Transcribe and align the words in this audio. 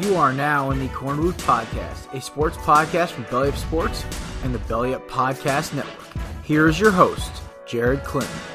You 0.00 0.16
are 0.16 0.32
now 0.32 0.70
in 0.70 0.78
the 0.78 0.88
Korner 0.88 1.16
Booth 1.16 1.36
Podcast, 1.46 2.12
a 2.14 2.20
sports 2.20 2.56
podcast 2.56 3.10
from 3.10 3.24
Belly 3.24 3.50
Up 3.50 3.56
Sports 3.56 4.04
and 4.42 4.54
the 4.54 4.58
Belly 4.60 4.94
Up 4.94 5.06
Podcast 5.06 5.74
Network. 5.74 6.06
Here 6.42 6.66
is 6.66 6.80
your 6.80 6.90
host, 6.90 7.30
Jared 7.66 8.02
Clinton. 8.02 8.51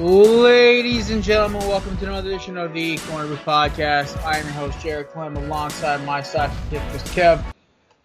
Ladies 0.00 1.10
and 1.10 1.22
gentlemen, 1.22 1.60
welcome 1.68 1.94
to 1.98 2.06
another 2.06 2.30
edition 2.30 2.56
of 2.56 2.72
the 2.72 2.96
Korner 2.96 3.28
Booth 3.28 3.40
Podcast. 3.40 4.16
I 4.24 4.38
am 4.38 4.46
your 4.46 4.54
host, 4.54 4.80
Jared 4.80 5.10
Clem, 5.10 5.36
alongside 5.36 6.02
my 6.06 6.22
sidekick. 6.22 6.80
Kev. 7.12 7.44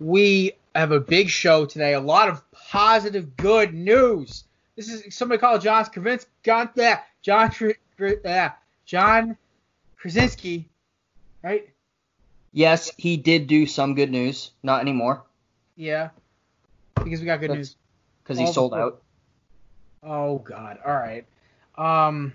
We 0.02 0.52
have 0.76 0.92
a 0.92 1.00
big 1.00 1.30
show 1.30 1.66
today, 1.66 1.94
a 1.94 2.00
lot 2.02 2.28
of 2.28 2.44
positive, 2.52 3.38
good 3.38 3.74
news. 3.74 4.44
This 4.76 4.90
is 4.90 5.16
somebody 5.16 5.40
called 5.40 5.62
John 5.62 5.86
Krasinski. 5.86 6.30
John, 6.44 6.70
yeah, 6.76 7.00
John, 7.22 7.50
yeah, 8.26 8.52
John 8.86 9.38
Krasinski, 9.96 10.68
right? 11.46 11.70
Yes, 12.52 12.92
he 12.98 13.16
did 13.16 13.48
do 13.48 13.66
some 13.66 13.96
good 13.96 14.12
news. 14.12 14.52
Not 14.64 14.82
anymore. 14.82 15.24
Yeah, 15.78 16.10
because 16.96 17.22
we 17.22 17.26
got 17.26 17.40
good 17.40 17.52
That's 17.52 17.58
news. 17.58 17.76
Because 18.22 18.38
he 18.38 18.52
sold 18.52 18.72
before- 18.72 18.84
out. 18.84 19.02
Oh 20.04 20.40
God. 20.40 20.78
All 20.86 20.94
right. 20.94 21.26
Um. 21.78 22.34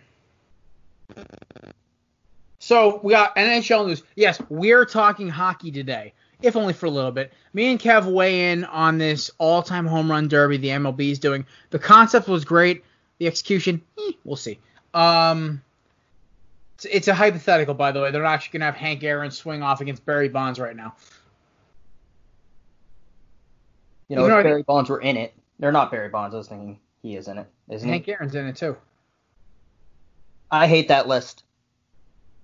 So 2.59 3.01
we 3.03 3.13
got 3.13 3.35
NHL 3.37 3.87
news. 3.87 4.03
Yes, 4.17 4.41
we're 4.49 4.85
talking 4.85 5.29
hockey 5.29 5.71
today, 5.71 6.13
if 6.43 6.57
only 6.57 6.73
for 6.73 6.87
a 6.87 6.91
little 6.91 7.11
bit. 7.11 7.33
Me 7.53 7.71
and 7.71 7.81
Kev 7.81 8.05
weigh 8.05 8.53
in 8.53 8.65
on 8.65 8.99
this 8.99 9.31
all-time 9.39 9.87
home 9.87 10.11
run 10.11 10.29
derby 10.29 10.59
the 10.59 10.69
MLB 10.69 11.11
is 11.11 11.19
doing. 11.19 11.47
The 11.71 11.79
concept 11.79 12.29
was 12.29 12.45
great. 12.45 12.85
The 13.19 13.27
execution, 13.27 13.83
eh, 13.99 14.13
we'll 14.25 14.37
see. 14.37 14.59
Um. 14.95 15.63
It's, 16.77 16.87
it's 16.87 17.09
a 17.09 17.15
hypothetical, 17.15 17.75
by 17.75 17.93
the 17.93 18.01
way. 18.01 18.11
They're 18.11 18.23
not 18.23 18.33
actually 18.33 18.59
gonna 18.59 18.71
have 18.71 18.77
Hank 18.77 19.05
Aaron 19.05 19.31
swing 19.31 19.63
off 19.63 19.81
against 19.83 20.07
Barry 20.07 20.29
Bonds 20.31 20.59
right 20.59 20.75
now. 20.75 20.95
You 24.09 24.17
know, 24.17 24.23
You 24.23 24.29
know, 24.29 24.39
if 24.39 24.45
Barry 24.45 24.63
Bonds 24.63 24.89
were 24.91 25.01
in 25.01 25.17
it. 25.17 25.35
They're 25.59 25.73
not 25.73 25.91
Barry 25.91 26.09
Bonds. 26.09 26.35
I 26.35 26.39
was 26.39 26.49
thinking 26.49 26.79
he 27.03 27.17
is 27.17 27.29
in 27.29 27.37
it, 27.39 27.47
isn't 27.69 27.89
Hank 27.89 28.07
he? 28.07 28.13
Aaron's 28.13 28.35
in 28.35 28.47
it 28.47 28.57
too. 28.57 28.77
I 30.51 30.67
hate 30.67 30.89
that 30.89 31.09
list. 31.09 31.45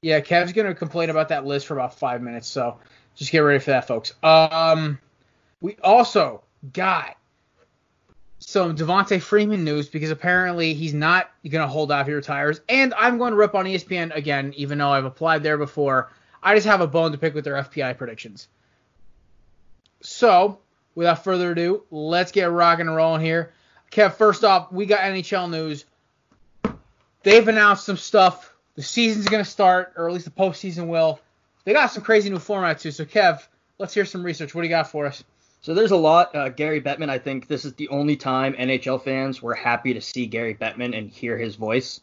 Yeah, 0.03 0.21
Kev's 0.21 0.53
gonna 0.53 0.75
complain 0.75 1.11
about 1.11 1.31
that 1.31 1.45
list 1.45 1.67
for 1.67 1.75
about 1.75 1.99
five 1.99 2.23
minutes, 2.23 2.47
so 2.49 2.79
just 3.15 3.33
get 3.33 3.41
ready 3.41 3.59
for 3.59 3.71
that, 3.71 3.87
folks. 3.87 4.13
Um, 4.23 4.99
we 5.61 5.77
also 5.83 6.43
got 6.73 7.17
some 8.39 8.77
Devonta 8.77 9.21
Freeman 9.21 9.65
news 9.65 9.89
because 9.89 10.11
apparently 10.11 10.75
he's 10.75 10.95
not 10.95 11.31
gonna 11.49 11.67
hold 11.67 11.91
out 11.91 12.07
he 12.07 12.13
retires, 12.13 12.61
and 12.69 12.95
I'm 12.95 13.19
going 13.19 13.33
to 13.33 13.37
rip 13.37 13.55
on 13.55 13.65
ESPN 13.65 14.15
again, 14.15 14.53
even 14.57 14.79
though 14.79 14.91
I've 14.91 15.05
applied 15.05 15.43
there 15.43 15.59
before. 15.59 16.13
I 16.43 16.55
just 16.55 16.67
have 16.67 16.81
a 16.81 16.87
bone 16.87 17.11
to 17.13 17.19
pick 17.19 17.35
with 17.35 17.45
their 17.45 17.55
FPI 17.55 17.97
predictions. 17.99 18.47
So, 20.01 20.61
without 20.95 21.25
further 21.25 21.51
ado, 21.51 21.83
let's 21.91 22.31
get 22.31 22.45
rocking 22.45 22.87
and 22.87 22.95
rolling 22.95 23.23
here. 23.23 23.53
Kev, 23.91 24.15
first 24.15 24.45
off, 24.45 24.71
we 24.71 24.87
got 24.87 25.01
NHL 25.01 25.51
news 25.51 25.85
they've 27.27 27.49
announced 27.49 27.85
some 27.85 27.97
stuff. 27.97 28.55
The 28.77 28.83
season's 28.83 29.27
going 29.27 29.43
to 29.43 29.51
start, 29.51 29.95
or 29.97 30.09
at 30.09 30.15
least 30.15 30.27
the 30.27 30.31
postseason 30.31 30.87
will. 30.87 31.19
They 31.65 31.73
got 31.73 31.91
some 31.91 32.05
crazy 32.05 32.31
new 32.31 32.39
format 32.39 32.79
too. 32.79 32.93
So, 32.93 33.05
Kev, 33.05 33.45
let's 33.79 33.93
hear 33.93 34.05
some 34.05 34.23
research. 34.23 34.55
What 34.55 34.63
do 34.63 34.69
you 34.69 34.73
got 34.73 34.91
for 34.91 35.07
us? 35.07 35.25
So 35.61 35.75
there's 35.75 35.91
a 35.91 35.97
lot. 35.97 36.35
Uh, 36.37 36.51
Gary 36.51 36.81
Bettman, 36.81 37.11
I 37.11 37.19
think 37.19 37.49
this 37.49 37.65
is 37.65 37.75
the 37.75 37.89
only 37.89 38.15
time 38.15 38.55
NHL 38.55 39.03
fans 39.03 39.43
were 39.43 39.55
happy 39.55 39.93
to 39.95 40.01
see 40.01 40.27
Gary 40.27 40.55
Bettman 40.55 40.97
and 40.97 41.11
hear 41.11 41.37
his 41.37 41.57
voice. 41.57 42.01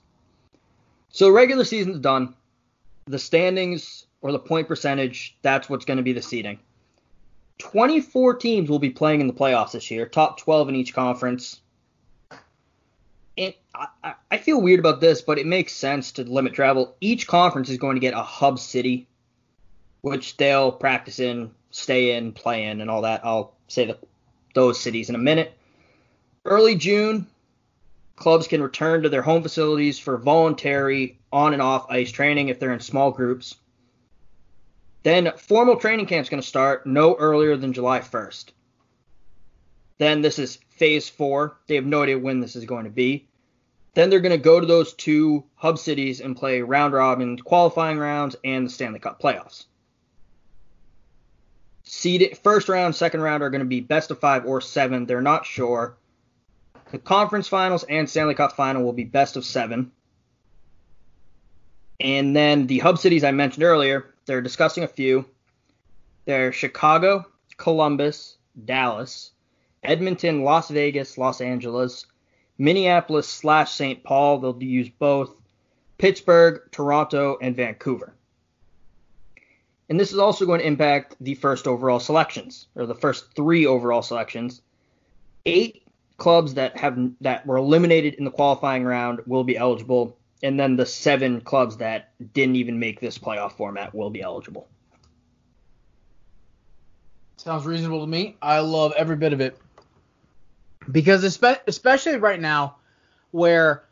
So 1.08 1.30
regular 1.30 1.64
season's 1.64 2.00
done. 2.00 2.36
The 3.06 3.20
standings 3.20 4.06
or 4.22 4.34
the 4.34 4.40
point 4.40 4.68
percentage, 4.68 5.38
that's 5.42 5.70
what's 5.70 5.86
going 5.86 5.98
to 5.98 6.04
be 6.04 6.12
the 6.12 6.22
seeding. 6.22 6.60
24 7.60 8.36
teams 8.36 8.70
will 8.70 8.80
be 8.80 8.90
playing 8.90 9.22
in 9.22 9.28
the 9.28 9.34
playoffs 9.34 9.72
this 9.72 9.90
year, 9.90 10.06
top 10.06 10.40
12 10.40 10.70
in 10.70 10.76
each 10.76 10.94
conference. 10.94 11.62
And 13.38 13.54
I, 13.74 14.14
I- 14.32 14.38
feel 14.38 14.62
weird 14.62 14.80
about 14.80 15.00
this, 15.00 15.22
but 15.22 15.40
it 15.40 15.48
makes 15.48 15.74
sense 15.74 16.12
to 16.14 16.24
limit 16.24 16.54
travel. 16.54 16.96
Each 17.00 17.26
conference 17.26 17.70
is 17.70 17.78
going 17.78 17.96
to 17.96 18.02
get 18.02 18.14
a 18.14 18.22
hub 18.22 18.60
city, 18.60 19.08
which 20.02 20.38
they'll 20.38 20.72
practice 20.72 21.20
in, 21.20 21.52
stay 21.72 22.16
in, 22.16 22.34
play 22.34 22.66
in, 22.66 22.82
and 22.82 22.90
all 22.92 23.04
that. 23.04 23.22
I'll 23.24 23.56
say 23.68 23.86
the, 23.86 23.98
those 24.54 24.80
cities 24.80 25.10
in 25.10 25.16
a 25.16 25.20
minute. 25.20 25.58
Early 26.46 26.76
June, 26.76 27.28
clubs 28.18 28.48
can 28.48 28.62
return 28.62 29.04
to 29.04 29.10
their 29.10 29.22
home 29.22 29.42
facilities 29.42 29.98
for 29.98 30.18
voluntary 30.18 31.20
on 31.32 31.54
and 31.54 31.62
off 31.62 31.90
ice 31.90 32.12
training 32.12 32.50
if 32.50 32.60
they're 32.60 32.74
in 32.74 32.80
small 32.82 33.12
groups. 33.12 33.56
Then 35.04 35.32
formal 35.38 35.78
training 35.78 36.06
camp's 36.06 36.30
going 36.30 36.42
to 36.42 36.48
start 36.48 36.86
no 36.86 37.16
earlier 37.16 37.58
than 37.58 37.74
July 37.74 38.00
1st. 38.00 38.46
Then 40.04 40.22
this 40.22 40.38
is 40.38 40.60
phase 40.72 41.08
four. 41.08 41.58
They 41.68 41.76
have 41.76 41.86
no 41.86 42.04
idea 42.04 42.20
when 42.20 42.42
this 42.42 42.58
is 42.58 42.66
going 42.66 42.84
to 42.84 42.90
be. 42.90 43.30
Then 43.94 44.10
they're 44.10 44.20
going 44.20 44.34
to 44.34 44.38
go 44.38 44.60
to 44.60 44.66
those 44.66 44.94
two 44.94 45.46
hub 45.56 45.80
cities 45.80 46.20
and 46.20 46.36
play 46.36 46.62
round 46.62 46.94
robin 46.94 47.40
qualifying 47.40 47.98
rounds 47.98 48.36
and 48.44 48.66
the 48.66 48.70
Stanley 48.70 49.00
Cup 49.00 49.22
playoffs. 49.22 49.64
Seeded 51.84 52.38
first 52.40 52.68
round, 52.68 52.96
second 52.96 53.22
round 53.22 53.44
are 53.44 53.50
going 53.50 53.60
to 53.60 53.66
be 53.66 53.80
best 53.80 54.12
of 54.12 54.20
five 54.20 54.46
or 54.46 54.60
seven. 54.60 55.06
They're 55.06 55.22
not 55.22 55.46
sure. 55.46 55.96
The 56.92 57.00
conference 57.00 57.48
finals 57.48 57.86
and 57.86 58.10
Stanley 58.10 58.36
Cup 58.36 58.58
final 58.58 58.84
will 58.84 58.92
be 58.92 59.06
best 59.06 59.38
of 59.38 59.46
seven. 59.46 59.94
And 62.02 62.36
then 62.36 62.68
the 62.68 62.80
hub 62.80 62.98
cities 62.98 63.24
I 63.24 63.32
mentioned 63.32 63.64
earlier, 63.64 64.14
they're 64.26 64.42
discussing 64.42 64.84
a 64.84 64.88
few. 64.90 65.24
They're 66.26 66.52
Chicago, 66.52 67.26
Columbus, 67.56 68.36
Dallas, 68.66 69.32
Edmonton, 69.84 70.44
Las 70.44 70.70
Vegas, 70.70 71.18
Los 71.18 71.42
Angeles, 71.42 72.06
Minneapolis 72.58 73.28
slash 73.28 73.72
St. 73.72 74.04
Paul. 74.04 74.40
They'll 74.40 74.62
use 74.62 74.90
both 74.90 75.36
Pittsburgh, 75.98 76.62
Toronto, 76.72 77.38
and 77.42 77.56
Vancouver. 77.56 78.14
And 79.90 80.00
this 80.00 80.12
is 80.12 80.20
also 80.20 80.46
going 80.46 80.60
to 80.60 80.68
impact 80.68 81.16
the 81.20 81.36
first 81.36 81.68
overall 81.68 82.00
selections, 82.00 82.68
or 82.76 82.86
the 82.86 82.96
first 82.96 83.36
three 83.36 83.66
overall 83.66 84.02
selections. 84.02 84.62
Eight 85.46 85.84
clubs 86.18 86.54
that 86.54 86.78
have 86.78 86.98
that 87.22 87.46
were 87.46 87.58
eliminated 87.58 88.16
in 88.16 88.24
the 88.24 88.32
qualifying 88.32 88.86
round 88.86 89.20
will 89.26 89.44
be 89.44 89.58
eligible, 89.58 90.18
and 90.42 90.60
then 90.60 90.78
the 90.78 90.86
seven 90.86 91.42
clubs 91.42 91.78
that 91.78 92.12
didn't 92.34 92.56
even 92.56 92.80
make 92.80 93.00
this 93.00 93.18
playoff 93.18 93.54
format 93.54 93.94
will 93.94 94.10
be 94.10 94.22
eligible. 94.22 94.68
Sounds 97.38 97.66
reasonable 97.66 98.00
to 98.02 98.08
me. 98.08 98.38
I 98.42 98.60
love 98.60 98.94
every 98.96 99.18
bit 99.18 99.34
of 99.34 99.42
it. 99.42 99.58
Because 100.92 101.24
especially 101.24 102.18
right 102.18 102.40
now, 102.40 102.78
where 103.32 103.84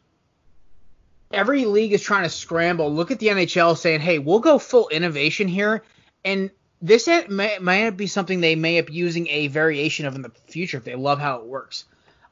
every 1.34 1.66
league 1.66 1.94
is 1.94 2.02
trying 2.02 2.24
to 2.24 2.30
scramble. 2.30 2.94
Look 2.94 3.12
at 3.12 3.20
the 3.20 3.28
NHL 3.28 3.78
saying, 3.78 4.02
"Hey, 4.02 4.20
we'll 4.20 4.40
go 4.40 4.60
full 4.60 4.90
innovation 4.90 5.48
here," 5.48 5.84
and 6.24 6.52
this 6.82 7.08
may, 7.08 7.58
may 7.60 7.90
be 7.92 8.08
something 8.08 8.42
they 8.42 8.56
may 8.56 8.82
be 8.82 8.94
using 8.94 9.28
a 9.28 9.48
variation 9.48 10.06
of 10.06 10.16
in 10.16 10.22
the 10.22 10.32
future 10.48 10.78
if 10.78 10.84
they 10.84 10.96
love 10.96 11.20
how 11.20 11.38
it 11.38 11.46
works. 11.46 11.86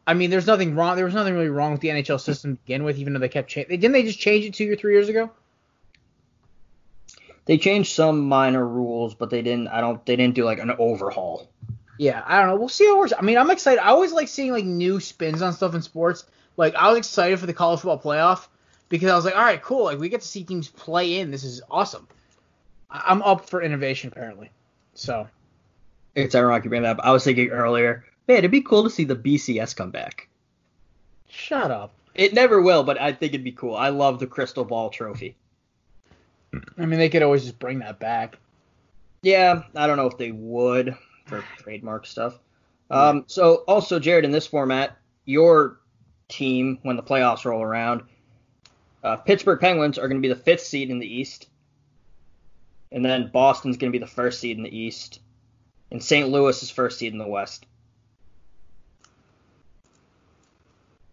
I 0.08 0.16
mean, 0.16 0.32
there's 0.32 0.48
nothing 0.48 0.76
wrong. 0.76 0.96
There 0.96 1.06
was 1.06 1.14
nothing 1.14 1.36
really 1.36 1.50
wrong 1.50 1.72
with 1.72 1.82
the 1.82 1.90
NHL 1.90 2.20
system 2.20 2.56
to 2.56 2.62
begin 2.64 2.84
with, 2.84 2.98
even 2.98 3.14
though 3.14 3.20
they 3.20 3.30
kept 3.30 3.50
changing. 3.50 3.80
Didn't 3.80 3.94
they 3.94 4.04
just 4.04 4.20
change 4.20 4.46
it 4.46 4.56
two 4.56 4.72
or 4.72 4.76
three 4.76 4.94
years 4.94 5.08
ago? 5.08 5.30
They 7.46 7.58
changed 7.58 7.94
some 7.94 8.28
minor 8.28 8.66
rules, 8.66 9.14
but 9.14 9.30
they 9.30 9.42
didn't. 9.42 9.68
I 9.68 9.82
don't. 9.82 10.04
They 10.06 10.16
didn't 10.16 10.36
do 10.36 10.46
like 10.46 10.60
an 10.60 10.72
overhaul. 10.78 11.50
Yeah, 12.00 12.24
I 12.26 12.40
don't 12.40 12.48
know. 12.48 12.56
We'll 12.56 12.70
see 12.70 12.86
how 12.86 12.96
it 12.96 13.00
works. 13.00 13.14
I 13.18 13.22
mean, 13.22 13.38
I'm 13.38 13.52
excited. 13.52 13.82
I 13.84 13.88
always 13.90 14.14
like 14.14 14.30
seeing 14.30 14.54
like 14.54 14.64
new 14.64 15.02
spins 15.02 15.42
on 15.42 15.52
stuff 15.52 15.76
in 15.76 15.82
sports. 15.82 16.26
Like 16.56 16.74
I 16.76 16.88
was 16.88 16.98
excited 16.98 17.38
for 17.40 17.46
the 17.46 17.54
college 17.54 17.82
football 17.82 18.00
playoff 18.00 18.48
because 18.88 19.12
I 19.12 19.16
was 19.18 19.26
like, 19.26 19.36
all 19.36 19.42
right, 19.44 19.62
cool. 19.62 19.84
Like 19.84 20.00
we 20.00 20.08
get 20.08 20.22
to 20.22 20.28
see 20.28 20.46
teams 20.46 20.70
play 20.70 21.20
in. 21.20 21.30
This 21.30 21.44
is 21.44 21.62
awesome. 21.70 22.08
I- 22.90 23.04
I'm 23.08 23.22
up 23.22 23.50
for 23.50 23.62
innovation 23.62 24.10
apparently. 24.14 24.50
So 24.94 25.28
It's 26.16 26.36
ironic 26.36 26.64
you 26.64 26.70
bring 26.70 26.84
that 26.84 26.98
up. 27.00 27.06
I 27.06 27.12
was 27.12 27.26
thinking 27.26 27.50
earlier, 27.50 28.06
man, 28.30 28.38
it'd 28.38 28.50
be 28.52 28.62
cool 28.62 28.84
to 28.86 28.90
see 28.90 29.04
the 29.04 29.16
BCS 29.18 29.76
come 29.76 29.92
back. 29.92 30.30
shut 31.28 31.70
up. 31.70 31.94
It 32.16 32.34
never 32.34 32.62
will, 32.62 32.84
but 32.84 33.00
I 33.00 33.12
think 33.12 33.34
it'd 33.34 33.44
be 33.44 33.52
cool. 33.52 33.76
I 33.76 33.90
love 33.90 34.20
the 34.20 34.26
Crystal 34.28 34.64
Ball 34.66 34.90
Trophy. 34.90 35.36
I 36.78 36.86
mean, 36.86 36.98
they 37.00 37.10
could 37.10 37.24
always 37.24 37.44
just 37.44 37.60
bring 37.60 37.80
that 37.80 38.00
back. 38.00 38.38
Yeah, 39.22 39.64
I 39.76 39.86
don't 39.86 39.98
know 39.98 40.08
if 40.08 40.18
they 40.18 40.32
would 40.32 40.96
for 41.30 41.44
trademark 41.58 42.06
stuff. 42.06 42.40
Um, 42.90 43.26
so 43.28 43.64
also, 43.68 44.00
Jared, 44.00 44.26
in 44.26 44.32
this 44.32 44.48
format, 44.48 44.98
your 45.26 45.80
team, 46.28 46.80
when 46.82 46.96
the 46.96 47.04
playoffs 47.04 47.46
roll 47.46 47.62
around, 47.62 48.02
uh, 49.04 49.16
Pittsburgh 49.18 49.60
Penguins 49.60 49.98
are 49.98 50.08
going 50.08 50.22
to 50.22 50.28
be 50.28 50.34
the 50.34 50.40
fifth 50.40 50.62
seed 50.62 50.90
in 50.90 51.00
the 51.00 51.08
East, 51.08 51.48
and 52.92 53.06
then 53.06 53.30
Boston's 53.32 53.78
going 53.78 53.92
to 53.92 53.98
be 53.98 54.04
the 54.04 54.12
first 54.12 54.40
seed 54.40 54.58
in 54.58 54.64
the 54.64 54.76
East. 54.76 55.20
and 55.92 56.04
St. 56.04 56.30
Louis 56.30 56.62
is 56.62 56.70
first 56.70 57.00
seed 57.00 57.14
in 57.14 57.20
the 57.20 57.28
West. 57.28 57.66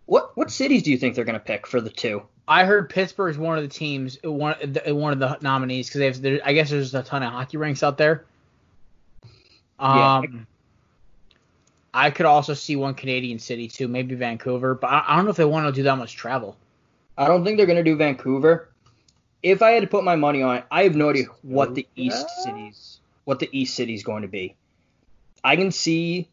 What 0.06 0.36
what 0.36 0.50
cities 0.50 0.82
do 0.82 0.90
you 0.90 0.98
think 0.98 1.14
they're 1.14 1.24
going 1.24 1.34
to 1.34 1.40
pick 1.40 1.66
for 1.66 1.80
the 1.80 1.90
two? 1.90 2.22
I 2.48 2.64
heard 2.64 2.90
Pittsburgh 2.90 3.34
is 3.34 3.38
one 3.38 3.58
of 3.58 3.64
the 3.64 3.68
teams, 3.68 4.18
one 4.22 4.54
one 4.86 5.12
of 5.12 5.18
the 5.18 5.38
nominees 5.40 5.90
because. 5.90 6.24
I 6.44 6.52
guess 6.52 6.70
there's 6.70 6.94
a 6.94 7.02
ton 7.02 7.22
of 7.22 7.32
hockey 7.32 7.56
rinks 7.56 7.82
out 7.82 7.98
there. 7.98 8.24
Um, 9.78 10.24
yeah. 10.24 10.40
I 11.92 12.10
could 12.10 12.26
also 12.26 12.54
see 12.54 12.76
one 12.76 12.94
Canadian 12.94 13.38
city 13.38 13.68
too, 13.68 13.88
maybe 13.88 14.14
Vancouver, 14.14 14.74
but 14.74 14.88
I, 14.88 15.04
I 15.08 15.16
don't 15.16 15.24
know 15.24 15.30
if 15.30 15.36
they 15.36 15.44
want 15.44 15.66
to 15.66 15.72
do 15.72 15.84
that 15.84 15.96
much 15.96 16.14
travel. 16.14 16.56
I 17.16 17.26
don't 17.26 17.44
think 17.44 17.56
they're 17.56 17.66
going 17.66 17.82
to 17.82 17.84
do 17.84 17.96
Vancouver. 17.96 18.68
If 19.42 19.62
I 19.62 19.70
had 19.70 19.82
to 19.82 19.86
put 19.86 20.04
my 20.04 20.16
money 20.16 20.42
on 20.42 20.56
it, 20.56 20.64
I 20.70 20.82
have 20.82 20.94
no 20.94 21.10
idea 21.10 21.26
what 21.42 21.74
the 21.74 21.86
East 21.96 22.28
cities, 22.42 22.98
what 23.24 23.38
the 23.38 23.48
East 23.52 23.74
city 23.74 23.94
is 23.94 24.02
going 24.02 24.22
to 24.22 24.28
be. 24.28 24.54
I 25.42 25.56
can 25.56 25.70
see 25.70 26.28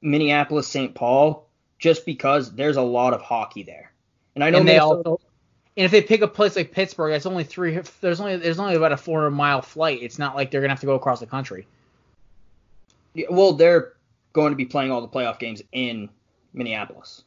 Minneapolis, 0.00 0.68
St. 0.68 0.94
Paul, 0.94 1.46
just 1.78 2.06
because 2.06 2.52
there's 2.54 2.76
a 2.76 2.82
lot 2.82 3.12
of 3.12 3.20
hockey 3.20 3.64
there. 3.64 3.92
And 4.34 4.44
I 4.44 4.50
know 4.50 4.58
and 4.58 4.68
they 4.68 4.78
also, 4.78 5.20
and 5.76 5.84
if 5.84 5.90
they 5.90 6.00
pick 6.00 6.22
a 6.22 6.28
place 6.28 6.56
like 6.56 6.72
Pittsburgh, 6.72 7.12
that's 7.12 7.26
only 7.26 7.44
three. 7.44 7.78
There's 8.00 8.20
only 8.20 8.36
there's 8.36 8.58
only 8.58 8.76
about 8.76 8.92
a 8.92 8.96
400 8.96 9.30
mile 9.30 9.60
flight. 9.60 9.98
It's 10.02 10.18
not 10.18 10.34
like 10.34 10.50
they're 10.50 10.60
gonna 10.60 10.72
have 10.72 10.80
to 10.80 10.86
go 10.86 10.94
across 10.94 11.20
the 11.20 11.26
country. 11.26 11.66
Yeah, 13.14 13.26
well, 13.30 13.52
they're 13.52 13.92
going 14.32 14.52
to 14.52 14.56
be 14.56 14.64
playing 14.64 14.90
all 14.90 15.00
the 15.00 15.08
playoff 15.08 15.38
games 15.38 15.62
in 15.72 16.08
Minneapolis. 16.52 17.24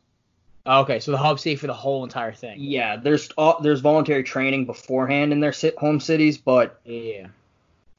Okay, 0.68 1.00
so 1.00 1.12
the 1.12 1.18
hub 1.18 1.40
city 1.40 1.56
for 1.56 1.68
the 1.68 1.74
whole 1.74 2.04
entire 2.04 2.34
thing. 2.34 2.58
Yeah, 2.60 2.96
there's 2.96 3.30
uh, 3.38 3.62
there's 3.62 3.82
voluntary 3.82 4.24
training 4.24 4.66
beforehand 4.66 5.32
in 5.32 5.40
their 5.40 5.54
sit, 5.54 5.78
home 5.78 6.00
cities, 6.00 6.40
but 6.40 6.82
yeah. 6.84 7.28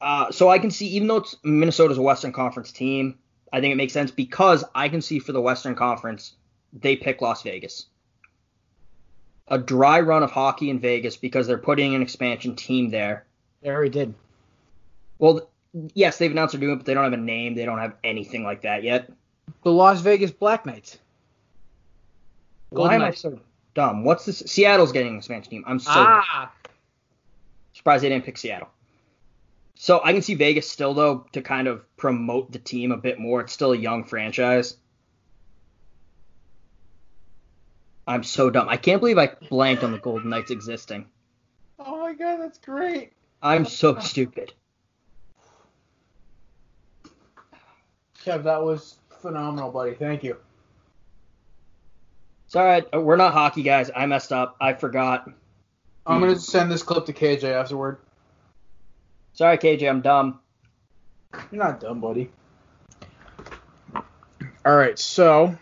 Uh, 0.01 0.31
so 0.31 0.49
I 0.49 0.59
can 0.59 0.69
see, 0.69 0.87
even 0.87 1.07
though 1.07 1.17
it's 1.17 1.35
Minnesota's 1.43 1.97
a 1.97 2.01
Western 2.01 2.33
Conference 2.33 2.71
team, 2.71 3.17
I 3.51 3.61
think 3.61 3.71
it 3.71 3.77
makes 3.77 3.93
sense 3.93 4.11
because 4.11 4.65
I 4.75 4.89
can 4.89 5.01
see 5.01 5.19
for 5.19 5.31
the 5.31 5.41
Western 5.41 5.75
Conference 5.75 6.33
they 6.73 6.97
pick 6.97 7.21
Las 7.21 7.41
Vegas. 7.43 7.87
A 9.47 9.57
dry 9.57 10.01
run 10.01 10.23
of 10.23 10.31
hockey 10.31 10.69
in 10.69 10.79
Vegas 10.79 11.15
because 11.15 11.47
they're 11.47 11.57
putting 11.57 11.95
an 11.95 12.01
expansion 12.01 12.55
team 12.57 12.89
there. 12.89 13.25
They 13.61 13.69
already 13.69 13.89
did. 13.89 14.13
Well, 15.19 15.49
yes, 15.93 16.17
they've 16.17 16.31
announced 16.31 16.53
they're 16.53 16.61
doing 16.61 16.73
it, 16.73 16.77
but 16.77 16.85
they 16.85 16.93
don't 16.93 17.03
have 17.03 17.13
a 17.13 17.17
name. 17.17 17.55
They 17.55 17.65
don't 17.65 17.79
have 17.79 17.95
anything 18.03 18.43
like 18.43 18.61
that 18.61 18.83
yet. 18.83 19.09
The 19.63 19.71
Las 19.71 20.01
Vegas 20.01 20.31
Black 20.31 20.65
Knights. 20.65 20.97
Golden 22.73 22.89
Why 22.89 22.95
am 22.95 23.01
Knights. 23.01 23.25
I 23.25 23.29
so 23.29 23.39
dumb? 23.73 24.03
What's 24.03 24.25
this? 24.25 24.39
Seattle's 24.45 24.91
getting 24.91 25.13
an 25.13 25.17
expansion 25.17 25.51
team. 25.51 25.63
I'm 25.67 25.79
so 25.79 25.91
ah. 25.93 26.51
surprised 27.73 28.03
they 28.03 28.09
didn't 28.09 28.25
pick 28.25 28.37
Seattle. 28.37 28.69
So 29.75 30.01
I 30.03 30.11
can 30.11 30.21
see 30.21 30.33
Vegas 30.33 30.69
still 30.69 30.93
though 30.93 31.27
to 31.33 31.41
kind 31.41 31.67
of 31.67 31.85
promote 31.97 32.51
the 32.51 32.59
team 32.59 32.91
a 32.91 32.97
bit 32.97 33.19
more. 33.19 33.41
It's 33.41 33.53
still 33.53 33.73
a 33.73 33.77
young 33.77 34.03
franchise. 34.03 34.75
I'm 38.07 38.23
so 38.23 38.49
dumb. 38.49 38.69
I 38.69 38.77
can't 38.77 39.01
believe 39.01 39.17
I 39.17 39.33
blanked 39.49 39.83
on 39.83 39.91
the 39.91 39.97
Golden 39.97 40.29
Knights 40.29 40.49
existing. 40.49 41.05
Oh 41.77 41.99
my 41.99 42.13
god, 42.13 42.39
that's 42.39 42.57
great. 42.57 43.13
I'm 43.41 43.65
so 43.65 43.99
stupid. 43.99 44.53
Kev, 48.27 48.43
that 48.43 48.61
was 48.61 48.97
phenomenal, 49.21 49.71
buddy. 49.71 49.93
Thank 49.93 50.23
you. 50.23 50.37
It's 52.45 52.55
all 52.55 52.65
right. 52.65 52.85
We're 52.93 53.15
not 53.15 53.33
hockey 53.33 53.63
guys. 53.63 53.89
I 53.95 54.05
messed 54.05 54.31
up. 54.31 54.55
I 54.59 54.73
forgot. 54.73 55.29
I'm 56.05 56.19
gonna 56.21 56.39
send 56.39 56.71
this 56.71 56.83
clip 56.83 57.05
to 57.07 57.13
KJ 57.13 57.43
afterward. 57.43 57.97
Sorry, 59.33 59.57
KJ. 59.57 59.89
I'm 59.89 60.01
dumb. 60.01 60.39
You're 61.51 61.63
not 61.63 61.79
dumb, 61.79 61.99
buddy. 61.99 62.29
All 64.65 64.75
right. 64.75 64.97
So 64.97 65.57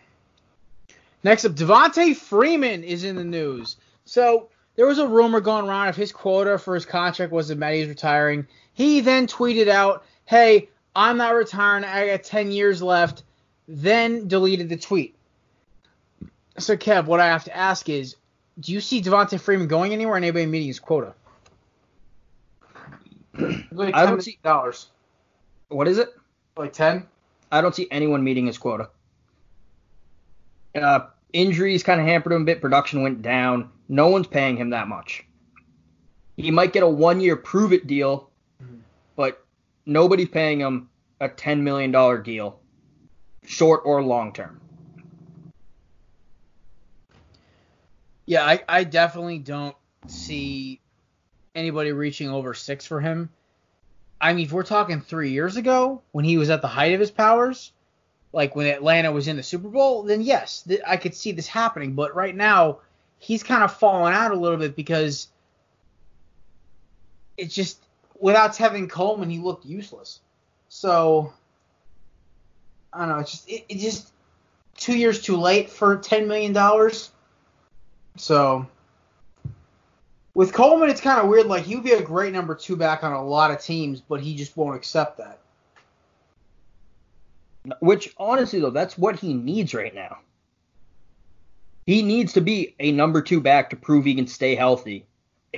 Next 1.25 1.43
up, 1.43 1.53
Devonta 1.53 2.15
Freeman 2.15 2.83
is 2.83 3.03
in 3.03 3.15
the 3.15 3.23
news. 3.23 3.77
So 4.05 4.49
there 4.75 4.85
was 4.85 4.99
a 4.99 5.07
rumor 5.07 5.41
going 5.41 5.67
around 5.67 5.87
if 5.87 5.95
his 5.95 6.11
quota 6.11 6.59
for 6.59 6.75
his 6.75 6.85
contract 6.85 7.31
was 7.31 7.47
that 7.47 7.57
Matty 7.57 7.83
retiring. 7.87 8.45
He 8.73 9.01
then 9.01 9.25
tweeted 9.25 9.67
out, 9.67 10.05
"Hey, 10.25 10.69
I'm 10.95 11.17
not 11.17 11.35
retiring. 11.35 11.83
I 11.83 12.07
got 12.07 12.23
10 12.23 12.51
years 12.51 12.81
left." 12.81 13.23
Then 13.67 14.27
deleted 14.27 14.69
the 14.69 14.77
tweet. 14.77 15.15
So 16.57 16.77
Kev, 16.77 17.05
what 17.05 17.19
I 17.19 17.25
have 17.27 17.43
to 17.45 17.55
ask 17.55 17.89
is, 17.89 18.15
do 18.59 18.71
you 18.71 18.79
see 18.79 19.01
Devonta 19.01 19.39
Freeman 19.39 19.67
going 19.67 19.91
anywhere 19.91 20.15
and 20.15 20.23
anybody 20.23 20.45
meeting 20.45 20.67
his 20.67 20.79
quota? 20.79 21.13
like 23.71 23.93
I 23.95 24.05
don't 24.05 24.21
see 24.21 24.37
dollars. 24.43 24.87
What 25.67 25.87
is 25.87 25.97
it? 25.97 26.13
Like 26.55 26.73
ten? 26.73 27.07
I 27.51 27.61
don't 27.61 27.75
see 27.75 27.87
anyone 27.91 28.23
meeting 28.23 28.45
his 28.45 28.57
quota. 28.57 28.89
Uh, 30.73 31.07
Injuries 31.33 31.83
kind 31.83 31.99
of 31.99 32.07
hampered 32.07 32.31
him 32.31 32.43
a 32.43 32.45
bit. 32.45 32.61
Production 32.61 33.01
went 33.01 33.21
down. 33.21 33.69
No 33.89 34.07
one's 34.07 34.27
paying 34.27 34.55
him 34.55 34.69
that 34.69 34.87
much. 34.87 35.25
He 36.37 36.49
might 36.51 36.71
get 36.71 36.83
a 36.83 36.87
one 36.87 37.19
year 37.19 37.35
prove 37.35 37.73
it 37.73 37.87
deal, 37.87 38.29
but 38.29 38.34
nobody's 39.85 40.29
paying 40.29 40.59
him 40.59 40.89
a 41.19 41.29
$10 41.29 41.61
million 41.61 41.91
deal, 42.23 42.59
short 43.45 43.81
or 43.85 44.03
long 44.03 44.33
term. 44.33 44.61
Yeah, 48.25 48.43
I, 48.43 48.63
I 48.67 48.83
definitely 48.83 49.39
don't 49.39 49.75
see 50.07 50.81
anybody 51.53 51.91
reaching 51.91 52.29
over 52.29 52.53
six 52.53 52.85
for 52.85 52.99
him. 52.99 53.29
I 54.19 54.33
mean, 54.33 54.45
if 54.45 54.51
we're 54.51 54.63
talking 54.63 55.01
three 55.01 55.31
years 55.31 55.57
ago 55.57 56.01
when 56.11 56.25
he 56.25 56.37
was 56.37 56.49
at 56.49 56.61
the 56.61 56.67
height 56.67 56.93
of 56.93 56.99
his 56.99 57.11
powers, 57.11 57.71
like 58.33 58.55
when 58.55 58.67
Atlanta 58.67 59.11
was 59.11 59.27
in 59.27 59.37
the 59.37 59.43
Super 59.43 59.69
Bowl, 59.69 60.03
then 60.03 60.21
yes, 60.21 60.63
th- 60.63 60.81
I 60.85 60.97
could 60.97 61.13
see 61.13 61.31
this 61.31 61.47
happening. 61.47 61.93
But 61.93 62.15
right 62.15 62.35
now, 62.35 62.79
he's 63.19 63.43
kind 63.43 63.63
of 63.63 63.73
fallen 63.73 64.13
out 64.13 64.31
a 64.31 64.35
little 64.35 64.57
bit 64.57 64.75
because 64.75 65.27
it's 67.37 67.53
just 67.53 67.84
without 68.19 68.53
Tevin 68.53 68.89
Coleman, 68.89 69.29
he 69.29 69.39
looked 69.39 69.65
useless. 69.65 70.19
So 70.69 71.33
I 72.91 72.99
don't 72.99 73.09
know. 73.09 73.19
It's 73.19 73.31
just 73.31 73.49
it, 73.49 73.65
it 73.69 73.77
just 73.77 74.11
two 74.75 74.97
years 74.97 75.21
too 75.21 75.37
late 75.37 75.69
for 75.69 75.97
ten 75.97 76.27
million 76.27 76.53
dollars. 76.53 77.11
So 78.17 78.67
with 80.33 80.53
Coleman, 80.53 80.89
it's 80.89 81.01
kind 81.01 81.19
of 81.19 81.27
weird. 81.27 81.47
Like 81.47 81.63
he 81.63 81.75
would 81.75 81.83
be 81.83 81.91
a 81.91 82.01
great 82.01 82.33
number 82.33 82.55
two 82.55 82.75
back 82.75 83.03
on 83.03 83.13
a 83.13 83.23
lot 83.23 83.51
of 83.51 83.61
teams, 83.61 84.01
but 84.01 84.21
he 84.21 84.35
just 84.35 84.55
won't 84.55 84.75
accept 84.75 85.17
that. 85.17 85.39
Which 87.79 88.13
honestly 88.17 88.59
though, 88.59 88.69
that's 88.69 88.97
what 88.97 89.19
he 89.19 89.33
needs 89.33 89.73
right 89.73 89.93
now. 89.93 90.19
He 91.85 92.01
needs 92.01 92.33
to 92.33 92.41
be 92.41 92.75
a 92.79 92.91
number 92.91 93.21
two 93.21 93.41
back 93.41 93.69
to 93.69 93.75
prove 93.75 94.05
he 94.05 94.15
can 94.15 94.27
stay 94.27 94.55
healthy, 94.55 95.05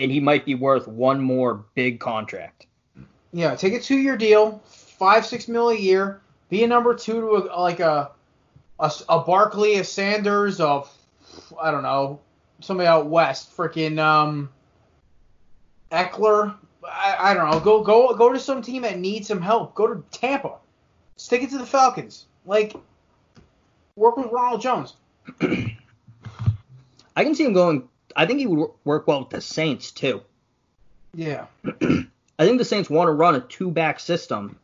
and 0.02 0.12
he 0.12 0.20
might 0.20 0.46
be 0.46 0.56
worth 0.56 0.88
one 0.88 1.20
more 1.20 1.66
big 1.76 2.00
contract. 2.00 2.68
Yeah, 3.34 3.56
take 3.56 3.74
a 3.74 3.80
two 3.80 3.98
year 3.98 4.18
deal, 4.18 4.62
five 4.66 5.26
six 5.26 5.48
mil 5.48 5.70
a 5.70 5.76
year, 5.76 6.22
be 6.50 6.64
a 6.64 6.68
number 6.68 6.96
two 6.96 7.22
to 7.22 7.28
a, 7.52 7.60
like 7.60 7.80
a, 7.80 8.12
a 8.80 8.92
a 9.10 9.20
Barkley, 9.20 9.76
a 9.76 9.84
Sanders, 9.84 10.60
of 10.60 10.92
I 11.62 11.72
don't 11.72 11.84
know 11.84 12.20
somebody 12.60 12.88
out 12.88 13.08
west, 13.08 13.56
freaking 13.56 14.00
um 14.00 14.50
Ekeler. 15.92 16.56
I, 16.84 17.16
I 17.20 17.34
don't 17.34 17.50
know. 17.50 17.60
Go 17.60 17.84
go 17.84 18.14
go 18.16 18.32
to 18.32 18.40
some 18.40 18.62
team 18.62 18.84
that 18.84 18.98
needs 19.00 19.28
some 19.28 19.42
help. 19.42 19.76
Go 19.76 19.94
to 19.94 20.04
Tampa. 20.12 20.56
Stick 21.18 21.44
it 21.44 21.50
to 21.50 21.58
the 21.58 21.66
Falcons. 21.66 22.26
Like, 22.46 22.76
work 23.96 24.18
with 24.18 24.32
Ronald 24.32 24.62
Jones. 24.62 24.94
I 25.42 27.24
can 27.24 27.36
see 27.36 27.44
him 27.44 27.54
going. 27.54 27.90
I 28.18 28.26
think 28.26 28.40
he 28.40 28.48
would 28.48 28.72
work 28.84 29.08
well 29.08 29.20
with 29.20 29.30
the 29.30 29.42
Saints 29.42 29.92
too. 29.92 30.24
Yeah. 31.14 31.46
I 31.66 32.46
think 32.46 32.58
the 32.58 32.66
Saints 32.66 32.90
want 32.90 33.08
to 33.08 33.12
run 33.12 33.36
a 33.36 33.40
two-back 33.40 34.00
system. 34.00 34.58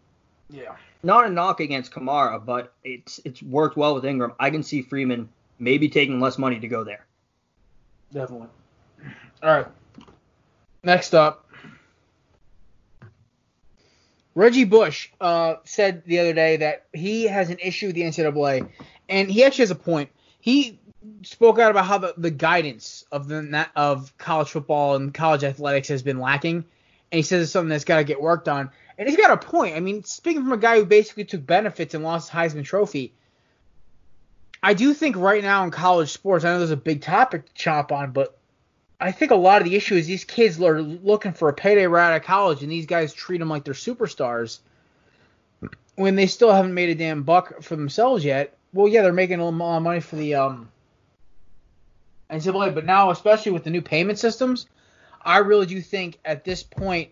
Yeah. 0.50 0.76
Not 1.04 1.28
a 1.28 1.30
knock 1.30 1.60
against 1.60 1.92
Kamara, 1.92 2.44
but 2.44 2.74
it's 2.84 3.20
it's 3.24 3.42
worked 3.44 3.78
well 3.78 3.94
with 3.94 4.06
Ingram. 4.06 4.34
I 4.40 4.50
can 4.50 4.64
see 4.64 4.82
Freeman 4.82 5.30
maybe 5.60 5.90
taking 5.90 6.20
less 6.20 6.38
money 6.38 6.60
to 6.60 6.68
go 6.68 6.84
there. 6.84 7.06
Definitely. 8.12 8.48
All 9.42 9.50
right. 9.50 9.68
Next 10.84 11.14
up, 11.14 11.48
Reggie 14.36 14.64
Bush 14.64 15.10
uh, 15.22 15.56
said 15.64 16.04
the 16.06 16.20
other 16.20 16.34
day 16.34 16.58
that 16.58 16.86
he 16.94 17.28
has 17.28 17.50
an 17.50 17.58
issue 17.60 17.88
with 17.88 17.96
the 17.96 18.02
NCAA, 18.02 18.70
and 19.10 19.30
he 19.30 19.44
actually 19.44 19.64
has 19.64 19.72
a 19.72 19.76
point. 19.76 20.10
He 20.40 20.80
spoke 21.24 21.60
out 21.60 21.72
about 21.72 21.86
how 21.86 21.98
the, 21.98 22.14
the 22.18 22.32
guidance 22.32 23.06
of 23.12 23.28
the 23.28 23.70
of 23.76 24.18
college 24.18 24.50
football 24.50 24.96
and 24.96 25.14
college 25.14 25.44
athletics 25.44 25.88
has 25.88 26.04
been 26.04 26.20
lacking, 26.20 26.56
and 26.56 27.18
he 27.18 27.22
says 27.22 27.44
it's 27.44 27.52
something 27.52 27.70
that's 27.70 27.86
got 27.86 27.98
to 27.98 28.04
get 28.04 28.22
worked 28.22 28.48
on. 28.48 28.70
And 28.98 29.08
he's 29.08 29.18
got 29.18 29.32
a 29.32 29.38
point. 29.38 29.76
I 29.76 29.80
mean, 29.80 30.04
speaking 30.04 30.44
from 30.44 30.54
a 30.54 30.58
guy 30.58 30.78
who 30.78 30.86
basically 30.86 31.26
took 31.26 31.46
benefits 31.46 31.94
and 31.94 32.04
lost 32.04 32.32
Heisman 32.32 32.64
Trophy, 32.64 33.14
I 34.62 34.74
do 34.74 34.94
think 34.94 35.16
right 35.16 35.44
now 35.44 35.64
in 35.64 35.72
college 35.72 36.12
sports, 36.12 36.46
I 36.46 36.50
know 36.50 36.60
there's 36.60 36.72
a 36.72 36.78
big 36.78 37.02
topic 37.02 37.46
to 37.46 37.54
chop 37.54 37.92
on, 37.92 38.12
but 38.12 38.38
I 39.02 39.12
think 39.12 39.32
a 39.32 39.36
lot 39.36 39.62
of 39.62 39.68
the 39.68 39.76
issue 39.76 39.96
is 39.96 40.08
these 40.08 40.24
kids 40.24 40.62
are 40.62 40.82
looking 40.82 41.34
for 41.34 41.50
a 41.50 41.54
payday 41.54 41.88
right 41.88 42.12
out 42.12 42.16
of 42.16 42.24
college, 42.24 42.64
and 42.64 42.72
these 42.72 42.86
guys 42.86 43.14
treat 43.14 43.40
them 43.40 43.50
like 43.50 43.66
they're 43.66 43.74
superstars. 43.74 44.60
when 45.96 46.16
they 46.16 46.28
still 46.28 46.52
haven't 46.52 46.74
made 46.74 46.90
a 46.90 46.96
damn 46.96 47.24
buck 47.24 47.62
for 47.62 47.76
themselves 47.76 48.24
yet. 48.24 48.56
Well, 48.74 48.88
yeah, 48.88 49.02
they're 49.02 49.14
making 49.14 49.40
a 49.40 49.50
lot 49.50 49.78
of 49.78 49.84
money 49.84 50.00
for 50.00 50.16
the 50.16 50.36
um 50.36 50.70
NCAA, 52.30 52.74
but 52.74 52.86
now 52.86 53.12
especially 53.12 53.52
with 53.52 53.64
the 53.64 53.70
new 53.70 53.82
payment 53.82 54.20
systems, 54.20 54.68
I 55.22 55.40
really 55.40 55.66
do 55.66 55.82
think 55.82 56.20
at 56.26 56.44
this 56.44 56.64
point 56.64 57.10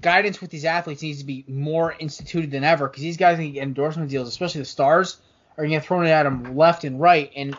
guidance 0.00 0.40
with 0.40 0.50
these 0.50 0.64
athletes 0.64 1.02
needs 1.02 1.20
to 1.20 1.24
be 1.24 1.44
more 1.46 1.94
instituted 1.98 2.50
than 2.50 2.64
ever 2.64 2.88
because 2.88 3.02
these 3.02 3.16
guys 3.16 3.38
need 3.38 3.56
endorsement 3.56 4.10
deals, 4.10 4.28
especially 4.28 4.60
the 4.60 4.66
stars, 4.66 5.18
are 5.56 5.64
going 5.66 5.78
to 5.78 5.86
thrown 5.86 6.06
at 6.06 6.24
them 6.24 6.56
left 6.56 6.84
and 6.84 7.00
right, 7.00 7.30
and 7.36 7.56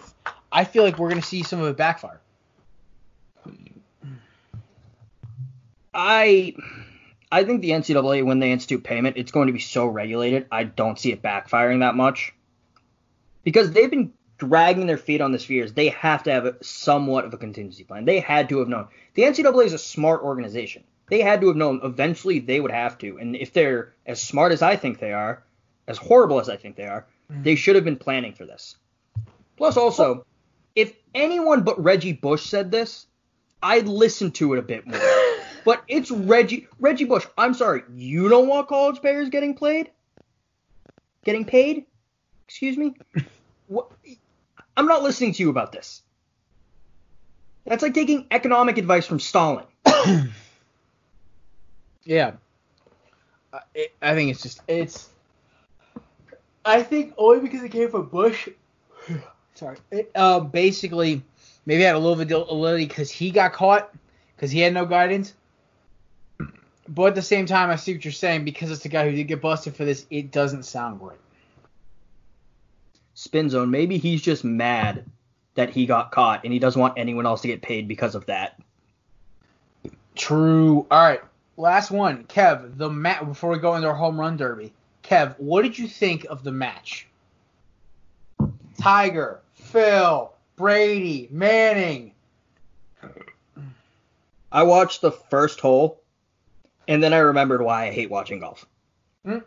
I 0.51 0.65
feel 0.65 0.83
like 0.83 0.97
we're 0.97 1.09
going 1.09 1.21
to 1.21 1.27
see 1.27 1.43
some 1.43 1.61
of 1.61 1.67
it 1.67 1.77
backfire. 1.77 2.19
I 5.93 6.55
I 7.31 7.43
think 7.43 7.61
the 7.61 7.71
NCAA 7.71 8.25
when 8.25 8.39
they 8.39 8.51
institute 8.51 8.83
payment, 8.83 9.17
it's 9.17 9.31
going 9.31 9.47
to 9.47 9.53
be 9.53 9.59
so 9.59 9.85
regulated. 9.87 10.47
I 10.51 10.63
don't 10.63 10.99
see 10.99 11.11
it 11.11 11.21
backfiring 11.21 11.79
that 11.79 11.95
much 11.95 12.33
because 13.43 13.71
they've 13.71 13.89
been 13.89 14.13
dragging 14.47 14.88
their 14.88 14.97
feet 14.97 15.21
on 15.21 15.31
this 15.31 15.45
for 15.45 15.53
years. 15.53 15.73
They 15.73 15.89
have 15.89 16.23
to 16.23 16.31
have 16.31 16.45
a, 16.45 16.63
somewhat 16.63 17.25
of 17.25 17.33
a 17.33 17.38
contingency 17.38 17.83
plan. 17.83 18.05
They 18.05 18.19
had 18.19 18.50
to 18.50 18.59
have 18.59 18.67
known. 18.67 18.88
The 19.13 19.23
NCAA 19.23 19.65
is 19.65 19.73
a 19.73 19.77
smart 19.77 20.21
organization. 20.21 20.83
They 21.09 21.21
had 21.21 21.41
to 21.41 21.47
have 21.47 21.55
known 21.55 21.81
eventually 21.83 22.39
they 22.39 22.59
would 22.59 22.71
have 22.71 22.97
to. 23.00 23.17
And 23.17 23.35
if 23.35 23.53
they're 23.53 23.93
as 24.05 24.21
smart 24.21 24.51
as 24.51 24.62
I 24.62 24.75
think 24.75 25.00
they 25.00 25.13
are, 25.13 25.43
as 25.88 25.97
horrible 25.97 26.39
as 26.39 26.50
I 26.50 26.57
think 26.57 26.75
they 26.75 26.88
are, 26.88 27.05
mm-hmm. 27.31 27.43
they 27.43 27.55
should 27.55 27.75
have 27.75 27.83
been 27.83 27.97
planning 27.97 28.33
for 28.33 28.45
this. 28.45 28.77
Plus, 29.57 29.77
also, 29.77 30.25
if 30.75 30.93
anyone 31.13 31.63
but 31.63 31.81
Reggie 31.81 32.13
Bush 32.13 32.45
said 32.45 32.71
this, 32.71 33.07
I'd 33.62 33.88
listen 33.88 34.31
to 34.33 34.53
it 34.53 34.59
a 34.59 34.62
bit 34.62 34.88
more. 34.88 35.00
but 35.65 35.83
it's 35.88 36.12
Reggie 36.12 36.67
Reggie 36.79 37.05
Bush. 37.05 37.25
I'm 37.38 37.53
sorry, 37.53 37.83
you 37.95 38.29
don't 38.29 38.47
want 38.47 38.67
college 38.67 39.00
players 39.00 39.29
getting 39.29 39.55
played? 39.55 39.91
Getting 41.23 41.45
paid? 41.45 41.85
Excuse 42.47 42.77
me? 42.77 42.95
what? 43.67 43.91
I'm 44.75 44.87
not 44.87 45.03
listening 45.03 45.33
to 45.33 45.43
you 45.43 45.49
about 45.49 45.71
this. 45.71 46.01
That's 47.65 47.83
like 47.83 47.93
taking 47.93 48.27
economic 48.31 48.77
advice 48.77 49.05
from 49.05 49.19
Stalin. 49.19 49.65
yeah. 52.03 52.33
It, 53.73 53.93
I 54.01 54.15
think 54.15 54.31
it's 54.31 54.41
just 54.41 54.61
it's. 54.67 55.09
I 56.65 56.81
think 56.81 57.13
only 57.17 57.41
because 57.41 57.63
it 57.63 57.69
came 57.69 57.89
from 57.89 58.09
Bush. 58.09 58.49
sorry. 59.53 59.77
It, 59.91 60.11
uh, 60.15 60.39
basically, 60.41 61.23
maybe 61.65 61.83
had 61.83 61.95
a 61.95 61.99
little 61.99 62.23
bit 62.23 62.35
of 62.35 62.47
validity 62.47 62.85
because 62.85 63.11
he 63.11 63.31
got 63.31 63.53
caught 63.53 63.93
because 64.35 64.51
he 64.51 64.59
had 64.59 64.73
no 64.73 64.85
guidance. 64.85 65.33
But 66.87 67.09
at 67.09 67.15
the 67.15 67.21
same 67.21 67.45
time, 67.45 67.69
I 67.69 67.77
see 67.77 67.93
what 67.93 68.03
you're 68.03 68.11
saying 68.11 68.43
because 68.43 68.69
it's 68.69 68.83
a 68.83 68.89
guy 68.89 69.09
who 69.09 69.15
did 69.15 69.23
get 69.25 69.41
busted 69.41 69.75
for 69.75 69.85
this. 69.85 70.05
It 70.09 70.31
doesn't 70.31 70.63
sound 70.63 70.99
great. 70.99 71.19
Spin 73.13 73.50
zone. 73.50 73.72
Maybe 73.72 73.98
he's 73.98 74.22
just 74.22 74.43
mad 74.43 75.05
that 75.55 75.70
he 75.70 75.86
got 75.86 76.12
caught 76.12 76.41
and 76.43 76.51
he 76.51 76.60
doesn't 76.60 76.79
want 76.79 76.98
anyone 76.98 77.25
else 77.25 77.41
to 77.41 77.48
get 77.48 77.62
paid 77.62 77.88
because 77.88 78.15
of 78.15 78.25
that. 78.25 78.60
True. 80.15 80.88
All 80.89 81.03
right. 81.03 81.22
Last 81.58 81.91
one. 81.91 82.24
Kev, 82.25 82.77
the 82.77 82.89
mat 82.89 83.27
before 83.27 83.51
we 83.51 83.60
go 83.60 83.75
into 83.75 83.88
our 83.88 83.93
home 83.93 84.20
run 84.20 84.38
derby. 84.38 84.74
Kev, 85.03 85.38
what 85.39 85.62
did 85.62 85.77
you 85.77 85.88
think 85.88 86.25
of 86.29 86.43
the 86.43 86.51
match? 86.51 87.08
Tiger, 88.79 89.41
Phil, 89.53 90.34
Brady, 90.55 91.27
Manning. 91.32 92.13
I 94.51 94.63
watched 94.63 95.01
the 95.01 95.12
first 95.12 95.60
hole 95.60 96.01
and 96.88 97.01
then 97.01 97.13
I 97.13 97.20
remembered 97.20 97.62
why 97.62 97.88
I 97.88 97.91
hate 97.91 98.10
watching 98.10 98.39
golf. 98.39 98.65
Hmm? 99.25 99.39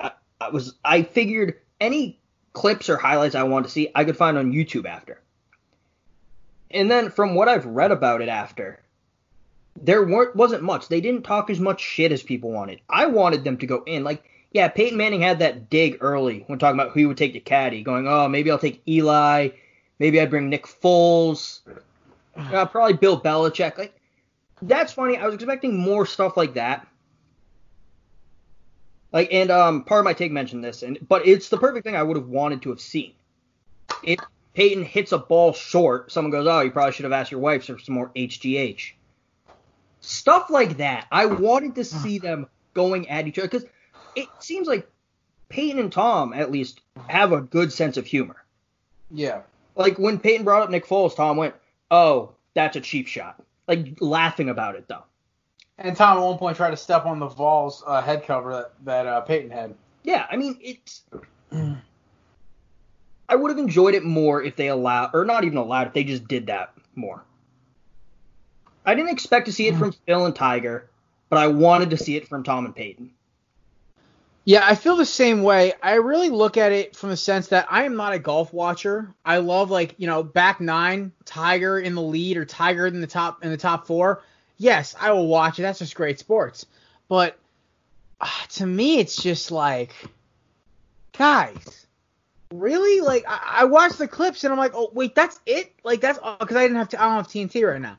I, 0.00 0.12
I 0.40 0.48
was 0.50 0.74
I 0.84 1.02
figured 1.02 1.60
any 1.80 2.18
clips 2.52 2.88
or 2.88 2.96
highlights 2.96 3.34
I 3.34 3.42
wanted 3.42 3.66
to 3.66 3.72
see, 3.72 3.90
I 3.94 4.04
could 4.04 4.16
find 4.16 4.38
on 4.38 4.52
YouTube 4.52 4.86
after. 4.86 5.20
And 6.70 6.90
then 6.90 7.10
from 7.10 7.34
what 7.34 7.48
I've 7.48 7.66
read 7.66 7.92
about 7.92 8.22
it 8.22 8.28
after, 8.28 8.80
there 9.80 10.04
weren't 10.04 10.36
wasn't 10.36 10.62
much. 10.62 10.88
They 10.88 11.00
didn't 11.00 11.22
talk 11.22 11.50
as 11.50 11.60
much 11.60 11.80
shit 11.80 12.12
as 12.12 12.22
people 12.22 12.50
wanted. 12.50 12.80
I 12.88 13.06
wanted 13.06 13.44
them 13.44 13.58
to 13.58 13.66
go 13.66 13.82
in. 13.86 14.04
Like, 14.04 14.24
yeah, 14.52 14.68
Peyton 14.68 14.96
Manning 14.96 15.20
had 15.20 15.40
that 15.40 15.68
dig 15.68 15.98
early 16.00 16.44
when 16.46 16.58
talking 16.58 16.78
about 16.78 16.92
who 16.92 17.00
he 17.00 17.06
would 17.06 17.16
take 17.16 17.32
to 17.32 17.40
caddy, 17.40 17.82
going, 17.82 18.06
oh, 18.06 18.28
maybe 18.28 18.50
I'll 18.50 18.58
take 18.58 18.82
Eli, 18.88 19.48
maybe 19.98 20.20
I'd 20.20 20.30
bring 20.30 20.48
Nick 20.48 20.66
Foles, 20.66 21.60
uh, 22.36 22.66
probably 22.66 22.94
Bill 22.94 23.20
Belichick. 23.20 23.76
Like, 23.78 23.98
that's 24.62 24.92
funny. 24.92 25.16
I 25.16 25.26
was 25.26 25.34
expecting 25.34 25.76
more 25.76 26.06
stuff 26.06 26.36
like 26.36 26.54
that. 26.54 26.86
Like, 29.14 29.32
and 29.32 29.48
um, 29.52 29.84
part 29.84 30.00
of 30.00 30.04
my 30.04 30.12
take 30.12 30.32
mentioned 30.32 30.64
this, 30.64 30.82
and 30.82 30.98
but 31.08 31.24
it's 31.24 31.48
the 31.48 31.56
perfect 31.56 31.86
thing 31.86 31.94
I 31.94 32.02
would 32.02 32.16
have 32.16 32.26
wanted 32.26 32.62
to 32.62 32.70
have 32.70 32.80
seen. 32.80 33.12
If 34.02 34.18
Peyton 34.54 34.84
hits 34.84 35.12
a 35.12 35.18
ball 35.18 35.52
short, 35.52 36.10
someone 36.10 36.32
goes, 36.32 36.48
"Oh, 36.48 36.62
you 36.62 36.72
probably 36.72 36.92
should 36.92 37.04
have 37.04 37.12
asked 37.12 37.30
your 37.30 37.40
wife 37.40 37.64
for 37.64 37.78
some 37.78 37.94
more 37.94 38.10
HGH." 38.16 38.94
Stuff 40.00 40.50
like 40.50 40.78
that. 40.78 41.06
I 41.12 41.26
wanted 41.26 41.76
to 41.76 41.84
see 41.84 42.18
them 42.18 42.48
going 42.74 43.08
at 43.08 43.28
each 43.28 43.38
other 43.38 43.46
because 43.46 43.66
it 44.16 44.26
seems 44.40 44.66
like 44.66 44.90
Peyton 45.48 45.78
and 45.78 45.92
Tom 45.92 46.32
at 46.32 46.50
least 46.50 46.80
have 47.06 47.30
a 47.30 47.40
good 47.40 47.72
sense 47.72 47.96
of 47.96 48.06
humor. 48.06 48.44
Yeah. 49.12 49.42
Like 49.76 49.96
when 49.96 50.18
Peyton 50.18 50.44
brought 50.44 50.62
up 50.62 50.70
Nick 50.70 50.86
Foles, 50.88 51.14
Tom 51.14 51.36
went, 51.36 51.54
"Oh, 51.88 52.32
that's 52.54 52.74
a 52.74 52.80
cheap 52.80 53.06
shot." 53.06 53.40
Like 53.68 53.96
laughing 54.00 54.48
about 54.48 54.74
it 54.74 54.88
though. 54.88 55.04
And 55.78 55.96
Tom 55.96 56.18
at 56.18 56.24
one 56.24 56.38
point 56.38 56.56
tried 56.56 56.70
to 56.70 56.76
step 56.76 57.04
on 57.04 57.18
the 57.18 57.26
Vols 57.26 57.82
uh, 57.86 58.00
head 58.00 58.24
cover 58.24 58.52
that, 58.52 58.72
that 58.84 59.06
uh, 59.06 59.20
Peyton 59.22 59.50
had. 59.50 59.74
Yeah, 60.02 60.26
I 60.30 60.36
mean 60.36 60.58
it's. 60.62 61.02
I 63.28 63.36
would 63.36 63.50
have 63.50 63.58
enjoyed 63.58 63.94
it 63.94 64.04
more 64.04 64.42
if 64.42 64.54
they 64.54 64.68
allowed, 64.68 65.10
or 65.14 65.24
not 65.24 65.44
even 65.44 65.56
allowed, 65.56 65.88
if 65.88 65.92
they 65.94 66.04
just 66.04 66.28
did 66.28 66.46
that 66.46 66.74
more. 66.94 67.24
I 68.84 68.94
didn't 68.94 69.12
expect 69.12 69.46
to 69.46 69.52
see 69.52 69.66
it 69.66 69.76
from 69.76 69.92
Phil 69.92 70.26
and 70.26 70.36
Tiger, 70.36 70.90
but 71.30 71.38
I 71.38 71.46
wanted 71.46 71.90
to 71.90 71.96
see 71.96 72.16
it 72.16 72.28
from 72.28 72.42
Tom 72.42 72.66
and 72.66 72.76
Peyton. 72.76 73.10
Yeah, 74.44 74.60
I 74.62 74.74
feel 74.74 74.96
the 74.96 75.06
same 75.06 75.42
way. 75.42 75.72
I 75.82 75.94
really 75.94 76.28
look 76.28 76.58
at 76.58 76.70
it 76.70 76.94
from 76.94 77.08
the 77.08 77.16
sense 77.16 77.48
that 77.48 77.66
I 77.70 77.84
am 77.84 77.96
not 77.96 78.12
a 78.12 78.18
golf 78.18 78.52
watcher. 78.52 79.14
I 79.24 79.38
love 79.38 79.70
like, 79.70 79.94
you 79.96 80.06
know, 80.06 80.22
back 80.22 80.60
nine, 80.60 81.12
Tiger 81.24 81.78
in 81.78 81.94
the 81.94 82.02
lead 82.02 82.36
or 82.36 82.44
Tiger 82.44 82.86
in 82.86 83.00
the 83.00 83.06
top 83.06 83.42
in 83.42 83.50
the 83.50 83.56
top 83.56 83.86
four 83.86 84.22
yes, 84.56 84.94
I 85.00 85.12
will 85.12 85.26
watch 85.26 85.58
it. 85.58 85.62
That's 85.62 85.78
just 85.78 85.94
great 85.94 86.18
sports. 86.18 86.66
But 87.08 87.38
uh, 88.20 88.28
to 88.50 88.66
me, 88.66 88.98
it's 88.98 89.22
just 89.22 89.50
like, 89.50 89.94
guys, 91.16 91.86
really? 92.52 93.00
Like, 93.00 93.24
I, 93.28 93.64
I 93.64 93.88
the 93.88 94.08
clips 94.08 94.44
and 94.44 94.52
I'm 94.52 94.58
like, 94.58 94.72
oh 94.74 94.90
wait, 94.92 95.14
that's 95.14 95.38
it? 95.46 95.72
Like 95.82 96.00
that's 96.00 96.18
because 96.40 96.56
I 96.56 96.62
didn't 96.62 96.78
have 96.78 96.88
to, 96.90 97.02
I 97.02 97.06
don't 97.06 97.16
have 97.16 97.28
TNT 97.28 97.68
right 97.68 97.80
now, 97.80 97.98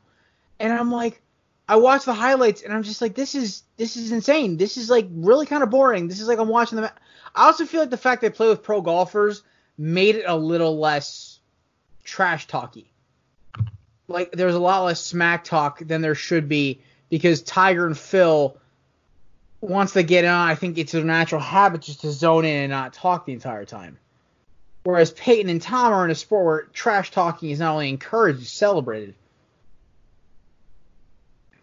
and 0.60 0.74
I'm 0.74 0.92
like, 0.92 1.22
I 1.68 1.78
watched 1.78 2.06
the 2.06 2.14
highlights 2.14 2.62
and 2.62 2.74
I'm 2.74 2.84
just 2.84 3.02
like, 3.02 3.16
this 3.16 3.36
is 3.36 3.64
this 3.78 3.98
is 3.98 4.12
insane. 4.12 4.58
This 4.58 4.78
is 4.78 4.90
like 4.90 5.08
really 5.12 5.46
kind 5.46 5.64
of 5.64 5.70
boring. 5.70 6.08
This 6.08 6.22
is 6.22 6.28
like 6.28 6.40
I'm 6.40 6.48
watching 6.48 6.80
them. 6.80 6.90
I 7.36 7.46
also 7.46 7.66
feel 7.66 7.82
like 7.82 7.90
the 7.90 7.98
fact 7.98 8.22
they 8.22 8.30
play 8.30 8.48
with 8.48 8.64
pro 8.64 8.82
golfers 8.82 9.44
made 9.78 10.16
it 10.16 10.26
a 10.28 10.36
little 10.36 10.80
less 10.80 11.40
trash 12.04 12.48
talky 12.48 12.92
like 14.08 14.32
there's 14.32 14.56
a 14.56 14.60
lot 14.60 14.84
less 14.84 15.02
smack 15.02 15.44
talk 15.44 15.80
than 15.80 16.02
there 16.02 16.16
should 16.16 16.48
be 16.48 16.82
because 17.10 17.42
Tiger 17.42 17.86
and 17.88 17.98
Phil 17.98 18.58
once 19.62 19.94
they 19.94 20.04
get 20.04 20.26
on, 20.26 20.48
I 20.48 20.56
think 20.56 20.78
it's 20.78 20.94
a 20.94 21.04
natural 21.04 21.42
habit 21.42 21.82
just 21.82 22.02
to 22.02 22.12
zone 22.12 22.46
in 22.46 22.64
and 22.64 22.72
not 22.72 22.94
talk 22.94 23.26
the 23.26 23.34
entire 23.34 23.66
time. 23.66 23.98
Whereas 24.84 25.12
Peyton 25.12 25.50
and 25.50 25.62
Tom 25.62 25.94
are 25.94 26.06
in 26.06 26.12
a 26.12 26.16
sport 26.16 26.46
where 26.46 26.62
trash 26.74 27.10
talking 27.12 27.50
is 27.50 27.60
not 27.60 27.74
only 27.74 27.90
encouraged, 27.90 28.42
it's 28.42 28.52
celebrated. 28.52 29.16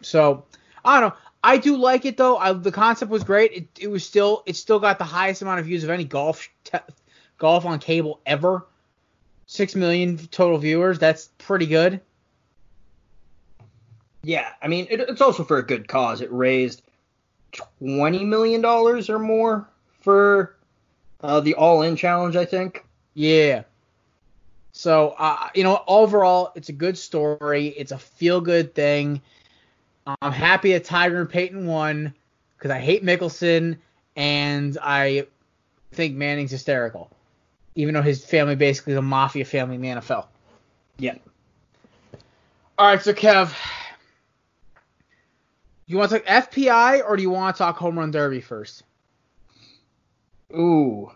So 0.00 0.44
I 0.84 1.00
don't 1.00 1.10
know. 1.10 1.16
I 1.44 1.58
do 1.58 1.76
like 1.76 2.04
it 2.04 2.16
though. 2.16 2.36
I, 2.36 2.52
the 2.52 2.72
concept 2.72 3.10
was 3.10 3.24
great. 3.24 3.52
It, 3.52 3.68
it 3.78 3.88
was 3.88 4.04
still 4.04 4.42
it 4.46 4.56
still 4.56 4.80
got 4.80 4.98
the 4.98 5.04
highest 5.04 5.42
amount 5.42 5.60
of 5.60 5.66
views 5.66 5.84
of 5.84 5.90
any 5.90 6.04
golf 6.04 6.48
te- 6.64 6.78
golf 7.38 7.64
on 7.64 7.78
cable 7.78 8.20
ever. 8.26 8.66
Six 9.46 9.74
million 9.74 10.18
total 10.18 10.58
viewers. 10.58 10.98
That's 10.98 11.28
pretty 11.38 11.66
good. 11.66 12.00
Yeah, 14.22 14.48
I 14.62 14.68
mean, 14.68 14.86
it, 14.90 15.00
it's 15.00 15.20
also 15.20 15.44
for 15.44 15.58
a 15.58 15.66
good 15.66 15.88
cause. 15.88 16.20
It 16.20 16.32
raised 16.32 16.82
twenty 17.52 18.24
million 18.24 18.60
dollars 18.60 19.10
or 19.10 19.18
more 19.18 19.68
for 20.00 20.56
uh, 21.22 21.40
the 21.40 21.54
All 21.54 21.82
In 21.82 21.96
Challenge, 21.96 22.36
I 22.36 22.44
think. 22.44 22.84
Yeah. 23.14 23.62
So, 24.72 25.14
uh, 25.18 25.48
you 25.54 25.64
know, 25.64 25.82
overall, 25.86 26.52
it's 26.54 26.70
a 26.70 26.72
good 26.72 26.96
story. 26.96 27.68
It's 27.68 27.92
a 27.92 27.98
feel 27.98 28.40
good 28.40 28.74
thing. 28.74 29.20
I'm 30.20 30.32
happy 30.32 30.72
that 30.72 30.84
Tiger 30.84 31.20
and 31.20 31.28
Peyton 31.28 31.66
won 31.66 32.14
because 32.56 32.70
I 32.70 32.78
hate 32.78 33.04
Mickelson 33.04 33.76
and 34.16 34.78
I 34.82 35.26
think 35.92 36.16
Manning's 36.16 36.50
hysterical, 36.50 37.10
even 37.74 37.94
though 37.94 38.02
his 38.02 38.24
family 38.24 38.56
basically 38.56 38.94
is 38.94 38.98
a 38.98 39.02
mafia 39.02 39.44
family 39.44 39.76
in 39.76 39.82
the 39.82 39.88
NFL. 39.88 40.26
Yeah. 40.98 41.16
All 42.78 42.86
right, 42.86 43.00
so 43.00 43.12
Kev, 43.12 43.54
you 45.92 45.98
want 45.98 46.10
to 46.10 46.18
talk 46.20 46.50
FPI 46.50 47.02
or 47.06 47.16
do 47.16 47.22
you 47.22 47.30
want 47.30 47.54
to 47.54 47.58
talk 47.58 47.76
home 47.76 47.98
run 47.98 48.10
derby 48.10 48.40
first? 48.40 48.82
Ooh. 50.54 51.10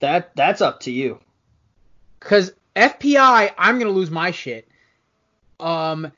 That 0.00 0.34
that's 0.34 0.60
up 0.60 0.80
to 0.80 0.90
you. 0.90 1.20
Because 2.18 2.52
FPI, 2.74 3.52
I'm 3.56 3.78
gonna 3.78 3.90
lose 3.90 4.10
my 4.10 4.30
shit. 4.30 4.68
Um, 5.58 6.10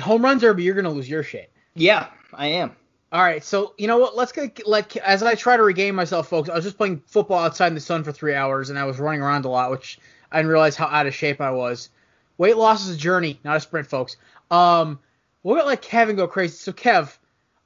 home 0.00 0.22
run 0.22 0.38
derby, 0.38 0.62
you're 0.62 0.74
gonna 0.74 0.90
lose 0.90 1.08
your 1.08 1.22
shit. 1.22 1.52
Yeah, 1.74 2.08
I 2.32 2.46
am. 2.46 2.76
All 3.12 3.22
right, 3.22 3.44
so 3.44 3.74
you 3.78 3.86
know 3.86 3.98
what? 3.98 4.16
Let's 4.16 4.32
get 4.32 4.66
like 4.66 4.96
as 4.96 5.22
I 5.22 5.34
try 5.34 5.56
to 5.56 5.62
regain 5.62 5.94
myself, 5.94 6.28
folks. 6.28 6.48
I 6.48 6.54
was 6.54 6.64
just 6.64 6.76
playing 6.76 7.02
football 7.06 7.38
outside 7.38 7.68
in 7.68 7.74
the 7.74 7.80
sun 7.80 8.04
for 8.04 8.12
three 8.12 8.34
hours, 8.34 8.70
and 8.70 8.78
I 8.78 8.84
was 8.84 8.98
running 8.98 9.20
around 9.20 9.44
a 9.44 9.48
lot, 9.48 9.70
which 9.70 9.98
I 10.30 10.38
didn't 10.38 10.50
realize 10.50 10.76
how 10.76 10.86
out 10.86 11.06
of 11.06 11.14
shape 11.14 11.40
I 11.40 11.50
was. 11.50 11.90
Weight 12.38 12.56
loss 12.56 12.86
is 12.86 12.96
a 12.96 12.98
journey, 12.98 13.38
not 13.44 13.56
a 13.56 13.60
sprint, 13.60 13.86
folks. 13.86 14.16
Um, 14.50 14.98
we'll 15.44 15.64
let 15.64 15.80
Kevin 15.82 16.16
go 16.16 16.26
crazy. 16.26 16.56
So 16.56 16.72
Kev, 16.72 17.16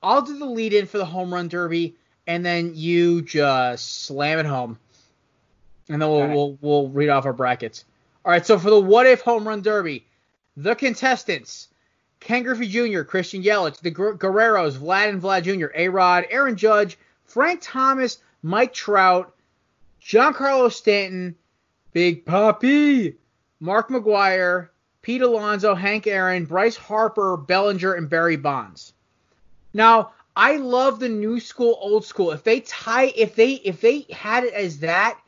I'll 0.02 0.20
do 0.20 0.38
the 0.38 0.44
lead 0.44 0.74
in 0.74 0.84
for 0.84 0.98
the 0.98 1.06
home 1.06 1.32
run 1.32 1.48
derby, 1.48 1.96
and 2.26 2.44
then 2.44 2.72
you 2.74 3.22
just 3.22 4.04
slam 4.04 4.38
it 4.38 4.44
home, 4.44 4.78
and 5.88 6.02
then 6.02 6.10
we'll 6.10 6.20
right. 6.20 6.36
we'll, 6.36 6.58
we'll 6.60 6.88
read 6.88 7.08
off 7.08 7.24
our 7.24 7.32
brackets. 7.32 7.86
All 8.24 8.32
right, 8.32 8.44
so 8.44 8.58
for 8.58 8.68
the 8.68 8.78
what 8.78 9.06
if 9.06 9.22
home 9.22 9.48
run 9.48 9.62
derby, 9.62 10.04
the 10.56 10.74
contestants: 10.74 11.68
Ken 12.20 12.42
Griffey 12.42 12.68
Jr., 12.68 13.02
Christian 13.02 13.42
Yelich, 13.42 13.80
the 13.80 13.90
Guer- 13.90 14.18
Guerreros, 14.18 14.76
Vlad 14.76 15.08
and 15.08 15.22
Vlad 15.22 15.44
Jr., 15.44 15.68
A 15.74 15.88
Rod, 15.88 16.26
Aaron 16.30 16.56
Judge, 16.56 16.98
Frank 17.24 17.60
Thomas, 17.62 18.18
Mike 18.42 18.74
Trout, 18.74 19.34
Giancarlo 20.02 20.70
Stanton, 20.70 21.36
Big 21.92 22.24
Papi, 22.24 23.14
Mark 23.60 23.88
McGwire, 23.88 24.68
Pete 25.02 25.22
Alonso, 25.22 25.74
Hank 25.74 26.06
Aaron, 26.06 26.44
Bryce 26.44 26.76
Harper, 26.76 27.36
Bellinger, 27.36 27.94
and 27.94 28.10
Barry 28.10 28.36
Bonds. 28.36 28.92
Now, 29.72 30.12
I 30.36 30.56
love 30.56 31.00
the 31.00 31.08
new 31.08 31.40
school, 31.40 31.78
old 31.80 32.04
school. 32.04 32.30
If 32.30 32.44
they 32.44 32.60
tie, 32.60 33.12
if 33.16 33.34
they 33.34 33.54
if 33.54 33.80
they 33.80 34.06
had 34.10 34.44
it 34.44 34.54
as 34.54 34.78
that, 34.80 35.18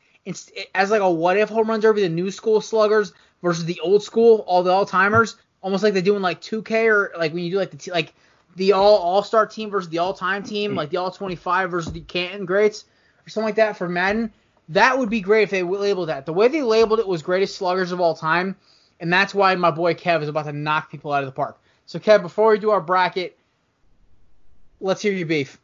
as 0.74 0.90
like 0.90 1.00
a 1.00 1.10
what 1.10 1.36
if 1.36 1.48
home 1.48 1.68
run 1.68 1.80
derby, 1.80 2.02
the 2.02 2.08
new 2.08 2.30
school 2.30 2.60
sluggers 2.60 3.12
versus 3.42 3.64
the 3.64 3.80
old 3.80 4.02
school, 4.02 4.44
all 4.46 4.62
the 4.62 4.70
all 4.70 4.86
timers, 4.86 5.36
almost 5.62 5.82
like 5.82 5.92
they're 5.92 6.02
doing 6.02 6.22
like 6.22 6.40
2K 6.40 6.86
or 6.86 7.12
like 7.18 7.32
when 7.32 7.44
you 7.44 7.50
do 7.50 7.58
like 7.58 7.70
the 7.70 7.76
t- 7.76 7.90
like 7.90 8.14
the 8.56 8.72
all 8.72 8.98
all 8.98 9.22
star 9.22 9.46
team 9.46 9.70
versus 9.70 9.90
the 9.90 9.98
all 9.98 10.14
time 10.14 10.42
team, 10.42 10.74
like 10.74 10.90
the 10.90 10.96
all 10.96 11.10
25 11.10 11.70
versus 11.70 11.92
the 11.92 12.00
Canton 12.00 12.46
greats 12.46 12.84
or 13.26 13.30
something 13.30 13.46
like 13.46 13.56
that 13.56 13.76
for 13.76 13.88
Madden. 13.88 14.32
That 14.68 14.96
would 14.96 15.10
be 15.10 15.20
great 15.20 15.42
if 15.42 15.50
they 15.50 15.64
labeled 15.64 16.08
that. 16.08 16.26
The 16.26 16.32
way 16.32 16.46
they 16.46 16.62
labeled 16.62 17.00
it 17.00 17.08
was 17.08 17.22
greatest 17.22 17.56
sluggers 17.56 17.90
of 17.90 18.00
all 18.00 18.14
time, 18.14 18.54
and 19.00 19.12
that's 19.12 19.34
why 19.34 19.54
my 19.54 19.70
boy 19.70 19.94
Kev 19.94 20.22
is 20.22 20.28
about 20.28 20.44
to 20.44 20.52
knock 20.52 20.90
people 20.90 21.12
out 21.12 21.22
of 21.22 21.26
the 21.26 21.32
park. 21.32 21.58
So 21.86 21.98
Kev, 21.98 22.22
before 22.22 22.50
we 22.50 22.58
do 22.58 22.70
our 22.70 22.80
bracket, 22.80 23.36
let's 24.80 25.02
hear 25.02 25.12
your 25.12 25.26
beef. 25.26 25.58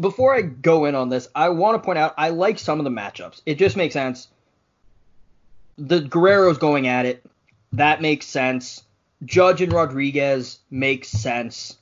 Before 0.00 0.34
I 0.34 0.42
go 0.42 0.86
in 0.86 0.96
on 0.96 1.08
this, 1.08 1.28
I 1.34 1.50
want 1.50 1.80
to 1.80 1.84
point 1.84 1.98
out 1.98 2.14
I 2.18 2.30
like 2.30 2.58
some 2.58 2.80
of 2.80 2.84
the 2.84 2.90
matchups. 2.90 3.42
It 3.46 3.58
just 3.58 3.76
makes 3.76 3.92
sense. 3.92 4.26
The 5.78 6.00
Guerreros 6.00 6.58
going 6.58 6.88
at 6.88 7.06
it, 7.06 7.24
that 7.72 8.02
makes 8.02 8.26
sense. 8.26 8.82
Judge 9.24 9.60
and 9.62 9.72
Rodriguez 9.72 10.58
makes 10.70 11.08
sense. 11.08 11.76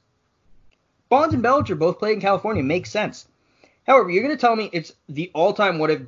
Bonds 1.09 1.35
and 1.35 1.43
Bellinger 1.43 1.75
both 1.75 1.99
played 1.99 2.15
in 2.15 2.21
California 2.21 2.63
makes 2.63 2.91
sense. 2.91 3.27
However, 3.87 4.11
you're 4.11 4.23
going 4.23 4.37
to 4.37 4.41
tell 4.41 4.57
me 4.57 4.71
it's 4.73 4.93
the 5.09 5.31
all-time 5.35 5.79
what 5.79 5.91
if 5.91 6.03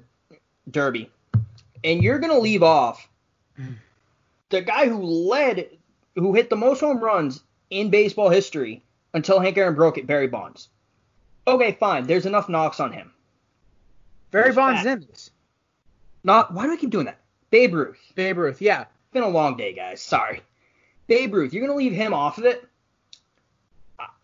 derby, 0.70 1.10
and 1.82 2.02
you're 2.02 2.18
going 2.18 2.32
to 2.32 2.38
leave 2.38 2.62
off 2.62 3.08
the 4.54 4.62
guy 4.62 4.88
who 4.88 5.02
led, 5.02 5.68
who 6.14 6.32
hit 6.32 6.49
the 6.49 6.56
most 6.56 6.80
home 6.80 7.00
runs 7.00 7.42
in 7.70 7.90
baseball 7.90 8.28
history 8.28 8.82
until 9.12 9.40
Hank 9.40 9.59
Aaron 9.59 9.74
broke 9.74 9.98
it, 9.98 10.07
Barry 10.07 10.28
Bonds. 10.28 10.68
Okay, 11.46 11.72
fine. 11.72 12.07
There's 12.07 12.26
enough 12.26 12.48
knocks 12.48 12.81
on 12.81 12.92
him. 12.92 13.12
Barry 14.31 14.52
Bonds 14.52 14.81
is 14.81 14.87
in 14.87 15.00
this. 15.00 15.31
Not. 16.22 16.55
Why 16.55 16.66
do 16.66 16.72
I 16.72 16.76
keep 16.76 16.90
doing 16.90 17.07
that? 17.07 17.18
Babe 17.50 17.74
Ruth. 17.74 17.98
Babe 18.14 18.38
Ruth, 18.38 18.61
yeah. 18.61 18.83
It's 18.83 19.12
been 19.12 19.24
a 19.24 19.28
long 19.28 19.57
day, 19.57 19.72
guys. 19.72 20.00
Sorry. 20.00 20.40
Babe 21.07 21.35
Ruth. 21.35 21.52
You're 21.52 21.66
gonna 21.66 21.76
leave 21.76 21.92
him 21.92 22.14
off 22.14 22.38
of 22.38 22.44
it. 22.44 22.66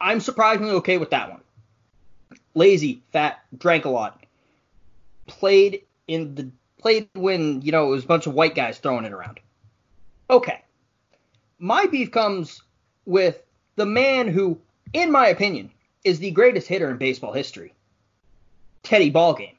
I'm 0.00 0.20
surprisingly 0.20 0.72
okay 0.72 0.98
with 0.98 1.11
that 1.11 1.31
one. 1.31 1.40
Lazy, 2.54 3.02
fat, 3.12 3.40
drank 3.57 3.85
a 3.85 3.90
lot. 3.90 4.24
Played 5.26 5.83
in 6.09 6.35
the 6.35 6.50
played 6.78 7.09
when 7.14 7.62
you 7.62 7.72
know 7.72 7.88
it 7.88 7.90
was 7.90 8.04
a 8.04 8.09
bunch 8.09 8.26
of 8.26 8.35
white 8.35 8.54
guys 8.54 8.78
throwing 8.78 9.04
it 9.04 9.12
around. 9.12 9.40
Okay. 10.30 10.62
My 11.58 11.86
beef 11.86 12.12
comes 12.12 12.62
with 13.04 13.42
the 13.74 13.84
man 13.84 14.28
who, 14.28 14.60
in 14.92 15.10
my 15.10 15.26
opinion, 15.26 15.72
is 16.04 16.20
the 16.20 16.30
greatest 16.30 16.68
hitter 16.68 16.88
in 16.88 16.98
baseball 16.98 17.32
history. 17.32 17.74
Teddy 18.84 19.10
Ballgame. 19.10 19.56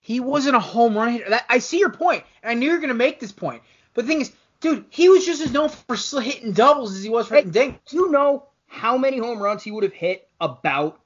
He 0.00 0.20
wasn't 0.20 0.56
a 0.56 0.60
home 0.60 0.96
run 0.96 1.12
hitter. 1.12 1.30
That, 1.30 1.44
I 1.50 1.58
see 1.58 1.78
your 1.78 1.90
point, 1.90 2.24
and 2.42 2.50
I 2.50 2.54
knew 2.54 2.66
you 2.66 2.72
were 2.72 2.80
gonna 2.80 2.94
make 2.94 3.20
this 3.20 3.30
point. 3.30 3.62
But 3.94 4.06
the 4.06 4.08
thing 4.08 4.22
is, 4.22 4.32
dude, 4.60 4.86
he 4.88 5.10
was 5.10 5.26
just 5.26 5.42
as 5.42 5.52
known 5.52 5.68
for 5.68 6.20
hitting 6.20 6.52
doubles 6.52 6.96
as 6.96 7.04
he 7.04 7.10
was 7.10 7.28
for 7.28 7.34
hitting 7.34 7.52
dingers. 7.52 7.78
Do 7.86 7.96
you 7.96 8.10
know 8.10 8.46
how 8.66 8.96
many 8.96 9.18
home 9.18 9.40
runs 9.40 9.62
he 9.62 9.70
would 9.70 9.84
have 9.84 9.92
hit 9.92 10.28
about 10.40 10.98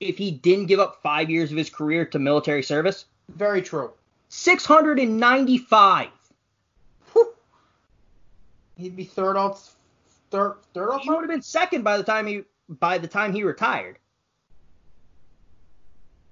if 0.00 0.16
he 0.16 0.30
didn't 0.30 0.66
give 0.66 0.80
up 0.80 1.02
five 1.02 1.28
years 1.28 1.52
of 1.52 1.58
his 1.58 1.68
career 1.68 2.06
to 2.06 2.18
military 2.18 2.62
service? 2.62 3.04
Very 3.28 3.60
true. 3.60 3.92
695. 4.30 6.08
He'd 8.80 8.96
be 8.96 9.04
third 9.04 9.36
all 9.36 9.60
third 10.30 10.56
third 10.74 10.90
all 10.90 10.98
He 10.98 11.10
would 11.10 11.20
have 11.20 11.28
been 11.28 11.42
second 11.42 11.82
by 11.84 11.96
the 11.96 12.02
time 12.02 12.26
he 12.26 12.44
by 12.68 12.98
the 12.98 13.08
time 13.08 13.32
he 13.32 13.44
retired. 13.44 13.98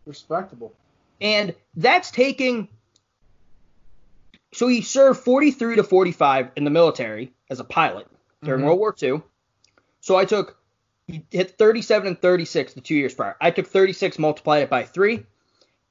Respectable. 0.06 0.72
And 1.20 1.54
that's 1.76 2.10
taking 2.10 2.68
so 4.54 4.66
he 4.66 4.80
served 4.80 5.20
43 5.20 5.76
to 5.76 5.82
45 5.84 6.50
in 6.56 6.64
the 6.64 6.70
military 6.70 7.32
as 7.50 7.60
a 7.60 7.64
pilot 7.64 8.06
during 8.42 8.62
Mhm. 8.62 8.66
World 8.66 8.78
War 8.78 8.94
II. 9.00 9.22
So 10.00 10.16
I 10.16 10.24
took 10.24 10.56
he 11.06 11.24
hit 11.30 11.56
37 11.58 12.06
and 12.08 12.20
36 12.20 12.74
the 12.74 12.80
two 12.80 12.94
years 12.94 13.14
prior. 13.14 13.36
I 13.40 13.50
took 13.50 13.66
36, 13.66 14.18
multiplied 14.18 14.62
it 14.62 14.70
by 14.70 14.84
three, 14.84 15.24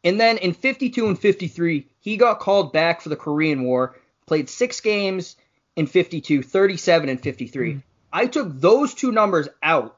and 0.04 0.20
then 0.20 0.38
in 0.38 0.54
52 0.54 1.08
and 1.08 1.20
53 1.20 1.88
he 2.00 2.18
got 2.18 2.40
called 2.40 2.72
back 2.74 3.02
for 3.02 3.10
the 3.10 3.16
Korean 3.16 3.64
War. 3.64 3.96
Played 4.26 4.50
six 4.50 4.80
games 4.82 5.36
in 5.78 5.86
52, 5.86 6.42
37 6.44 7.08
and 7.08 7.22
53. 7.22 7.74
Mhm. 7.76 7.84
I 8.12 8.26
took 8.26 8.50
those 8.60 8.94
two 8.94 9.12
numbers 9.12 9.48
out 9.62 9.96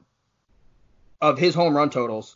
of 1.22 1.40
his 1.40 1.56
home 1.56 1.76
run 1.76 1.90
totals 1.90 2.36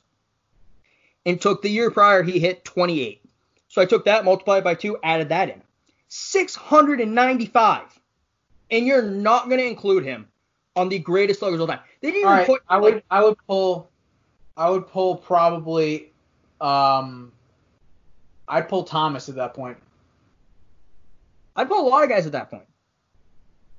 and 1.26 1.40
took 1.40 1.62
the 1.62 1.70
year 1.70 1.92
prior 1.92 2.24
he 2.24 2.40
hit 2.40 2.64
28. 2.66 3.22
So 3.68 3.82
I 3.82 3.86
took 3.86 4.06
that, 4.06 4.24
multiplied 4.24 4.64
by 4.64 4.76
two, 4.76 4.98
added 5.04 5.30
that 5.30 5.50
in. 5.50 5.62
695. 6.08 8.00
And 8.72 8.88
you're 8.88 9.02
not 9.02 9.50
going 9.50 9.60
to 9.60 9.68
include 9.68 10.06
him 10.06 10.28
on 10.76 10.90
the 10.90 11.00
greatest 11.00 11.40
sluggers 11.40 11.60
of 11.60 11.70
all 11.70 11.76
time. 11.76 11.84
They 12.02 12.12
didn't 12.12 12.22
even 12.22 12.30
All 12.30 12.36
right, 12.38 12.48
put 12.48 12.62
I 12.70 12.78
like, 12.78 12.94
would 12.94 13.04
I 13.12 13.24
would 13.24 13.38
pull 13.46 13.90
I 14.56 14.70
would 14.70 14.88
pull 14.88 15.18
probably 15.18 16.12
um 16.62 17.32
I'd 18.48 18.70
pull 18.70 18.84
Thomas 18.84 19.28
at 19.30 19.36
that 19.36 19.54
point. 19.54 19.78
I'd 21.56 21.68
pull 21.68 21.88
a 21.88 21.90
lot 21.90 22.04
of 22.04 22.10
guys 22.10 22.26
at 22.26 22.32
that 22.32 22.50
point. 22.50 22.66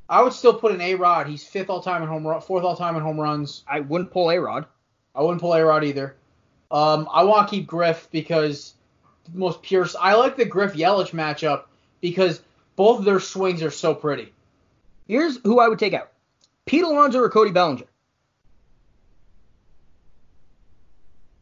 I 0.08 0.22
would 0.22 0.32
still 0.32 0.54
put 0.54 0.72
an 0.72 0.80
A 0.80 0.94
Rod. 0.94 1.26
He's 1.26 1.44
fifth 1.44 1.70
all 1.70 1.80
time 1.80 2.02
in 2.02 2.08
home 2.08 2.26
run, 2.26 2.40
fourth 2.40 2.64
all 2.64 2.76
time 2.76 2.96
in 2.96 3.02
home 3.02 3.18
runs. 3.18 3.64
I 3.66 3.80
wouldn't 3.80 4.10
pull 4.10 4.30
A 4.30 4.38
Rod. 4.38 4.66
I 5.14 5.22
wouldn't 5.22 5.40
pull 5.40 5.54
A 5.54 5.64
Rod 5.64 5.84
either. 5.84 6.16
Um, 6.70 7.08
I 7.12 7.24
want 7.24 7.48
to 7.48 7.54
keep 7.54 7.66
Griff 7.66 8.08
because 8.10 8.74
the 9.32 9.38
most 9.38 9.62
pure. 9.62 9.86
I 10.00 10.14
like 10.14 10.36
the 10.36 10.44
Griff 10.44 10.74
Yelich 10.74 11.10
matchup 11.10 11.64
because 12.00 12.42
both 12.76 12.98
of 12.98 13.04
their 13.04 13.20
swings 13.20 13.62
are 13.62 13.70
so 13.70 13.94
pretty. 13.94 14.32
Here's 15.06 15.38
who 15.44 15.60
I 15.60 15.68
would 15.68 15.78
take 15.78 15.94
out 15.94 16.10
Pete 16.66 16.84
Alonso 16.84 17.20
or 17.20 17.30
Cody 17.30 17.50
Bellinger. 17.50 17.84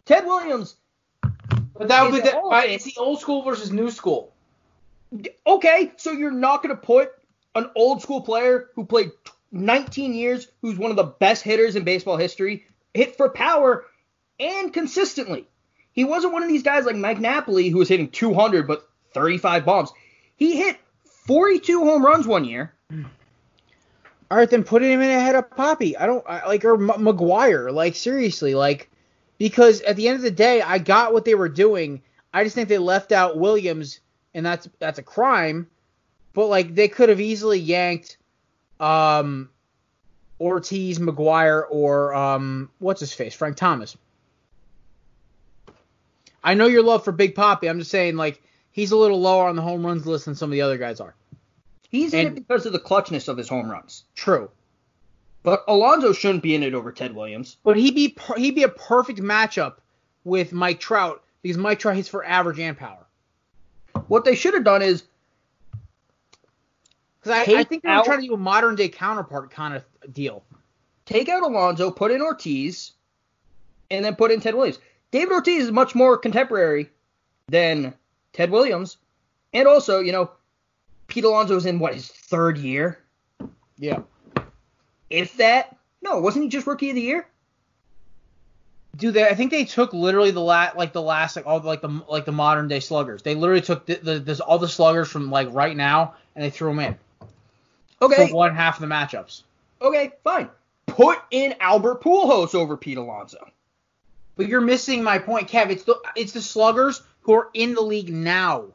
Ted 0.05 0.27
Williams, 0.27 0.77
But 1.22 1.88
that 1.88 2.03
would 2.03 2.12
be 2.12 2.20
the, 2.20 2.40
it's 2.66 2.85
the 2.85 2.94
old 2.98 3.20
school 3.20 3.42
versus 3.42 3.70
new 3.70 3.90
school. 3.90 4.33
okay, 5.46 5.92
so 5.96 6.11
you're 6.11 6.33
not 6.33 6.62
going 6.62 6.75
to 6.75 6.81
put 6.81 7.12
an 7.55 7.71
old 7.75 8.03
school 8.03 8.21
player 8.21 8.69
who 8.75 8.85
played 8.85 9.11
19 9.51 10.15
years, 10.15 10.49
who's 10.62 10.79
one 10.79 10.91
of 10.91 10.97
the 10.97 11.05
best 11.05 11.43
hitters 11.43 11.77
in 11.77 11.85
baseball 11.85 12.17
history, 12.17 12.67
hit 12.95 13.17
for 13.17 13.29
power 13.29 13.85
and 14.41 14.73
consistently. 14.73 15.47
He 15.93 16.05
wasn't 16.05 16.33
one 16.33 16.43
of 16.43 16.49
these 16.49 16.62
guys 16.62 16.87
like 16.87 16.97
Mike 16.97 17.21
Napoli 17.21 17.69
who 17.69 17.79
was 17.79 17.88
hitting 17.88 18.09
200 18.09 18.67
but 18.67 18.88
35 19.12 19.65
bombs. 19.65 19.93
He 20.37 20.57
hit 20.57 20.79
42 21.27 21.85
home 21.85 22.05
runs 22.05 22.27
one 22.27 22.45
year. 22.45 22.73
All 22.91 24.38
right, 24.38 24.49
then 24.49 24.65
put 24.65 24.83
him 24.83 25.03
in 25.03 25.11
ahead 25.11 25.35
of 25.35 25.51
Papi. 25.51 25.95
I 25.99 26.07
don't 26.07 26.25
I, 26.27 26.47
like 26.47 26.65
or 26.65 26.79
McGwire. 26.79 27.71
Like 27.73 27.95
seriously, 27.95 28.55
like 28.55 28.91
because 29.37 29.83
at 29.83 29.97
the 29.97 30.09
end 30.09 30.17
of 30.17 30.23
the 30.23 30.31
day, 30.31 30.62
I 30.62 30.79
got 30.79 31.12
what 31.12 31.27
they 31.27 31.35
were 31.35 31.51
doing. 31.51 32.03
I 32.33 32.43
just 32.45 32.55
think 32.55 32.71
they 32.71 32.79
left 32.79 33.12
out 33.12 33.37
Williams, 33.37 34.01
and 34.33 34.47
that's 34.47 34.69
that's 34.79 34.99
a 34.99 35.03
crime. 35.03 35.69
But 36.35 36.47
like 36.47 36.75
they 36.75 36.88
could 36.88 37.09
have 37.09 37.21
easily 37.21 37.59
yanked 37.59 38.16
um 38.81 39.51
Ortiz, 40.40 40.99
McGwire, 40.99 41.64
or 41.71 42.14
um 42.14 42.71
what's 42.79 43.01
his 43.01 43.12
face, 43.12 43.35
Frank 43.35 43.57
Thomas. 43.57 43.97
I 46.45 46.55
know 46.55 46.66
your 46.66 46.83
love 46.83 47.05
for 47.05 47.12
Big 47.12 47.35
Papi. 47.35 47.71
I'm 47.71 47.79
just 47.79 47.90
saying, 47.90 48.16
like, 48.16 48.42
he's 48.73 48.90
a 48.90 48.97
little 48.97 49.21
lower 49.21 49.49
on 49.49 49.57
the 49.57 49.62
home 49.62 49.87
runs 49.87 50.07
list 50.07 50.25
than 50.25 50.35
some 50.35 50.51
of 50.51 50.53
the 50.53 50.62
other 50.62 50.77
guys 50.79 50.99
are. 50.99 51.14
He's 51.88 52.14
in 52.14 52.27
it 52.27 52.35
because 52.35 52.66
of 52.66 52.73
the 52.73 52.81
clutchness 52.81 53.29
of 53.29 53.37
his 53.37 53.49
home 53.49 53.71
runs. 53.71 54.05
True. 54.16 54.51
But 55.42 55.64
Alonso 55.68 56.12
shouldn't 56.12 56.42
be 56.42 56.55
in 56.55 56.62
it 56.62 56.75
over 56.75 56.90
Ted 56.90 57.14
Williams. 57.14 57.59
But 57.62 57.77
he'd 57.77 57.95
be 57.95 58.09
per- 58.09 58.37
he'd 58.37 58.55
be 58.55 58.62
a 58.62 58.68
perfect 58.68 59.21
matchup 59.21 59.75
with 60.25 60.53
Mike 60.53 60.81
Trout 60.81 61.23
because 61.42 61.59
Mike 61.59 61.79
Trout 61.81 61.97
hits 61.97 62.09
for 62.09 62.25
average 62.25 62.59
and 62.59 62.77
power. 62.77 63.07
What 64.09 64.25
they 64.25 64.35
should 64.35 64.55
have 64.55 64.64
done 64.64 64.83
is 64.83 65.05
Because 67.22 67.48
I, 67.48 67.61
I 67.61 67.64
think 67.64 67.82
they 67.82 67.88
were 67.88 67.94
out- 67.94 68.04
trying 68.04 68.20
to 68.20 68.26
do 68.26 68.35
a 68.35 68.38
modern 68.38 68.74
day 68.74 68.88
counterpart 68.88 69.50
kind 69.50 69.74
of 69.74 69.85
deal. 70.12 70.42
take 71.04 71.28
out 71.28 71.42
Alonso, 71.42 71.90
put 71.90 72.11
in 72.11 72.20
Ortiz, 72.20 72.92
and 73.90 74.04
then 74.04 74.16
put 74.16 74.30
in 74.32 74.40
Ted 74.40 74.54
Williams. 74.54 74.78
David 75.11 75.32
Ortiz 75.32 75.64
is 75.64 75.70
much 75.70 75.94
more 75.94 76.16
contemporary 76.16 76.90
than 77.48 77.94
Ted 78.32 78.50
Williams. 78.50 78.96
And 79.52 79.68
also, 79.68 80.00
you 80.00 80.12
know, 80.12 80.30
Pete 81.06 81.24
Alonso 81.24 81.56
is 81.56 81.66
in 81.66 81.78
what, 81.78 81.94
his 81.94 82.08
third 82.08 82.58
year? 82.58 82.98
Yeah. 83.76 84.00
If 85.11 85.37
that. 85.37 85.76
No, 86.00 86.18
wasn't 86.18 86.44
he 86.44 86.48
just 86.48 86.66
rookie 86.66 86.88
of 86.88 86.96
the 86.96 87.02
year? 87.02 87.28
Dude, 88.96 89.14
they, 89.14 89.24
I 89.24 89.35
think 89.35 89.50
they 89.50 89.64
took 89.64 89.92
literally 89.92 90.30
the 90.32 90.40
la- 90.40 90.72
like 90.76 90.92
the 90.92 91.02
last 91.02 91.37
like 91.37 91.46
all 91.46 91.61
the, 91.61 91.66
like 91.66 91.80
the 91.80 92.02
like 92.08 92.24
the 92.24 92.32
modern 92.32 92.68
day 92.68 92.80
sluggers. 92.80 93.22
They 93.22 93.35
literally 93.35 93.61
took 93.61 93.87
the, 93.87 93.96
the 93.96 94.18
this, 94.18 94.40
all 94.40 94.58
the 94.58 94.68
sluggers 94.68 95.08
from 95.08 95.30
like 95.30 95.48
right 95.52 95.76
now 95.76 96.14
and 96.35 96.44
they 96.44 96.50
threw 96.50 96.70
them 96.70 96.80
in 96.80 96.98
Okay, 98.03 98.29
for 98.29 98.35
one 98.35 98.55
half 98.55 98.81
of 98.81 98.88
the 98.88 98.95
matchups. 98.95 99.43
okay, 99.81 100.12
fine. 100.25 100.51
Put 100.87 101.21
in 101.31 101.55
Albert 101.61 102.03
Pujols 102.03 102.55
over 102.55 102.77
Pete 102.77 102.99
Alonso. 102.99 103.38
But 104.37 104.49
you're 104.49 104.61
missing 104.61 105.03
my 105.03 105.19
point, 105.19 105.49
Kev. 105.49 105.71
It's 105.71 105.85
the 105.85 105.97
it's 106.17 106.33
the 106.33 106.43
sluggers 106.43 107.03
who 107.23 107.35
are 107.35 107.49
in 107.55 107.75
the 107.75 107.81
league 107.81 108.12
now. 108.12 108.67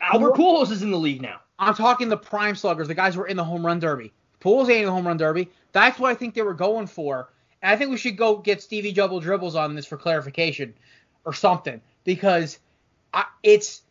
Albert 0.00 0.34
Pujols 0.34 0.70
is 0.70 0.82
in 0.82 0.90
the 0.90 0.98
league 0.98 1.22
now. 1.22 1.40
I'm 1.58 1.74
talking 1.74 2.08
the 2.08 2.16
prime 2.16 2.56
sluggers, 2.56 2.88
the 2.88 2.94
guys 2.94 3.14
who 3.14 3.20
are 3.20 3.26
in 3.26 3.36
the 3.36 3.44
home 3.44 3.64
run 3.64 3.78
derby. 3.78 4.12
Pujols 4.40 4.68
ain't 4.68 4.80
in 4.80 4.86
the 4.86 4.92
home 4.92 5.06
run 5.06 5.16
derby. 5.16 5.48
That's 5.72 5.98
what 5.98 6.10
I 6.10 6.14
think 6.14 6.34
they 6.34 6.42
were 6.42 6.54
going 6.54 6.86
for. 6.86 7.28
And 7.60 7.70
I 7.70 7.76
think 7.76 7.90
we 7.90 7.96
should 7.96 8.16
go 8.16 8.38
get 8.38 8.62
Stevie 8.62 8.92
Double 8.92 9.20
Dribbles 9.20 9.54
on 9.54 9.74
this 9.74 9.86
for 9.86 9.96
clarification 9.96 10.74
or 11.24 11.32
something 11.32 11.80
because 12.04 12.58
I, 13.14 13.26
it's 13.42 13.82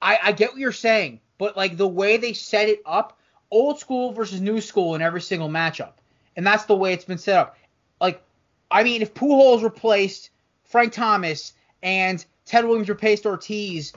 I, 0.00 0.18
I 0.22 0.32
get 0.32 0.52
what 0.52 0.58
you're 0.58 0.72
saying, 0.72 1.20
but 1.36 1.56
like 1.56 1.76
the 1.76 1.88
way 1.88 2.16
they 2.16 2.32
set 2.32 2.68
it 2.68 2.80
up, 2.86 3.17
old 3.50 3.78
school 3.78 4.12
versus 4.12 4.40
new 4.40 4.60
school 4.60 4.94
in 4.94 5.02
every 5.02 5.20
single 5.20 5.48
matchup, 5.48 5.92
and 6.36 6.46
that's 6.46 6.64
the 6.64 6.76
way 6.76 6.92
it's 6.92 7.04
been 7.04 7.18
set 7.18 7.38
up. 7.38 7.56
Like, 8.00 8.22
I 8.70 8.82
mean, 8.82 9.02
if 9.02 9.14
Pujols 9.14 9.62
replaced 9.62 10.30
Frank 10.64 10.92
Thomas 10.92 11.52
and 11.82 12.24
Ted 12.44 12.64
Williams 12.64 12.88
replaced 12.88 13.26
Ortiz, 13.26 13.92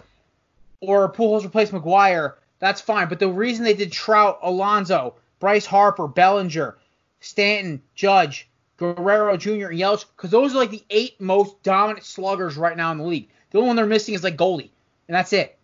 or 0.80 1.12
Pujols 1.12 1.44
replaced 1.44 1.72
McGwire, 1.72 2.34
that's 2.60 2.82
fine. 2.82 3.10
But 3.10 3.20
the 3.20 3.30
reason 3.30 3.64
they 3.64 3.74
did 3.74 3.92
Trout, 3.92 4.40
Alonso, 4.42 5.16
Bryce 5.40 5.66
Harper, 5.66 6.08
Bellinger, 6.08 6.78
Stanton, 7.20 7.82
Judge, 7.96 8.48
Guerrero 8.78 9.38
Jr., 9.38 9.68
and 9.68 9.80
Yelich, 9.80 10.06
because 10.16 10.32
those 10.32 10.54
are 10.54 10.58
like 10.58 10.72
the 10.72 10.84
eight 10.90 11.20
most 11.22 11.62
dominant 11.64 12.06
sluggers 12.06 12.58
right 12.58 12.76
now 12.76 12.92
in 12.92 12.98
the 12.98 13.04
league. 13.04 13.30
The 13.52 13.58
only 13.58 13.68
one 13.68 13.76
they're 13.76 13.86
missing 13.86 14.16
is 14.16 14.24
like 14.24 14.38
Goldie, 14.38 14.72
and 15.08 15.16
that's 15.16 15.34
it. 15.34 15.58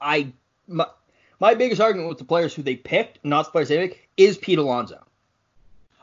I 0.00 0.32
my, 1.42 1.54
biggest 1.54 1.80
argument 1.80 2.08
with 2.08 2.18
the 2.18 2.24
players 2.24 2.54
who 2.54 2.62
they 2.62 2.76
picked, 2.76 3.24
not 3.24 3.46
the 3.46 3.50
players 3.50 3.68
they 3.68 3.88
picked, 3.88 4.00
is 4.16 4.38
Pete 4.38 4.58
Alonso. 4.58 5.04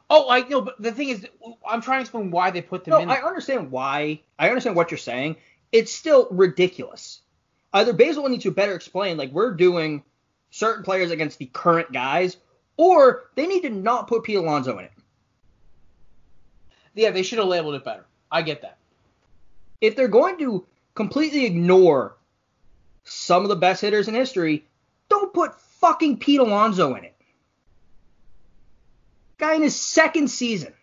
Oh, 0.09 0.29
I 0.29 0.41
know, 0.41 0.61
but 0.61 0.81
the 0.81 0.91
thing 0.91 1.09
is, 1.09 1.25
I'm 1.67 1.81
trying 1.81 1.99
to 1.99 2.01
explain 2.01 2.29
why 2.29 2.51
they 2.51 2.61
put 2.61 2.83
them 2.83 2.91
No, 2.91 2.99
in. 2.99 3.09
I 3.09 3.17
understand 3.21 3.71
why. 3.71 4.21
I 4.37 4.49
understand 4.49 4.75
what 4.75 4.91
you're 4.91 4.97
saying. 4.97 5.37
It's 5.71 5.91
still 5.91 6.27
ridiculous. 6.31 7.21
Uh, 7.73 7.77
Either 7.77 7.93
Basil 7.93 8.27
needs 8.27 8.43
to 8.43 8.51
better 8.51 8.73
explain, 8.73 9.17
like 9.17 9.31
we're 9.31 9.53
doing 9.53 10.03
certain 10.51 10.83
players 10.83 11.11
against 11.11 11.37
the 11.37 11.45
current 11.45 11.91
guys, 11.91 12.37
or 12.75 13.29
they 13.35 13.47
need 13.47 13.61
to 13.61 13.69
not 13.69 14.07
put 14.07 14.23
Pete 14.23 14.37
Alonso 14.37 14.77
in 14.79 14.85
it. 14.85 14.91
yeah, 16.95 17.11
they 17.11 17.23
should 17.23 17.39
have 17.39 17.47
labeled 17.47 17.75
it 17.75 17.85
better. 17.85 18.05
I 18.31 18.41
get 18.41 18.63
that. 18.63 18.77
If 19.79 19.95
they're 19.95 20.07
going 20.09 20.37
to 20.39 20.65
completely 20.95 21.45
ignore 21.45 22.17
some 23.05 23.43
of 23.43 23.49
the 23.49 23.55
best 23.55 23.81
hitters 23.81 24.07
in 24.07 24.15
history, 24.15 24.65
don't 25.09 25.33
put 25.33 25.59
fucking 25.59 26.17
Pete 26.17 26.39
Alonso 26.39 26.95
in 26.95 27.03
it. 27.03 27.15
Guy 29.37 29.55
in 29.55 29.61
his 29.61 29.75
second 29.75 30.29
season. 30.29 30.73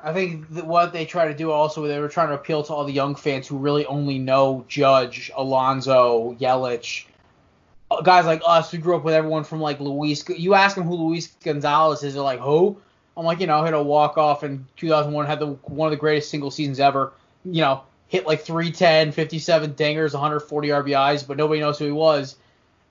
I 0.00 0.12
think 0.12 0.46
what 0.46 0.92
they 0.92 1.04
try 1.04 1.26
to 1.26 1.34
do 1.34 1.50
also, 1.50 1.86
they 1.86 1.98
were 1.98 2.08
trying 2.08 2.28
to 2.28 2.34
appeal 2.34 2.62
to 2.62 2.72
all 2.72 2.84
the 2.84 2.92
young 2.92 3.16
fans 3.16 3.48
who 3.48 3.58
really 3.58 3.84
only 3.86 4.18
know 4.18 4.64
Judge, 4.68 5.30
Alonso, 5.36 6.36
Yelich, 6.40 7.06
uh, 7.90 8.00
guys 8.02 8.24
like 8.24 8.40
us 8.46 8.70
who 8.70 8.78
grew 8.78 8.96
up 8.96 9.04
with 9.04 9.14
everyone 9.14 9.44
from 9.44 9.60
like 9.60 9.80
Luis. 9.80 10.24
You 10.28 10.54
ask 10.54 10.76
them 10.76 10.84
who 10.84 10.94
Luis 10.94 11.28
Gonzalez 11.42 12.04
is, 12.04 12.14
they're 12.14 12.22
like, 12.22 12.40
who? 12.40 12.76
I'm 13.16 13.24
like, 13.24 13.40
you 13.40 13.48
know, 13.48 13.64
hit 13.64 13.74
a 13.74 13.82
walk 13.82 14.16
off 14.16 14.44
in 14.44 14.66
2001, 14.76 15.26
had 15.26 15.40
the 15.40 15.46
one 15.46 15.88
of 15.88 15.90
the 15.90 15.96
greatest 15.96 16.30
single 16.30 16.52
seasons 16.52 16.78
ever. 16.78 17.12
You 17.44 17.62
know, 17.62 17.82
hit 18.08 18.26
like 18.26 18.40
310, 18.40 19.12
57 19.12 19.74
dingers, 19.74 20.14
140 20.14 20.68
RBIs, 20.68 21.26
but 21.26 21.36
nobody 21.36 21.60
knows 21.60 21.78
who 21.78 21.84
he 21.84 21.92
was. 21.92 22.36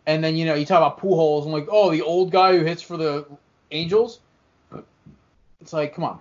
And 0.06 0.24
then 0.24 0.38
you 0.38 0.46
know, 0.46 0.54
you 0.54 0.66
talk 0.66 0.78
about 0.78 1.00
Pujols, 1.02 1.44
and 1.44 1.52
like, 1.52 1.68
oh, 1.70 1.92
the 1.92 2.04
old 2.04 2.32
guy 2.32 2.56
who 2.58 2.64
hits 2.64 2.82
for 2.82 2.96
the 2.96 3.26
Angels. 3.72 4.20
It's 5.60 5.74
like, 5.74 5.94
come 5.96 6.06
on. 6.06 6.20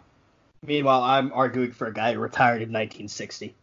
Meanwhile, 0.65 1.03
I'm 1.03 1.33
arguing 1.33 1.71
for 1.71 1.87
a 1.87 1.93
guy 1.93 2.15
who 2.15 2.19
retired 2.19 2.63
in 2.63 2.73
1960. 2.73 3.55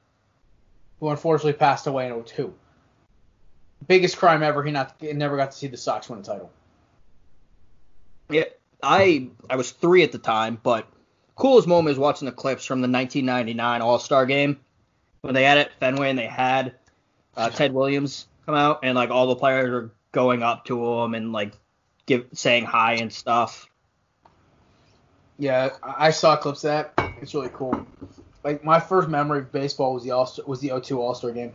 who 1.00 1.10
unfortunately 1.10 1.54
passed 1.54 1.88
away 1.88 2.08
in 2.08 2.24
02. 2.24 2.54
Biggest 3.86 4.16
crime 4.16 4.44
ever. 4.44 4.64
He 4.64 4.72
not 4.72 5.02
never 5.02 5.36
got 5.36 5.52
to 5.52 5.58
see 5.58 5.68
the 5.68 5.76
Sox 5.76 6.10
win 6.10 6.20
a 6.20 6.24
title. 6.24 6.50
Yeah, 8.30 8.46
I 8.82 9.28
I 9.50 9.58
was 9.58 9.72
three 9.72 10.04
at 10.04 10.14
the 10.14 10.18
time, 10.20 10.58
but 10.64 10.88
coolest 11.36 11.68
moment 11.68 11.92
is 11.92 12.00
watching 12.00 12.28
the 12.28 12.32
clips 12.32 12.64
from 12.64 12.80
the 12.80 12.88
1999 12.88 13.82
All 13.82 14.00
Star 14.00 14.26
Game 14.26 14.60
when 15.24 15.34
they 15.34 15.44
had 15.44 15.58
it 15.58 15.72
Fenway 15.80 16.10
and 16.10 16.20
they 16.20 16.28
had 16.28 16.76
uh, 17.36 17.50
Ted 17.50 17.74
Williams 17.74 18.28
come 18.46 18.56
out 18.56 18.82
and 18.84 18.94
like 18.94 19.10
all 19.10 19.28
the 19.28 19.38
players 19.38 19.70
were 19.70 19.92
going 20.12 20.44
up 20.44 20.66
to 20.66 20.86
him 20.86 21.16
and 21.16 21.32
like 21.32 21.54
give 22.06 22.28
saying 22.34 22.66
hi 22.66 22.96
and 22.96 23.12
stuff. 23.12 23.68
Yeah, 25.40 25.70
I 25.82 26.08
I 26.08 26.12
saw 26.12 26.36
clips 26.36 26.66
of 26.66 26.70
that. 26.70 26.94
It's 27.22 27.34
really 27.34 27.50
cool. 27.54 27.88
Like 28.44 28.66
my 28.66 28.82
first 28.82 29.08
memory 29.08 29.40
of 29.40 29.52
baseball 29.52 29.94
was 29.94 30.04
the 30.04 30.12
All 30.12 30.30
was 30.46 30.60
the 30.60 30.78
02 30.80 31.02
All 31.02 31.16
Star 31.16 31.32
game. 31.32 31.54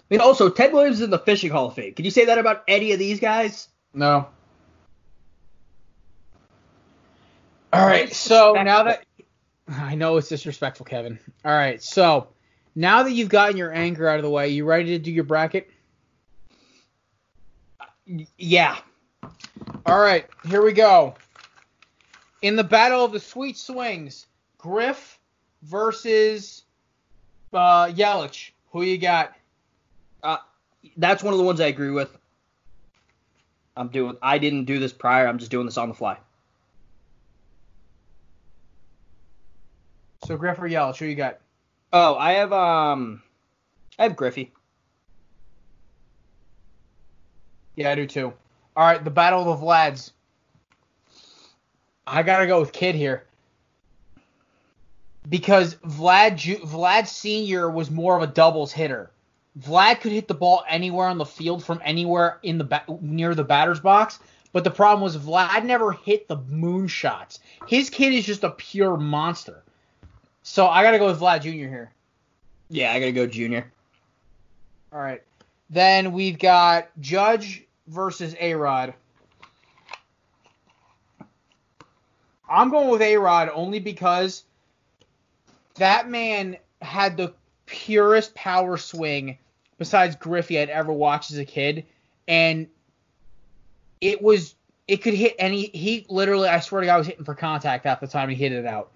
I 0.00 0.14
mean, 0.14 0.20
also 0.20 0.50
Ted 0.50 0.72
Williams 0.72 0.96
is 0.96 1.02
in 1.02 1.10
the 1.10 1.18
Fishing 1.18 1.50
Hall 1.50 1.68
of 1.68 1.74
Fame. 1.74 1.94
Can 1.94 2.04
you 2.04 2.10
say 2.10 2.24
that 2.24 2.38
about 2.38 2.64
any 2.66 2.90
of 2.92 2.98
these 2.98 3.20
guys? 3.20 3.68
No. 3.94 4.28
All 7.72 7.86
right, 7.86 8.12
so 8.12 8.54
now 8.54 8.82
that 8.84 9.04
I 9.68 9.94
know 9.94 10.16
it's 10.16 10.28
disrespectful, 10.28 10.86
Kevin. 10.86 11.18
All 11.44 11.52
right, 11.52 11.82
so 11.82 12.28
now 12.74 13.02
that 13.02 13.12
you've 13.12 13.28
gotten 13.28 13.56
your 13.56 13.72
anger 13.72 14.08
out 14.08 14.16
of 14.16 14.22
the 14.22 14.30
way, 14.30 14.48
you 14.48 14.64
ready 14.64 14.90
to 14.90 14.98
do 14.98 15.12
your 15.12 15.24
bracket? 15.24 15.70
Yeah. 18.38 18.78
All 19.84 20.00
right, 20.00 20.26
here 20.48 20.62
we 20.62 20.72
go. 20.72 21.14
In 22.40 22.56
the 22.56 22.64
battle 22.64 23.04
of 23.04 23.12
the 23.12 23.20
sweet 23.20 23.58
swings, 23.58 24.26
Griff 24.58 25.18
versus 25.62 26.64
uh, 27.52 27.86
Yelich. 27.86 28.50
Who 28.70 28.82
you 28.82 28.98
got? 28.98 29.34
Uh, 30.22 30.38
that's 30.96 31.22
one 31.22 31.32
of 31.34 31.38
the 31.38 31.44
ones 31.44 31.60
I 31.60 31.66
agree 31.66 31.90
with. 31.90 32.16
I'm 33.76 33.88
doing. 33.88 34.16
I 34.22 34.38
didn't 34.38 34.64
do 34.64 34.78
this 34.78 34.92
prior. 34.92 35.26
I'm 35.26 35.38
just 35.38 35.50
doing 35.50 35.66
this 35.66 35.78
on 35.78 35.88
the 35.88 35.94
fly. 35.94 36.18
So 40.28 40.36
Griff 40.36 40.58
or 40.58 40.68
Yelich? 40.68 40.98
Who 40.98 41.06
you 41.06 41.14
got? 41.14 41.38
Oh, 41.90 42.14
I 42.16 42.32
have 42.32 42.52
um, 42.52 43.22
I 43.98 44.02
have 44.02 44.14
Griffey. 44.14 44.52
Yeah, 47.76 47.92
I 47.92 47.94
do 47.94 48.06
too. 48.06 48.34
All 48.76 48.84
right, 48.84 49.02
the 49.02 49.10
battle 49.10 49.50
of 49.50 49.58
the 49.58 49.64
Vlads. 49.66 50.10
I 52.06 52.22
gotta 52.22 52.46
go 52.46 52.60
with 52.60 52.74
Kid 52.74 52.94
here 52.94 53.24
because 55.26 55.76
Vlad 55.76 56.36
Ju- 56.36 56.58
Vlad 56.58 57.06
Senior 57.06 57.70
was 57.70 57.90
more 57.90 58.14
of 58.14 58.22
a 58.22 58.26
doubles 58.26 58.70
hitter. 58.70 59.10
Vlad 59.58 60.02
could 60.02 60.12
hit 60.12 60.28
the 60.28 60.34
ball 60.34 60.62
anywhere 60.68 61.08
on 61.08 61.16
the 61.16 61.24
field 61.24 61.64
from 61.64 61.80
anywhere 61.82 62.38
in 62.42 62.58
the 62.58 62.64
ba- 62.64 62.84
near 63.00 63.34
the 63.34 63.44
batter's 63.44 63.80
box, 63.80 64.18
but 64.52 64.62
the 64.62 64.70
problem 64.70 65.02
was 65.02 65.16
Vlad 65.16 65.64
never 65.64 65.92
hit 65.92 66.28
the 66.28 66.36
moon 66.36 66.86
shots. 66.86 67.40
His 67.66 67.88
kid 67.88 68.12
is 68.12 68.26
just 68.26 68.44
a 68.44 68.50
pure 68.50 68.98
monster. 68.98 69.62
So 70.50 70.66
I 70.66 70.82
gotta 70.82 70.98
go 70.98 71.06
with 71.06 71.20
Vlad 71.20 71.42
Jr. 71.42 71.50
here. 71.50 71.92
Yeah, 72.70 72.90
I 72.92 73.00
gotta 73.00 73.12
go 73.12 73.26
Junior. 73.26 73.70
All 74.90 74.98
right. 74.98 75.22
Then 75.68 76.12
we've 76.12 76.38
got 76.38 76.88
Judge 77.00 77.64
versus 77.86 78.34
A 78.40 78.54
Rod. 78.54 78.94
I'm 82.48 82.70
going 82.70 82.88
with 82.88 83.02
A 83.02 83.18
Rod 83.18 83.50
only 83.52 83.78
because 83.78 84.44
that 85.74 86.08
man 86.08 86.56
had 86.80 87.18
the 87.18 87.34
purest 87.66 88.34
power 88.34 88.78
swing 88.78 89.36
besides 89.76 90.16
Griffey 90.16 90.58
I'd 90.58 90.70
ever 90.70 90.92
watched 90.94 91.30
as 91.30 91.36
a 91.36 91.44
kid, 91.44 91.84
and 92.26 92.66
it 94.00 94.22
was 94.22 94.54
it 94.88 95.02
could 95.02 95.14
hit 95.14 95.36
any. 95.38 95.66
He 95.66 96.06
literally, 96.08 96.48
I 96.48 96.60
swear 96.60 96.80
to 96.80 96.86
God, 96.86 96.96
was 96.96 97.06
hitting 97.06 97.26
for 97.26 97.34
contact 97.34 97.84
half 97.84 98.00
the 98.00 98.08
time 98.08 98.30
he 98.30 98.34
hit 98.34 98.52
it 98.52 98.64
out. 98.64 98.92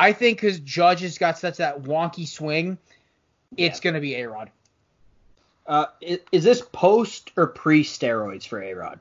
I 0.00 0.14
think 0.14 0.40
because 0.40 0.58
Judge 0.60 1.00
has 1.00 1.18
got 1.18 1.38
such 1.38 1.58
that 1.58 1.82
wonky 1.82 2.26
swing, 2.26 2.78
it's 3.58 3.78
Yeah. 3.78 3.90
gonna 3.90 4.00
be 4.00 4.14
A 4.14 4.28
Rod. 4.30 4.50
Uh, 5.66 5.86
is, 6.00 6.20
is 6.32 6.42
this 6.42 6.62
post 6.72 7.30
or 7.36 7.46
pre 7.48 7.84
steroids 7.84 8.46
for 8.46 8.62
A 8.62 8.72
Rod? 8.72 9.00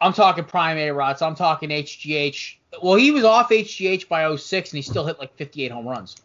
I'm 0.00 0.12
talking 0.12 0.44
prime 0.44 0.78
A 0.78 0.90
Rod, 0.90 1.16
so 1.18 1.26
I'm 1.26 1.36
talking 1.36 1.70
HGH. 1.70 2.56
Well, 2.82 2.96
he 2.96 3.12
was 3.12 3.22
off 3.22 3.50
HGH 3.50 4.08
by 4.08 4.34
06 4.34 4.72
and 4.72 4.76
he 4.78 4.82
still 4.82 5.06
hit 5.06 5.20
like 5.20 5.32
58 5.36 5.70
home 5.70 5.86
runs. 5.86 6.16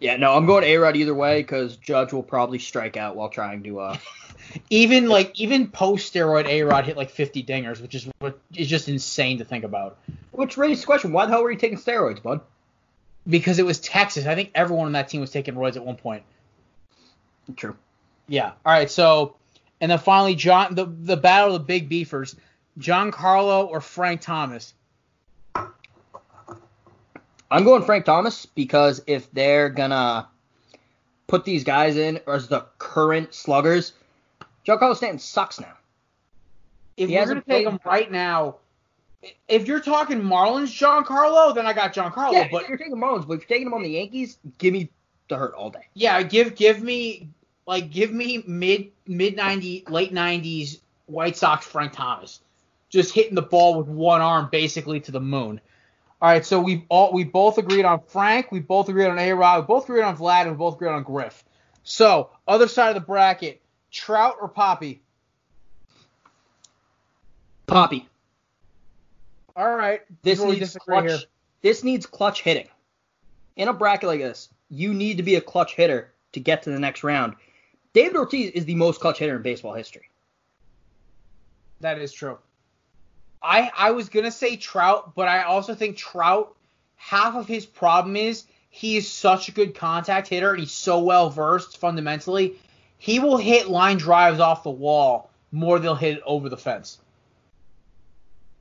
Yeah, 0.00 0.16
no, 0.16 0.34
I'm 0.34 0.46
going 0.46 0.64
A 0.64 0.76
Rod 0.78 0.96
either 0.96 1.14
way 1.14 1.42
because 1.42 1.76
Judge 1.76 2.12
will 2.12 2.24
probably 2.24 2.58
strike 2.58 2.96
out 2.96 3.14
while 3.14 3.28
trying 3.28 3.62
to. 3.62 3.78
Uh, 3.80 3.98
Even 4.70 5.08
like 5.08 5.38
even 5.38 5.68
post 5.68 6.12
steroid 6.12 6.46
A 6.46 6.62
Rod 6.62 6.86
hit 6.86 6.96
like 6.96 7.10
50 7.10 7.44
dingers, 7.44 7.80
which 7.80 7.94
is 7.94 8.08
what 8.18 8.38
is 8.54 8.66
just 8.68 8.88
insane 8.88 9.38
to 9.38 9.44
think 9.44 9.62
about. 9.62 9.98
Which 10.38 10.56
raises 10.56 10.82
the 10.82 10.86
question: 10.86 11.10
Why 11.10 11.26
the 11.26 11.32
hell 11.32 11.42
were 11.42 11.50
you 11.50 11.58
taking 11.58 11.78
steroids, 11.78 12.22
bud? 12.22 12.40
Because 13.28 13.58
it 13.58 13.66
was 13.66 13.80
Texas. 13.80 14.24
I 14.24 14.36
think 14.36 14.52
everyone 14.54 14.86
on 14.86 14.92
that 14.92 15.08
team 15.08 15.20
was 15.20 15.32
taking 15.32 15.54
roids 15.54 15.74
at 15.74 15.84
one 15.84 15.96
point. 15.96 16.22
True. 17.56 17.76
Yeah. 18.28 18.52
All 18.64 18.72
right. 18.72 18.88
So, 18.88 19.34
and 19.80 19.90
then 19.90 19.98
finally, 19.98 20.36
John, 20.36 20.76
the 20.76 20.86
the 20.86 21.16
battle 21.16 21.56
of 21.56 21.62
the 21.62 21.66
big 21.66 21.88
beefers, 21.88 22.36
Giancarlo 22.78 23.66
or 23.66 23.80
Frank 23.80 24.20
Thomas. 24.20 24.74
I'm 25.56 27.64
going 27.64 27.82
Frank 27.82 28.04
Thomas 28.04 28.46
because 28.46 29.02
if 29.08 29.28
they're 29.32 29.70
gonna 29.70 30.28
put 31.26 31.44
these 31.44 31.64
guys 31.64 31.96
in 31.96 32.20
as 32.28 32.46
the 32.46 32.64
current 32.78 33.34
sluggers, 33.34 33.92
Giancarlo 34.64 34.94
Stanton 34.94 35.18
sucks 35.18 35.58
now. 35.58 35.76
If 36.96 37.08
He 37.08 37.16
you're 37.16 37.26
gonna 37.26 37.40
take 37.40 37.66
him 37.66 37.80
right 37.84 38.08
now, 38.08 38.58
if 39.48 39.66
you're 39.66 39.80
talking 39.80 40.20
Marlins 40.20 40.68
Giancarlo, 40.68 41.54
then 41.54 41.66
I 41.66 41.72
got 41.72 41.94
Giancarlo. 41.94 42.32
yeah, 42.32 42.48
but 42.50 42.68
you're 42.68 42.78
taking 42.78 42.96
Marlins, 42.96 43.26
but 43.26 43.34
if 43.34 43.40
you're 43.40 43.48
taking 43.48 43.66
him 43.66 43.74
on 43.74 43.82
the 43.82 43.90
Yankees, 43.90 44.38
give 44.58 44.72
me 44.72 44.90
the 45.28 45.36
hurt 45.36 45.54
all 45.54 45.70
day. 45.70 45.86
yeah, 45.94 46.22
give 46.22 46.54
give 46.54 46.82
me 46.82 47.28
like 47.66 47.90
give 47.90 48.12
me 48.12 48.42
mid 48.46 48.90
mid 49.06 49.36
ninety 49.36 49.84
late 49.88 50.12
nineties 50.12 50.80
White 51.06 51.36
Sox 51.36 51.66
Frank 51.66 51.92
Thomas, 51.92 52.40
just 52.90 53.12
hitting 53.12 53.34
the 53.34 53.42
ball 53.42 53.78
with 53.78 53.88
one 53.88 54.20
arm 54.20 54.48
basically 54.50 55.00
to 55.00 55.12
the 55.12 55.20
moon. 55.20 55.60
All 56.20 56.28
right, 56.28 56.44
so 56.44 56.60
we 56.60 56.84
all 56.88 57.12
we 57.12 57.24
both 57.24 57.58
agreed 57.58 57.84
on 57.84 58.00
Frank, 58.08 58.50
we 58.50 58.60
both 58.60 58.88
agreed 58.88 59.06
on 59.06 59.18
A 59.18 59.32
Rod, 59.32 59.60
we 59.60 59.66
both 59.66 59.84
agreed 59.84 60.02
on 60.02 60.16
Vlad, 60.16 60.42
and 60.42 60.52
we 60.52 60.56
both 60.56 60.74
agreed 60.74 60.90
on 60.90 61.02
Griff. 61.02 61.44
So 61.84 62.30
other 62.46 62.68
side 62.68 62.88
of 62.88 62.94
the 62.94 63.06
bracket, 63.06 63.60
Trout 63.90 64.36
or 64.40 64.48
Papi. 64.48 64.98
Papi, 67.66 68.06
All 69.58 69.74
right, 69.74 70.02
this 70.22 70.38
where 70.38 70.50
needs 70.50 70.60
disagree 70.60 71.08
clutch. 71.08 71.26
This 71.62 71.82
needs 71.82 72.06
clutch 72.06 72.42
hitting. 72.42 72.68
In 73.56 73.66
a 73.66 73.72
bracket 73.72 74.08
like 74.08 74.20
this, 74.20 74.50
you 74.70 74.94
need 74.94 75.16
to 75.16 75.24
be 75.24 75.34
a 75.34 75.40
clutch 75.40 75.74
hitter 75.74 76.12
to 76.30 76.38
get 76.38 76.62
to 76.62 76.70
the 76.70 76.78
next 76.78 77.02
round. 77.02 77.34
David 77.92 78.14
Ortiz 78.14 78.52
is 78.52 78.66
the 78.66 78.76
most 78.76 79.00
clutch 79.00 79.18
hitter 79.18 79.34
in 79.34 79.42
baseball 79.42 79.72
history. 79.72 80.10
That 81.80 81.98
is 81.98 82.12
true. 82.12 82.38
I 83.42 83.72
I 83.76 83.90
was 83.90 84.08
gonna 84.08 84.30
say 84.30 84.54
Trout, 84.54 85.16
but 85.16 85.26
I 85.26 85.42
also 85.42 85.74
think 85.74 85.96
Trout. 85.96 86.54
Half 86.94 87.34
of 87.34 87.48
his 87.48 87.66
problem 87.66 88.14
is 88.14 88.44
he 88.70 88.96
is 88.96 89.10
such 89.10 89.48
a 89.48 89.52
good 89.52 89.74
contact 89.74 90.28
hitter 90.28 90.50
and 90.52 90.60
he's 90.60 90.70
so 90.70 91.00
well 91.00 91.30
versed 91.30 91.78
fundamentally. 91.78 92.54
He 92.98 93.18
will 93.18 93.38
hit 93.38 93.68
line 93.68 93.96
drives 93.96 94.38
off 94.38 94.62
the 94.62 94.70
wall 94.70 95.30
more 95.50 95.78
than 95.80 95.84
he'll 95.84 95.94
hit 95.96 96.18
it 96.18 96.22
over 96.24 96.48
the 96.48 96.56
fence. 96.56 96.98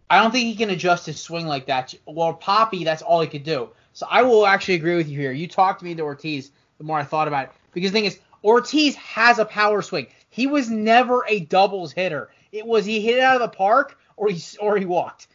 I 0.09 0.21
don't 0.21 0.31
think 0.31 0.45
he 0.45 0.55
can 0.55 0.69
adjust 0.69 1.05
his 1.05 1.19
swing 1.19 1.47
like 1.47 1.65
that. 1.65 1.93
Well, 2.05 2.33
Papi, 2.33 2.85
that's 2.85 3.01
all 3.01 3.21
he 3.21 3.27
could 3.27 3.43
do. 3.43 3.69
So 3.93 4.07
I 4.09 4.21
will 4.23 4.45
actually 4.45 4.75
agree 4.75 4.95
with 4.95 5.09
you 5.09 5.19
here. 5.19 5.31
You 5.31 5.47
talked 5.47 5.81
me 5.81 5.91
into 5.91 6.03
Ortiz 6.03 6.51
the 6.77 6.83
more 6.83 6.99
I 6.99 7.03
thought 7.03 7.27
about 7.27 7.45
it. 7.45 7.51
Because 7.73 7.91
the 7.91 7.97
thing 7.97 8.05
is, 8.05 8.19
Ortiz 8.43 8.95
has 8.95 9.39
a 9.39 9.45
power 9.45 9.81
swing. 9.81 10.07
He 10.29 10.47
was 10.47 10.69
never 10.69 11.25
a 11.27 11.41
doubles 11.41 11.91
hitter. 11.91 12.29
It 12.51 12.65
was 12.65 12.85
he 12.85 13.01
hit 13.01 13.17
it 13.17 13.23
out 13.23 13.35
of 13.35 13.41
the 13.41 13.55
park 13.55 13.97
or 14.15 14.29
he 14.29 14.41
or 14.59 14.77
he 14.77 14.85
walked. 14.85 15.27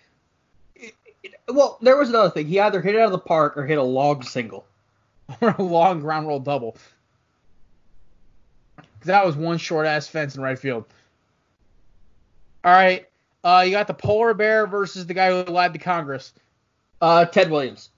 Well, 1.48 1.78
there 1.82 1.96
was 1.96 2.08
another 2.08 2.30
thing. 2.30 2.46
He 2.46 2.60
either 2.60 2.80
hit 2.80 2.94
it 2.94 3.00
out 3.00 3.06
of 3.06 3.12
the 3.12 3.18
park 3.18 3.56
or 3.56 3.66
hit 3.66 3.78
a 3.78 3.82
log 3.82 4.24
single. 4.24 4.64
or 5.40 5.54
a 5.58 5.62
long 5.62 6.00
ground 6.00 6.26
roll 6.26 6.40
double. 6.40 6.76
That 9.04 9.26
was 9.26 9.36
one 9.36 9.58
short 9.58 9.86
ass 9.86 10.06
fence 10.06 10.36
in 10.36 10.42
right 10.42 10.58
field. 10.58 10.84
All 12.64 12.72
right, 12.72 13.08
uh, 13.44 13.62
you 13.64 13.72
got 13.72 13.86
the 13.86 13.94
polar 13.94 14.34
bear 14.34 14.66
versus 14.66 15.06
the 15.06 15.14
guy 15.14 15.30
who 15.30 15.50
lied 15.50 15.72
to 15.72 15.78
Congress. 15.78 16.32
Uh, 17.00 17.24
Ted 17.24 17.50
Williams. 17.50 17.90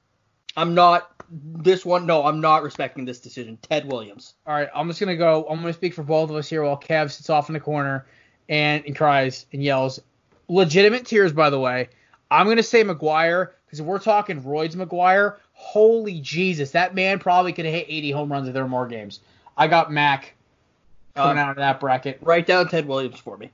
I'm 0.56 0.74
not 0.74 1.10
this 1.30 1.84
one. 1.84 2.06
No, 2.06 2.24
I'm 2.24 2.40
not 2.40 2.62
respecting 2.62 3.04
this 3.04 3.18
decision. 3.20 3.58
Ted 3.62 3.86
Williams. 3.90 4.34
All 4.46 4.54
right, 4.54 4.68
I'm 4.74 4.88
just 4.88 5.00
gonna 5.00 5.16
go. 5.16 5.46
I'm 5.48 5.60
gonna 5.60 5.72
speak 5.72 5.94
for 5.94 6.02
both 6.02 6.30
of 6.30 6.36
us 6.36 6.48
here 6.48 6.62
while 6.62 6.78
Kev 6.78 7.10
sits 7.10 7.28
off 7.28 7.48
in 7.48 7.54
the 7.54 7.60
corner 7.60 8.06
and, 8.48 8.84
and 8.86 8.96
cries 8.96 9.46
and 9.52 9.62
yells. 9.62 10.00
Legitimate 10.48 11.06
tears, 11.06 11.32
by 11.32 11.50
the 11.50 11.58
way. 11.58 11.88
I'm 12.30 12.46
gonna 12.48 12.62
say 12.62 12.84
McGwire 12.84 13.50
because 13.66 13.82
we're 13.82 13.98
talking 13.98 14.40
Royds 14.42 14.74
McGwire, 14.76 15.36
holy 15.52 16.20
Jesus, 16.20 16.70
that 16.70 16.94
man 16.94 17.18
probably 17.18 17.52
could 17.52 17.64
have 17.64 17.74
hit 17.74 17.86
80 17.88 18.10
home 18.12 18.30
runs 18.32 18.46
if 18.48 18.54
there 18.54 18.62
were 18.62 18.68
more 18.68 18.86
games. 18.86 19.20
I 19.56 19.66
got 19.66 19.90
Mac 19.92 20.34
coming 21.16 21.38
Uh, 21.38 21.42
out 21.42 21.50
of 21.50 21.56
that 21.56 21.80
bracket. 21.80 22.18
Write 22.22 22.46
down 22.46 22.68
Ted 22.68 22.86
Williams 22.86 23.18
for 23.18 23.36
me. 23.36 23.50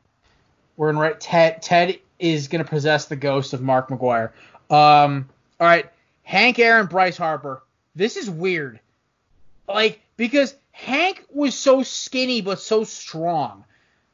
We're 0.81 0.89
in 0.89 0.97
right. 0.97 1.21
Ted 1.21 1.61
Ted 1.61 1.99
is 2.19 2.49
gonna 2.49 2.65
possess 2.65 3.05
the 3.05 3.15
ghost 3.15 3.53
of 3.53 3.61
Mark 3.61 3.91
McGwire. 3.91 4.31
Um. 4.71 5.29
All 5.61 5.67
right. 5.67 5.85
Hank 6.23 6.59
Aaron, 6.59 6.87
Bryce 6.87 7.19
Harper. 7.19 7.63
This 7.95 8.17
is 8.17 8.31
weird. 8.31 8.81
Like 9.69 10.01
because 10.17 10.55
Hank 10.73 11.23
was 11.29 11.55
so 11.55 11.83
skinny 11.83 12.41
but 12.41 12.61
so 12.61 12.85
strong, 12.85 13.67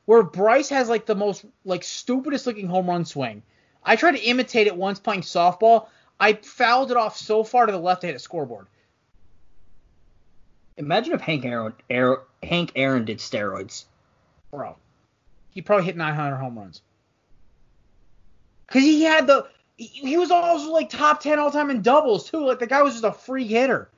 where 0.07 0.25
Bryce 0.25 0.69
has 0.71 0.89
like 0.89 1.07
the 1.07 1.15
most 1.15 1.45
like 1.65 1.85
stupidest 1.85 2.49
looking 2.49 2.67
home 2.67 2.91
run 2.91 3.05
swing. 3.05 3.45
I 3.85 3.95
tried 3.95 4.17
to 4.17 4.25
imitate 4.25 4.67
it 4.67 4.77
once 4.77 4.99
playing 4.99 5.21
softball. 5.21 5.87
I 6.19 6.33
fouled 6.33 6.91
it 6.91 6.97
off 6.97 7.17
so 7.17 7.45
far 7.45 7.67
to 7.67 7.71
the 7.71 7.79
left 7.79 8.03
I 8.03 8.09
hit 8.09 8.17
a 8.17 8.19
scoreboard. 8.19 8.67
Imagine 10.77 11.13
if 11.15 11.21
Hank 11.21 11.45
Aaron, 11.45 11.75
Aaron 11.89 12.19
Hank 12.43 12.73
Aaron 12.75 13.05
did 13.05 13.19
steroids. 13.19 13.85
bro. 14.51 14.75
He 15.57 15.63
probably 15.63 15.87
hit 15.87 15.97
900 15.97 16.37
home 16.37 16.59
runs. 16.59 16.83
Cause 18.67 18.83
he 18.83 19.05
had 19.05 19.27
the, 19.27 19.47
he, 19.79 20.19
was 20.19 20.31
also 20.31 20.71
like 20.71 20.91
top 20.91 21.23
10 21.23 21.39
all 21.39 21.51
time 21.51 21.71
in 21.71 21.81
doubles 21.81 22.29
too. 22.29 22.45
Like 22.45 22.59
the 22.59 22.67
guy 22.67 22.83
was 22.83 22.93
just 22.93 23.05
a 23.05 23.13
free 23.13 23.47
hitter. 23.47 23.89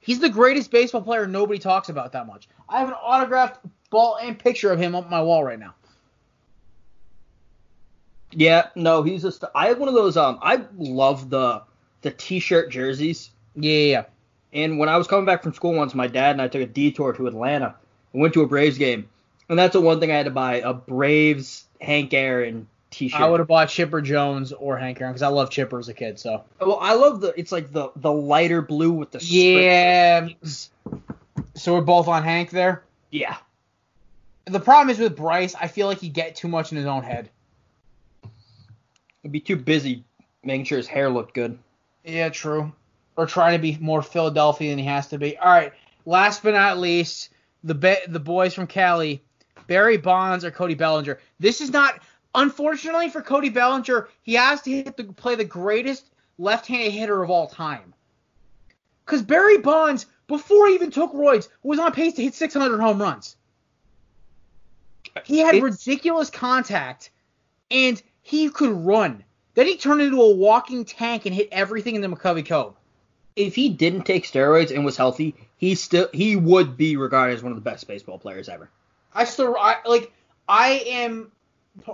He's 0.00 0.18
the 0.18 0.28
greatest 0.28 0.72
baseball 0.72 1.02
player 1.02 1.28
nobody 1.28 1.60
talks 1.60 1.88
about 1.88 2.10
that 2.12 2.26
much. 2.26 2.48
I 2.68 2.80
have 2.80 2.88
an 2.88 2.94
autographed 2.94 3.60
ball 3.90 4.18
and 4.20 4.36
picture 4.36 4.72
of 4.72 4.80
him 4.80 4.96
up 4.96 5.08
my 5.08 5.22
wall 5.22 5.44
right 5.44 5.60
now. 5.60 5.74
Yeah, 8.32 8.70
no, 8.74 9.04
he's 9.04 9.22
just. 9.22 9.44
I 9.54 9.68
have 9.68 9.78
one 9.78 9.88
of 9.88 9.94
those. 9.94 10.16
Um, 10.16 10.40
I 10.42 10.62
love 10.76 11.30
the 11.30 11.62
the 12.02 12.10
t-shirt 12.10 12.72
jerseys. 12.72 13.30
Yeah, 13.54 13.72
yeah, 13.72 13.86
yeah. 13.86 14.04
And 14.52 14.80
when 14.80 14.88
I 14.88 14.96
was 14.96 15.06
coming 15.06 15.26
back 15.26 15.44
from 15.44 15.54
school 15.54 15.74
once, 15.74 15.94
my 15.94 16.08
dad 16.08 16.32
and 16.32 16.42
I 16.42 16.48
took 16.48 16.62
a 16.62 16.66
detour 16.66 17.12
to 17.12 17.28
Atlanta 17.28 17.76
and 18.12 18.20
went 18.20 18.34
to 18.34 18.42
a 18.42 18.48
Braves 18.48 18.78
game. 18.78 19.08
And 19.48 19.58
that's 19.58 19.72
the 19.74 19.80
one 19.80 20.00
thing 20.00 20.10
I 20.10 20.16
had 20.16 20.24
to 20.26 20.30
buy 20.30 20.56
a 20.60 20.72
Braves 20.72 21.64
Hank 21.80 22.14
Aaron 22.14 22.66
t-shirt. 22.90 23.20
I 23.20 23.28
would 23.28 23.40
have 23.40 23.48
bought 23.48 23.68
Chipper 23.68 24.00
Jones 24.00 24.52
or 24.52 24.78
Hank 24.78 25.00
Aaron 25.00 25.12
because 25.12 25.22
I 25.22 25.28
love 25.28 25.50
Chipper 25.50 25.78
as 25.78 25.88
a 25.88 25.94
kid. 25.94 26.18
So 26.18 26.44
Well, 26.60 26.78
I 26.80 26.94
love 26.94 27.20
the. 27.20 27.38
It's 27.38 27.52
like 27.52 27.72
the 27.72 27.90
the 27.96 28.12
lighter 28.12 28.62
blue 28.62 28.92
with 28.92 29.10
the. 29.10 29.18
yeah. 29.22 30.28
So 31.54 31.74
we're 31.74 31.82
both 31.82 32.08
on 32.08 32.22
Hank 32.22 32.50
there. 32.50 32.82
Yeah. 33.10 33.36
The 34.46 34.60
problem 34.60 34.90
is 34.90 34.98
with 34.98 35.16
Bryce, 35.16 35.54
I 35.54 35.68
feel 35.68 35.86
like 35.86 35.98
he 35.98 36.08
get 36.08 36.36
too 36.36 36.48
much 36.48 36.70
in 36.72 36.76
his 36.76 36.86
own 36.86 37.02
head. 37.02 37.30
He'd 39.22 39.32
be 39.32 39.40
too 39.40 39.56
busy 39.56 40.04
making 40.42 40.66
sure 40.66 40.78
his 40.78 40.86
hair 40.86 41.08
looked 41.08 41.34
good. 41.34 41.58
Yeah, 42.04 42.28
true. 42.28 42.72
Or 43.16 43.26
trying 43.26 43.52
to 43.54 43.62
be 43.62 43.78
more 43.80 44.02
Philadelphia 44.02 44.70
than 44.70 44.78
he 44.78 44.84
has 44.84 45.06
to 45.08 45.18
be. 45.18 45.38
All 45.38 45.48
right. 45.50 45.72
Last 46.04 46.42
but 46.42 46.52
not 46.52 46.78
least, 46.78 47.30
the 47.62 47.74
be- 47.74 47.96
the 48.08 48.20
boys 48.20 48.52
from 48.52 48.66
Cali, 48.66 49.22
Barry 49.66 49.96
Bonds 49.96 50.44
or 50.44 50.50
Cody 50.50 50.74
Bellinger. 50.74 51.18
This 51.38 51.60
is 51.60 51.70
not. 51.70 52.00
Unfortunately 52.36 53.08
for 53.10 53.22
Cody 53.22 53.48
Bellinger, 53.48 54.08
he 54.22 54.34
has 54.34 54.60
to 54.62 54.70
hit 54.70 54.96
the, 54.96 55.04
play 55.04 55.36
the 55.36 55.44
greatest 55.44 56.10
left-handed 56.36 56.90
hitter 56.90 57.22
of 57.22 57.30
all 57.30 57.46
time. 57.46 57.94
Because 59.06 59.22
Barry 59.22 59.58
Bonds, 59.58 60.06
before 60.26 60.66
he 60.66 60.74
even 60.74 60.90
took 60.90 61.12
roids, 61.12 61.48
was 61.62 61.78
on 61.78 61.92
pace 61.92 62.14
to 62.14 62.22
hit 62.22 62.34
600 62.34 62.80
home 62.80 63.00
runs. 63.00 63.36
He 65.24 65.38
had 65.38 65.54
It's- 65.54 65.62
ridiculous 65.62 66.28
contact, 66.30 67.10
and 67.70 68.02
he 68.22 68.48
could 68.48 68.72
run. 68.72 69.22
Then 69.54 69.66
he 69.66 69.76
turned 69.76 70.00
into 70.02 70.20
a 70.20 70.34
walking 70.34 70.84
tank 70.84 71.26
and 71.26 71.34
hit 71.34 71.48
everything 71.52 71.94
in 71.94 72.00
the 72.00 72.08
McCovey 72.08 72.44
Cove. 72.44 72.74
If 73.36 73.54
he 73.54 73.68
didn't 73.68 74.02
take 74.04 74.24
steroids 74.26 74.74
and 74.74 74.84
was 74.84 74.96
healthy, 74.96 75.36
he 75.56 75.76
still 75.76 76.08
he 76.12 76.34
would 76.34 76.76
be 76.76 76.96
regarded 76.96 77.36
as 77.36 77.42
one 77.42 77.52
of 77.52 77.56
the 77.56 77.62
best 77.70 77.86
baseball 77.86 78.18
players 78.18 78.48
ever. 78.48 78.70
I 79.14 79.24
still 79.24 79.56
I 79.58 79.76
like 79.86 80.12
I 80.48 80.82
am 80.86 81.30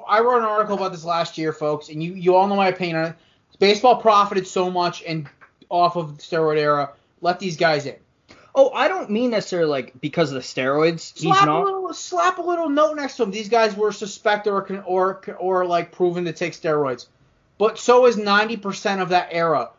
I 0.06 0.20
wrote 0.20 0.38
an 0.38 0.44
article 0.44 0.76
about 0.76 0.92
this 0.92 1.04
last 1.04 1.38
year, 1.38 1.52
folks, 1.52 1.88
and 1.88 2.02
you 2.02 2.14
you 2.14 2.34
all 2.34 2.46
know 2.46 2.56
my 2.56 2.68
opinion 2.68 2.96
on 2.96 3.06
it. 3.06 3.16
Baseball 3.58 3.96
profited 3.96 4.46
so 4.46 4.70
much 4.70 5.02
and 5.02 5.28
off 5.68 5.96
of 5.96 6.16
the 6.16 6.22
steroid 6.22 6.58
era. 6.58 6.92
Let 7.20 7.38
these 7.38 7.56
guys 7.56 7.86
in. 7.86 7.96
Oh, 8.54 8.70
I 8.70 8.88
don't 8.88 9.10
mean 9.10 9.30
necessarily 9.30 9.68
like 9.68 10.00
because 10.00 10.30
of 10.30 10.34
the 10.34 10.40
steroids. 10.40 11.12
He's 11.12 11.22
Slap 11.22 11.48
a 11.48 11.52
little 11.52 11.94
slap 11.94 12.38
a 12.38 12.42
little 12.42 12.68
note 12.68 12.96
next 12.96 13.16
to 13.16 13.22
him. 13.22 13.30
These 13.30 13.48
guys 13.48 13.76
were 13.76 13.92
suspected 13.92 14.50
or 14.50 14.82
or 14.84 15.20
or 15.38 15.66
like 15.66 15.92
proven 15.92 16.24
to 16.24 16.32
take 16.32 16.54
steroids. 16.54 17.06
But 17.58 17.78
so 17.78 18.06
is 18.06 18.16
90% 18.16 19.02
of 19.02 19.10
that 19.10 19.28
era. 19.30 19.70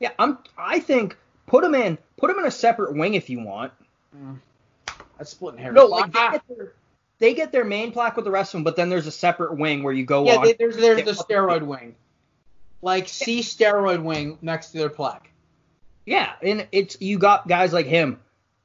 Yeah, 0.00 0.10
I'm. 0.18 0.38
I 0.58 0.80
think 0.80 1.16
put 1.46 1.64
him 1.64 1.74
in. 1.74 1.98
Put 2.16 2.30
him 2.30 2.38
in 2.38 2.46
a 2.46 2.50
separate 2.50 2.94
wing 2.94 3.14
if 3.14 3.30
you 3.30 3.40
want. 3.40 3.72
Mm. 4.14 4.38
That's 5.18 5.30
splitting 5.30 5.60
hairs. 5.60 5.74
No, 5.74 5.86
like 5.86 6.12
they 6.12 6.18
get, 6.30 6.42
their, 6.48 6.72
they 7.18 7.34
get 7.34 7.52
their 7.52 7.64
main 7.64 7.92
plaque 7.92 8.16
with 8.16 8.24
the 8.24 8.30
rest 8.30 8.52
of 8.54 8.58
them, 8.58 8.64
but 8.64 8.76
then 8.76 8.88
there's 8.90 9.06
a 9.06 9.12
separate 9.12 9.56
wing 9.56 9.82
where 9.82 9.92
you 9.92 10.04
go 10.04 10.26
yeah, 10.26 10.36
on. 10.36 10.44
they, 10.44 10.52
there's 10.52 10.76
there's 10.76 11.02
the 11.02 11.12
Yeah. 11.28 11.36
steroid 11.36 11.62
wing. 11.62 11.94
Like 12.82 13.08
see 13.08 13.40
steroid 13.40 14.02
wing 14.02 14.38
next 14.42 14.70
to 14.70 14.78
their 14.78 14.90
plaque. 14.90 15.30
Yeah, 16.04 16.32
and 16.42 16.68
it's 16.70 17.00
you 17.00 17.18
got 17.18 17.48
guys 17.48 17.72
like 17.72 17.86
him, 17.86 18.20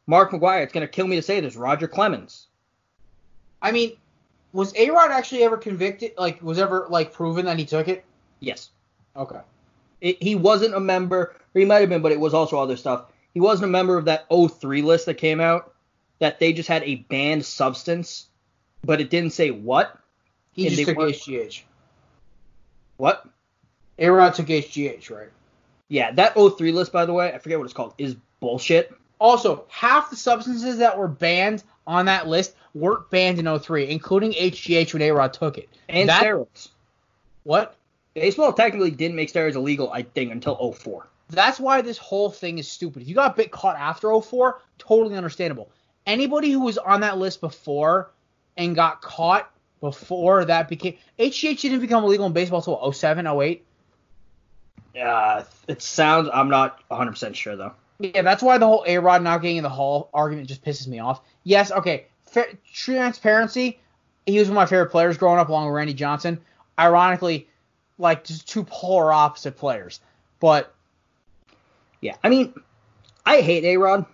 Mark 0.05 0.31
McGwire. 0.31 0.63
It's 0.63 0.73
gonna 0.73 0.87
kill 0.87 1.07
me 1.07 1.15
to 1.15 1.21
say 1.21 1.39
this. 1.39 1.55
Roger 1.55 1.87
Clemens. 1.87 2.47
I 3.61 3.71
mean, 3.71 3.93
was 4.53 4.75
A 4.75 4.89
Rod 4.89 5.11
actually 5.11 5.43
ever 5.43 5.57
convicted? 5.57 6.13
Like, 6.17 6.41
was 6.43 6.59
ever 6.59 6.87
like 6.89 7.13
proven 7.13 7.45
that 7.45 7.57
he 7.57 7.65
took 7.65 7.87
it? 7.87 8.03
Yes, 8.39 8.71
Okay. 9.15 9.39
it, 10.01 10.21
he 10.21 10.35
wasn't 10.35 10.73
a 10.73 10.79
member, 10.79 11.35
or 11.55 11.59
he 11.59 11.63
might 11.65 11.79
have 11.79 11.89
been, 11.89 12.01
but 12.01 12.11
it 12.11 12.19
was 12.19 12.33
also 12.33 12.59
other 12.59 12.75
stuff. 12.75 13.05
He 13.33 13.39
wasn't 13.39 13.65
a 13.65 13.71
member 13.71 13.97
of 13.97 14.05
that 14.05 14.25
03 14.29 14.81
list 14.81 15.05
that 15.05 15.13
came 15.15 15.39
out. 15.39 15.70
That 16.21 16.39
they 16.39 16.53
just 16.53 16.69
had 16.69 16.83
a 16.83 16.95
banned 16.95 17.43
substance, 17.43 18.27
but 18.85 19.01
it 19.01 19.09
didn't 19.09 19.33
say 19.33 19.49
what. 19.49 19.97
He 20.53 20.69
just 20.69 20.85
took 20.85 20.97
weren't- 20.97 21.15
HGH. 21.15 21.63
What? 22.97 23.25
A 23.97 24.07
Rod 24.09 24.35
took 24.35 24.45
HGH, 24.47 25.09
right? 25.09 25.29
Yeah, 25.87 26.11
that 26.11 26.37
03 26.37 26.71
list, 26.71 26.91
by 26.91 27.05
the 27.05 27.13
way, 27.13 27.33
I 27.33 27.39
forget 27.39 27.57
what 27.57 27.65
it's 27.65 27.73
called, 27.73 27.95
is 27.97 28.15
bullshit. 28.39 28.93
Also, 29.19 29.65
half 29.67 30.11
the 30.11 30.15
substances 30.15 30.77
that 30.77 30.97
were 30.97 31.07
banned 31.07 31.63
on 31.87 32.05
that 32.05 32.27
list 32.27 32.55
weren't 32.75 33.09
banned 33.09 33.39
in 33.39 33.47
03, 33.59 33.89
including 33.89 34.33
HGH 34.33 34.93
when 34.93 35.01
A 35.01 35.11
Rod 35.11 35.33
took 35.33 35.57
it. 35.57 35.69
And 35.89 36.07
That- 36.07 36.23
steroids. 36.23 36.69
What? 37.43 37.75
Baseball 38.13 38.53
technically 38.53 38.91
didn't 38.91 39.15
make 39.15 39.33
steroids 39.33 39.55
illegal, 39.55 39.91
I 39.91 40.03
think, 40.03 40.31
until 40.31 40.55
04. 40.55 41.07
That's 41.29 41.59
why 41.59 41.81
this 41.81 41.97
whole 41.97 42.29
thing 42.29 42.59
is 42.59 42.67
stupid. 42.69 43.01
If 43.01 43.07
you 43.07 43.15
got 43.15 43.35
bit 43.35 43.51
caught 43.51 43.75
after 43.77 44.11
04, 44.11 44.61
totally 44.77 45.15
understandable. 45.15 45.71
Anybody 46.11 46.51
who 46.51 46.59
was 46.59 46.77
on 46.77 47.01
that 47.01 47.17
list 47.17 47.39
before 47.41 48.11
and 48.57 48.75
got 48.75 49.01
caught 49.01 49.49
before 49.79 50.43
that 50.45 50.67
became 50.67 50.97
HGH 51.17 51.61
didn't 51.61 51.79
become 51.79 52.03
illegal 52.03 52.25
in 52.25 52.33
baseball 52.33 52.59
until 52.59 52.91
07, 52.91 53.25
08. 53.25 53.65
Uh, 55.01 55.43
it 55.69 55.81
sounds. 55.81 56.29
I'm 56.33 56.49
not 56.49 56.81
100 56.89 57.11
percent 57.11 57.35
sure 57.37 57.55
though. 57.55 57.71
Yeah, 57.99 58.23
that's 58.23 58.43
why 58.43 58.57
the 58.57 58.67
whole 58.67 58.83
A 58.87 58.97
Rod 58.97 59.21
not 59.23 59.41
getting 59.41 59.57
in 59.57 59.63
the 59.63 59.69
Hall 59.69 60.09
argument 60.13 60.47
just 60.49 60.65
pisses 60.65 60.87
me 60.87 60.99
off. 60.99 61.21
Yes, 61.43 61.71
okay, 61.71 62.07
fair, 62.25 62.47
transparency. 62.73 63.79
He 64.25 64.37
was 64.37 64.49
one 64.49 64.57
of 64.57 64.61
my 64.61 64.65
favorite 64.65 64.89
players 64.91 65.17
growing 65.17 65.39
up, 65.39 65.47
along 65.49 65.67
with 65.67 65.75
Randy 65.75 65.93
Johnson. 65.93 66.41
Ironically, 66.77 67.47
like 67.97 68.23
just 68.25 68.49
two 68.49 68.63
polar 68.65 69.13
opposite 69.13 69.55
players. 69.57 70.01
But 70.39 70.73
Yeah, 72.01 72.15
I 72.23 72.29
mean, 72.29 72.53
I 73.25 73.41
hate 73.41 73.63
A 73.63 73.77
Rod. 73.77 74.05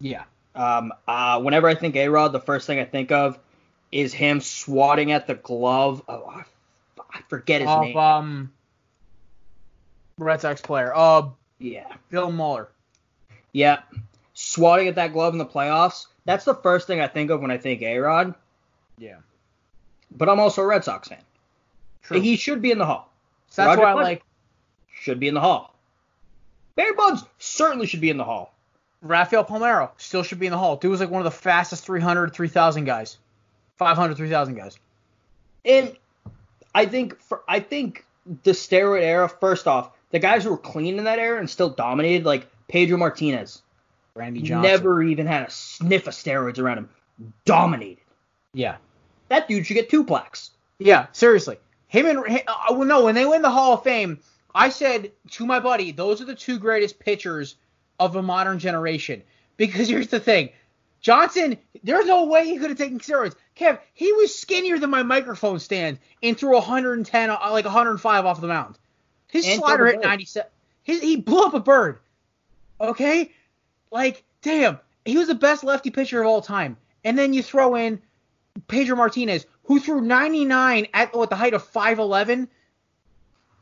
yeah, 0.00 0.24
Um, 0.54 0.92
uh, 1.06 1.40
whenever 1.40 1.68
I 1.68 1.74
think 1.74 1.96
A 1.96 2.08
Rod, 2.08 2.32
the 2.32 2.40
first 2.40 2.66
thing 2.66 2.78
I 2.80 2.84
think 2.84 3.12
of 3.12 3.38
is 3.92 4.12
him 4.12 4.40
swatting 4.40 5.12
at 5.12 5.26
the 5.26 5.34
glove. 5.34 6.02
Oh, 6.08 6.24
I, 6.26 6.42
I 7.12 7.20
forget 7.28 7.60
his 7.60 7.70
of 7.70 7.82
name. 7.82 7.96
um, 7.96 8.52
Red 10.18 10.40
Sox 10.40 10.60
player, 10.60 10.92
uh, 10.94 11.28
yeah, 11.58 11.86
Bill 12.10 12.30
Mueller. 12.30 12.68
yeah, 13.52 13.80
swatting 14.34 14.88
at 14.88 14.96
that 14.96 15.12
glove 15.12 15.32
in 15.34 15.38
the 15.38 15.46
playoffs. 15.46 16.06
That's 16.24 16.44
the 16.44 16.54
first 16.54 16.86
thing 16.86 17.00
I 17.00 17.06
think 17.08 17.30
of 17.30 17.40
when 17.40 17.50
I 17.50 17.58
think 17.58 17.82
A 17.82 17.98
Rod. 17.98 18.34
Yeah, 18.98 19.16
But 20.10 20.28
I'm 20.28 20.38
also 20.40 20.62
a 20.62 20.66
Red 20.66 20.84
Sox 20.84 21.08
fan. 21.08 21.18
true. 22.02 22.20
He 22.20 22.36
should 22.36 22.60
be 22.60 22.70
in 22.70 22.78
the 22.78 22.84
Hall. 22.86 23.10
so 23.48 23.62
that's 23.62 23.78
Roger 23.78 23.82
why 23.82 23.90
I 24.00 24.04
like 24.04 24.22
Should 24.92 25.18
be 25.20 25.28
in 25.28 25.34
the 25.34 25.40
Hall. 25.40 25.74
Barry 26.76 26.92
Bonds 26.94 27.24
certainly 27.38 27.86
should 27.86 28.00
be 28.02 28.10
in 28.10 28.16
the 28.18 28.24
Hall. 28.24 28.52
Rafael 29.02 29.44
Palmeiro. 29.44 29.90
Still 29.96 30.22
should 30.22 30.38
be 30.38 30.46
in 30.46 30.52
the 30.52 30.58
Hall. 30.58 30.76
Dude 30.76 30.90
was 30.90 31.00
like 31.00 31.10
one 31.10 31.20
of 31.20 31.24
the 31.24 31.38
fastest 31.38 31.84
300, 31.84 32.32
3,000 32.32 32.84
guys, 32.84 33.18
500, 33.76 34.16
3,000 34.16 34.54
guys. 34.54 34.78
And 35.64 35.96
I 36.74 36.86
think 36.86 37.20
for 37.20 37.42
I 37.48 37.60
think 37.60 38.04
the 38.42 38.52
steroid 38.52 39.02
era. 39.02 39.28
First 39.28 39.66
off, 39.66 39.90
the 40.10 40.18
guys 40.18 40.44
who 40.44 40.50
were 40.50 40.58
clean 40.58 40.98
in 40.98 41.04
that 41.04 41.18
era 41.18 41.38
and 41.38 41.48
still 41.48 41.70
dominated, 41.70 42.24
like 42.24 42.46
Pedro 42.68 42.98
Martinez, 42.98 43.62
Randy 44.14 44.42
Johnson. 44.42 44.70
never 44.70 45.02
even 45.02 45.26
had 45.26 45.48
a 45.48 45.50
sniff 45.50 46.06
of 46.06 46.14
steroids 46.14 46.58
around 46.58 46.78
him. 46.78 46.88
Dominated. 47.44 48.04
Yeah. 48.52 48.76
That 49.28 49.48
dude 49.48 49.66
should 49.66 49.74
get 49.74 49.90
two 49.90 50.04
plaques. 50.04 50.50
Yeah, 50.78 51.06
seriously. 51.12 51.58
Him 51.88 52.06
and 52.06 52.18
uh, 52.18 52.52
well, 52.70 52.84
no, 52.84 53.04
when 53.04 53.14
they 53.14 53.26
win 53.26 53.42
the 53.42 53.50
Hall 53.50 53.74
of 53.74 53.82
Fame, 53.82 54.18
I 54.54 54.70
said 54.70 55.12
to 55.32 55.46
my 55.46 55.60
buddy, 55.60 55.92
those 55.92 56.20
are 56.20 56.24
the 56.24 56.34
two 56.34 56.58
greatest 56.58 56.98
pitchers 56.98 57.56
of 58.00 58.16
a 58.16 58.22
modern 58.22 58.58
generation. 58.58 59.22
Because 59.56 59.88
here's 59.88 60.08
the 60.08 60.18
thing, 60.18 60.50
Johnson, 61.00 61.58
there's 61.84 62.06
no 62.06 62.24
way 62.24 62.46
he 62.46 62.58
could 62.58 62.70
have 62.70 62.78
taken 62.78 62.98
steroids. 62.98 63.36
Kev, 63.56 63.78
he 63.94 64.12
was 64.14 64.36
skinnier 64.36 64.78
than 64.78 64.90
my 64.90 65.02
microphone 65.02 65.60
stand 65.60 65.98
and 66.22 66.36
threw 66.36 66.54
110, 66.54 67.30
uh, 67.30 67.38
like 67.50 67.64
105 67.64 68.26
off 68.26 68.40
the 68.40 68.48
mound. 68.48 68.78
His 69.28 69.46
And 69.46 69.60
slider 69.60 69.86
hit 69.86 70.00
97. 70.00 70.50
His, 70.82 71.00
he 71.00 71.16
blew 71.16 71.44
up 71.44 71.54
a 71.54 71.60
bird. 71.60 71.98
Okay, 72.80 73.30
like 73.90 74.24
damn, 74.42 74.80
he 75.04 75.18
was 75.18 75.28
the 75.28 75.34
best 75.34 75.62
lefty 75.62 75.90
pitcher 75.90 76.22
of 76.22 76.26
all 76.26 76.40
time. 76.40 76.76
And 77.04 77.18
then 77.18 77.32
you 77.32 77.42
throw 77.42 77.76
in 77.76 78.00
Pedro 78.68 78.96
Martinez, 78.96 79.46
who 79.64 79.80
threw 79.80 80.00
99 80.00 80.88
at 80.92 81.14
what 81.14 81.30
the 81.30 81.36
height 81.36 81.54
of 81.54 81.70
5'11. 81.70 82.48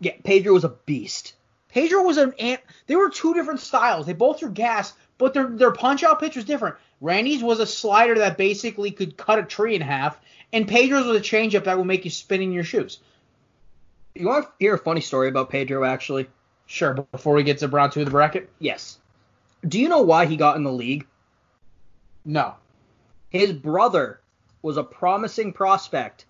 Yeah, 0.00 0.12
Pedro 0.24 0.54
was 0.54 0.64
a 0.64 0.68
beast. 0.68 1.34
Pedro 1.68 2.02
was 2.02 2.16
an 2.16 2.34
ant. 2.38 2.60
They 2.86 2.96
were 2.96 3.10
two 3.10 3.34
different 3.34 3.60
styles. 3.60 4.06
They 4.06 4.12
both 4.14 4.40
threw 4.40 4.50
gas, 4.50 4.94
but 5.18 5.34
their 5.34 5.46
their 5.46 5.72
punch 5.72 6.02
out 6.02 6.20
pitch 6.20 6.36
was 6.36 6.44
different. 6.44 6.76
Randy's 7.00 7.42
was 7.42 7.60
a 7.60 7.66
slider 7.66 8.16
that 8.18 8.36
basically 8.38 8.90
could 8.90 9.16
cut 9.16 9.38
a 9.38 9.42
tree 9.42 9.74
in 9.74 9.80
half, 9.82 10.18
and 10.52 10.66
Pedro's 10.66 11.06
was 11.06 11.16
a 11.16 11.20
changeup 11.20 11.64
that 11.64 11.76
would 11.78 11.86
make 11.86 12.04
you 12.04 12.10
spin 12.10 12.42
in 12.42 12.52
your 12.52 12.64
shoes. 12.64 12.98
You 14.14 14.26
want 14.26 14.46
to 14.46 14.52
hear 14.58 14.74
a 14.74 14.78
funny 14.78 15.00
story 15.00 15.28
about 15.28 15.50
Pedro? 15.50 15.84
Actually, 15.84 16.28
Sure, 16.66 16.92
before 17.12 17.34
we 17.34 17.42
get 17.44 17.58
to 17.58 17.68
round 17.68 17.92
two 17.92 18.00
of 18.00 18.06
the 18.06 18.10
bracket, 18.10 18.50
yes. 18.58 18.98
Do 19.66 19.80
you 19.80 19.88
know 19.88 20.02
why 20.02 20.26
he 20.26 20.36
got 20.36 20.56
in 20.56 20.64
the 20.64 20.72
league? 20.72 21.06
no. 22.24 22.54
His 23.30 23.52
brother 23.52 24.20
was 24.62 24.76
a 24.78 24.82
promising 24.82 25.52
prospect, 25.52 26.24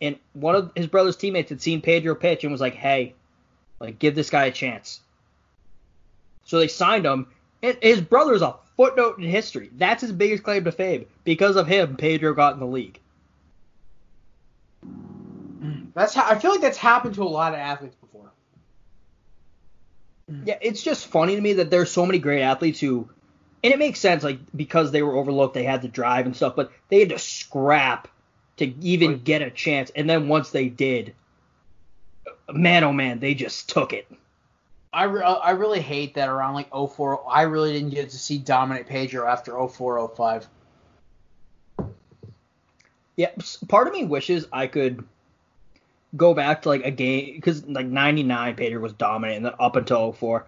and 0.00 0.18
one 0.34 0.54
of 0.54 0.72
his 0.74 0.86
brother's 0.86 1.16
teammates 1.16 1.48
had 1.48 1.60
seen 1.60 1.80
Pedro 1.80 2.14
pitch 2.14 2.44
and 2.44 2.52
was 2.52 2.60
like, 2.60 2.74
"Hey, 2.74 3.14
like 3.80 3.98
give 3.98 4.14
this 4.14 4.30
guy 4.30 4.46
a 4.46 4.52
chance." 4.52 5.00
So 6.44 6.58
they 6.58 6.68
signed 6.68 7.06
him, 7.06 7.26
and 7.62 7.76
his 7.80 8.00
brother 8.00 8.34
is 8.34 8.42
a 8.42 8.56
footnote 8.76 9.18
in 9.18 9.24
history. 9.24 9.70
That's 9.76 10.02
his 10.02 10.12
biggest 10.12 10.42
claim 10.42 10.64
to 10.64 10.72
fame. 10.72 11.06
Because 11.24 11.56
of 11.56 11.66
him, 11.66 11.96
Pedro 11.96 12.34
got 12.34 12.54
in 12.54 12.60
the 12.60 12.66
league. 12.66 13.00
That's 15.94 16.12
how 16.12 16.26
I 16.28 16.38
feel 16.38 16.50
like 16.50 16.60
that's 16.60 16.76
happened 16.76 17.14
to 17.14 17.22
a 17.22 17.24
lot 17.24 17.54
of 17.54 17.60
athletes 17.60 17.94
before. 17.94 18.30
Hmm. 20.28 20.42
Yeah, 20.44 20.58
it's 20.60 20.82
just 20.82 21.06
funny 21.06 21.36
to 21.36 21.40
me 21.40 21.54
that 21.54 21.70
there's 21.70 21.90
so 21.90 22.04
many 22.04 22.18
great 22.18 22.42
athletes 22.42 22.80
who, 22.80 23.08
and 23.62 23.72
it 23.72 23.78
makes 23.78 24.00
sense, 24.00 24.24
like 24.24 24.40
because 24.54 24.90
they 24.90 25.02
were 25.02 25.14
overlooked, 25.14 25.54
they 25.54 25.64
had 25.64 25.82
to 25.82 25.88
drive 25.88 26.26
and 26.26 26.36
stuff, 26.36 26.56
but 26.56 26.72
they 26.88 26.98
had 27.00 27.10
to 27.10 27.18
scrap 27.18 28.08
to 28.56 28.66
even 28.84 29.12
Right. 29.12 29.24
get 29.24 29.42
a 29.42 29.50
chance. 29.50 29.90
And 29.94 30.10
then 30.10 30.28
once 30.28 30.50
they 30.50 30.68
did, 30.68 31.14
man, 32.52 32.84
oh 32.84 32.92
man, 32.92 33.20
they 33.20 33.34
just 33.34 33.68
took 33.68 33.92
it. 33.92 34.10
I, 34.92 35.04
re- 35.04 35.22
uh, 35.22 35.34
I 35.34 35.50
really 35.52 35.80
hate 35.80 36.14
that 36.14 36.28
around 36.28 36.54
like 36.54 36.70
04. 36.70 37.24
I 37.28 37.42
really 37.42 37.72
didn't 37.72 37.90
get 37.90 38.10
to 38.10 38.18
see 38.18 38.38
dominate 38.38 38.86
Pedro 38.86 39.26
after 39.26 39.66
04, 39.66 40.12
05. 40.14 40.46
Yeah, 43.16 43.30
part 43.68 43.86
of 43.86 43.92
me 43.92 44.04
wishes 44.04 44.46
I 44.52 44.66
could 44.66 45.04
go 46.16 46.34
back 46.34 46.62
to 46.62 46.68
like 46.68 46.84
a 46.84 46.90
game 46.90 47.34
because 47.34 47.64
like 47.66 47.86
'99 47.86 48.56
Pedro 48.56 48.80
was 48.80 48.92
dominant, 48.92 49.36
and 49.38 49.46
then 49.46 49.52
up 49.58 49.76
until 49.76 50.12
04. 50.12 50.46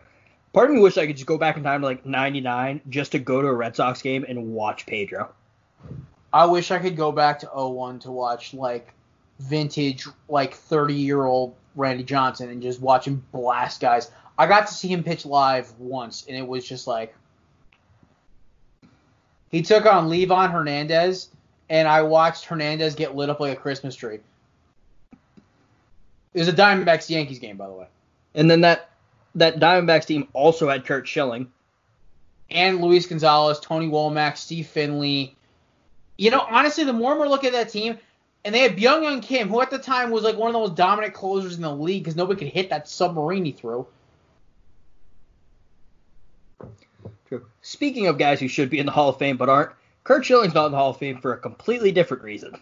Part 0.53 0.71
of 0.71 0.75
me 0.75 0.81
wish 0.81 0.97
I 0.97 1.07
could 1.07 1.17
just 1.17 1.27
go 1.27 1.39
back 1.39 1.57
in 1.57 1.63
time 1.63 1.83
to 1.83 1.87
like 1.87 2.05
'99 2.05 2.81
just 2.89 3.13
to 3.13 3.19
go 3.19 3.41
to 3.41 3.49
a 3.49 3.53
Red 3.53 3.77
Sox 3.77 4.03
game 4.03 4.25
and 4.29 4.53
watch 4.53 4.87
Pedro. 4.87 5.31
I 6.33 6.47
wish 6.47 6.71
I 6.71 6.79
could 6.79 6.97
go 6.97 7.13
back 7.13 7.41
to 7.41 7.47
01 7.47 8.01
to 8.01 8.11
watch 8.11 8.53
like 8.53 8.93
vintage 9.39 10.07
like 10.29 10.55
30 10.55 10.95
year 10.95 11.25
old 11.25 11.55
Randy 11.77 12.03
Johnson 12.03 12.51
and 12.51 12.63
just 12.63 12.81
watch 12.81 13.07
him 13.07 13.25
blast 13.33 13.81
guys. 13.81 14.11
I 14.39 14.47
got 14.47 14.67
to 14.67 14.75
see 14.75 14.89
him 14.89 15.05
pitch 15.05 15.25
live 15.25 15.73
once, 15.79 16.25
and 16.27 16.37
it 16.37 16.47
was 16.47 16.67
just 16.67 16.87
like 16.87 17.15
he 19.51 19.63
took 19.63 19.87
on 19.87 20.09
Livan 20.11 20.51
Hernandez, 20.51 21.29
and 21.69 21.87
I 21.87 22.03
watched 22.03 22.47
Hernandez 22.47 22.95
get 22.95 23.15
lit 23.15 23.31
up 23.31 23.41
like 23.41 23.57
a 23.57 23.61
Christmas 23.61 23.95
tree. 23.95 24.19
It 26.35 26.41
was 26.41 26.49
a 26.49 26.53
Diamondbacks 26.53 27.09
Yankees 27.09 27.39
game, 27.39 27.57
by 27.57 27.67
the 27.67 27.73
way. 27.73 27.87
And 28.35 28.51
then 28.51 28.63
that 28.63 28.91
that 29.37 29.59
Diamondbacks 29.59 30.07
team 30.07 30.29
also 30.33 30.69
had 30.69 30.85
Curt 30.85 31.07
Schilling. 31.07 31.51
And 32.51 32.81
Luis 32.81 33.07
Gonzalez, 33.07 33.59
Tony 33.61 33.89
Womack, 33.89 34.37
Steve 34.37 34.67
Finley. 34.67 35.35
You 36.19 36.31
know, 36.31 36.41
honestly, 36.41 36.85
the 36.85 36.93
more 36.93 37.21
we 37.21 37.29
look 37.29 37.45
at 37.45 37.53
that 37.53 37.71
team, 37.71 37.99
and 38.47 38.55
they 38.55 38.61
had 38.61 38.77
Byung-Hyun 38.77 39.23
Kim, 39.23 39.49
who 39.49 39.61
at 39.61 39.71
the 39.71 39.79
time 39.79 40.13
was 40.13 40.23
like 40.23 40.37
one 40.37 40.47
of 40.47 40.53
the 40.53 40.61
most 40.61 40.77
dominant 40.77 41.15
closers 41.15 41.57
in 41.57 41.63
the 41.63 41.75
league 41.75 42.05
because 42.05 42.15
nobody 42.15 42.39
could 42.39 42.53
hit 42.53 42.71
that 42.71 42.89
submarine 42.89 43.45
he 43.45 43.51
threw. 43.51 43.89
True. 47.29 47.45
Speaking 47.61 48.07
of 48.07 48.19
guys 48.19 48.39
who 48.39 48.47
should 48.47 48.71
be 48.71 48.79
in 48.79 48.87
the 48.87 48.93
Hall 48.93 49.09
of 49.09 49.19
Fame 49.19 49.37
but 49.37 49.49
aren't, 49.49 49.73
Curt 50.05 50.25
Schilling's 50.25 50.55
not 50.55 50.67
in 50.67 50.73
the 50.73 50.79
Hall 50.79 50.91
of 50.91 50.99
Fame 50.99 51.21
for 51.21 51.33
a 51.33 51.39
completely 51.39 51.91
different 51.91 52.23
reason. 52.23 52.57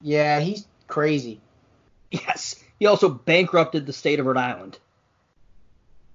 Yeah, 0.00 0.40
he's 0.40 0.66
crazy. 0.88 1.42
Yes, 2.10 2.54
he 2.78 2.86
also 2.86 3.10
bankrupted 3.10 3.84
the 3.84 3.92
state 3.92 4.18
of 4.18 4.24
Rhode 4.24 4.38
Island. 4.38 4.78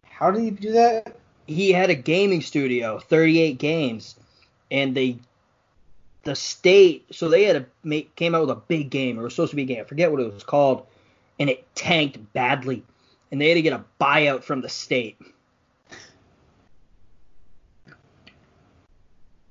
How 0.05 0.31
did 0.31 0.41
he 0.41 0.49
do 0.49 0.71
that? 0.71 1.15
He 1.45 1.71
had 1.71 1.91
a 1.91 1.95
gaming 1.95 2.41
studio, 2.41 2.97
38 2.97 3.59
games, 3.59 4.15
and 4.71 4.97
they, 4.97 5.19
the 6.25 6.35
state, 6.35 7.05
so 7.11 7.29
they 7.29 7.43
had 7.43 7.55
a 7.55 7.65
make, 7.83 8.15
came 8.15 8.35
out 8.35 8.41
with 8.41 8.49
a 8.49 8.61
big 8.67 8.89
game. 8.89 9.17
It 9.17 9.21
was 9.21 9.33
supposed 9.33 9.51
to 9.51 9.55
be 9.55 9.61
a 9.61 9.65
game. 9.65 9.81
I 9.81 9.83
forget 9.85 10.11
what 10.11 10.19
it 10.19 10.33
was 10.33 10.43
called, 10.43 10.85
and 11.39 11.49
it 11.49 11.65
tanked 11.75 12.33
badly, 12.33 12.83
and 13.31 13.39
they 13.39 13.47
had 13.47 13.55
to 13.55 13.61
get 13.61 13.73
a 13.73 13.85
buyout 14.01 14.43
from 14.43 14.61
the 14.61 14.69
state. 14.69 15.17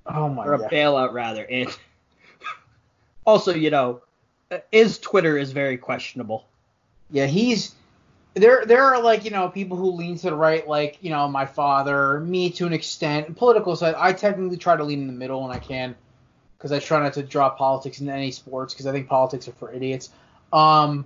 Oh 0.07 0.29
my 0.29 0.45
or 0.45 0.55
a 0.55 0.59
god. 0.59 0.71
bailout 0.71 1.13
rather. 1.13 1.47
And 1.47 1.69
also, 3.25 3.55
you 3.55 3.71
know, 3.71 4.03
his 4.71 4.99
Twitter 4.99 5.39
is 5.39 5.53
very 5.53 5.79
questionable. 5.79 6.47
Yeah, 7.11 7.27
he's 7.27 7.75
there. 8.35 8.67
There 8.67 8.83
are 8.83 9.01
like 9.01 9.25
you 9.25 9.31
know 9.31 9.49
people 9.49 9.77
who 9.77 9.93
lean 9.93 10.17
to 10.19 10.31
the 10.31 10.37
right, 10.37 10.67
like 10.67 10.99
you 11.01 11.11
know 11.11 11.29
my 11.29 11.47
father, 11.47 12.19
me 12.21 12.51
to 12.51 12.67
an 12.67 12.73
extent. 12.73 13.37
Political 13.37 13.77
side, 13.77 13.95
I 13.97 14.13
technically 14.13 14.57
try 14.57 14.77
to 14.77 14.83
lean 14.83 15.01
in 15.01 15.07
the 15.07 15.13
middle 15.13 15.43
when 15.43 15.53
I 15.53 15.59
can, 15.59 15.95
because 16.65 16.73
I 16.73 16.79
try 16.79 17.03
not 17.03 17.13
to 17.13 17.23
draw 17.23 17.51
politics 17.51 18.01
into 18.01 18.11
any 18.11 18.31
sports, 18.31 18.73
because 18.73 18.87
I 18.87 18.93
think 18.93 19.07
politics 19.07 19.47
are 19.49 19.53
for 19.53 19.71
idiots. 19.71 20.09
Um, 20.51 21.05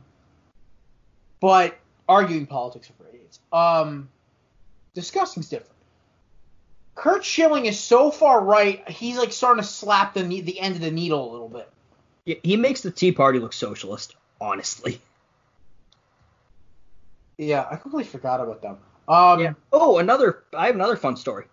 but 1.41 1.77
arguing 2.09 2.47
politics 2.47 2.89
are 2.89 2.93
for 2.93 3.09
idiots. 3.09 3.41
Um, 3.53 4.09
discussing's 4.95 5.49
different. 5.49 5.73
Curt 6.95 7.25
Schilling 7.25 7.67
is 7.67 7.77
so 7.77 8.13
far 8.13 8.41
right, 8.41 8.89
he's 8.89 9.19
like 9.19 9.33
starting 9.33 9.61
to 9.61 9.69
slap 9.69 10.15
the 10.15 10.23
ne- 10.23 10.43
the 10.43 10.61
end 10.61 10.77
of 10.77 10.81
the 10.81 10.93
needle 10.93 11.29
a 11.29 11.31
little 11.33 11.49
bit. 11.49 11.69
He- 12.25 12.39
He 12.45 12.57
makes 12.57 12.83
the 12.83 12.93
Tea 12.93 13.11
Party 13.11 13.41
look 13.41 13.53
socialist, 13.53 14.15
honestly. 14.41 15.01
Yeah, 17.37 17.67
I 17.69 17.75
completely 17.75 18.09
forgot 18.09 18.41
about 18.41 18.63
them. 18.63 18.79
Um, 19.09 19.57
Oh, 19.73 19.99
another. 19.99 20.45
I 20.57 20.67
have 20.67 20.77
another 20.77 20.95
fun 20.95 21.17
story. 21.17 21.47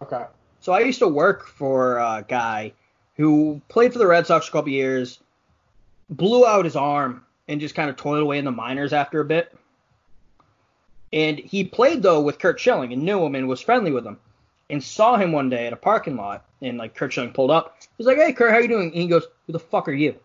Okay. 0.00 0.26
So 0.60 0.72
I 0.72 0.80
used 0.80 1.00
to 1.00 1.08
work 1.08 1.48
for 1.48 1.98
a 1.98 2.24
guy 2.28 2.72
who 3.16 3.60
played 3.68 3.92
for 3.92 3.98
the 3.98 4.06
Red 4.06 4.26
Sox 4.26 4.48
a 4.48 4.52
couple 4.52 4.70
years, 4.70 5.20
blew 6.10 6.46
out 6.46 6.64
his 6.64 6.76
arm, 6.76 7.24
and 7.48 7.60
just 7.60 7.74
kind 7.74 7.88
of 7.88 7.96
toiled 7.96 8.22
away 8.22 8.38
in 8.38 8.44
the 8.44 8.50
minors 8.50 8.92
after 8.92 9.20
a 9.20 9.24
bit. 9.24 9.56
And 11.12 11.38
he 11.38 11.64
played 11.64 12.02
though 12.02 12.20
with 12.20 12.38
Curt 12.38 12.60
Schilling 12.60 12.92
and 12.92 13.04
knew 13.04 13.24
him 13.24 13.34
and 13.34 13.48
was 13.48 13.60
friendly 13.60 13.92
with 13.92 14.06
him. 14.06 14.18
And 14.68 14.82
saw 14.82 15.16
him 15.16 15.30
one 15.30 15.48
day 15.48 15.68
at 15.68 15.72
a 15.72 15.76
parking 15.76 16.16
lot, 16.16 16.44
and 16.60 16.76
like 16.76 16.96
Curt 16.96 17.12
Schilling 17.12 17.32
pulled 17.32 17.52
up. 17.52 17.78
He's 17.96 18.06
like, 18.06 18.16
"Hey, 18.16 18.32
Curt, 18.32 18.50
how 18.50 18.58
you 18.58 18.66
doing?" 18.66 18.90
And 18.92 19.00
he 19.00 19.06
goes, 19.06 19.24
"Who 19.46 19.52
the 19.52 19.60
fuck 19.60 19.86
are 19.88 19.92
you?" 19.92 20.16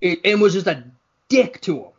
It, 0.00 0.20
and 0.24 0.40
was 0.40 0.52
just 0.52 0.68
a 0.68 0.84
dick 1.28 1.60
to 1.62 1.78
him. 1.78 1.92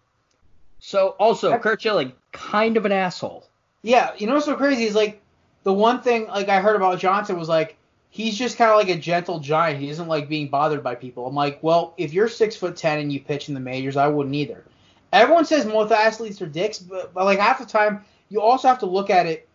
So 0.80 1.10
also, 1.20 1.58
Curt 1.58 1.82
Schilling, 1.82 2.14
kind 2.32 2.78
of 2.78 2.86
an 2.86 2.94
asshole. 2.94 3.46
Yeah, 3.82 4.12
you 4.18 4.28
know 4.28 4.34
what's 4.34 4.46
so 4.46 4.56
crazy 4.56 4.86
is 4.86 4.96
like 4.96 5.22
the 5.64 5.74
one 5.74 6.02
thing 6.02 6.28
like 6.28 6.48
I 6.48 6.62
heard 6.62 6.78
about 6.78 7.00
Johnson 7.00 7.38
was 7.38 7.50
like 7.50 7.76
he's 8.14 8.38
just 8.38 8.60
kind 8.60 8.70
of 8.70 8.78
like 8.78 8.90
a 8.90 9.00
gentle 9.00 9.40
giant. 9.40 9.80
He 9.80 9.88
doesn't 9.88 10.08
like 10.08 10.30
being 10.30 10.48
bothered 10.48 10.84
by 10.84 10.94
people. 10.94 11.26
I'm 11.26 11.34
like, 11.34 11.58
well, 11.64 11.96
if 11.98 12.14
you're 12.14 12.30
six 12.30 12.56
foot 12.56 12.78
ten 12.78 13.00
and 13.00 13.12
you 13.12 13.20
pitch 13.20 13.48
in 13.48 13.56
the 13.56 13.60
majors, 13.60 13.98
I 13.98 14.08
wouldn't 14.08 14.36
either. 14.36 14.64
Everyone 15.12 15.46
says 15.46 15.66
most 15.66 15.92
athletes 15.92 16.40
are 16.40 16.46
dicks, 16.46 16.78
but, 16.78 17.12
but 17.12 17.26
like 17.26 17.40
half 17.40 17.58
the 17.58 17.66
time 17.66 18.06
you 18.30 18.40
also 18.40 18.68
have 18.68 18.80
to 18.80 18.86
look 18.86 19.10
at 19.10 19.26
it. 19.26 19.50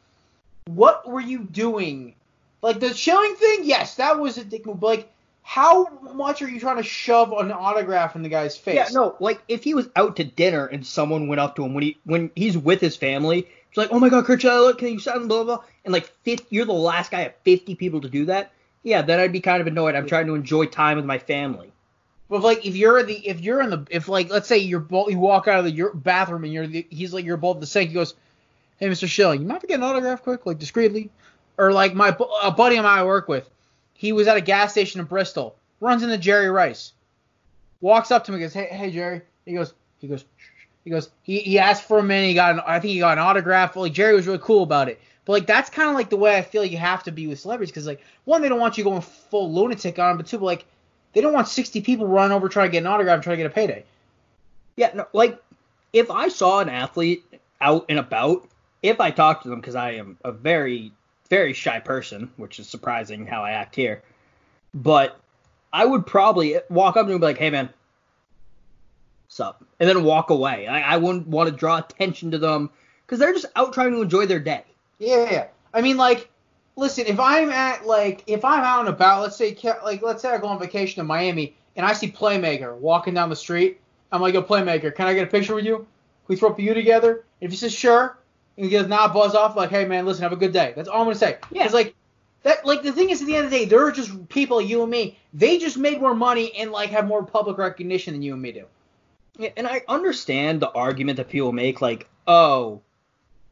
What 0.67 1.09
were 1.09 1.21
you 1.21 1.45
doing? 1.45 2.17
Like 2.61 2.81
the 2.81 2.93
Schilling 2.93 3.37
thing, 3.37 3.61
yes, 3.63 3.95
that 3.95 4.19
was 4.19 4.39
a 4.39 4.45
dick 4.45 4.67
move. 4.67 4.81
But 4.81 4.87
like, 4.87 5.13
how 5.43 5.87
much 6.15 6.43
are 6.43 6.49
you 6.49 6.59
trying 6.59 6.79
to 6.79 6.83
shove 6.83 7.33
an 7.33 7.53
autograph 7.53 8.17
in 8.17 8.25
the 8.25 8.29
guy's 8.29 8.57
face? 8.57 8.75
Yeah, 8.75 8.89
no, 8.91 9.15
like 9.21 9.41
if 9.47 9.63
he 9.63 9.73
was 9.73 9.89
out 9.95 10.17
to 10.17 10.25
dinner 10.25 10.67
and 10.67 10.85
someone 10.85 11.29
went 11.29 11.41
up 11.41 11.55
to 11.57 11.65
him 11.65 11.75
when 11.75 11.85
he 11.85 11.97
when 12.05 12.33
he's 12.35 12.59
with 12.59 12.81
his 12.81 12.97
family, 12.97 13.47
it's 13.69 13.77
like, 13.77 13.91
oh 13.93 14.01
my 14.01 14.09
god, 14.09 14.25
Curt 14.25 14.43
Schilling, 14.43 14.77
can 14.77 14.89
you 14.89 14.99
sign 14.99 15.29
blah 15.29 15.45
blah 15.45 15.57
blah, 15.57 15.65
and 15.89 15.93
like 15.95 16.13
50, 16.25 16.47
you're 16.51 16.67
the 16.67 16.73
last 16.75 17.11
guy 17.11 17.21
of 17.23 17.33
50 17.45 17.75
people 17.77 18.03
to 18.03 18.11
do 18.11 18.27
that. 18.27 18.53
Yeah, 18.83 19.01
then 19.01 19.21
I'd 19.21 19.33
be 19.33 19.41
kind 19.41 19.63
of 19.63 19.67
annoyed. 19.67 19.95
I'm 19.95 20.07
trying 20.07 20.27
to 20.27 20.35
enjoy 20.35 20.67
time 20.67 20.97
with 20.97 21.07
my 21.07 21.19
family. 21.19 21.73
But 22.29 22.43
like 22.43 22.67
if 22.67 22.77
you're 22.77 23.03
the 23.03 23.27
if 23.27 23.41
you're 23.41 23.63
in 23.63 23.71
the 23.71 23.87
if 23.91 24.07
like 24.07 24.31
let's 24.31 24.47
say 24.47 24.59
you're 24.59 24.81
both 24.81 25.11
you 25.11 25.19
walk 25.19 25.49
out 25.49 25.61
of 25.61 25.65
the 25.65 25.71
your 25.71 25.95
bathroom 25.95 26.45
and 26.45 26.53
you're 26.53 26.67
the, 26.67 26.87
he's 26.91 27.15
like 27.15 27.25
you're 27.25 27.39
both 27.39 27.59
the 27.59 27.67
sink. 27.67 27.89
He 27.89 27.95
goes, 27.95 28.15
"Hey, 28.77 28.89
Mr. 28.89 29.09
Schilling, 29.09 29.41
you 29.41 29.47
mind 29.47 29.65
if 29.65 29.65
I 29.65 29.69
get 29.69 29.75
an 29.77 29.85
autograph 29.85 30.23
quick, 30.23 30.45
like 30.45 30.59
discreetly?" 30.59 31.11
Or 31.57 31.73
like 31.73 31.95
my 31.95 32.15
a 32.43 32.51
buddy 32.51 32.77
of 32.77 32.85
mine 32.85 32.99
I 32.99 33.05
work 33.05 33.29
with, 33.29 33.49
he 33.95 34.13
was 34.13 34.29
at 34.29 34.37
a 34.37 34.43
gas 34.43 34.73
station 34.73 35.01
in 35.01 35.07
Bristol, 35.07 35.57
runs 35.81 36.03
into 36.03 36.19
Jerry 36.19 36.51
Rice, 36.51 36.93
walks 37.81 38.11
up 38.11 38.25
to 38.25 38.33
him 38.33 38.35
and 38.35 38.45
goes, 38.45 38.53
"Hey, 38.53 38.69
hey 38.71 38.91
Jerry." 38.91 39.23
He 39.47 39.55
goes, 39.55 39.73
he 39.99 40.07
goes, 40.07 40.27
he 40.85 40.91
goes. 40.91 41.09
He 41.23 41.39
he 41.39 41.59
asked 41.59 41.85
for 41.85 41.99
a 41.99 42.03
minute. 42.03 42.29
He 42.29 42.35
got 42.35 42.53
an, 42.53 42.61
I 42.67 42.79
think 42.79 42.93
he 42.93 42.99
got 42.99 43.17
an 43.17 43.25
autograph. 43.25 43.75
Like 43.75 43.95
Jerry 43.95 44.15
was 44.15 44.27
really 44.27 44.41
cool 44.43 44.63
about 44.63 44.91
it. 44.91 45.01
But 45.29 45.35
like 45.35 45.47
that's 45.47 45.69
kind 45.69 45.91
of 45.91 45.95
like 45.95 46.09
the 46.09 46.17
way 46.17 46.39
I 46.39 46.41
feel 46.41 46.65
you 46.65 46.79
have 46.79 47.03
to 47.03 47.13
be 47.13 47.27
with 47.27 47.39
celebrities 47.39 47.71
because 47.71 47.87
like 47.87 48.01
one 48.25 48.41
they 48.41 48.49
don't 48.49 48.59
want 48.59 48.79
you 48.79 48.85
going 48.85 49.03
full 49.03 49.53
lunatic 49.53 49.99
on, 49.99 50.13
'em, 50.13 50.17
but 50.17 50.27
two, 50.27 50.39
but 50.39 50.47
like 50.47 50.65
they 51.13 51.21
don't 51.21 51.35
want 51.35 51.49
60 51.49 51.83
people 51.83 52.07
running 52.07 52.35
over 52.35 52.49
trying 52.49 52.69
to 52.69 52.73
get 52.73 52.79
an 52.79 52.87
autograph 52.87 53.17
and 53.17 53.23
trying 53.23 53.37
to 53.37 53.43
get 53.43 53.53
a 53.53 53.55
payday. 53.55 53.85
Yeah, 54.77 54.91
no, 54.95 55.07
like 55.13 55.39
if 55.93 56.11
I 56.11 56.29
saw 56.29 56.61
an 56.61 56.71
athlete 56.71 57.27
out 57.61 57.85
and 57.91 57.99
about, 57.99 58.49
if 58.83 59.03
I 59.03 59.11
talked 59.11 59.43
to 59.43 59.51
them 59.51 59.61
because 59.61 59.75
I 59.75 59.91
am 59.97 60.17
a 60.25 60.33
very 60.33 60.93
very 61.29 61.53
shy 61.53 61.79
person, 61.79 62.31
which 62.39 62.59
is 62.59 62.67
surprising 62.67 63.27
how 63.27 63.45
I 63.45 63.51
act 63.51 63.77
here, 63.77 64.03
but 64.73 65.21
I 65.75 65.85
would 65.85 66.07
probably 66.07 66.59
walk 66.71 66.97
up 66.97 67.05
to 67.05 67.11
him 67.11 67.17
and 67.17 67.21
be 67.21 67.27
like, 67.27 67.37
"Hey 67.37 67.51
man, 67.51 67.69
sup," 69.29 69.63
and 69.79 69.87
then 69.87 70.05
walk 70.05 70.31
away. 70.31 70.67
I, 70.67 70.95
I 70.95 70.97
wouldn't 70.97 71.29
want 71.29 71.51
to 71.51 71.55
draw 71.55 71.77
attention 71.77 72.31
to 72.31 72.39
them 72.39 72.71
because 73.05 73.19
they're 73.19 73.35
just 73.35 73.45
out 73.57 73.75
trying 73.75 73.91
to 73.91 74.01
enjoy 74.01 74.25
their 74.25 74.41
day. 74.41 74.65
Yeah, 74.99 75.31
yeah. 75.31 75.47
I 75.73 75.81
mean, 75.81 75.97
like, 75.97 76.31
listen, 76.77 77.07
if 77.07 77.21
I'm 77.21 77.51
at 77.51 77.87
like, 77.87 78.25
if 78.27 78.45
I'm 78.45 78.61
out 78.61 78.81
and 78.81 78.89
about, 78.89 79.23
let's 79.23 79.37
say, 79.37 79.57
like, 79.85 80.03
let's 80.03 80.23
say 80.23 80.31
I 80.31 80.39
go 80.39 80.49
on 80.49 80.59
vacation 80.59 81.01
to 81.01 81.05
Miami 81.05 81.57
and 81.77 81.87
I 81.87 81.93
see 81.93 82.11
Playmaker 82.11 82.77
walking 82.77 83.15
down 83.15 83.29
the 83.29 83.37
street, 83.37 83.81
I'm 84.11 84.21
like, 84.21 84.35
yo, 84.35 84.43
Playmaker, 84.43 84.95
can 84.95 85.07
I 85.07 85.15
get 85.15 85.29
a 85.29 85.31
picture 85.31 85.55
with 85.55 85.65
you? 85.65 85.77
Can 85.77 85.87
we 86.29 86.37
throw 86.37 86.51
up 86.51 86.59
you 86.61 86.75
together? 86.75 87.25
If 87.41 87.51
he 87.51 87.57
says 87.57 87.73
sure, 87.73 88.19
and 88.57 88.67
he 88.67 88.73
goes, 88.73 88.89
nah, 88.89 89.13
buzz 89.13 89.35
off, 89.35 89.57
like, 89.57 89.71
hey 89.71 89.85
man, 89.85 90.07
listen, 90.07 90.23
have 90.23 90.33
a 90.33 90.37
good 90.37 90.53
day. 90.53 90.73
That's 90.75 90.89
all 90.89 91.01
I'm 91.01 91.07
gonna 91.07 91.17
say. 91.17 91.39
Yeah. 91.51 91.65
It's 91.65 91.75
like. 91.75 91.95
That 92.45 92.65
like 92.65 92.85
the 92.85 92.93
thing 92.93 93.11
is 93.11 93.21
at 93.21 93.27
the 93.27 93.35
end 93.35 93.47
of 93.47 93.51
the 93.51 93.59
day, 93.59 93.65
there 93.65 93.85
are 93.85 93.91
just 93.91 94.29
people 94.29 94.63
you 94.63 94.83
and 94.83 94.91
me. 94.91 95.19
They 95.35 95.59
just 95.59 95.77
made 95.77 96.01
more 96.01 96.15
money 96.15 96.55
and 96.55 96.71
like 96.71 96.91
have 96.91 97.05
more 97.05 97.25
public 97.25 97.59
recognition 97.59 98.15
than 98.15 98.23
you 98.23 98.33
and 98.33 98.41
me 98.41 98.53
do. 98.53 98.65
Yeah, 99.37 99.51
and 99.57 99.67
I 99.67 99.83
understand 99.89 100.61
the 100.61 100.71
argument 100.71 101.17
that 101.17 101.29
people 101.29 101.51
make, 101.51 101.81
like, 101.81 102.09
oh, 102.29 102.81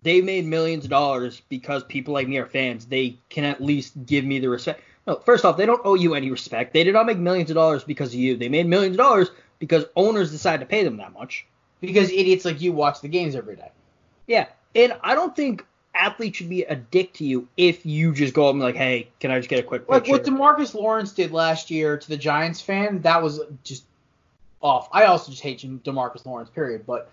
they 0.07 0.20
made 0.20 0.46
millions 0.46 0.84
of 0.84 0.90
dollars 0.90 1.42
because 1.48 1.82
people 1.82 2.14
like 2.14 2.28
me 2.28 2.38
are 2.38 2.46
fans. 2.46 2.86
They 2.86 3.18
can 3.28 3.42
at 3.42 3.61
least 3.61 4.07
give 4.07 4.24
me 4.24 4.38
the 4.38 4.48
respect. 4.48 4.80
No, 5.04 5.16
first 5.16 5.44
off, 5.44 5.57
they 5.57 5.66
don't 5.66 5.80
owe 5.84 5.96
you 5.96 6.14
any 6.14 6.30
respect. 6.30 6.72
They 6.72 6.84
did 6.84 6.94
not 6.94 7.07
make 7.07 7.18
millions 7.18 7.50
of 7.50 7.57
dollars 7.57 7.82
because 7.82 8.11
of 8.11 8.20
you. 8.20 8.36
They 8.36 8.48
made 8.48 8.66
millions 8.66 8.94
of 8.94 8.98
dollars 8.98 9.32
because 9.59 9.84
owners 9.96 10.30
decided 10.30 10.61
to 10.61 10.66
pay 10.66 10.84
them 10.84 10.96
that 10.98 11.12
much. 11.12 11.44
Because 11.80 12.11
idiots 12.11 12.44
like 12.44 12.61
you 12.61 12.72
watch 12.72 13.00
the 13.00 13.09
games 13.09 13.34
every 13.34 13.57
day. 13.57 13.72
Yeah, 14.28 14.46
and 14.76 14.96
I 15.02 15.16
don't 15.16 15.34
think 15.34 15.66
athletes 15.92 16.38
should 16.38 16.50
be 16.50 16.62
a 16.62 16.76
dick 16.76 17.12
to 17.14 17.24
you 17.24 17.48
if 17.57 17.84
you 17.84 18.12
just 18.12 18.32
go 18.32 18.46
up 18.46 18.52
and 18.52 18.61
be 18.61 18.64
like, 18.64 18.76
hey, 18.76 19.09
can 19.18 19.32
I 19.32 19.38
just 19.38 19.48
get 19.48 19.59
a 19.59 19.62
quick 19.64 19.88
Like 19.88 20.07
what 20.07 20.22
Demarcus 20.22 20.72
Lawrence 20.72 21.11
did 21.11 21.32
last 21.32 21.68
year 21.68 21.96
to 21.96 22.09
the 22.09 22.16
Giants 22.16 22.61
fan, 22.61 23.02
that 23.02 23.20
was 23.20 23.40
just 23.64 23.84
off. 24.62 24.88
I 24.92 25.04
also 25.04 25.32
just 25.32 25.42
hate 25.42 25.61
Demarcus 25.82 26.24
Lawrence, 26.24 26.48
period. 26.48 26.86
But 26.86 27.11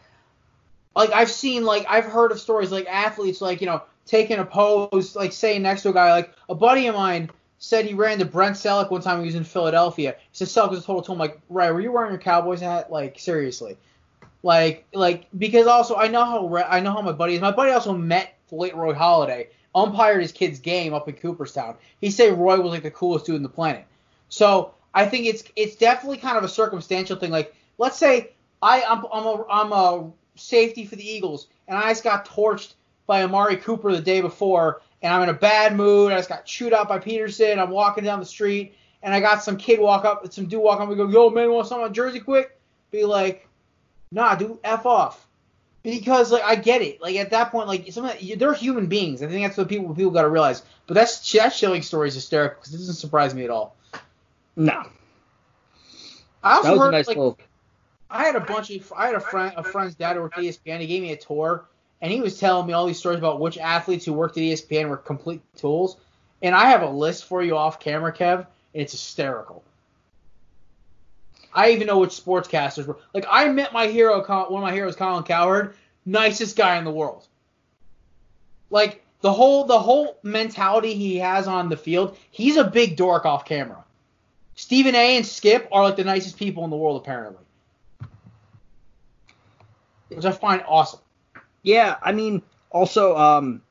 like 0.96 1.12
I've 1.12 1.32
seen, 1.32 1.64
like 1.64 1.86
I've 1.90 2.06
heard 2.06 2.32
of 2.32 2.40
stories 2.40 2.72
like 2.72 2.88
athletes, 2.88 3.42
like 3.42 3.62
you 3.62 3.68
know, 3.68 3.84
taking 4.06 4.40
a 4.40 4.46
pose, 4.46 5.16
like 5.16 5.32
saying 5.32 5.62
next 5.62 5.84
to 5.84 5.90
a 5.90 5.94
guy, 5.94 6.12
like 6.12 6.34
a 6.50 6.56
buddy 6.56 6.88
of 6.88 6.96
mine 6.96 7.30
said 7.60 7.86
he 7.86 7.94
ran 7.94 8.20
to 8.20 8.26
Brent 8.26 8.58
Celek 8.58 8.92
one 8.92 9.02
time 9.02 9.20
he 9.20 9.26
was 9.26 9.36
in 9.36 9.44
Philadelphia. 9.44 10.16
He 10.32 10.46
said 10.46 10.50
Celek 10.50 10.72
was 10.72 10.80
a 10.80 10.84
total 10.84 11.02
tool. 11.02 11.14
I'm 11.14 11.20
like, 11.20 11.40
right, 11.50 11.72
were 11.72 11.80
you 11.80 11.92
wearing 11.92 12.12
your 12.12 12.20
Cowboys 12.20 12.60
hat? 12.60 12.92
Like, 12.92 13.18
seriously. 13.18 13.78
Like, 14.44 14.86
like 14.94 15.28
because 15.38 15.68
also 15.68 15.96
I 15.96 16.10
know 16.10 16.26
how 16.26 16.58
I 16.58 16.82
know 16.82 16.92
how 16.92 17.02
my 17.02 17.14
buddy 17.14 17.36
is. 17.36 17.42
My 17.42 17.52
buddy 17.52 17.72
also 17.72 17.94
met 17.94 18.36
late 18.52 18.76
Roy 18.76 18.94
Halladay 18.94 19.48
umpired 19.74 20.22
his 20.22 20.32
kid's 20.32 20.60
game 20.60 20.94
up 20.94 21.08
in 21.08 21.16
Cooperstown. 21.16 21.76
He 22.02 22.12
said 22.12 22.38
Roy 22.38 22.60
was 22.60 22.72
like 22.72 22.84
the 22.84 22.92
coolest 22.92 23.26
dude 23.26 23.38
in 23.38 23.44
the 23.44 23.50
planet. 23.50 23.86
So 24.30 24.74
I 24.94 25.06
think 25.06 25.26
it's 25.26 25.44
it's 25.56 25.76
definitely 25.76 26.18
kind 26.18 26.38
of 26.38 26.44
a 26.44 26.50
circumstantial 26.50 27.16
thing. 27.16 27.32
Like, 27.32 27.56
let's 27.78 27.98
say 27.98 28.32
I 28.62 28.84
I'm 28.84 29.06
I'm 29.12 29.26
a, 29.26 29.46
I'm 29.50 29.72
a 29.72 30.12
safety 30.36 30.86
for 30.86 30.96
the 30.96 31.08
Eagles, 31.08 31.48
and 31.68 31.78
I 31.78 31.90
just 31.90 32.04
got 32.04 32.26
torched 32.26 32.74
by 33.08 33.24
Amari 33.24 33.58
Cooper 33.58 33.92
the 33.92 34.02
day 34.02 34.22
before, 34.22 34.82
and 35.02 35.14
I'm 35.14 35.24
in 35.24 35.30
a 35.30 35.34
bad 35.34 35.76
mood. 35.76 36.12
I 36.12 36.18
just 36.18 36.30
got 36.30 36.46
chewed 36.46 36.74
out 36.74 36.88
by 36.88 37.00
Peterson. 37.00 37.60
I'm 37.60 37.70
walking 37.70 38.04
down 38.04 38.20
the 38.20 38.26
street, 38.26 38.76
and 39.02 39.14
I 39.14 39.20
got 39.20 39.44
some 39.44 39.58
kid 39.58 39.80
walk 39.80 40.06
up, 40.06 40.32
some 40.32 40.46
dude 40.46 40.62
walk 40.62 40.80
up 40.80 40.88
and 40.88 40.98
go, 40.98 41.08
"Yo, 41.08 41.30
man, 41.30 41.52
want 41.52 41.68
some 41.68 41.82
on 41.82 41.94
Jersey 41.94 42.20
quick?" 42.20 42.58
Be 42.92 43.04
like, 43.04 43.48
"Nah, 44.12 44.36
dude, 44.36 44.60
f 44.64 44.86
off." 44.86 45.28
Because 45.84 46.32
like 46.32 46.44
I 46.44 46.56
get 46.56 46.82
it, 46.82 47.02
like 47.02 47.18
at 47.18 47.32
that 47.32 47.52
point, 47.52 47.68
like 47.68 47.92
some 47.92 48.06
the, 48.06 48.36
they're 48.36 48.54
human 48.54 48.88
beings. 48.88 49.22
I 49.22 49.28
think 49.28 49.46
that's 49.46 49.58
what 49.58 49.68
people 49.68 49.94
people 49.94 50.12
got 50.12 50.22
to 50.22 50.30
realize. 50.30 50.64
But 50.88 50.94
that's 50.94 51.32
that 51.34 51.54
Schilling 51.54 51.82
story 51.82 52.08
is 52.08 52.16
hysterical 52.16 52.60
because 52.60 52.74
it 52.74 52.78
doesn't 52.78 52.96
surprise 52.96 53.34
me 53.36 53.44
at 53.44 53.50
all. 53.50 53.76
No. 54.56 54.84
I 56.42 56.56
also 56.56 56.68
That 56.68 56.72
was 56.72 56.80
heard 56.82 56.88
a 56.88 56.92
nice 56.92 57.08
like 57.08 57.18
little. 57.18 57.38
I 58.14 58.26
had 58.26 58.36
a 58.36 58.40
bunch 58.40 58.70
of 58.70 58.94
I 58.96 59.08
had 59.08 59.16
a 59.16 59.20
friend 59.20 59.54
a 59.58 59.64
friend's 59.64 59.96
dad 59.96 60.16
who 60.16 60.22
worked 60.22 60.38
at 60.38 60.44
ESPN. 60.44 60.80
He 60.80 60.88
gave 60.88 61.02
me 61.02 61.12
a 61.14 61.18
tour, 61.18 61.66
and 62.00 62.12
he 62.12 62.22
was 62.22 62.40
telling 62.40 62.68
me 62.68 62.74
all 62.74 62.86
these 62.86 63.00
stories 63.00 63.18
about 63.18 63.40
which 63.40 63.58
athletes 63.58 64.06
who 64.06 64.14
worked 64.14 64.38
at 64.38 64.44
ESPN 64.44 64.88
were 64.88 64.98
complete 64.98 65.42
tools. 65.58 65.98
And 66.44 66.54
I 66.54 66.68
have 66.68 66.84
a 66.84 66.90
list 66.90 67.26
for 67.26 67.42
you 67.42 67.58
off 67.58 67.80
camera, 67.80 68.14
Kev, 68.14 68.38
and 68.38 68.46
it's 68.84 68.92
hysterical. 68.92 69.64
I 71.56 71.72
even 71.72 71.88
know 71.88 72.00
which 72.00 72.12
sportscasters 72.12 72.86
were. 72.86 73.00
Like 73.16 73.26
I 73.28 73.50
met 73.50 73.74
my 73.74 73.88
hero, 73.88 74.24
one 74.24 74.62
of 74.62 74.68
my 74.68 74.74
heroes, 74.74 74.96
Colin 74.96 75.24
Cowherd, 75.24 75.76
nicest 76.06 76.56
guy 76.56 76.78
in 76.78 76.84
the 76.84 76.92
world. 76.92 77.28
Like 78.70 79.04
the 79.22 79.34
whole 79.34 79.64
the 79.66 79.80
whole 79.80 80.20
mentality 80.22 80.94
he 80.94 81.18
has 81.18 81.48
on 81.48 81.68
the 81.68 81.78
field, 81.78 82.16
he's 82.30 82.58
a 82.58 82.64
big 82.64 82.96
dork 82.96 83.26
off 83.26 83.46
camera. 83.46 83.84
Stephen 84.54 84.94
A. 84.94 85.18
and 85.18 85.26
Skip 85.26 85.68
are 85.72 85.82
like 85.82 85.96
the 85.96 86.04
nicest 86.04 86.38
people 86.38 86.64
in 86.64 86.70
the 86.70 86.78
world, 86.78 87.02
apparently 87.02 87.44
which 90.16 90.26
I 90.26 90.32
find 90.32 90.64
awesome. 90.68 91.00
Yeah, 91.64 91.96
I 92.02 92.12
mean, 92.12 92.42
also, 92.70 93.16
um, 93.18 93.62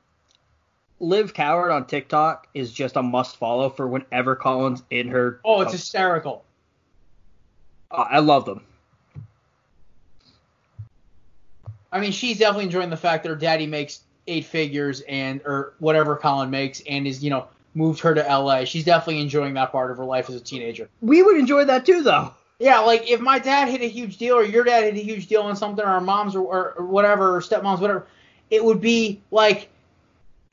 Liv 1.01 1.35
Cowherd 1.35 1.71
on 1.71 1.87
TikTok 1.87 2.49
is 2.55 2.73
just 2.73 2.97
a 2.97 3.03
must 3.03 3.37
follow 3.37 3.69
for 3.69 3.87
whenever 3.87 4.37
Colin's 4.37 4.83
in 4.91 5.09
her. 5.09 5.41
Oh, 5.45 5.61
it's 5.61 5.73
hysterical. 5.73 6.45
Uh, 7.91 8.07
I 8.09 8.21
love 8.21 8.45
them. 8.45 8.65
I 11.91 12.01
mean, 12.01 12.13
she's 12.13 12.39
definitely 12.39 12.65
enjoying 12.65 12.89
the 12.89 12.97
fact 12.97 13.25
that 13.25 13.29
her 13.29 13.37
daddy 13.37 13.67
makes 13.67 14.01
eight 14.27 14.47
figures 14.47 15.03
and 15.03 15.43
or 15.45 15.75
whatever 15.79 16.17
Colin 16.17 16.49
makes 16.49 16.81
and 16.89 17.07
is 17.07 17.23
you 17.23 17.31
know 17.31 17.49
moved 17.75 18.01
her 18.01 18.15
to 18.15 18.23
LA. 18.23 18.65
She's 18.65 18.85
definitely 18.85 19.21
enjoying 19.21 19.55
that 19.55 19.73
part 19.73 19.91
of 19.91 19.97
her 19.99 20.05
life 20.05 20.29
as 20.29 20.37
a 20.37 20.41
teenager. 20.41 20.89
We 21.01 21.23
would 21.23 21.37
enjoy 21.37 21.65
that 21.65 21.85
too, 21.85 22.03
though. 22.03 22.33
Yeah, 22.63 22.79
like 22.79 23.11
if 23.11 23.19
my 23.19 23.41
dad 23.41 23.69
hit 23.69 23.81
a 23.81 23.89
huge 23.89 24.19
deal 24.19 24.37
or 24.37 24.45
your 24.45 24.63
dad 24.63 24.85
hit 24.85 24.95
a 24.95 25.03
huge 25.03 25.27
deal 25.27 25.43
on 25.43 25.57
something 25.57 25.85
or 25.85 25.89
our 25.89 26.01
moms 26.01 26.37
or, 26.37 26.43
or, 26.43 26.75
or 26.75 26.87
whatever 26.87 27.35
or 27.35 27.41
stepmoms 27.41 27.81
whatever, 27.81 28.07
it 28.51 28.65
would 28.65 28.81
be 28.81 29.21
like, 29.33 29.69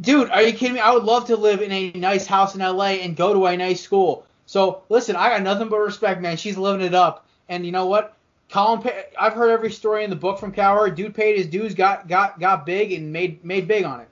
dude, 0.01 0.28
are 0.32 0.41
you 0.41 0.51
kidding 0.51 0.74
me? 0.74 0.80
I 0.80 0.91
would 0.91 1.03
love 1.03 1.26
to 1.26 1.38
live 1.38 1.62
in 1.62 1.72
a 1.72 1.91
nice 1.91 2.26
house 2.26 2.55
in 2.55 2.62
LA 2.62 3.03
and 3.03 3.16
go 3.16 3.32
to 3.36 3.45
a 3.45 3.55
nice 3.55 3.80
school. 3.80 4.26
So 4.47 4.82
listen, 4.89 5.16
I 5.16 5.30
got 5.30 5.43
nothing 5.43 5.70
but 5.70 5.78
respect, 5.78 6.20
man. 6.20 6.36
She's 6.36 6.57
living 6.57 6.84
it 6.84 6.95
up, 6.95 7.28
and 7.47 7.64
you 7.64 7.72
know 7.72 7.86
what? 7.86 8.18
Colin, 8.49 8.82
pay, 8.82 9.03
I've 9.20 9.34
heard 9.34 9.51
every 9.51 9.72
story 9.72 10.03
in 10.03 10.10
the 10.10 10.16
book 10.16 10.39
from 10.39 10.51
Cowherd. 10.51 10.95
Dude 10.95 11.14
paid 11.14 11.38
his 11.38 11.45
dues, 11.45 11.76
got 11.76 12.07
got 12.07 12.39
got 12.39 12.66
big, 12.66 12.91
and 12.91 13.14
made 13.14 13.45
made 13.45 13.68
big 13.68 13.84
on 13.84 13.99
it. 13.99 14.10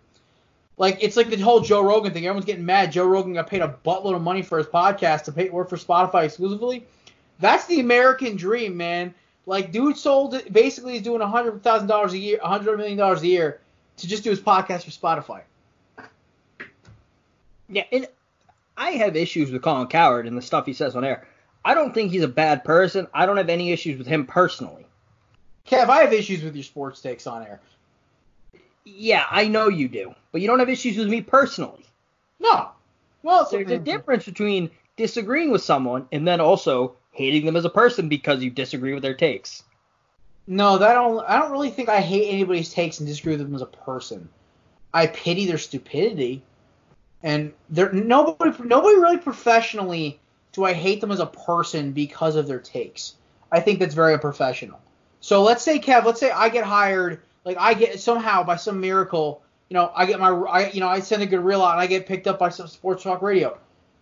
Like 0.77 0.99
it's 1.01 1.17
like 1.17 1.31
the 1.31 1.37
whole 1.37 1.61
Joe 1.61 1.81
Rogan 1.81 2.13
thing. 2.13 2.27
Everyone's 2.27 2.45
getting 2.45 2.63
mad. 2.63 2.91
Joe 2.91 3.07
Rogan 3.07 3.33
got 3.33 3.47
paid 3.47 3.63
a 3.63 3.75
buttload 3.83 4.15
of 4.15 4.21
money 4.21 4.43
for 4.43 4.59
his 4.59 4.67
podcast 4.67 5.23
to 5.23 5.31
pay 5.31 5.49
work 5.49 5.67
for 5.67 5.77
Spotify 5.77 6.25
exclusively. 6.25 6.85
That's 7.39 7.65
the 7.67 7.79
American 7.79 8.35
dream, 8.35 8.77
man. 8.77 9.13
Like, 9.45 9.71
dude 9.71 9.97
sold. 9.97 10.41
Basically, 10.51 10.93
he's 10.93 11.03
doing 11.03 11.21
a 11.21 11.27
hundred 11.27 11.63
thousand 11.63 11.87
dollars 11.87 12.13
a 12.13 12.17
year, 12.17 12.39
a 12.41 12.47
hundred 12.47 12.77
million 12.77 12.97
dollars 12.97 13.21
a 13.21 13.27
year 13.27 13.61
to 13.97 14.07
just 14.07 14.23
do 14.23 14.29
his 14.29 14.39
podcast 14.39 14.83
for 14.83 14.91
Spotify. 14.91 15.41
Yeah, 17.69 17.83
and 17.91 18.07
I 18.77 18.91
have 18.91 19.15
issues 19.15 19.51
with 19.51 19.61
Colin 19.61 19.87
Cowherd 19.87 20.27
and 20.27 20.37
the 20.37 20.41
stuff 20.41 20.65
he 20.65 20.73
says 20.73 20.95
on 20.95 21.03
air. 21.03 21.27
I 21.65 21.73
don't 21.73 21.93
think 21.93 22.11
he's 22.11 22.23
a 22.23 22.29
bad 22.29 22.63
person. 22.63 23.07
I 23.13 23.25
don't 23.25 23.37
have 23.37 23.49
any 23.49 23.71
issues 23.71 23.97
with 23.97 24.07
him 24.07 24.25
personally. 24.25 24.85
Kev, 25.67 25.89
I 25.89 26.01
have 26.01 26.13
issues 26.13 26.43
with 26.43 26.55
your 26.55 26.63
sports 26.63 27.01
takes 27.01 27.27
on 27.27 27.43
air. 27.43 27.59
Yeah, 28.85 29.25
I 29.29 29.49
know 29.49 29.67
you 29.67 29.89
do, 29.89 30.15
but 30.31 30.39
you 30.39 30.47
don't 30.47 30.59
have 30.59 30.69
issues 30.69 30.97
with 30.97 31.09
me 31.09 31.21
personally. 31.21 31.85
No. 32.39 32.69
Well, 33.21 33.47
There's 33.51 33.69
a 33.69 33.77
difference 33.77 34.23
between 34.23 34.69
disagreeing 34.95 35.51
with 35.51 35.61
someone 35.61 36.07
and 36.13 36.25
then 36.25 36.39
also 36.39 36.95
hating 37.17 37.45
them 37.45 37.55
as 37.55 37.65
a 37.65 37.69
person 37.69 38.07
because 38.07 38.43
you 38.43 38.51
disagree 38.51 38.93
with 38.93 39.01
their 39.01 39.15
takes. 39.15 39.63
No, 40.45 40.77
that 40.77 40.93
don't. 40.93 41.25
I 41.27 41.39
don't 41.39 41.51
really 41.51 41.71
think 41.71 41.89
I 41.89 41.99
hate 41.99 42.29
anybody's 42.29 42.71
takes 42.71 42.99
and 42.99 43.07
disagree 43.07 43.33
with 43.33 43.41
them 43.41 43.55
as 43.55 43.63
a 43.63 43.65
person. 43.65 44.29
I 44.93 45.07
pity 45.07 45.47
their 45.47 45.57
stupidity, 45.57 46.43
and 47.23 47.51
there 47.69 47.91
nobody 47.91 48.51
nobody 48.63 48.95
really 48.95 49.17
professionally 49.17 50.19
do 50.53 50.63
I 50.63 50.73
hate 50.73 51.01
them 51.01 51.11
as 51.11 51.19
a 51.19 51.25
person 51.25 51.91
because 51.91 52.35
of 52.35 52.47
their 52.47 52.59
takes. 52.59 53.15
I 53.51 53.61
think 53.61 53.79
that's 53.79 53.95
very 53.95 54.13
unprofessional. 54.13 54.79
So 55.19 55.41
let's 55.41 55.63
say 55.63 55.79
Kev, 55.79 56.05
let's 56.05 56.19
say 56.19 56.29
I 56.29 56.49
get 56.49 56.65
hired, 56.65 57.21
like 57.43 57.57
I 57.59 57.73
get 57.73 57.99
somehow 57.99 58.43
by 58.43 58.57
some 58.57 58.79
miracle, 58.79 59.41
you 59.69 59.73
know, 59.73 59.91
I 59.95 60.05
get 60.05 60.19
my, 60.19 60.29
I, 60.29 60.69
you 60.69 60.79
know, 60.79 60.87
I 60.87 60.99
send 60.99 61.23
a 61.23 61.25
good 61.25 61.39
reel 61.39 61.63
out 61.63 61.71
and 61.71 61.81
I 61.81 61.87
get 61.87 62.05
picked 62.05 62.27
up 62.27 62.37
by 62.37 62.49
some 62.49 62.67
sports 62.67 63.03
talk 63.03 63.21
radio. 63.21 63.57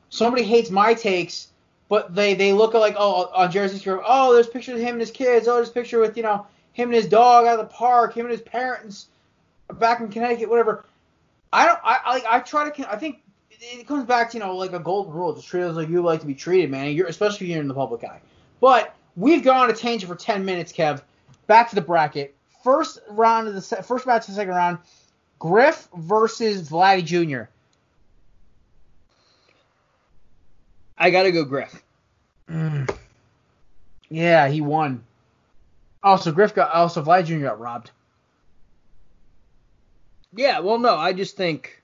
Somebody 0.09 0.43
hates 0.43 0.69
my 0.69 0.93
takes, 0.93 1.47
but 1.89 2.15
they 2.15 2.33
they 2.33 2.53
look 2.53 2.73
like 2.73 2.95
oh 2.97 3.31
on 3.33 3.51
Jersey 3.51 3.79
Shore, 3.79 4.03
oh 4.05 4.33
there's 4.33 4.47
pictures 4.47 4.75
of 4.75 4.81
him 4.81 4.93
and 4.93 4.99
his 4.99 5.11
kids, 5.11 5.47
oh 5.47 5.55
there's 5.55 5.69
a 5.69 5.73
picture 5.73 5.99
with 5.99 6.17
you 6.17 6.23
know 6.23 6.47
him 6.73 6.89
and 6.89 6.95
his 6.95 7.07
dog 7.07 7.45
out 7.45 7.59
of 7.59 7.67
the 7.67 7.73
park, 7.73 8.15
him 8.15 8.25
and 8.25 8.31
his 8.31 8.41
parents 8.41 9.07
back 9.73 9.99
in 9.99 10.09
Connecticut, 10.09 10.49
whatever. 10.49 10.85
I 11.53 11.65
don't, 11.65 11.79
I 11.83 12.13
like 12.13 12.25
I 12.25 12.39
try 12.39 12.69
to, 12.69 12.91
I 12.91 12.97
think 12.97 13.21
it 13.49 13.87
comes 13.87 14.05
back 14.05 14.31
to 14.31 14.37
you 14.37 14.43
know 14.43 14.55
like 14.55 14.73
a 14.73 14.79
golden 14.79 15.13
rule, 15.13 15.33
just 15.33 15.47
treat 15.47 15.63
us 15.63 15.75
like 15.75 15.89
you 15.89 16.01
like 16.01 16.19
to 16.21 16.27
be 16.27 16.35
treated, 16.35 16.69
man. 16.69 16.91
You're 16.91 17.07
especially 17.07 17.47
if 17.47 17.53
you're 17.53 17.61
in 17.61 17.67
the 17.67 17.73
public 17.73 18.03
eye. 18.03 18.21
But 18.59 18.95
we've 19.15 19.43
gone 19.43 19.63
on 19.63 19.69
a 19.69 19.73
tangent 19.73 20.11
for 20.11 20.17
10 20.17 20.43
minutes, 20.43 20.71
Kev. 20.71 21.01
Back 21.47 21.69
to 21.69 21.75
the 21.75 21.81
bracket. 21.81 22.35
First 22.63 22.99
round 23.09 23.47
of 23.47 23.53
the 23.53 23.61
first 23.83 24.07
match 24.07 24.23
of 24.23 24.27
the 24.27 24.33
second 24.33 24.55
round, 24.55 24.79
Griff 25.39 25.87
versus 25.95 26.69
Vladdy 26.69 27.05
Jr. 27.05 27.43
I 31.05 31.11
gotta 31.11 31.31
go 31.31 31.45
Griff. 31.45 31.83
Mm. 32.49 32.89
Yeah, 34.09 34.47
he 34.47 34.59
won. 34.59 35.03
Also, 36.01 36.31
Griff 36.31 36.55
got 36.55 36.71
also 36.71 37.03
Vlad 37.03 37.25
Jr. 37.25 37.41
got 37.41 37.59
robbed. 37.59 37.91
Yeah, 40.33 40.61
well, 40.61 40.79
no, 40.79 40.95
I 40.95 41.13
just 41.13 41.37
think 41.37 41.83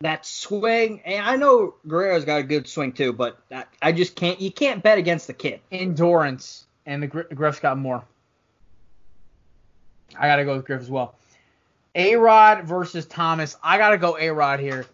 that 0.00 0.24
swing, 0.24 1.00
and 1.04 1.26
I 1.26 1.34
know 1.34 1.74
Guerrero's 1.88 2.24
got 2.24 2.38
a 2.38 2.44
good 2.44 2.68
swing 2.68 2.92
too, 2.92 3.12
but 3.12 3.36
that, 3.48 3.66
I 3.82 3.90
just 3.90 4.14
can't. 4.14 4.40
You 4.40 4.52
can't 4.52 4.80
bet 4.80 4.98
against 4.98 5.26
the 5.26 5.34
kid. 5.34 5.58
Endurance, 5.72 6.68
and 6.86 7.02
the 7.02 7.08
Griff's 7.08 7.58
got 7.58 7.76
more. 7.78 8.04
I 10.16 10.28
gotta 10.28 10.44
go 10.44 10.54
with 10.54 10.66
Griff 10.66 10.82
as 10.82 10.90
well. 10.90 11.16
A 11.96 12.14
Rod 12.14 12.62
versus 12.62 13.06
Thomas. 13.06 13.56
I 13.60 13.76
gotta 13.76 13.98
go 13.98 14.16
A 14.16 14.30
Rod 14.30 14.60
here 14.60 14.86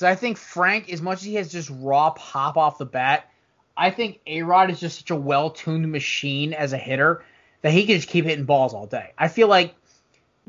because 0.00 0.16
I 0.16 0.18
think 0.18 0.38
Frank, 0.38 0.90
as 0.90 1.02
much 1.02 1.18
as 1.18 1.24
he 1.24 1.34
has 1.34 1.52
just 1.52 1.70
raw 1.70 2.08
pop 2.08 2.56
off 2.56 2.78
the 2.78 2.86
bat, 2.86 3.30
I 3.76 3.90
think 3.90 4.20
A 4.26 4.40
Rod 4.40 4.70
is 4.70 4.80
just 4.80 4.96
such 4.96 5.10
a 5.10 5.16
well 5.16 5.50
tuned 5.50 5.92
machine 5.92 6.54
as 6.54 6.72
a 6.72 6.78
hitter 6.78 7.22
that 7.60 7.72
he 7.72 7.84
can 7.84 7.96
just 7.96 8.08
keep 8.08 8.24
hitting 8.24 8.46
balls 8.46 8.72
all 8.72 8.86
day. 8.86 9.12
I 9.18 9.28
feel 9.28 9.48
like 9.48 9.74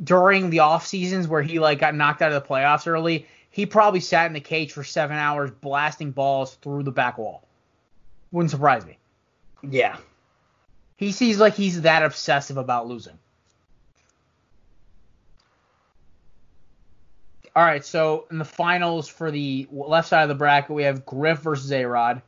during 0.01 0.51
the 0.51 0.59
off 0.59 0.87
seasons 0.87 1.27
where 1.27 1.41
he 1.41 1.59
like 1.59 1.79
got 1.79 1.95
knocked 1.95 2.21
out 2.21 2.31
of 2.31 2.41
the 2.41 2.47
playoffs 2.47 2.87
early, 2.87 3.27
he 3.49 3.65
probably 3.65 3.99
sat 3.99 4.27
in 4.27 4.31
the 4.31 4.39
cage 4.39 4.71
for 4.71 4.85
seven 4.85 5.17
hours 5.17 5.51
blasting 5.51 6.11
balls 6.11 6.55
through 6.61 6.83
the 6.83 6.91
back 6.91 7.17
wall. 7.17 7.43
Wouldn't 8.31 8.51
surprise 8.51 8.85
me. 8.85 8.97
Yeah. 9.69 9.97
He 10.95 11.11
seems 11.11 11.39
like 11.39 11.55
he's 11.55 11.81
that 11.81 12.03
obsessive 12.03 12.55
about 12.55 12.87
losing. 12.87 13.19
All 17.55 17.63
right, 17.63 17.83
so 17.83 18.25
in 18.31 18.37
the 18.37 18.45
finals 18.45 19.07
for 19.07 19.29
the 19.29 19.67
left 19.71 20.07
side 20.07 20.23
of 20.23 20.29
the 20.29 20.35
bracket, 20.35 20.71
we 20.71 20.83
have 20.83 21.05
Griff 21.05 21.39
versus 21.39 21.71
A 21.71 21.83
Rod. 21.85 22.21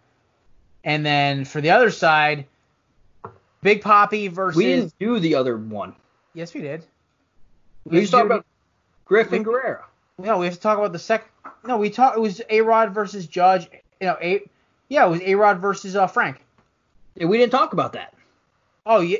And 0.83 1.05
then 1.05 1.45
for 1.45 1.61
the 1.61 1.69
other 1.69 1.91
side, 1.91 2.45
Big 3.61 3.81
Papi 3.81 4.29
versus. 4.29 4.57
We 4.57 4.65
didn't 4.65 4.93
do 4.99 5.19
the 5.19 5.35
other 5.35 5.55
one. 5.55 5.95
Yes, 6.33 6.53
we 6.53 6.61
did. 6.61 6.83
We 7.85 8.01
just 8.01 8.11
talked 8.11 8.25
about 8.25 8.45
Griff 9.05 9.31
and 9.31 9.45
Guerrero. 9.45 9.85
No, 10.17 10.39
we 10.39 10.45
have 10.45 10.55
to 10.55 10.59
talk 10.59 10.77
about 10.77 10.91
the 10.91 10.99
second. 10.99 11.29
No, 11.65 11.77
we 11.77 11.89
talked. 11.89 12.17
It 12.17 12.21
was 12.21 12.41
A 12.49 12.61
Rod 12.61 12.93
versus 12.93 13.25
Judge. 13.25 13.69
You 14.01 14.07
know, 14.07 14.17
a 14.21 14.43
yeah, 14.89 15.05
it 15.05 15.09
was 15.09 15.21
A 15.21 15.35
Rod 15.35 15.59
versus 15.59 15.95
uh, 15.95 16.07
Frank. 16.07 16.43
Yeah, 17.15 17.27
we 17.27 17.37
didn't 17.37 17.51
talk 17.51 17.73
about 17.73 17.93
that. 17.93 18.13
Oh, 18.85 18.99
you, 18.99 19.19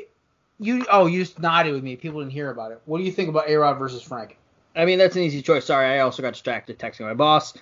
you, 0.58 0.84
oh, 0.90 1.06
you 1.06 1.22
just 1.22 1.38
nodded 1.38 1.72
with 1.72 1.82
me. 1.82 1.96
People 1.96 2.20
didn't 2.20 2.32
hear 2.32 2.50
about 2.50 2.72
it. 2.72 2.82
What 2.84 2.98
do 2.98 3.04
you 3.04 3.12
think 3.12 3.28
about 3.30 3.48
A 3.48 3.56
Rod 3.56 3.78
versus 3.78 4.02
Frank? 4.02 4.36
I 4.74 4.84
mean, 4.84 4.98
that's 4.98 5.16
an 5.16 5.22
easy 5.22 5.42
choice. 5.42 5.66
Sorry, 5.66 5.86
I 5.86 6.00
also 6.00 6.22
got 6.22 6.32
distracted 6.32 6.78
texting 6.78 7.02
my 7.02 7.14
boss. 7.14 7.54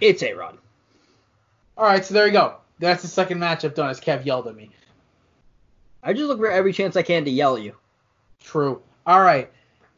It's 0.00 0.22
A 0.22 0.34
Rod. 0.34 0.58
All 1.76 1.86
right, 1.86 2.04
so 2.04 2.14
there 2.14 2.26
you 2.26 2.32
go. 2.32 2.56
That's 2.78 3.02
the 3.02 3.08
second 3.08 3.38
matchup 3.38 3.74
done 3.74 3.90
as 3.90 4.00
Kev 4.00 4.24
yelled 4.24 4.46
at 4.46 4.54
me. 4.54 4.70
I 6.02 6.12
just 6.12 6.26
look 6.26 6.38
for 6.38 6.50
every 6.50 6.72
chance 6.72 6.96
I 6.96 7.02
can 7.02 7.24
to 7.24 7.30
yell 7.30 7.56
at 7.56 7.62
you. 7.62 7.76
True. 8.40 8.82
All 9.06 9.20
right. 9.20 9.50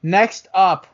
Next 0.03 0.49
up, 0.53 0.87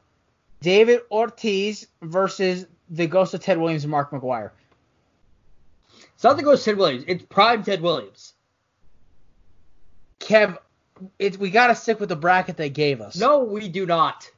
David 0.60 1.00
Ortiz 1.10 1.86
versus 2.00 2.66
the 2.88 3.06
Ghost 3.06 3.34
of 3.34 3.42
Ted 3.42 3.58
Williams 3.58 3.84
and 3.84 3.90
Mark 3.90 4.10
McGwire. 4.12 4.50
It's 6.14 6.24
not 6.24 6.36
the 6.36 6.42
Ghost 6.42 6.62
of 6.62 6.72
Ted 6.72 6.78
Williams. 6.78 7.04
It's 7.06 7.24
prime 7.24 7.62
Ted 7.64 7.80
Williams. 7.82 8.34
Kev, 10.20 10.58
it, 11.18 11.38
we 11.38 11.50
got 11.50 11.68
to 11.68 11.74
stick 11.74 11.98
with 11.98 12.08
the 12.08 12.16
bracket 12.16 12.56
they 12.56 12.70
gave 12.70 13.00
us. 13.00 13.16
No, 13.16 13.40
we 13.40 13.68
do 13.68 13.86
not. 13.86 14.30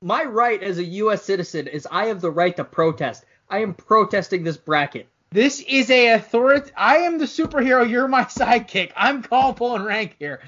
My 0.00 0.24
right 0.24 0.62
as 0.62 0.78
a 0.78 0.84
U.S. 0.84 1.24
citizen 1.24 1.66
is 1.66 1.86
I 1.90 2.06
have 2.06 2.20
the 2.20 2.30
right 2.30 2.56
to 2.56 2.64
protest. 2.64 3.24
I 3.50 3.58
am 3.58 3.74
protesting 3.74 4.44
this 4.44 4.56
bracket. 4.56 5.08
This 5.30 5.60
is 5.60 5.90
a 5.90 6.14
authority. 6.14 6.70
I 6.76 6.98
am 6.98 7.18
the 7.18 7.26
superhero. 7.26 7.88
You're 7.88 8.08
my 8.08 8.22
sidekick. 8.24 8.92
I'm 8.96 9.22
call 9.22 9.54
pulling 9.54 9.82
rank 9.82 10.16
here. 10.18 10.40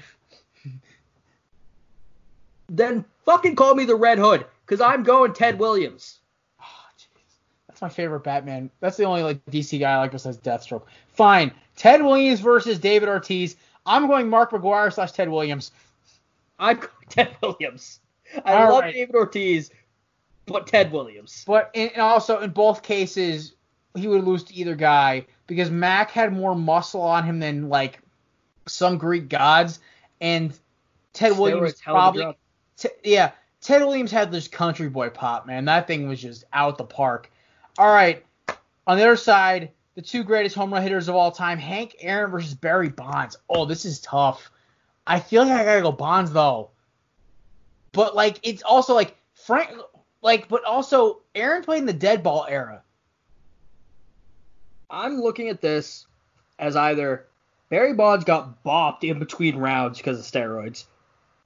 Then 2.69 3.05
fucking 3.25 3.55
call 3.55 3.75
me 3.75 3.85
the 3.85 3.95
Red 3.95 4.17
Hood, 4.17 4.45
because 4.65 4.81
I'm 4.81 5.03
going 5.03 5.33
Ted 5.33 5.59
Williams. 5.59 6.19
Oh, 6.59 6.85
jeez. 6.97 7.33
That's 7.67 7.81
my 7.81 7.89
favorite 7.89 8.23
Batman. 8.23 8.71
That's 8.79 8.97
the 8.97 9.03
only 9.03 9.23
like 9.23 9.45
DC 9.45 9.79
guy 9.79 9.91
I 9.93 9.97
like 9.97 10.11
besides 10.11 10.37
Deathstroke. 10.37 10.83
Fine. 11.09 11.51
Ted 11.75 12.01
Williams 12.01 12.39
versus 12.39 12.79
David 12.79 13.09
Ortiz. 13.09 13.55
I'm 13.85 14.07
going 14.07 14.29
Mark 14.29 14.51
McGwire 14.51 14.93
slash 14.93 15.11
Ted 15.11 15.29
Williams. 15.29 15.71
I'm 16.57 16.77
going 16.77 16.89
Ted 17.09 17.35
Williams. 17.41 18.00
I 18.45 18.63
All 18.63 18.71
love 18.71 18.81
right. 18.81 18.93
David 18.93 19.15
Ortiz, 19.15 19.71
but 20.45 20.67
Ted 20.67 20.91
Williams. 20.91 21.43
But 21.45 21.71
in, 21.73 21.89
and 21.89 22.01
also 22.01 22.39
in 22.39 22.51
both 22.51 22.83
cases, 22.83 23.53
he 23.95 24.07
would 24.07 24.23
lose 24.23 24.43
to 24.45 24.55
either 24.55 24.75
guy 24.75 25.25
because 25.47 25.69
Mac 25.69 26.11
had 26.11 26.33
more 26.33 26.55
muscle 26.55 27.01
on 27.01 27.23
him 27.23 27.39
than 27.39 27.69
like 27.69 27.99
some 28.67 28.97
Greek 28.97 29.29
gods, 29.29 29.79
and 30.19 30.57
Ted 31.13 31.37
Williams 31.37 31.73
Steroids 31.73 31.81
probably. 31.81 32.37
T- 32.77 32.89
yeah, 33.03 33.31
Ted 33.61 33.81
Williams 33.81 34.11
had 34.11 34.31
this 34.31 34.47
country 34.47 34.89
boy 34.89 35.09
pop, 35.09 35.45
man. 35.45 35.65
That 35.65 35.87
thing 35.87 36.07
was 36.07 36.21
just 36.21 36.45
out 36.53 36.77
the 36.77 36.83
park. 36.83 37.31
All 37.77 37.91
right, 37.91 38.23
on 38.87 38.97
the 38.97 39.03
other 39.03 39.15
side, 39.15 39.71
the 39.95 40.01
two 40.01 40.23
greatest 40.23 40.55
home 40.55 40.73
run 40.73 40.81
hitters 40.83 41.07
of 41.07 41.15
all 41.15 41.31
time, 41.31 41.57
Hank 41.57 41.95
Aaron 41.99 42.31
versus 42.31 42.53
Barry 42.53 42.89
Bonds. 42.89 43.37
Oh, 43.49 43.65
this 43.65 43.85
is 43.85 43.99
tough. 43.99 44.51
I 45.05 45.19
feel 45.19 45.43
like 45.43 45.51
I 45.51 45.65
gotta 45.65 45.81
go 45.81 45.91
Bonds 45.91 46.31
though. 46.31 46.69
But 47.91 48.15
like, 48.15 48.39
it's 48.43 48.63
also 48.63 48.93
like 48.93 49.15
Frank, 49.33 49.69
like, 50.21 50.47
but 50.47 50.63
also 50.63 51.21
Aaron 51.35 51.63
played 51.63 51.79
in 51.79 51.85
the 51.85 51.93
dead 51.93 52.23
ball 52.23 52.45
era. 52.47 52.81
I'm 54.89 55.21
looking 55.21 55.49
at 55.49 55.61
this 55.61 56.05
as 56.59 56.75
either 56.75 57.25
Barry 57.69 57.93
Bonds 57.93 58.25
got 58.25 58.63
bopped 58.63 59.03
in 59.03 59.19
between 59.19 59.57
rounds 59.57 59.97
because 59.97 60.19
of 60.19 60.25
steroids, 60.25 60.85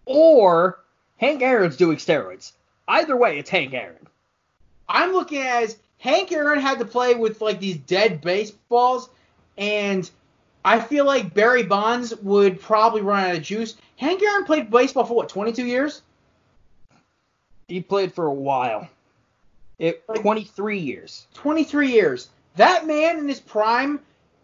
or 0.06 0.80
Hank 1.18 1.42
Aaron's 1.42 1.78
doing 1.78 1.98
steroids. 1.98 2.52
Either 2.88 3.16
way, 3.16 3.40
it's 3.40 3.50
Hank 3.50 3.74
Aaron. 3.74 4.08
I'm 4.90 5.14
looking 5.14 5.42
at 5.42 5.62
it 5.62 5.66
as 5.66 5.78
Hank 6.00 6.32
Aaron 6.32 6.60
had 6.60 6.80
to 6.80 6.86
play 6.86 7.16
with 7.16 7.42
like 7.42 7.60
these 7.60 7.78
dead 7.78 8.22
baseballs, 8.22 9.10
and 9.58 10.10
I 10.64 10.80
feel 10.80 11.06
like 11.06 11.34
Barry 11.34 11.64
Bonds 11.64 12.16
would 12.18 12.60
probably 12.60 13.02
run 13.02 13.24
out 13.24 13.36
of 13.36 13.44
juice. 13.44 13.76
Hank 13.98 14.22
Aaron 14.22 14.46
played 14.46 14.72
baseball 14.72 15.06
for 15.06 15.16
what, 15.16 15.30
22 15.30 15.66
years? 15.66 16.02
He 17.68 17.82
played 17.82 18.14
for 18.14 18.26
a 18.28 18.34
while. 18.34 18.88
It 19.80 20.04
Like- 20.08 20.22
23 20.22 20.80
years. 20.80 21.28
23 21.34 21.92
years. 21.92 22.30
That 22.56 22.88
man 22.88 23.18
in 23.20 23.28
his 23.28 23.40
prime, 23.40 24.00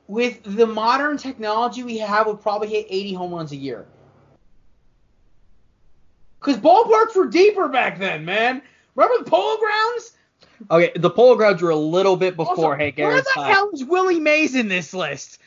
with 0.08 0.40
the 0.44 0.68
modern 0.68 1.18
technology 1.18 1.84
we 1.84 1.98
have, 2.00 2.28
would 2.28 2.42
probably 2.42 2.68
hit 2.68 2.88
80 2.90 3.14
home 3.14 3.34
runs 3.34 3.52
a 3.52 3.56
year. 3.56 3.86
Cause 6.42 6.58
ballparks 6.58 7.16
were 7.16 7.28
deeper 7.28 7.68
back 7.68 8.00
then, 8.00 8.26
man. 8.26 8.62
Remember 8.96 9.24
the 9.24 9.30
Polo 9.30 9.58
Grounds? 9.60 10.14
Okay, 10.70 10.92
the 10.96 11.10
Polo 11.10 11.36
Grounds 11.36 11.62
were 11.62 11.70
a 11.70 11.76
little 11.76 12.18
bit 12.18 12.36
before 12.36 12.56
Also, 12.56 12.72
Hank 12.74 12.98
where 12.98 13.12
Aaron's 13.12 13.26
the 13.26 13.32
time. 13.36 13.54
hell 13.54 13.70
is 13.72 13.84
Willie 13.86 14.20
Mays 14.20 14.56
in 14.56 14.68
this 14.68 14.94
list? 14.94 15.38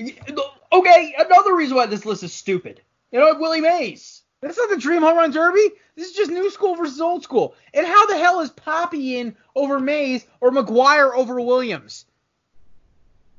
Okay, 0.00 1.14
another 1.18 1.54
reason 1.54 1.76
why 1.76 1.86
this 1.86 2.04
list 2.04 2.22
is 2.22 2.32
stupid. 2.32 2.82
You 3.12 3.20
know, 3.20 3.34
Willie 3.38 3.60
Mays. 3.60 4.22
That's 4.40 4.58
not 4.58 4.70
the 4.70 4.76
Dream 4.76 5.02
Home 5.02 5.16
Run 5.16 5.30
Derby. 5.30 5.70
This 5.96 6.08
is 6.10 6.16
just 6.16 6.30
new 6.30 6.50
school 6.50 6.76
versus 6.76 7.00
old 7.00 7.22
school. 7.22 7.54
And 7.72 7.86
how 7.86 8.06
the 8.06 8.18
hell 8.18 8.40
is 8.40 8.50
Papi 8.50 9.12
in 9.12 9.36
over 9.54 9.80
Mays 9.80 10.26
or 10.40 10.50
McGwire 10.50 11.14
over 11.14 11.40
Williams? 11.40 12.04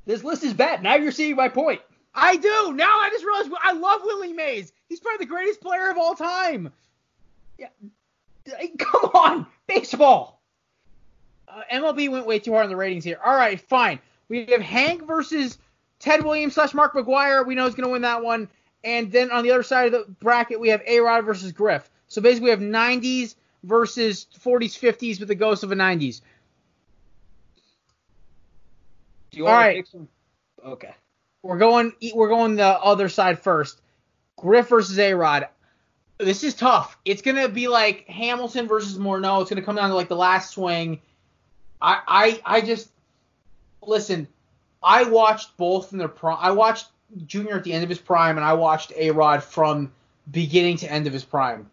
This 0.05 0.23
list 0.23 0.43
is 0.43 0.53
bad. 0.53 0.81
Now 0.81 0.95
you're 0.95 1.11
seeing 1.11 1.35
my 1.35 1.49
point. 1.49 1.81
I 2.15 2.35
do. 2.37 2.73
Now 2.73 2.99
I 2.99 3.09
just 3.11 3.25
realized 3.25 3.51
I 3.61 3.73
love 3.73 4.01
Willie 4.03 4.33
Mays. 4.33 4.71
He's 4.89 4.99
probably 4.99 5.25
the 5.25 5.29
greatest 5.29 5.61
player 5.61 5.91
of 5.91 5.97
all 5.97 6.15
time. 6.15 6.71
Hey, 7.57 8.69
Come 8.79 9.11
on, 9.13 9.45
baseball. 9.67 10.41
Uh, 11.47 11.61
MLB 11.71 12.09
went 12.09 12.25
way 12.25 12.39
too 12.39 12.53
hard 12.53 12.63
on 12.63 12.69
the 12.69 12.75
ratings 12.75 13.03
here. 13.03 13.19
All 13.23 13.35
right, 13.35 13.59
fine. 13.59 13.99
We 14.29 14.45
have 14.47 14.61
Hank 14.61 15.05
versus 15.05 15.57
Ted 15.99 16.23
Williams 16.23 16.55
slash 16.55 16.73
Mark 16.73 16.93
McGwire. 16.93 17.45
We 17.45 17.55
know 17.55 17.65
he's 17.65 17.75
going 17.75 17.87
to 17.87 17.91
win 17.91 18.01
that 18.01 18.23
one. 18.23 18.49
And 18.83 19.11
then 19.11 19.31
on 19.31 19.43
the 19.43 19.51
other 19.51 19.63
side 19.63 19.87
of 19.87 19.91
the 19.91 20.11
bracket, 20.13 20.59
we 20.59 20.69
have 20.69 20.81
A 20.85 20.99
Rod 20.99 21.25
versus 21.25 21.51
Griff. 21.51 21.89
So 22.07 22.21
basically, 22.21 22.45
we 22.45 22.49
have 22.51 22.59
90s 22.59 23.35
versus 23.63 24.27
40s, 24.39 24.79
50s 24.79 25.19
with 25.19 25.27
the 25.27 25.35
ghost 25.35 25.63
of 25.63 25.71
a 25.71 25.75
90s. 25.75 26.21
Do 29.31 29.37
you 29.37 29.47
All 29.47 29.53
wanna 29.53 29.65
right. 29.65 29.85
Okay. 30.65 30.95
We're 31.43 31.57
going 31.57 31.93
we're 32.13 32.29
going 32.29 32.55
the 32.55 32.65
other 32.65 33.09
side 33.09 33.39
first. 33.39 33.81
Griff 34.37 34.69
versus 34.69 34.97
A 34.99 35.13
Rod. 35.13 35.47
This 36.17 36.43
is 36.43 36.55
tough. 36.55 36.97
It's 37.05 37.21
gonna 37.21 37.47
be 37.47 37.67
like 37.67 38.07
Hamilton 38.07 38.67
versus 38.67 38.97
Morneau. 38.97 39.41
It's 39.41 39.49
gonna 39.49 39.61
come 39.61 39.75
down 39.75 39.89
to 39.89 39.95
like 39.95 40.09
the 40.09 40.15
last 40.15 40.51
swing. 40.51 40.99
I 41.81 42.01
I 42.07 42.57
I 42.57 42.61
just 42.61 42.89
listen. 43.81 44.27
I 44.81 45.03
watched 45.03 45.57
both 45.57 45.91
in 45.91 45.99
their 45.99 46.07
prime. 46.07 46.37
I 46.39 46.51
watched 46.51 46.87
Junior 47.25 47.55
at 47.57 47.63
the 47.63 47.73
end 47.73 47.83
of 47.83 47.89
his 47.89 47.99
prime, 47.99 48.37
and 48.37 48.45
I 48.45 48.53
watched 48.53 48.91
A 48.95 49.11
Rod 49.11 49.43
from 49.43 49.91
beginning 50.29 50.77
to 50.77 50.91
end 50.91 51.07
of 51.07 51.13
his 51.13 51.23
prime. 51.23 51.69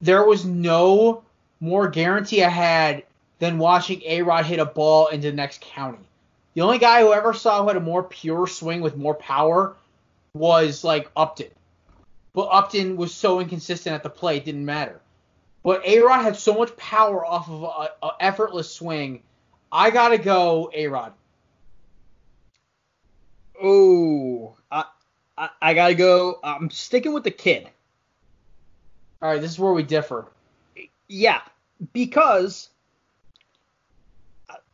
There 0.00 0.24
was 0.24 0.44
no 0.44 1.22
more 1.60 1.88
guarantee 1.88 2.42
I 2.42 2.48
had 2.48 3.04
than 3.38 3.58
watching 3.58 4.02
A 4.04 4.22
Rod 4.22 4.46
hit 4.46 4.58
a 4.58 4.64
ball 4.64 5.08
into 5.08 5.30
the 5.30 5.36
next 5.36 5.60
county. 5.60 5.98
The 6.54 6.62
only 6.62 6.78
guy 6.78 7.00
who 7.00 7.12
ever 7.12 7.34
saw 7.34 7.62
who 7.62 7.68
had 7.68 7.76
a 7.76 7.80
more 7.80 8.02
pure 8.02 8.46
swing 8.46 8.80
with 8.80 8.96
more 8.96 9.14
power 9.14 9.76
was 10.34 10.84
like 10.84 11.10
Upton. 11.16 11.50
But 12.32 12.48
Upton 12.50 12.96
was 12.96 13.14
so 13.14 13.40
inconsistent 13.40 13.94
at 13.94 14.02
the 14.02 14.10
plate, 14.10 14.42
it 14.42 14.44
didn't 14.46 14.64
matter. 14.64 15.00
But 15.62 15.86
A 15.86 16.00
Rod 16.00 16.22
had 16.22 16.36
so 16.36 16.54
much 16.54 16.76
power 16.76 17.24
off 17.24 17.48
of 17.48 17.62
a, 17.62 18.06
a 18.06 18.12
effortless 18.20 18.70
swing. 18.70 19.22
I 19.70 19.90
gotta 19.90 20.18
go 20.18 20.70
A 20.74 20.86
Rod. 20.86 21.12
Oh, 23.62 24.56
I, 24.70 24.84
I 25.36 25.48
I 25.60 25.74
gotta 25.74 25.94
go. 25.94 26.38
I'm 26.42 26.70
sticking 26.70 27.12
with 27.12 27.24
the 27.24 27.30
kid. 27.30 27.68
All 29.22 29.30
right, 29.30 29.40
this 29.40 29.52
is 29.52 29.58
where 29.58 29.72
we 29.72 29.82
differ. 29.82 30.26
Yeah, 31.08 31.40
because 31.92 32.68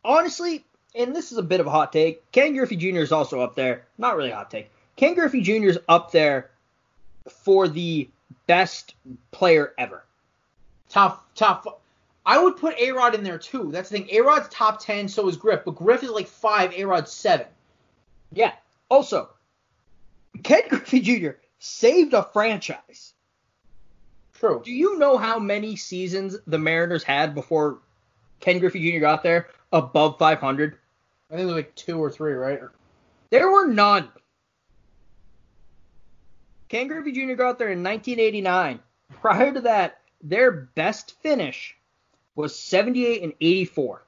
honestly, 0.03 0.65
and 0.95 1.15
this 1.15 1.31
is 1.31 1.37
a 1.37 1.43
bit 1.43 1.59
of 1.59 1.67
a 1.67 1.69
hot 1.69 1.93
take. 1.93 2.29
Ken 2.31 2.55
Griffey 2.55 2.75
Jr. 2.75 2.99
is 2.99 3.11
also 3.11 3.39
up 3.41 3.55
there. 3.55 3.85
Not 3.97 4.17
really 4.17 4.31
a 4.31 4.35
hot 4.35 4.51
take. 4.51 4.69
Ken 4.95 5.13
Griffey 5.13 5.41
Jr. 5.41 5.67
is 5.67 5.79
up 5.87 6.11
there 6.11 6.49
for 7.29 7.67
the 7.67 8.09
best 8.47 8.95
player 9.31 9.73
ever. 9.77 10.03
Top 10.89 11.25
top. 11.35 11.81
I 12.25 12.41
would 12.41 12.57
put 12.57 12.77
A 12.79 12.91
Rod 12.91 13.15
in 13.15 13.23
there 13.23 13.37
too. 13.37 13.71
That's 13.71 13.89
the 13.89 13.99
thing. 13.99 14.09
A 14.11 14.21
Rod's 14.21 14.49
top 14.49 14.83
ten, 14.83 15.07
so 15.07 15.27
is 15.27 15.37
Griff, 15.37 15.61
but 15.65 15.75
Griff 15.75 16.03
is 16.03 16.09
like 16.09 16.27
five. 16.27 16.73
A 16.73 16.83
Rod's 16.85 17.11
seven. 17.11 17.47
Yeah. 18.33 18.53
Also, 18.91 19.29
Ken 20.43 20.63
Griffey 20.67 20.99
Jr. 20.99 21.31
saved 21.59 22.13
a 22.13 22.23
franchise. 22.33 23.13
True. 24.33 24.61
Do 24.65 24.71
you 24.73 24.99
know 24.99 25.17
how 25.17 25.39
many 25.39 25.77
seasons 25.77 26.35
the 26.45 26.57
Mariners 26.57 27.01
had 27.01 27.33
before 27.33 27.79
Ken 28.41 28.59
Griffey 28.59 28.91
Jr. 28.91 28.99
got 28.99 29.23
there 29.23 29.47
above 29.71 30.19
500? 30.19 30.77
I 31.29 31.33
think 31.33 31.43
it 31.43 31.45
was 31.45 31.55
like 31.55 31.73
two 31.75 32.03
or 32.03 32.11
three, 32.11 32.33
right? 32.33 32.59
There 33.29 33.49
were 33.49 33.67
none. 33.67 34.09
Ken 36.67 36.87
Griffey 36.87 37.13
Jr. 37.13 37.35
got 37.35 37.59
there 37.59 37.69
in 37.69 37.83
1989. 37.83 38.79
Prior 39.21 39.53
to 39.53 39.61
that, 39.61 40.01
their 40.21 40.51
best 40.51 41.15
finish 41.21 41.77
was 42.35 42.59
78 42.59 43.23
and 43.23 43.33
84. 43.39 44.03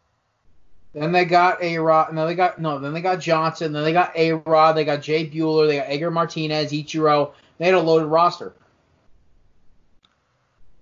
Then 0.94 1.12
they 1.12 1.26
got 1.26 1.62
A 1.64 1.78
Rod. 1.80 2.14
No, 2.14 2.28
they 2.28 2.36
got 2.36 2.60
no. 2.60 2.78
Then 2.78 2.94
they 2.94 3.02
got 3.02 3.20
Johnson. 3.20 3.74
Then 3.74 3.84
they 3.84 3.94
got 3.94 4.16
A 4.16 4.34
Rod. 4.34 4.74
They 4.74 4.86
got 4.86 5.02
Jay 5.02 5.28
Buhner. 5.28 5.68
They 5.68 5.78
got 5.78 5.88
Edgar 5.89 6.12
Martinez, 6.12 6.72
Ichiro. 6.72 7.32
They 7.58 7.66
had 7.66 7.74
a 7.74 7.80
loaded 7.80 8.06
roster. 8.08 8.54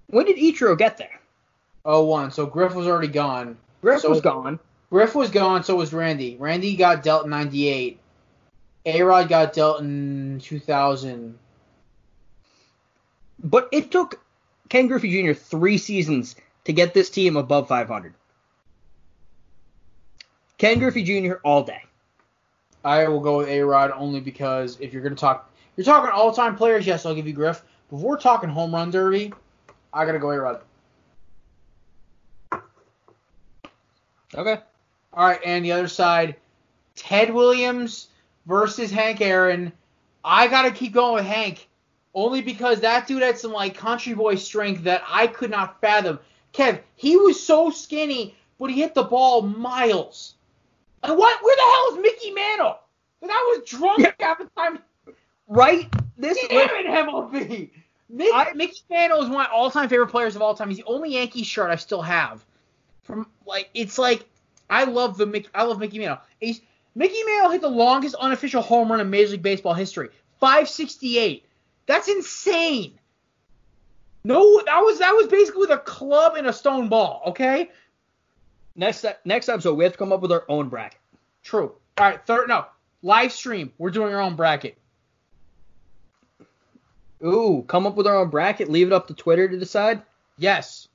When 0.08 0.26
did 0.26 0.38
Ichiro 0.38 0.78
get 0.78 0.98
there? 0.98 1.22
Oh 1.86 2.04
one. 2.04 2.32
So 2.32 2.46
Griff 2.46 2.76
was 2.76 2.88
already 2.88 3.08
gone. 3.08 3.58
Griff 3.82 4.02
So- 4.02 4.10
was 4.10 4.22
gone. 4.22 4.60
Griff 4.90 5.16
was 5.16 5.30
gone. 5.32 5.64
So 5.64 5.76
was 5.76 5.94
Randy. 5.94 6.36
Randy 6.38 6.76
got 6.76 7.04
dealt 7.04 7.24
in 7.24 7.30
'98. 7.32 7.98
A 8.86 9.02
Rod 9.04 9.30
got 9.30 9.54
dealt 9.54 9.80
in 9.80 10.42
2000. 10.44 11.38
But 13.44 13.70
it 13.72 13.92
took 13.92 14.20
Ken 14.70 14.88
Griffey 14.88 15.24
Jr. 15.24 15.34
three 15.34 15.78
seasons 15.78 16.36
to 16.66 16.74
get 16.74 16.94
this 16.94 17.10
team 17.10 17.38
above 17.38 17.68
500. 17.68 18.14
Ken 20.62 20.78
Griffey 20.78 21.02
Jr. 21.02 21.38
all 21.44 21.64
day. 21.64 21.82
I 22.86 23.08
will 23.08 23.20
go 23.20 23.40
with 23.40 23.48
A 23.48 23.62
Rod 23.62 23.90
only 23.96 24.20
because 24.20 24.78
if 24.80 24.94
you're 24.94 25.02
gonna 25.02 25.16
talk, 25.16 25.52
you're 25.76 25.84
talking 25.84 26.12
all 26.12 26.32
time 26.32 26.56
players. 26.56 26.86
Yes, 26.86 27.04
I'll 27.04 27.16
give 27.16 27.26
you 27.26 27.34
Griff. 27.34 27.64
But 27.90 27.98
if 27.98 28.04
we're 28.04 28.20
talking 28.20 28.48
home 28.48 28.72
run 28.72 28.92
derby, 28.92 29.34
I 29.92 30.06
gotta 30.06 30.20
go 30.20 30.30
A 30.30 30.40
Rod. 30.40 30.62
Okay. 34.36 34.60
All 35.14 35.26
right, 35.26 35.40
and 35.44 35.66
the 35.66 35.72
other 35.72 35.88
side, 35.88 36.36
Ted 36.96 37.34
Williams 37.34 38.10
versus 38.46 38.92
Hank 38.92 39.20
Aaron. 39.20 39.74
I 40.24 40.48
gotta 40.48 40.70
keep 40.70 40.94
going 40.94 41.16
with 41.16 41.26
Hank, 41.26 41.68
only 42.14 42.44
because 42.44 42.82
that 42.82 43.08
dude 43.08 43.24
had 43.24 43.40
some 43.40 43.52
like 43.52 43.76
country 43.76 44.14
boy 44.14 44.36
strength 44.36 44.84
that 44.84 45.02
I 45.08 45.26
could 45.26 45.50
not 45.50 45.82
fathom. 45.82 46.20
Kev, 46.54 46.82
he 46.98 47.18
was 47.18 47.42
so 47.42 47.72
skinny, 47.72 48.36
but 48.60 48.70
he 48.70 48.80
hit 48.80 48.94
the 48.94 49.02
ball 49.02 49.42
miles. 49.42 50.36
And 51.04 51.18
what? 51.18 51.44
Where 51.44 51.56
the 51.56 51.62
hell 51.62 51.98
is 51.98 52.02
Mickey 52.04 52.32
Mantle? 52.32 52.78
Because 53.20 53.36
I 53.36 53.58
was 53.58 53.70
drunk 53.70 54.00
Yeah. 54.00 54.12
half 54.20 54.38
the 54.40 54.50
time. 54.58 54.80
Right? 55.48 55.92
This 56.18 56.38
Damn 56.50 56.70
it, 56.70 56.86
MLB. 56.86 57.72
Mick, 58.14 58.28
I- 58.34 58.52
Mickey 58.54 58.82
Mantle 58.90 59.22
is 59.24 59.30
one 59.30 59.46
of 59.46 59.50
my 59.50 59.56
all-time 59.56 59.90
favorite 59.90 60.08
players 60.08 60.36
of 60.36 60.42
all 60.42 60.54
time. 60.54 60.70
He's 60.70 60.78
the 60.78 60.84
only 60.86 61.12
Yankees 61.14 61.48
shirt 61.48 61.70
I 61.72 61.76
still 61.76 62.02
have. 62.02 62.44
From 63.04 63.28
like, 63.46 63.70
it's 63.74 63.98
like 63.98 64.26
I 64.70 64.84
love 64.84 65.18
the 65.18 65.26
Mickey. 65.26 65.50
I 65.56 65.64
love 65.64 65.80
Mickey 65.80 65.98
Mantle. 66.00 66.20
He's, 66.40 66.62
Mickey 66.96 67.24
Mantle 67.24 67.52
hit 67.52 67.62
the 67.62 67.70
longest 67.70 68.16
unofficial 68.16 68.62
home 68.62 68.92
run 68.92 69.00
in 69.02 69.10
Major 69.10 69.32
League 69.32 69.42
Baseball 69.42 69.74
history, 69.74 70.10
568. 70.40 71.46
That's 71.88 72.08
insane. 72.08 72.98
No, 74.24 74.62
that 74.66 74.80
was 74.82 75.00
that 75.00 75.12
was 75.12 75.28
basically 75.28 75.62
with 75.62 75.72
a 75.72 75.80
club 75.80 76.36
and 76.36 76.48
a 76.48 76.54
stone 76.54 76.90
ball. 76.90 77.24
Okay, 77.28 77.72
next 78.76 79.06
next 79.26 79.50
episode 79.50 79.76
we 79.76 79.84
have 79.84 79.94
to 79.94 80.00
come 80.00 80.12
up 80.12 80.22
with 80.22 80.32
our 80.32 80.46
own 80.48 80.70
bracket. 80.70 81.00
true. 81.44 81.74
All 81.98 82.06
right, 82.06 82.26
third 82.26 82.48
no 82.48 82.66
live 83.02 83.32
stream. 83.32 83.72
We're 83.78 83.92
doing 83.92 84.14
our 84.14 84.22
own 84.22 84.36
bracket. 84.36 84.78
Ooh, 87.24 87.64
come 87.68 87.86
up 87.86 87.96
with 87.96 88.08
our 88.08 88.18
own 88.18 88.30
bracket. 88.30 88.70
Leave 88.70 88.88
it 88.88 88.94
up 88.94 89.08
to 89.08 89.14
Twitter 89.14 89.48
to 89.48 89.58
decide. 89.58 90.02
Yes. 90.38 90.88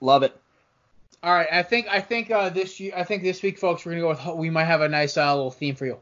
Love 0.00 0.24
it. 0.24 0.36
All 1.22 1.32
right, 1.32 1.46
I 1.52 1.62
think 1.62 1.86
I 1.88 2.00
think 2.00 2.32
uh, 2.32 2.48
this 2.48 2.80
year, 2.80 2.92
I 2.96 3.04
think 3.04 3.22
this 3.22 3.42
week, 3.42 3.58
folks, 3.58 3.86
we're 3.86 3.92
gonna 3.92 4.02
go 4.02 4.08
with 4.08 4.38
we 4.38 4.50
might 4.50 4.64
have 4.64 4.80
a 4.80 4.88
nice 4.88 5.16
uh, 5.16 5.32
little 5.32 5.52
theme 5.52 5.76
for 5.76 5.86
you. 5.86 5.98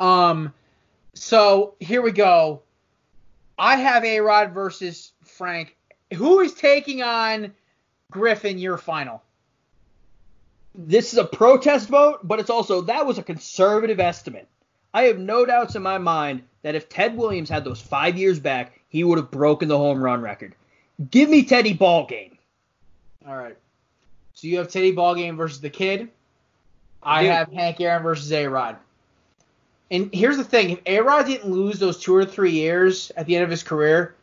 Um, 0.00 0.54
so 1.12 1.74
here 1.78 2.00
we 2.00 2.12
go. 2.12 2.62
I 3.58 3.76
have 3.76 4.02
A 4.04 4.20
Rod 4.20 4.52
versus 4.52 5.12
Frank. 5.24 5.75
Who 6.14 6.40
is 6.40 6.54
taking 6.54 7.02
on 7.02 7.52
Griffin? 8.10 8.58
Your 8.58 8.78
final. 8.78 9.22
This 10.74 11.12
is 11.12 11.18
a 11.18 11.24
protest 11.24 11.88
vote, 11.88 12.20
but 12.22 12.38
it's 12.38 12.50
also 12.50 12.82
that 12.82 13.06
was 13.06 13.18
a 13.18 13.22
conservative 13.22 13.98
estimate. 13.98 14.46
I 14.92 15.04
have 15.04 15.18
no 15.18 15.44
doubts 15.44 15.74
in 15.74 15.82
my 15.82 15.98
mind 15.98 16.42
that 16.62 16.74
if 16.74 16.88
Ted 16.88 17.16
Williams 17.16 17.48
had 17.48 17.64
those 17.64 17.80
five 17.80 18.16
years 18.16 18.38
back, 18.38 18.78
he 18.88 19.04
would 19.04 19.18
have 19.18 19.30
broken 19.30 19.68
the 19.68 19.78
home 19.78 20.02
run 20.02 20.20
record. 20.20 20.54
Give 21.10 21.28
me 21.28 21.44
Teddy 21.44 21.74
Ballgame. 21.74 22.36
All 23.26 23.36
right. 23.36 23.56
So 24.34 24.46
you 24.46 24.58
have 24.58 24.68
Teddy 24.68 24.94
Ballgame 24.94 25.36
versus 25.36 25.60
the 25.60 25.70
Kid. 25.70 26.10
I 27.02 27.24
have 27.24 27.52
Hank 27.52 27.80
Aaron 27.80 28.02
versus 28.02 28.32
A 28.32 28.46
Rod. 28.46 28.76
And 29.90 30.10
here's 30.12 30.36
the 30.36 30.44
thing: 30.44 30.70
if 30.70 30.80
A 30.86 31.00
Rod 31.00 31.26
didn't 31.26 31.50
lose 31.50 31.78
those 31.78 32.00
two 32.00 32.14
or 32.14 32.24
three 32.24 32.52
years 32.52 33.12
at 33.16 33.26
the 33.26 33.36
end 33.36 33.44
of 33.44 33.50
his 33.50 33.62
career, 33.62 34.14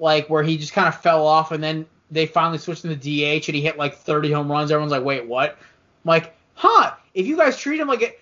like 0.00 0.28
where 0.28 0.42
he 0.42 0.56
just 0.56 0.72
kind 0.72 0.88
of 0.88 1.00
fell 1.00 1.24
off, 1.26 1.52
and 1.52 1.62
then 1.62 1.86
they 2.10 2.26
finally 2.26 2.58
switched 2.58 2.84
him 2.84 2.90
to 2.90 2.96
DH 2.96 3.46
and 3.48 3.54
he 3.54 3.60
hit 3.60 3.78
like 3.78 3.94
30 3.96 4.32
home 4.32 4.50
runs, 4.50 4.72
everyone's 4.72 4.90
like, 4.90 5.04
"Wait, 5.04 5.26
what?" 5.26 5.50
I'm 5.50 6.08
like, 6.08 6.34
huh? 6.54 6.94
If 7.14 7.26
you 7.26 7.36
guys 7.36 7.56
treat 7.58 7.78
him 7.78 7.86
like 7.88 8.02
it, 8.02 8.20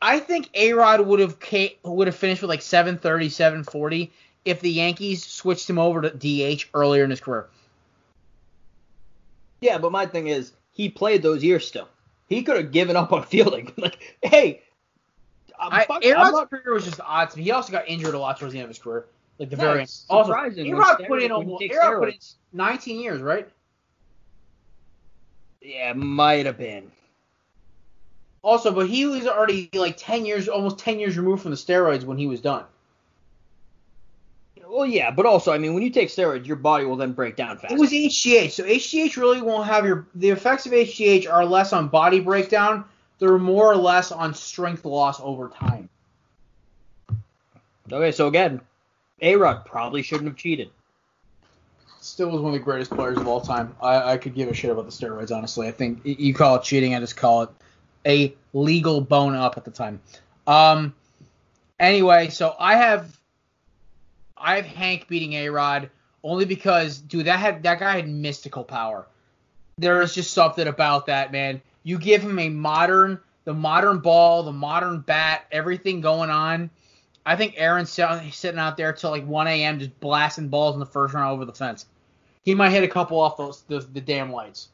I 0.00 0.20
think 0.20 0.48
A 0.54 0.72
Rod 0.72 1.00
would 1.00 1.20
have 1.20 1.36
would 1.84 2.06
have 2.06 2.16
finished 2.16 2.40
with 2.42 2.48
like 2.48 2.62
730, 2.62 3.28
740 3.28 4.12
if 4.44 4.60
the 4.60 4.70
Yankees 4.70 5.24
switched 5.24 5.68
him 5.68 5.78
over 5.78 6.00
to 6.02 6.10
DH 6.10 6.66
earlier 6.72 7.04
in 7.04 7.10
his 7.10 7.20
career. 7.20 7.48
Yeah, 9.60 9.78
but 9.78 9.92
my 9.92 10.06
thing 10.06 10.28
is, 10.28 10.52
he 10.70 10.88
played 10.88 11.22
those 11.22 11.42
years 11.42 11.66
still. 11.66 11.88
He 12.28 12.42
could 12.42 12.56
have 12.56 12.72
given 12.72 12.96
up 12.96 13.12
on 13.12 13.22
fielding. 13.26 13.72
like, 13.76 14.16
hey, 14.22 14.62
I'm, 15.58 15.72
I, 15.72 15.84
fuck- 15.84 16.04
A 16.04 16.14
I'm 16.14 16.32
Rod's 16.34 16.50
career 16.50 16.74
was 16.74 16.84
just 16.84 17.00
odd 17.00 17.30
to 17.30 17.38
me. 17.38 17.44
He 17.44 17.50
also 17.50 17.72
got 17.72 17.88
injured 17.88 18.14
a 18.14 18.18
lot 18.18 18.38
towards 18.38 18.52
the 18.52 18.58
end 18.60 18.64
of 18.64 18.70
his 18.70 18.78
career, 18.78 19.06
like 19.38 19.50
the 19.50 19.56
very 19.56 19.86
Also, 20.08 20.30
surprising 20.30 20.66
A 20.66 20.70
when 20.70 20.78
Rod 20.78 21.04
put 21.06 21.22
in 21.22 21.32
almost 21.32 21.62
A 21.62 21.68
put 21.98 22.08
in 22.08 22.18
19 22.52 23.00
years, 23.00 23.20
right? 23.20 23.48
Yeah, 25.60 25.92
might 25.94 26.46
have 26.46 26.58
been. 26.58 26.90
Also, 28.42 28.72
but 28.72 28.88
he 28.88 29.04
was 29.06 29.26
already 29.26 29.68
like 29.74 29.96
10 29.96 30.24
years, 30.24 30.48
almost 30.48 30.78
10 30.78 31.00
years 31.00 31.16
removed 31.16 31.42
from 31.42 31.50
the 31.50 31.56
steroids 31.56 32.04
when 32.04 32.16
he 32.16 32.26
was 32.26 32.40
done. 32.40 32.64
Well, 34.68 34.86
yeah, 34.86 35.10
but 35.10 35.26
also, 35.26 35.52
I 35.52 35.58
mean, 35.58 35.74
when 35.74 35.82
you 35.82 35.90
take 35.90 36.08
steroids, 36.08 36.46
your 36.46 36.56
body 36.56 36.84
will 36.84 36.96
then 36.96 37.12
break 37.12 37.36
down 37.36 37.58
fast. 37.58 37.72
It 37.72 37.78
was 37.78 37.90
HGH, 37.90 38.50
so 38.50 38.64
HGH 38.64 39.16
really 39.16 39.40
won't 39.40 39.66
have 39.66 39.86
your. 39.86 40.06
The 40.14 40.30
effects 40.30 40.66
of 40.66 40.72
HGH 40.72 41.30
are 41.32 41.44
less 41.44 41.72
on 41.72 41.88
body 41.88 42.20
breakdown. 42.20 42.84
They're 43.18 43.38
more 43.38 43.70
or 43.70 43.76
less 43.76 44.12
on 44.12 44.34
strength 44.34 44.84
loss 44.84 45.20
over 45.20 45.48
time. 45.48 45.88
okay, 47.90 48.12
so 48.12 48.26
again, 48.28 48.60
A 49.20 49.36
Rod 49.36 49.64
probably 49.64 50.02
shouldn't 50.02 50.28
have 50.28 50.36
cheated. 50.36 50.70
Still 52.00 52.30
was 52.30 52.40
one 52.40 52.54
of 52.54 52.58
the 52.58 52.64
greatest 52.64 52.90
players 52.90 53.18
of 53.18 53.26
all 53.26 53.40
time. 53.40 53.74
I, 53.80 54.12
I 54.12 54.16
could 54.18 54.34
give 54.34 54.48
a 54.48 54.54
shit 54.54 54.70
about 54.70 54.84
the 54.84 54.92
steroids, 54.92 55.34
honestly. 55.34 55.66
I 55.66 55.72
think 55.72 56.00
you 56.04 56.34
call 56.34 56.56
it 56.56 56.62
cheating, 56.62 56.94
I 56.94 57.00
just 57.00 57.16
call 57.16 57.42
it 57.42 57.50
a 58.06 58.34
legal 58.52 59.00
bone 59.00 59.34
up 59.34 59.56
at 59.56 59.64
the 59.64 59.70
time. 59.70 60.00
Um. 60.46 60.94
Anyway, 61.78 62.28
so 62.28 62.54
I 62.58 62.76
have 62.76 63.18
I 64.36 64.56
have 64.56 64.66
Hank 64.66 65.08
beating 65.08 65.32
A 65.34 65.48
Rod 65.48 65.90
only 66.22 66.44
because, 66.44 66.98
dude, 66.98 67.26
that 67.26 67.38
had 67.38 67.62
that 67.64 67.80
guy 67.80 67.96
had 67.96 68.08
mystical 68.08 68.64
power. 68.64 69.06
There 69.78 70.00
is 70.02 70.14
just 70.14 70.32
something 70.32 70.66
about 70.66 71.06
that 71.06 71.32
man. 71.32 71.60
You 71.82 71.98
give 71.98 72.22
him 72.22 72.38
a 72.38 72.48
modern, 72.48 73.20
the 73.44 73.54
modern 73.54 73.98
ball, 73.98 74.42
the 74.42 74.52
modern 74.52 75.00
bat, 75.00 75.46
everything 75.52 76.00
going 76.00 76.30
on. 76.30 76.70
I 77.26 77.34
think 77.34 77.54
Aaron's 77.56 77.90
sitting 77.90 78.60
out 78.60 78.76
there 78.76 78.92
till 78.92 79.10
like 79.10 79.26
1 79.26 79.48
a.m. 79.48 79.80
just 79.80 79.98
blasting 79.98 80.48
balls 80.48 80.74
in 80.74 80.80
the 80.80 80.86
first 80.86 81.12
round 81.12 81.32
over 81.32 81.44
the 81.44 81.52
fence. 81.52 81.86
He 82.44 82.54
might 82.54 82.70
hit 82.70 82.84
a 82.84 82.88
couple 82.88 83.18
off 83.18 83.36
those 83.36 83.62
the, 83.62 83.80
the 83.80 84.00
damn 84.00 84.30
lights. 84.30 84.68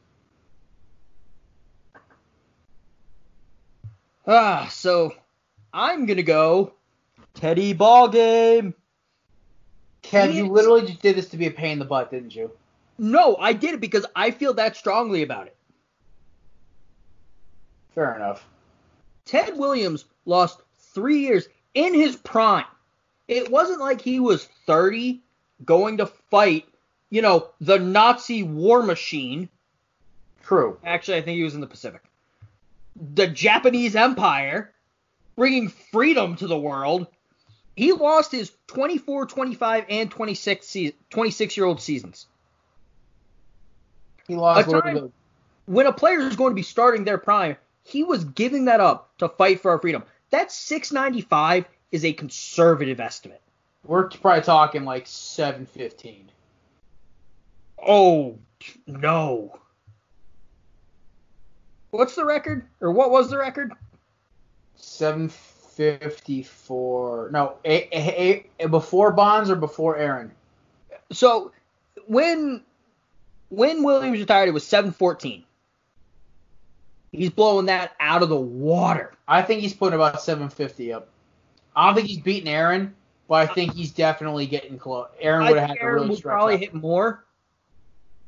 Ah, 4.27 4.67
so 4.71 5.15
I'm 5.73 6.05
gonna 6.05 6.21
go 6.21 6.73
Teddy 7.33 7.73
Ballgame. 7.73 8.75
Kev, 10.03 10.29
He 10.29 10.37
you 10.37 10.47
literally 10.47 10.85
just 10.85 11.01
did 11.01 11.15
this 11.15 11.29
to 11.29 11.37
be 11.37 11.47
a 11.47 11.51
pain 11.51 11.73
in 11.73 11.79
the 11.79 11.85
butt, 11.85 12.11
didn't 12.11 12.35
you? 12.35 12.51
No, 12.99 13.35
I 13.37 13.53
did 13.53 13.73
it 13.73 13.81
because 13.81 14.05
I 14.15 14.29
feel 14.29 14.53
that 14.53 14.77
strongly 14.77 15.23
about 15.23 15.47
it. 15.47 15.55
Fair 17.95 18.15
enough. 18.15 18.45
Ted 19.25 19.57
Williams 19.57 20.05
lost 20.25 20.61
three 20.93 21.19
years 21.19 21.47
in 21.73 21.93
his 21.93 22.15
prime. 22.15 22.65
It 23.27 23.49
wasn't 23.51 23.79
like 23.79 24.01
he 24.01 24.19
was 24.19 24.45
30 24.65 25.21
going 25.65 25.97
to 25.97 26.05
fight, 26.05 26.65
you 27.09 27.21
know, 27.21 27.49
the 27.61 27.79
Nazi 27.79 28.43
war 28.43 28.83
machine. 28.83 29.49
True. 30.43 30.77
Actually, 30.83 31.17
I 31.17 31.21
think 31.21 31.37
he 31.37 31.43
was 31.43 31.55
in 31.55 31.61
the 31.61 31.67
Pacific. 31.67 32.01
The 33.15 33.27
Japanese 33.27 33.95
Empire, 33.95 34.73
bringing 35.35 35.69
freedom 35.69 36.35
to 36.37 36.47
the 36.47 36.57
world. 36.57 37.07
He 37.75 37.91
lost 37.91 38.31
his 38.31 38.51
24, 38.67 39.25
25, 39.25 39.85
and 39.89 40.11
26 40.11 40.67
se- 40.67 40.95
26 41.09 41.57
year 41.57 41.65
old 41.65 41.81
seasons. 41.81 42.27
He 44.27 44.35
lost 44.35 44.67
A 44.67 45.09
When 45.65 45.87
a 45.87 45.93
player 45.93 46.19
is 46.19 46.35
going 46.35 46.51
to 46.51 46.55
be 46.55 46.61
starting 46.61 47.03
their 47.03 47.17
prime, 47.17 47.55
he 47.83 48.03
was 48.03 48.23
giving 48.23 48.65
that 48.65 48.79
up 48.79 49.17
to 49.17 49.29
fight 49.29 49.61
for 49.61 49.71
our 49.71 49.79
freedom. 49.79 50.03
That 50.33 50.51
695 50.51 51.65
is 51.91 52.03
a 52.03 52.11
conservative 52.11 52.99
estimate. 52.99 53.39
We're 53.85 54.09
probably 54.09 54.41
talking 54.41 54.83
like 54.83 55.05
715. 55.05 56.31
Oh 57.87 58.39
no. 58.87 59.59
What's 61.91 62.15
the 62.15 62.25
record? 62.25 62.65
Or 62.81 62.91
what 62.91 63.11
was 63.11 63.29
the 63.29 63.37
record? 63.37 63.73
754. 64.77 67.29
No, 67.31 67.57
a, 67.63 67.95
a, 67.95 68.43
a, 68.59 68.67
before 68.67 69.11
Bonds 69.11 69.51
or 69.51 69.55
before 69.55 69.97
Aaron? 69.97 70.31
So 71.11 71.51
when 72.07 72.63
when 73.49 73.83
Williams 73.83 74.19
retired, 74.19 74.49
it 74.49 74.53
was 74.53 74.65
714. 74.65 75.43
He's 77.13 77.29
blowing 77.29 77.67
that 77.67 77.95
out 77.99 78.23
of 78.23 78.29
the 78.29 78.35
water. 78.35 79.13
I 79.27 79.43
think 79.43 79.61
he's 79.61 79.73
putting 79.73 79.95
about 79.95 80.21
750 80.21 80.93
up. 80.93 81.09
I 81.75 81.85
don't 81.85 81.95
think 81.95 82.07
he's 82.07 82.19
beating 82.19 82.49
Aaron, 82.49 82.95
but 83.27 83.49
I 83.49 83.53
think 83.53 83.73
he's 83.73 83.91
definitely 83.91 84.47
getting 84.47 84.77
close. 84.77 85.07
Aaron 85.19 85.47
would 85.47 85.57
have 85.57 85.69
had 85.69 85.77
to 85.79 85.85
really 85.85 86.09
would 86.09 86.21
probably 86.23 86.55
up. 86.55 86.59
hit 86.59 86.73
more 86.73 87.23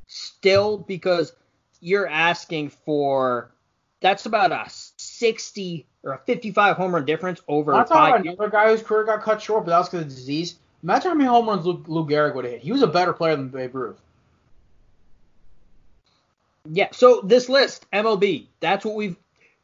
still 0.08 0.78
because 0.78 1.34
you're 1.82 2.08
asking 2.08 2.70
for 2.70 3.52
that's 4.02 4.28
about 4.28 4.52
a 4.52 4.66
60 4.68 5.88
or 6.04 6.14
a 6.14 6.20
55 6.20 6.78
home 6.78 6.94
run 6.94 7.06
difference 7.06 7.42
over 7.48 7.72
talking 7.72 7.96
five 7.96 8.26
years. 8.26 8.36
another 8.36 8.52
guy 8.52 8.70
whose 8.70 8.84
career 8.84 9.04
got 9.04 9.24
cut 9.24 9.42
short, 9.42 9.66
but 9.66 9.72
that 9.72 9.80
was 9.80 9.90
because 9.90 10.04
of 10.04 10.10
disease. 10.10 10.56
Imagine 10.84 11.10
how 11.10 11.16
many 11.16 11.28
home 11.28 11.50
runs 11.50 11.66
Lou, 11.66 11.84
Lou 11.88 12.06
Gehrig 12.06 12.36
would 12.36 12.46
have 12.46 12.54
hit. 12.54 12.62
He 12.62 12.72
was 12.72 12.84
a 12.84 12.88
better 12.88 13.14
player 13.14 13.36
than 13.36 13.50
Babe 13.50 13.74
Ruth. 13.74 14.00
Yeah, 16.72 16.90
so 16.92 17.22
this 17.24 17.50
list, 17.50 17.86
MLB, 17.92 18.48
that's 18.60 18.86
what 18.86 18.96
we've. 18.96 19.16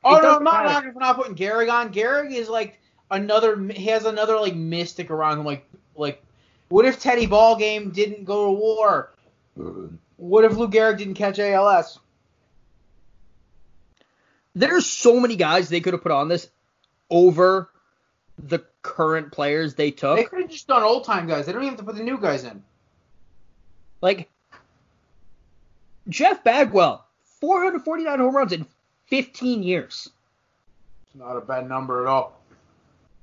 Oh 0.04 0.20
no, 0.20 0.38
I'm 0.38 0.44
not, 0.44 0.66
matter. 0.66 0.88
not, 0.94 1.00
not 1.00 1.16
putting 1.16 1.36
Gehrig 1.36 1.72
on. 1.72 1.94
Gehrig 1.94 2.32
is 2.32 2.50
like 2.50 2.80
another. 3.10 3.62
He 3.70 3.86
has 3.88 4.06
another 4.06 4.40
like 4.40 4.56
mystic 4.56 5.12
around 5.12 5.40
him. 5.40 5.46
Like 5.46 5.66
like, 5.96 6.24
what 6.70 6.86
if 6.86 7.00
Teddy 7.00 7.28
Ballgame 7.28 7.94
didn't 7.94 8.26
go 8.26 8.48
to 8.48 8.52
war? 8.52 9.12
What 10.18 10.46
if 10.46 10.56
Lou 10.56 10.68
Gehrig 10.68 10.98
didn't 10.98 11.16
catch 11.16 11.40
ALS? 11.40 12.00
There's 14.54 14.86
so 14.86 15.20
many 15.20 15.36
guys 15.36 15.70
they 15.70 15.80
could 15.80 15.94
have 15.94 16.04
put 16.04 16.12
on 16.12 16.28
this 16.28 16.50
over 17.10 17.70
the 18.38 18.60
current 18.82 19.32
players 19.32 19.76
they 19.76 19.92
took. 19.92 20.18
They 20.18 20.24
could 20.26 20.42
have 20.42 20.50
just 20.50 20.68
done 20.68 20.84
old 20.84 21.06
time 21.06 21.28
guys. 21.28 21.46
They 21.46 21.54
don't 21.54 21.62
even 21.62 21.76
have 21.76 21.80
to 21.80 21.86
put 21.86 21.96
the 21.96 22.04
new 22.04 22.18
guys 22.18 22.44
in. 22.44 22.64
Like 24.02 24.30
Jeff 26.10 26.44
Bagwell, 26.44 27.06
449 27.40 28.20
home 28.20 28.36
runs 28.36 28.52
in 28.54 28.66
15 29.08 29.64
years. 29.64 30.10
It's 31.08 31.16
not 31.16 31.36
a 31.38 31.42
bad 31.42 31.68
number 31.68 32.02
at 32.06 32.10
all. 32.10 32.40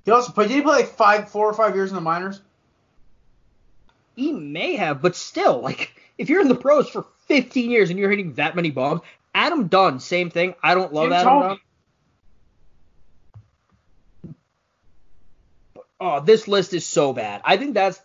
He 0.04 0.10
also 0.10 0.32
played. 0.32 0.48
Did 0.48 0.54
he 0.56 0.62
play 0.62 0.76
like 0.82 0.88
five, 0.94 1.28
four 1.30 1.46
or 1.48 1.54
five 1.54 1.74
years 1.74 1.90
in 1.90 1.94
the 1.94 2.00
minors? 2.00 2.40
He 4.16 4.32
may 4.32 4.76
have, 4.76 5.02
but 5.02 5.14
still, 5.16 5.60
like 5.60 5.92
if 6.18 6.28
you're 6.28 6.40
in 6.40 6.48
the 6.48 6.54
pros 6.54 6.88
for 6.88 7.06
15 7.26 7.70
years 7.70 7.90
and 7.90 7.98
you're 7.98 8.10
hitting 8.10 8.34
that 8.34 8.56
many 8.56 8.70
bombs, 8.70 9.02
Adam 9.34 9.68
Dunn, 9.68 10.00
same 10.00 10.30
thing. 10.30 10.54
I 10.62 10.74
don't 10.74 10.92
love 10.92 11.06
Jim 11.06 11.12
Adam 11.12 11.28
Thome. 11.28 11.48
Dunn. 11.48 11.58
Oh, 16.00 16.20
this 16.20 16.46
list 16.48 16.74
is 16.74 16.86
so 16.86 17.12
bad. 17.12 17.40
I 17.44 17.56
think 17.56 17.74
that's. 17.74 18.00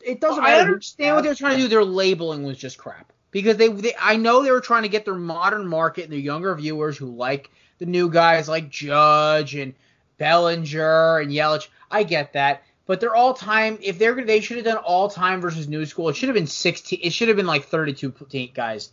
It 0.00 0.20
doesn't 0.20 0.42
I 0.42 0.48
matter. 0.48 0.64
who- 0.66 0.72
understand 0.72 1.16
what 1.16 1.24
they're 1.24 1.34
trying 1.34 1.56
to 1.56 1.62
do. 1.62 1.68
Their 1.68 1.84
labeling 1.84 2.44
was 2.44 2.58
just 2.58 2.76
crap 2.78 3.12
because 3.34 3.56
they, 3.56 3.66
they. 3.66 3.94
I 4.00 4.16
know 4.16 4.42
they 4.42 4.52
were 4.52 4.60
trying 4.60 4.84
to 4.84 4.88
get 4.88 5.04
their 5.04 5.16
modern 5.16 5.66
market 5.66 6.04
and 6.04 6.12
their 6.12 6.20
younger 6.20 6.54
viewers 6.54 6.96
who 6.96 7.06
like 7.06 7.50
the 7.78 7.84
new 7.84 8.08
guys 8.08 8.48
like 8.48 8.70
Judge 8.70 9.56
and 9.56 9.74
Bellinger 10.18 11.18
and 11.18 11.32
Yelich. 11.32 11.66
I 11.90 12.04
get 12.04 12.34
that, 12.34 12.62
but 12.86 13.00
they're 13.00 13.16
all 13.16 13.34
time. 13.34 13.76
If 13.82 13.98
they're 13.98 14.24
they 14.24 14.40
should 14.40 14.58
have 14.58 14.64
done 14.64 14.76
all 14.76 15.10
time 15.10 15.40
versus 15.40 15.66
new 15.66 15.84
school. 15.84 16.08
It 16.08 16.14
should 16.14 16.28
have 16.28 16.36
been 16.36 16.46
sixteen. 16.46 17.00
It 17.02 17.12
should 17.12 17.26
have 17.26 17.36
been 17.36 17.46
like 17.46 17.64
thirty-two 17.64 18.14
guys. 18.54 18.92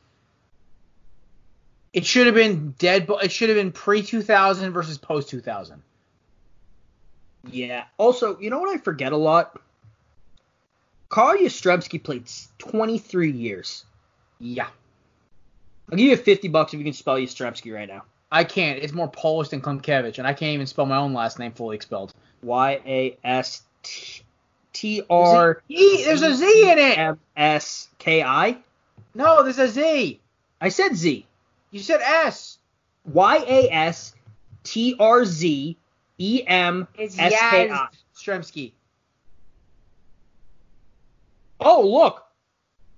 It 1.94 2.08
should 2.08 2.26
have 2.26 2.36
been 2.36 2.74
dead. 2.80 3.08
It 3.22 3.32
should 3.32 3.50
have 3.50 3.58
been 3.58 3.72
pre 3.72 4.02
two 4.02 4.24
thousand 4.24 4.74
versus 4.74 4.98
post 4.98 5.30
two 5.30 5.42
thousand. 5.42 5.84
Yeah. 7.52 7.84
Also, 8.00 8.40
you 8.40 8.50
know 8.50 8.60
what 8.60 8.76
I 8.76 8.82
forget 8.82 9.14
a 9.14 9.18
lot? 9.18 9.62
Carl 11.10 11.38
Yastrzemski 11.38 12.02
played 12.02 12.30
23 12.58 13.32
years. 13.32 13.84
Yeah, 14.42 14.68
I'll 15.92 15.98
give 15.98 16.08
you 16.08 16.18
50 16.18 16.48
bucks 16.48 16.74
if 16.74 16.80
you 16.80 16.84
can 16.84 16.94
spell 16.94 17.16
Yastrzemski 17.16 17.74
right 17.74 17.88
now. 17.88 18.04
I 18.32 18.44
can't. 18.44 18.80
It's 18.80 18.94
more 18.94 19.10
Polish 19.10 19.50
than 19.50 19.62
Klimkevich, 19.62 20.18
and 20.18 20.26
I 20.26 20.34
can't 20.34 20.54
even 20.54 20.66
spell 20.66 20.86
my 20.86 20.98
own 20.98 21.14
last 21.14 21.38
name 21.38 21.52
fully 21.52 21.76
expelled. 21.76 22.14
Y 22.42 22.82
A 22.86 23.18
S 23.24 23.62
T 24.74 25.04
R 25.10 25.62
E, 25.70 26.04
there's 26.06 26.22
a 26.22 26.34
Z 26.34 26.72
in 26.72 26.80
it. 26.80 26.98
M 26.98 27.20
S 27.36 27.90
K 28.00 28.24
I. 28.24 28.58
No, 29.14 29.44
there's 29.44 29.60
a 29.60 29.68
Z. 29.68 30.20
I 30.60 30.70
said 30.70 30.96
Z. 30.96 31.26
You 31.72 31.80
said 31.80 32.02
S. 32.02 32.58
Y 33.06 33.44
A 33.48 33.70
S 33.70 34.16
T 34.64 34.96
R 35.00 35.26
Z 35.26 35.78
E 36.18 36.44
M 36.48 36.88
S 36.98 37.16
K 37.16 37.70
I. 37.70 37.88
Oh, 41.60 41.88
look. 41.88 42.26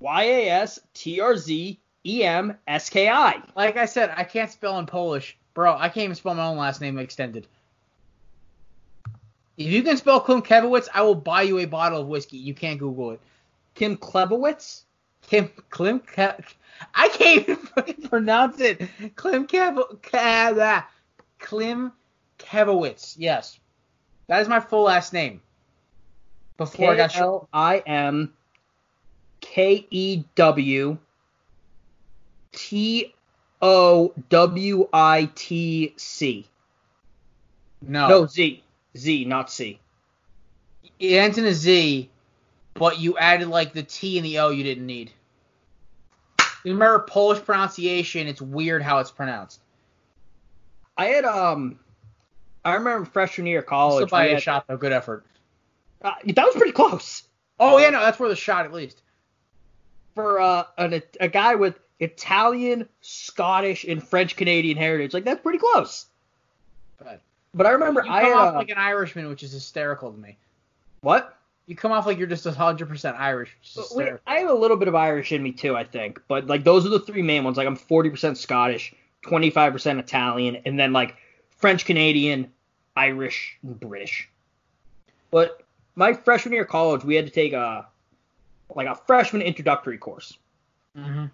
Y 0.04 0.24
A 0.24 0.50
S 0.50 0.82
T 0.94 1.22
R 1.22 1.38
Z 1.38 1.80
E 2.06 2.24
M 2.26 2.58
S 2.68 2.90
K 2.90 3.08
I. 3.08 3.42
Like 3.56 3.78
I 3.78 3.86
said, 3.86 4.14
I 4.16 4.26
can't 4.26 4.52
spell 4.52 4.78
in 4.80 4.86
Polish, 4.86 5.38
bro. 5.54 5.78
I 5.78 5.88
can't 5.88 6.04
even 6.04 6.16
spell 6.16 6.34
my 6.34 6.46
own 6.46 6.58
last 6.58 6.82
name 6.82 6.98
extended. 6.98 7.48
If 9.56 9.68
you 9.68 9.82
can 9.82 9.96
spell 9.96 10.20
Klimkevich, 10.20 10.90
I 10.94 11.04
will 11.04 11.16
buy 11.16 11.44
you 11.44 11.60
a 11.60 11.66
bottle 11.66 12.02
of 12.02 12.08
whiskey. 12.08 12.36
You 12.36 12.54
can't 12.54 12.80
Google 12.80 13.12
it. 13.12 13.22
Kim 13.76 13.96
Klebowitz? 13.96 14.82
Kim 15.22 15.50
Klimke. 15.72 16.44
I 16.94 17.08
can't 17.08 17.42
even 17.44 17.56
fucking 17.56 18.10
pronounce 18.10 18.60
it. 18.60 18.82
Klimkev. 19.16 19.86
Klimkevich. 21.40 21.94
Ah, 22.52 23.16
yes, 23.18 23.60
that 24.28 24.42
is 24.42 24.50
my 24.50 24.60
full 24.60 24.84
last 24.84 25.14
name. 25.14 25.40
Before 26.58 26.92
I 26.92 26.98
got 26.98 27.14
shot. 27.14 27.22
L 27.22 27.48
I 27.54 27.78
M 27.86 28.34
K 29.44 29.86
E 29.92 30.24
W 30.36 30.98
T 32.54 33.14
O 33.62 34.14
W 34.30 34.90
I 34.94 35.30
T 35.36 35.94
C. 35.98 36.48
No, 37.82 38.08
No, 38.08 38.26
Z. 38.26 38.64
Z, 38.98 39.26
not 39.26 39.52
C. 39.52 39.80
it 41.00 41.14
ends 41.16 41.38
in 41.38 41.46
a 41.46 41.54
Z, 41.54 42.10
but 42.76 43.00
you 43.00 43.18
added 43.18 43.48
like 43.50 43.74
the 43.74 43.84
T 43.84 44.18
and 44.18 44.26
the 44.26 44.40
O 44.40 44.50
you 44.50 44.64
didn't 44.64 44.86
need. 44.86 45.12
You 46.64 46.72
remember 46.74 47.00
Polish 47.00 47.44
pronunciation? 47.44 48.28
It's 48.28 48.42
weird 48.42 48.82
how 48.82 49.00
it's 49.00 49.12
pronounced. 49.12 49.60
I 50.98 51.08
had 51.08 51.26
um 51.26 51.80
I 52.64 52.76
remember 52.76 53.06
freshman 53.06 53.48
year 53.48 53.60
of 53.60 53.66
college. 53.66 54.10
a 54.12 54.16
had- 54.16 54.42
shot 54.42 54.66
though. 54.68 54.78
Good 54.78 54.94
effort. 54.94 55.26
uh, 56.02 56.14
that 56.26 56.46
was 56.46 56.56
pretty 56.56 56.72
close. 56.72 57.24
Oh 57.60 57.78
yeah, 57.78 57.90
no, 57.90 58.00
that's 58.00 58.20
worth 58.20 58.32
a 58.32 58.36
shot 58.36 58.66
at 58.66 58.74
least. 58.74 59.02
For 60.16 60.40
uh 60.40 60.64
an, 60.78 61.02
a 61.20 61.28
guy 61.28 61.56
with 61.56 61.80
Italian, 62.00 62.88
Scottish, 63.02 63.84
and 63.84 64.06
French 64.06 64.36
Canadian 64.36 64.78
heritage. 64.78 65.14
Like 65.14 65.24
that's 65.24 65.42
pretty 65.42 65.60
close. 65.60 66.06
But 67.00 67.22
But 67.54 67.66
I 67.66 67.72
remember 67.72 68.04
you 68.06 68.12
I 68.12 68.22
come 68.22 68.32
had 68.32 68.38
off 68.38 68.54
uh, 68.54 68.58
like 68.58 68.70
an 68.70 68.78
Irishman, 68.78 69.30
which 69.30 69.44
is 69.44 69.52
hysterical 69.52 70.12
to 70.12 70.18
me. 70.18 70.38
what? 71.02 71.38
You 71.66 71.78
come 71.78 71.94
off 71.94 72.06
like 72.06 72.18
you're 72.18 72.28
just 72.28 72.46
hundred 72.46 72.90
percent 72.90 73.16
Irish. 73.18 73.56
which 73.62 73.70
is 73.70 73.76
Wait, 73.78 74.04
hysterical. 74.04 74.20
I 74.28 74.40
have 74.40 74.50
a 74.50 74.54
little 74.54 74.76
bit 74.76 74.90
of 74.90 74.96
Irish 74.96 75.32
in 75.32 75.42
me 75.42 75.54
too, 75.54 75.76
I 75.76 75.86
think. 75.86 76.22
But 76.28 76.48
like 76.48 76.64
those 76.66 76.86
are 76.86 76.90
the 76.90 77.00
three 77.00 77.22
main 77.22 77.44
ones. 77.46 77.56
Like 77.58 77.68
I'm 77.68 77.78
40% 77.78 78.36
Scottish, 78.36 78.94
25% 79.26 80.00
Italian, 80.00 80.58
and 80.66 80.78
then 80.78 80.92
like 80.92 81.16
French 81.58 81.86
Canadian, 81.86 82.52
Irish, 82.98 83.58
and 83.64 83.80
British. 83.80 84.30
But 85.32 85.64
my 85.96 86.12
freshman 86.14 86.54
year 86.54 86.64
of 86.64 86.68
college, 86.68 87.06
we 87.06 87.16
had 87.16 87.26
to 87.26 87.32
take 87.32 87.54
a 87.54 87.88
like 88.74 88.88
a 88.88 88.96
freshman 88.96 89.42
introductory 89.42 89.98
course. 89.98 90.38
Mhm. 90.98 91.32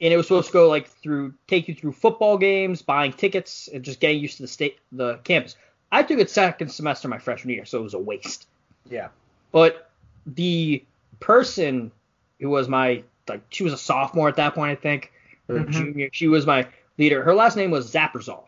And 0.00 0.12
it 0.12 0.16
was 0.16 0.26
supposed 0.26 0.48
to 0.48 0.52
go 0.52 0.68
like 0.68 0.88
through 0.88 1.34
take 1.46 1.68
you 1.68 1.74
through 1.74 1.92
football 1.92 2.36
games, 2.38 2.82
buying 2.82 3.12
tickets, 3.12 3.68
and 3.72 3.82
just 3.84 4.00
getting 4.00 4.20
used 4.20 4.36
to 4.36 4.42
the 4.42 4.48
state 4.48 4.78
the 4.92 5.16
campus. 5.24 5.56
I 5.90 6.02
took 6.02 6.18
it 6.18 6.28
second 6.30 6.70
semester 6.70 7.08
my 7.08 7.18
freshman 7.18 7.54
year, 7.54 7.64
so 7.64 7.78
it 7.78 7.82
was 7.82 7.94
a 7.94 7.98
waste. 7.98 8.46
Yeah. 8.90 9.08
But 9.52 9.90
the 10.26 10.84
person 11.20 11.92
who 12.40 12.50
was 12.50 12.68
my 12.68 13.02
like 13.28 13.40
she 13.48 13.64
was 13.64 13.72
a 13.72 13.78
sophomore 13.78 14.28
at 14.28 14.36
that 14.36 14.54
point, 14.54 14.70
I 14.70 14.74
think, 14.80 15.12
or 15.48 15.56
Mhm. 15.56 15.70
junior. 15.70 16.08
She 16.12 16.28
was 16.28 16.44
my 16.46 16.68
leader. 16.98 17.22
Her 17.22 17.34
last 17.34 17.56
name 17.56 17.70
was 17.70 17.90
Zapperzal. 17.92 18.44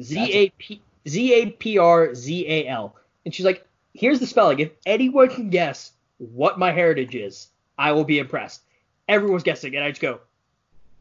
Z 0.00 0.18
A 0.32 0.50
P 0.50 0.80
Z 1.06 1.32
A 1.34 1.50
P 1.52 1.78
R 1.78 2.14
Z 2.14 2.46
A 2.48 2.66
L. 2.68 2.96
And 3.24 3.34
she's 3.34 3.46
like, 3.46 3.66
here's 3.94 4.20
the 4.20 4.26
spelling. 4.26 4.58
If 4.60 4.70
anyone 4.86 5.28
can 5.28 5.50
guess 5.50 5.92
what 6.18 6.58
my 6.58 6.70
heritage 6.72 7.14
is, 7.14 7.48
I 7.78 7.92
will 7.92 8.04
be 8.04 8.18
impressed. 8.18 8.62
Everyone's 9.08 9.42
guessing, 9.42 9.74
and 9.76 9.84
I 9.84 9.90
just 9.90 10.00
go, 10.02 10.20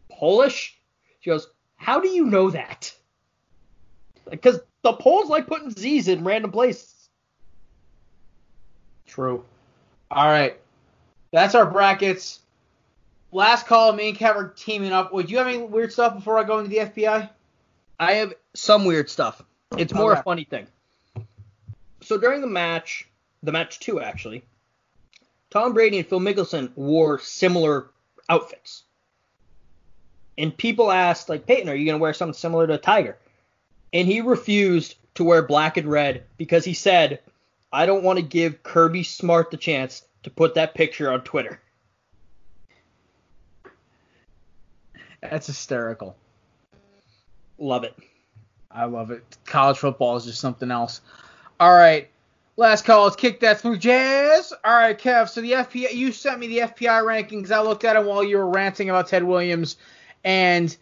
Polish? 0.10 0.78
She 1.20 1.30
goes, 1.30 1.48
How 1.76 2.00
do 2.00 2.08
you 2.08 2.26
know 2.26 2.50
that? 2.52 2.94
Because 4.30 4.60
the 4.84 4.94
Poles 4.94 5.30
like 5.30 5.48
putting 5.48 5.72
Z's 5.72 6.08
in 6.08 6.24
random 6.24 6.52
places. 6.52 6.94
True. 9.06 9.44
All 10.12 10.28
right. 10.28 10.58
That's 11.32 11.56
our 11.56 11.66
brackets. 11.66 12.40
last 13.32 13.68
call. 13.68 13.92
Me 13.94 14.10
and 14.10 14.18
Kev 14.18 14.36
are 14.36 14.50
teaming 14.50 14.92
up. 14.94 15.14
Would 15.14 15.30
you 15.30 15.38
have 15.38 15.48
any 15.48 15.58
weird 15.58 15.92
stuff 15.92 16.16
before 16.16 16.38
I 16.40 16.44
go 16.44 16.60
into 16.60 16.70
the 16.70 16.78
FBI? 16.78 17.30
I 18.00 18.14
have 18.14 18.34
some 18.54 18.86
weird 18.86 19.10
stuff. 19.10 19.42
It's 19.78 19.94
more 19.94 20.12
Okay. 20.12 20.20
a 20.20 20.24
funny 20.24 20.44
thing. 20.46 20.68
So 22.02 22.18
during 22.18 22.42
the 22.42 22.48
match, 22.48 23.08
the 23.44 23.52
match 23.52 23.80
two 23.80 24.00
actually, 24.02 24.44
Tom 25.50 25.74
Brady 25.74 26.00
and 26.00 26.08
Phil 26.08 26.20
Mickelson 26.20 26.72
wore 26.76 27.20
similar 27.20 27.90
outfits. 28.30 28.84
And 30.38 30.56
people 30.56 30.92
asked, 30.92 31.30
like, 31.30 31.48
Peyton, 31.48 31.70
are 31.70 31.76
you 31.76 31.86
going 31.86 31.98
to 31.98 32.02
wear 32.02 32.14
something 32.14 32.34
similar 32.34 32.68
to 32.68 32.74
a 32.74 32.78
Tiger? 32.78 33.18
And 33.94 34.08
he 34.08 34.22
refused 34.22 34.96
to 35.16 35.24
wear 35.24 35.42
black 35.42 35.78
and 35.78 35.90
red 35.90 36.26
because 36.38 36.64
he 36.64 36.74
said, 36.74 37.20
I 37.72 37.86
don't 37.86 38.04
want 38.04 38.20
to 38.20 38.24
give 38.24 38.62
Kirby 38.64 39.04
Smart 39.04 39.50
the 39.50 39.58
chance 39.58 40.04
to 40.24 40.30
put 40.30 40.56
that 40.56 40.76
picture 40.76 41.12
on 41.12 41.22
Twitter. 41.22 41.60
That's 45.22 45.48
hysterical. 45.48 46.16
Love 47.58 47.84
it. 47.84 47.96
I 48.70 48.86
love 48.86 49.10
it. 49.10 49.24
College 49.46 49.78
football 49.78 50.16
is 50.18 50.26
just 50.26 50.40
something 50.40 50.70
else. 50.70 51.02
All 51.60 51.74
right. 51.74 52.10
Last 52.60 52.86
call. 52.86 53.04
Let's 53.04 53.16
kick 53.16 53.40
that 53.42 53.60
smooth 53.60 53.80
jazz. 53.80 54.52
All 54.66 54.74
right, 54.74 54.98
Kev. 54.98 55.30
So 55.30 55.42
the 55.42 55.52
FPI, 55.52 55.94
you 55.94 56.12
sent 56.12 56.40
me 56.40 56.48
the 56.48 56.58
FPI 56.60 57.04
rankings. 57.04 57.52
I 57.52 57.62
looked 57.62 57.84
at 57.86 57.94
them 57.94 58.08
while 58.08 58.24
you 58.24 58.38
were 58.38 58.50
ranting 58.50 58.90
about 58.90 59.08
Ted 59.08 59.24
Williams, 59.24 59.78
and 60.24 60.76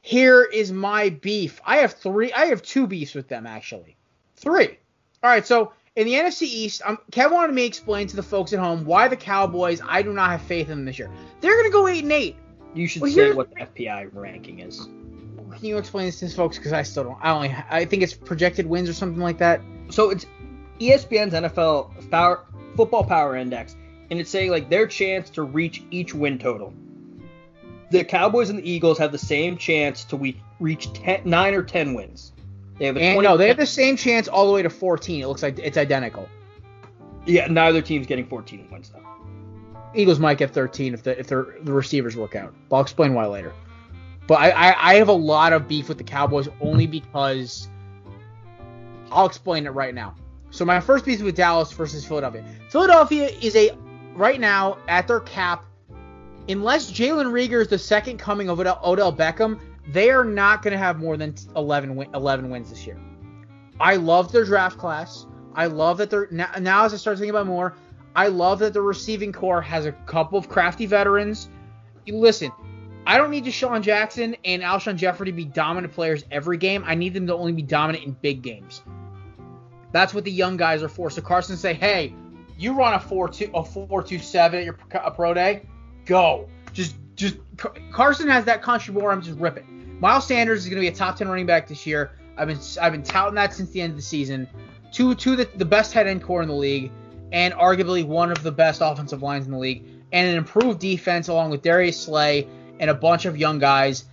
here 0.00 0.42
is 0.42 0.72
my 0.72 1.10
beef. 1.10 1.60
I 1.64 1.76
have 1.78 1.92
three. 1.92 2.32
I 2.32 2.46
have 2.46 2.60
two 2.60 2.88
beefs 2.88 3.14
with 3.14 3.28
them 3.28 3.46
actually. 3.46 3.96
Three. 4.34 4.78
All 5.22 5.30
right. 5.30 5.46
So 5.46 5.72
in 5.94 6.06
the 6.06 6.14
NFC 6.14 6.42
East, 6.42 6.82
um, 6.84 6.98
Kev 7.12 7.30
wanted 7.30 7.54
me 7.54 7.62
to 7.62 7.68
explain 7.68 8.08
to 8.08 8.16
the 8.16 8.22
folks 8.24 8.52
at 8.52 8.58
home 8.58 8.84
why 8.84 9.06
the 9.06 9.16
Cowboys. 9.16 9.80
I 9.86 10.02
do 10.02 10.12
not 10.12 10.30
have 10.30 10.42
faith 10.42 10.70
in 10.70 10.78
them 10.78 10.84
this 10.86 10.98
year. 10.98 11.08
They're 11.40 11.56
gonna 11.56 11.70
go 11.70 11.86
eight 11.86 12.02
and 12.02 12.12
eight. 12.12 12.34
You 12.74 12.88
should 12.88 13.02
Well, 13.02 13.12
say 13.12 13.32
what 13.32 13.54
the 13.54 13.60
FPI 13.60 14.08
ranking 14.12 14.58
is. 14.58 14.80
Can 14.80 15.68
you 15.68 15.78
explain 15.78 16.06
this 16.06 16.18
to 16.18 16.28
folks? 16.30 16.56
Because 16.56 16.72
I 16.72 16.82
still 16.82 17.04
don't. 17.04 17.18
I 17.22 17.30
only. 17.30 17.54
I 17.70 17.84
think 17.84 18.02
it's 18.02 18.14
projected 18.14 18.66
wins 18.66 18.88
or 18.88 18.92
something 18.92 19.22
like 19.22 19.38
that. 19.38 19.60
so 19.90 20.10
it's 20.10 20.26
ESPN's 20.88 21.32
NFL 21.32 22.10
Power, 22.10 22.44
Football 22.76 23.04
Power 23.04 23.36
Index, 23.36 23.76
and 24.10 24.20
it's 24.20 24.30
saying 24.30 24.50
like 24.50 24.68
their 24.68 24.86
chance 24.86 25.30
to 25.30 25.42
reach 25.42 25.82
each 25.90 26.14
win 26.14 26.38
total. 26.38 26.72
The 27.90 28.04
Cowboys 28.04 28.48
and 28.48 28.58
the 28.58 28.68
Eagles 28.70 28.98
have 28.98 29.12
the 29.12 29.18
same 29.18 29.56
chance 29.56 30.04
to 30.04 30.16
we- 30.16 30.40
reach 30.60 30.92
10, 30.94 31.22
nine 31.24 31.54
or 31.54 31.62
ten 31.62 31.94
wins. 31.94 32.32
They 32.78 32.86
have 32.86 32.96
a 32.96 33.00
And 33.00 33.16
20 33.16 33.28
no, 33.28 33.36
they 33.36 33.48
have 33.48 33.58
the 33.58 33.66
same 33.66 33.96
chance 33.96 34.28
all 34.28 34.46
the 34.46 34.52
way 34.52 34.62
to 34.62 34.70
14. 34.70 35.22
It 35.22 35.26
looks 35.26 35.42
like 35.42 35.58
it's 35.58 35.76
identical. 35.76 36.28
Yeah, 37.26 37.46
neither 37.46 37.82
team's 37.82 38.06
getting 38.06 38.26
14 38.26 38.68
wins 38.72 38.90
though. 38.90 38.98
Eagles 39.94 40.18
might 40.18 40.38
get 40.38 40.50
13 40.52 40.94
if 40.94 41.02
the 41.02 41.18
if 41.20 41.26
the 41.26 41.54
the 41.62 41.72
receivers 41.72 42.16
work 42.16 42.34
out. 42.34 42.54
But 42.68 42.76
I'll 42.76 42.82
explain 42.82 43.12
why 43.12 43.26
later. 43.26 43.52
But 44.26 44.34
I, 44.40 44.50
I, 44.50 44.90
I 44.92 44.94
have 44.94 45.08
a 45.08 45.12
lot 45.12 45.52
of 45.52 45.68
beef 45.68 45.88
with 45.88 45.98
the 45.98 46.04
Cowboys 46.04 46.48
only 46.60 46.86
because 46.86 47.68
I'll 49.10 49.26
explain 49.26 49.66
it 49.66 49.70
right 49.70 49.94
now. 49.94 50.14
So 50.52 50.66
my 50.66 50.80
first 50.80 51.06
piece 51.06 51.20
with 51.22 51.34
Dallas 51.34 51.72
versus 51.72 52.04
Philadelphia. 52.04 52.44
Philadelphia 52.68 53.30
is 53.40 53.56
a 53.56 53.70
right 54.14 54.38
now 54.38 54.76
at 54.86 55.08
their 55.08 55.20
cap. 55.20 55.64
Unless 56.46 56.92
Jalen 56.92 57.32
Reagor 57.32 57.62
is 57.62 57.68
the 57.68 57.78
second 57.78 58.18
coming 58.18 58.50
of 58.50 58.60
Odell, 58.60 58.78
Odell 58.84 59.12
Beckham, 59.12 59.58
they 59.88 60.10
are 60.10 60.24
not 60.24 60.62
going 60.62 60.72
to 60.72 60.78
have 60.78 60.98
more 60.98 61.16
than 61.16 61.34
11 61.56 61.96
win, 61.96 62.08
11 62.14 62.50
wins 62.50 62.68
this 62.68 62.86
year. 62.86 62.98
I 63.80 63.96
love 63.96 64.30
their 64.30 64.44
draft 64.44 64.76
class. 64.76 65.26
I 65.54 65.66
love 65.66 65.96
that 65.98 66.10
they're 66.10 66.28
now, 66.30 66.50
now 66.60 66.84
as 66.84 66.92
I 66.92 66.98
start 66.98 67.16
thinking 67.16 67.30
about 67.30 67.46
more, 67.46 67.74
I 68.14 68.28
love 68.28 68.58
that 68.58 68.74
the 68.74 68.82
receiving 68.82 69.32
core 69.32 69.62
has 69.62 69.86
a 69.86 69.92
couple 69.92 70.38
of 70.38 70.50
crafty 70.50 70.84
veterans. 70.84 71.48
You 72.04 72.18
listen, 72.18 72.52
I 73.06 73.16
don't 73.16 73.30
need 73.30 73.46
DeSean 73.46 73.80
Jackson 73.80 74.36
and 74.44 74.62
Alshon 74.62 74.96
Jeffery 74.96 75.26
to 75.26 75.32
be 75.32 75.46
dominant 75.46 75.94
players 75.94 76.24
every 76.30 76.58
game. 76.58 76.84
I 76.86 76.94
need 76.94 77.14
them 77.14 77.26
to 77.28 77.34
only 77.34 77.52
be 77.52 77.62
dominant 77.62 78.04
in 78.04 78.12
big 78.20 78.42
games. 78.42 78.82
That's 79.92 80.14
what 80.14 80.24
the 80.24 80.32
young 80.32 80.56
guys 80.56 80.82
are 80.82 80.88
for. 80.88 81.10
So 81.10 81.20
Carson 81.22 81.56
say, 81.56 81.74
hey, 81.74 82.14
you 82.58 82.72
run 82.72 82.94
a 82.94 83.00
four 83.00 83.28
two 83.28 83.50
a 83.54 83.64
four 83.64 84.02
two 84.02 84.18
seven 84.18 84.60
at 84.60 84.64
your 84.64 84.74
pro- 84.74 85.02
a 85.02 85.10
pro 85.10 85.34
day, 85.34 85.62
go. 86.06 86.48
Just 86.72 86.96
just 87.16 87.36
Carson 87.92 88.28
has 88.28 88.44
that. 88.46 88.66
I'm 88.66 89.22
just 89.22 89.38
ripping. 89.38 89.98
Miles 90.00 90.26
Sanders 90.26 90.60
is 90.60 90.68
going 90.68 90.76
to 90.76 90.80
be 90.80 90.88
a 90.88 90.96
top 90.96 91.16
ten 91.16 91.28
running 91.28 91.46
back 91.46 91.68
this 91.68 91.86
year. 91.86 92.12
I've 92.36 92.48
been 92.48 92.58
I've 92.80 92.92
been 92.92 93.02
touting 93.02 93.34
that 93.34 93.52
since 93.52 93.70
the 93.70 93.80
end 93.80 93.90
of 93.90 93.96
the 93.96 94.02
season. 94.02 94.48
Two 94.92 95.14
two 95.14 95.36
the, 95.36 95.48
the 95.56 95.64
best 95.64 95.92
head 95.92 96.06
end 96.06 96.22
core 96.22 96.42
in 96.42 96.48
the 96.48 96.54
league, 96.54 96.90
and 97.32 97.54
arguably 97.54 98.04
one 98.04 98.30
of 98.30 98.42
the 98.42 98.52
best 98.52 98.80
offensive 98.82 99.22
lines 99.22 99.46
in 99.46 99.52
the 99.52 99.58
league, 99.58 99.84
and 100.12 100.28
an 100.28 100.36
improved 100.36 100.80
defense 100.80 101.28
along 101.28 101.50
with 101.50 101.62
Darius 101.62 102.00
Slay 102.00 102.48
and 102.80 102.90
a 102.90 102.94
bunch 102.94 103.26
of 103.26 103.36
young 103.36 103.58
guys. 103.58 104.04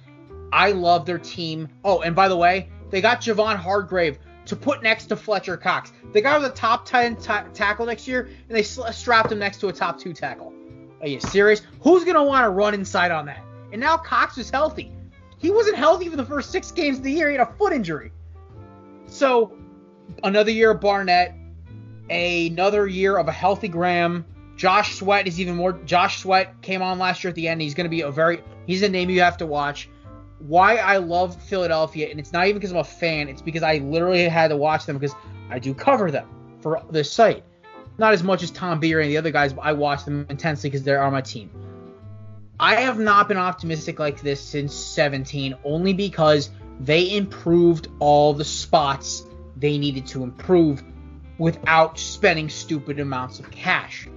I 0.51 0.71
love 0.71 1.05
their 1.05 1.19
team. 1.19 1.69
Oh, 1.83 2.01
and 2.01 2.15
by 2.15 2.27
the 2.27 2.37
way, 2.37 2.69
they 2.89 3.01
got 3.01 3.21
Javon 3.21 3.55
Hargrave 3.55 4.19
to 4.49 4.55
put 4.55 4.83
next 4.83 5.05
to 5.05 5.15
Fletcher 5.15 5.57
Cox. 5.57 5.93
The 6.13 6.21
guy 6.21 6.37
was 6.37 6.47
a 6.47 6.51
top 6.51 6.85
10 6.85 7.15
ta- 7.17 7.45
tackle 7.53 7.85
next 7.85 8.07
year, 8.07 8.29
and 8.47 8.57
they 8.57 8.63
sl- 8.63 8.87
strapped 8.87 9.31
him 9.31 9.39
next 9.39 9.59
to 9.59 9.67
a 9.67 9.73
top 9.73 9.99
2 9.99 10.11
tackle. 10.13 10.53
Are 11.01 11.07
you 11.07 11.19
serious? 11.19 11.61
Who's 11.81 12.03
going 12.03 12.15
to 12.15 12.23
want 12.23 12.43
to 12.43 12.49
run 12.49 12.73
inside 12.73 13.11
on 13.11 13.25
that? 13.27 13.43
And 13.71 13.79
now 13.79 13.95
Cox 13.97 14.37
is 14.37 14.49
healthy. 14.49 14.91
He 15.37 15.51
wasn't 15.51 15.77
healthy 15.77 16.09
for 16.09 16.17
the 16.17 16.25
first 16.25 16.51
six 16.51 16.71
games 16.71 16.97
of 16.97 17.03
the 17.03 17.11
year. 17.11 17.29
He 17.29 17.37
had 17.37 17.47
a 17.47 17.51
foot 17.53 17.71
injury. 17.71 18.11
So, 19.07 19.53
another 20.23 20.51
year 20.51 20.71
of 20.71 20.81
Barnett, 20.81 21.33
another 22.09 22.87
year 22.87 23.17
of 23.17 23.27
a 23.27 23.31
healthy 23.31 23.67
Graham. 23.67 24.25
Josh 24.57 24.95
Sweat 24.95 25.25
is 25.25 25.39
even 25.39 25.55
more. 25.55 25.73
Josh 25.73 26.21
Sweat 26.21 26.61
came 26.61 26.81
on 26.81 26.99
last 26.99 27.23
year 27.23 27.29
at 27.29 27.35
the 27.35 27.47
end. 27.47 27.61
He's 27.61 27.73
going 27.73 27.85
to 27.85 27.89
be 27.89 28.01
a 28.01 28.11
very. 28.11 28.43
He's 28.67 28.83
a 28.83 28.89
name 28.89 29.09
you 29.09 29.21
have 29.21 29.37
to 29.37 29.45
watch. 29.45 29.89
Why 30.39 30.77
I 30.77 30.97
love 30.97 31.41
Philadelphia, 31.43 32.09
and 32.09 32.19
it's 32.19 32.31
not 32.31 32.47
even 32.47 32.59
because 32.59 32.71
I'm 32.71 32.77
a 32.77 32.83
fan. 32.83 33.27
It's 33.27 33.41
because 33.41 33.63
I 33.63 33.77
literally 33.77 34.27
had 34.27 34.49
to 34.49 34.57
watch 34.57 34.85
them 34.85 34.97
because 34.97 35.15
I 35.49 35.59
do 35.59 35.73
cover 35.73 36.11
them 36.11 36.27
for 36.61 36.81
this 36.89 37.11
site. 37.11 37.43
Not 37.97 38.13
as 38.13 38.23
much 38.23 38.43
as 38.43 38.51
Tom 38.51 38.79
Beer 38.79 39.01
and 39.01 39.09
the 39.09 39.17
other 39.17 39.31
guys, 39.31 39.51
but 39.51 39.61
I 39.61 39.73
watch 39.73 40.05
them 40.05 40.25
intensely 40.29 40.69
because 40.69 40.83
they 40.83 40.93
are 40.93 41.03
on 41.03 41.11
my 41.11 41.21
team. 41.21 41.49
I 42.59 42.75
have 42.75 42.99
not 42.99 43.27
been 43.27 43.37
optimistic 43.37 43.99
like 43.99 44.21
this 44.21 44.41
since 44.41 44.73
17, 44.73 45.55
only 45.63 45.93
because 45.93 46.49
they 46.79 47.15
improved 47.15 47.87
all 47.99 48.33
the 48.33 48.45
spots 48.45 49.25
they 49.57 49.77
needed 49.77 50.07
to 50.07 50.23
improve 50.23 50.83
without 51.37 51.97
spending 51.99 52.49
stupid 52.49 52.99
amounts 52.99 53.39
of 53.39 53.49
cash. 53.51 54.07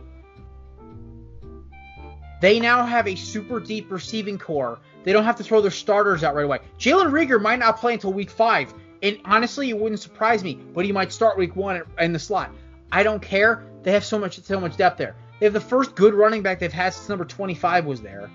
They 2.40 2.58
now 2.58 2.84
have 2.84 3.06
a 3.06 3.14
super 3.14 3.60
deep 3.60 3.90
receiving 3.90 4.38
core. 4.38 4.80
They 5.04 5.12
don't 5.12 5.24
have 5.24 5.36
to 5.36 5.44
throw 5.44 5.60
their 5.60 5.70
starters 5.70 6.22
out 6.22 6.34
right 6.34 6.44
away. 6.44 6.60
Jalen 6.78 7.10
Reagor 7.10 7.40
might 7.40 7.58
not 7.58 7.78
play 7.78 7.94
until 7.94 8.12
week 8.12 8.30
five, 8.30 8.72
and 9.02 9.18
honestly, 9.24 9.70
it 9.70 9.78
wouldn't 9.78 10.00
surprise 10.00 10.44
me. 10.44 10.54
But 10.54 10.84
he 10.84 10.92
might 10.92 11.12
start 11.12 11.36
week 11.36 11.56
one 11.56 11.82
in 11.98 12.12
the 12.12 12.18
slot. 12.18 12.52
I 12.90 13.02
don't 13.02 13.20
care. 13.20 13.64
They 13.82 13.92
have 13.92 14.04
so 14.04 14.18
much 14.18 14.40
so 14.40 14.60
much 14.60 14.76
depth 14.76 14.98
there. 14.98 15.16
They 15.40 15.46
have 15.46 15.52
the 15.52 15.60
first 15.60 15.94
good 15.94 16.14
running 16.14 16.42
back 16.42 16.60
they've 16.60 16.72
had 16.72 16.94
since 16.94 17.08
number 17.08 17.24
25 17.24 17.84
was 17.84 18.00
there, 18.00 18.30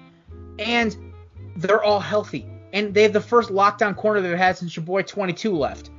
and 0.60 0.96
they're 1.56 1.84
all 1.84 2.00
healthy. 2.00 2.48
And 2.74 2.94
they 2.94 3.04
have 3.04 3.14
the 3.14 3.22
first 3.22 3.50
lockdown 3.50 3.96
corner 3.96 4.20
they've 4.20 4.38
had 4.38 4.58
since 4.58 4.76
your 4.76 4.84
boy 4.84 5.04
22 5.04 5.56
left. 5.56 5.90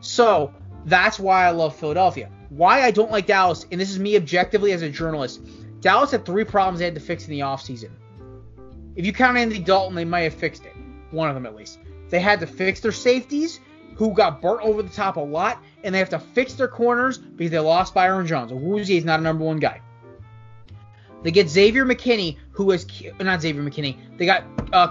So 0.00 0.52
that's 0.84 1.18
why 1.18 1.46
I 1.46 1.50
love 1.50 1.74
Philadelphia. 1.74 2.28
Why 2.50 2.82
I 2.82 2.90
don't 2.90 3.10
like 3.10 3.26
Dallas, 3.26 3.64
and 3.72 3.80
this 3.80 3.90
is 3.90 3.98
me 3.98 4.16
objectively 4.16 4.72
as 4.72 4.82
a 4.82 4.90
journalist. 4.90 5.40
Dallas 5.80 6.10
had 6.10 6.26
three 6.26 6.44
problems 6.44 6.80
they 6.80 6.84
had 6.84 6.94
to 6.94 7.00
fix 7.00 7.24
in 7.24 7.30
the 7.30 7.40
offseason. 7.40 7.90
If 8.94 9.06
you 9.06 9.12
count 9.12 9.38
Andy 9.38 9.58
Dalton, 9.58 9.94
they 9.94 10.04
might 10.04 10.22
have 10.22 10.34
fixed 10.34 10.64
it. 10.64 10.74
One 11.10 11.28
of 11.28 11.34
them 11.34 11.46
at 11.46 11.54
least. 11.54 11.78
They 12.10 12.20
had 12.20 12.40
to 12.40 12.46
fix 12.46 12.80
their 12.80 12.92
safeties, 12.92 13.60
who 13.96 14.12
got 14.12 14.40
burnt 14.40 14.62
over 14.62 14.82
the 14.82 14.90
top 14.90 15.16
a 15.16 15.20
lot, 15.20 15.62
and 15.84 15.94
they 15.94 15.98
have 15.98 16.10
to 16.10 16.18
fix 16.18 16.54
their 16.54 16.68
corners 16.68 17.18
because 17.18 17.50
they 17.50 17.58
lost 17.58 17.94
Byron 17.94 18.26
Jones. 18.26 18.52
Woozy 18.52 18.96
is 18.96 19.04
not 19.04 19.20
a 19.20 19.22
number 19.22 19.44
one 19.44 19.58
guy. 19.58 19.80
They 21.22 21.30
get 21.30 21.48
Xavier 21.48 21.84
McKinney, 21.84 22.36
who 22.50 22.70
is 22.72 22.86
not 23.20 23.40
Xavier 23.40 23.62
McKinney. 23.62 23.96
They 24.18 24.26
got 24.26 24.44
uh, 24.72 24.88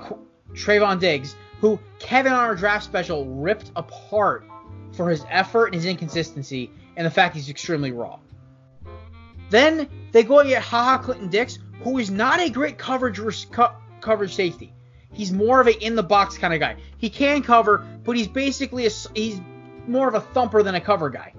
Trevon 0.53 0.99
Diggs, 0.99 1.35
who 1.59 1.79
Kevin 1.99 2.31
on 2.31 2.39
our 2.39 2.55
draft 2.55 2.85
special 2.85 3.25
ripped 3.25 3.71
apart 3.75 4.45
for 4.93 5.09
his 5.09 5.25
effort 5.29 5.67
and 5.67 5.75
his 5.75 5.85
inconsistency, 5.85 6.71
and 6.95 7.05
the 7.05 7.11
fact 7.11 7.35
he's 7.35 7.49
extremely 7.49 7.91
raw. 7.91 8.19
Then 9.49 9.89
they 10.11 10.23
go 10.23 10.39
and 10.39 10.49
get 10.49 10.63
Ha 10.63 10.83
Ha 10.83 10.97
Clinton-Dix, 10.99 11.59
who 11.83 11.97
is 11.97 12.09
not 12.09 12.39
a 12.39 12.49
great 12.49 12.77
coverage 12.77 13.19
co- 13.51 13.75
coverage 14.01 14.35
safety. 14.35 14.73
He's 15.13 15.31
more 15.31 15.59
of 15.59 15.67
a 15.67 15.85
in 15.85 15.95
the 15.95 16.03
box 16.03 16.37
kind 16.37 16.53
of 16.53 16.59
guy. 16.59 16.77
He 16.97 17.09
can 17.09 17.43
cover, 17.43 17.85
but 18.03 18.15
he's 18.15 18.27
basically 18.27 18.85
a, 18.85 18.89
he's 19.13 19.41
more 19.87 20.07
of 20.07 20.15
a 20.15 20.21
thumper 20.21 20.63
than 20.63 20.75
a 20.75 20.81
cover 20.81 21.09
guy. 21.09 21.33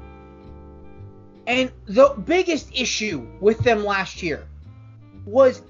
And 1.47 1.73
the 1.87 2.15
biggest 2.25 2.69
issue 2.73 3.27
with 3.41 3.59
them 3.59 3.85
last 3.85 4.23
year 4.23 4.47
was 5.25 5.63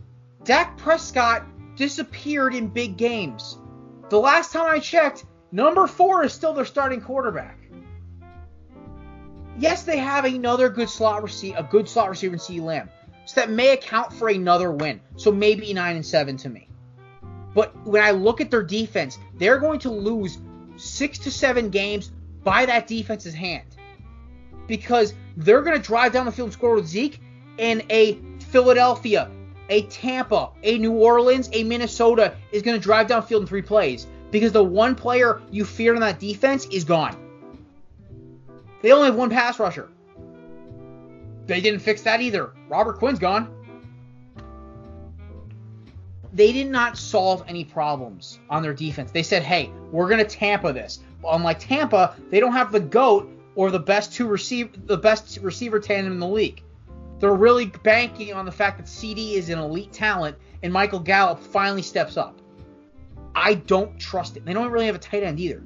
Dak 0.45 0.76
Prescott 0.76 1.45
disappeared 1.76 2.55
in 2.55 2.68
big 2.68 2.97
games. 2.97 3.59
The 4.11 4.18
last 4.18 4.53
time 4.53 4.66
I 4.68 4.78
checked, 4.78 5.24
number 5.51 5.86
four 5.86 6.24
is 6.24 6.32
still 6.32 6.53
their 6.53 6.64
starting 6.64 7.01
quarterback. 7.01 7.59
Yes, 9.59 9.84
they 9.84 9.99
have 9.99 10.24
another 10.24 10.68
good 10.68 10.88
slot 10.88 11.22
receiver, 11.22 11.59
a 11.59 11.62
good 11.62 11.88
slot 11.88 12.11
receiver 12.11 12.34
in 12.34 12.38
C. 12.38 12.61
Lamb. 12.61 12.90
So 13.26 13.40
that 13.40 13.51
may 13.51 13.72
account 13.72 14.12
for 14.12 14.28
another 14.28 14.72
win. 14.72 15.01
So 15.16 15.30
maybe 15.30 15.72
9 15.72 15.97
and 15.97 16.05
7 16.05 16.36
to 16.38 16.49
me. 16.49 16.68
But 17.55 17.74
when 17.86 18.03
I 18.03 18.11
look 18.12 18.40
at 18.40 18.50
their 18.50 18.62
defense, 18.62 19.18
they're 19.34 19.59
going 19.59 19.78
to 19.80 19.90
lose 19.90 20.38
6 20.76 21.18
to 21.20 21.30
7 21.30 21.70
games 21.70 22.12
by 22.42 22.66
that 22.66 22.86
defense's 22.86 23.34
hand. 23.34 23.76
Because 24.66 25.14
they're 25.36 25.62
going 25.62 25.76
to 25.76 25.82
drive 25.82 26.12
down 26.12 26.26
the 26.26 26.32
field 26.32 26.46
and 26.46 26.53
score 26.53 26.74
with 26.74 26.86
Zeke 26.86 27.20
and 27.59 27.84
a 27.90 28.18
Philadelphia, 28.50 29.30
a 29.68 29.82
Tampa, 29.82 30.50
a 30.62 30.78
New 30.78 30.92
Orleans, 30.92 31.50
a 31.53 31.64
Minnesota 31.64 32.36
is 32.53 32.62
going 32.62 32.76
to 32.76 32.82
drive 32.82 33.09
down 33.09 33.22
field 33.22 33.42
in 33.42 33.48
three 33.48 33.62
plays 33.62 34.07
because 34.30 34.53
the 34.53 34.64
one 34.64 34.94
player 34.94 35.42
you 35.50 35.64
feared 35.64 35.96
on 35.96 36.00
that 36.00 36.18
defense 36.18 36.66
is 36.66 36.84
gone. 36.84 37.16
They 38.80 38.92
only 38.92 39.07
have 39.07 39.14
one 39.14 39.30
pass 39.30 39.59
rusher. 39.59 39.88
They 41.46 41.61
didn't 41.61 41.80
fix 41.80 42.03
that 42.03 42.20
either. 42.20 42.53
Robert 42.68 42.98
Quinn's 42.98 43.18
gone. 43.18 43.55
They 46.33 46.53
did 46.53 46.68
not 46.68 46.97
solve 46.97 47.45
any 47.47 47.64
problems 47.64 48.39
on 48.49 48.62
their 48.62 48.72
defense. 48.72 49.11
They 49.11 49.22
said, 49.22 49.43
hey, 49.43 49.70
we're 49.91 50.09
going 50.09 50.24
to 50.24 50.24
Tampa 50.24 50.72
this. 50.72 51.01
Unlike 51.24 51.61
Tampa, 51.61 52.16
they 52.30 52.41
don't 52.41 52.53
have 52.53 52.72
the 52.72 52.80
GOAT 52.80 53.28
or 53.55 53.70
the 53.70 53.78
best 53.78 54.14
two 54.14 54.26
receive 54.26 54.87
the 54.87 54.97
best 54.97 55.39
receiver 55.43 55.78
tandem 55.78 56.14
in 56.14 56.20
the 56.20 56.26
league. 56.26 56.62
They're 57.18 57.35
really 57.35 57.66
banking 57.66 58.33
on 58.33 58.45
the 58.45 58.53
fact 58.53 58.78
that 58.78 58.89
CD 58.89 59.35
is 59.35 59.49
an 59.49 59.59
elite 59.59 59.93
talent 59.93 60.37
and 60.62 60.72
Michael 60.72 60.99
Gallup 60.99 61.39
finally 61.39 61.83
steps 61.83 62.16
up. 62.16 62.41
I 63.35 63.55
don't 63.55 63.99
trust 63.99 64.37
it. 64.37 64.45
They 64.45 64.53
don't 64.53 64.70
really 64.70 64.87
have 64.87 64.95
a 64.95 64.99
tight 64.99 65.22
end 65.22 65.39
either. 65.39 65.62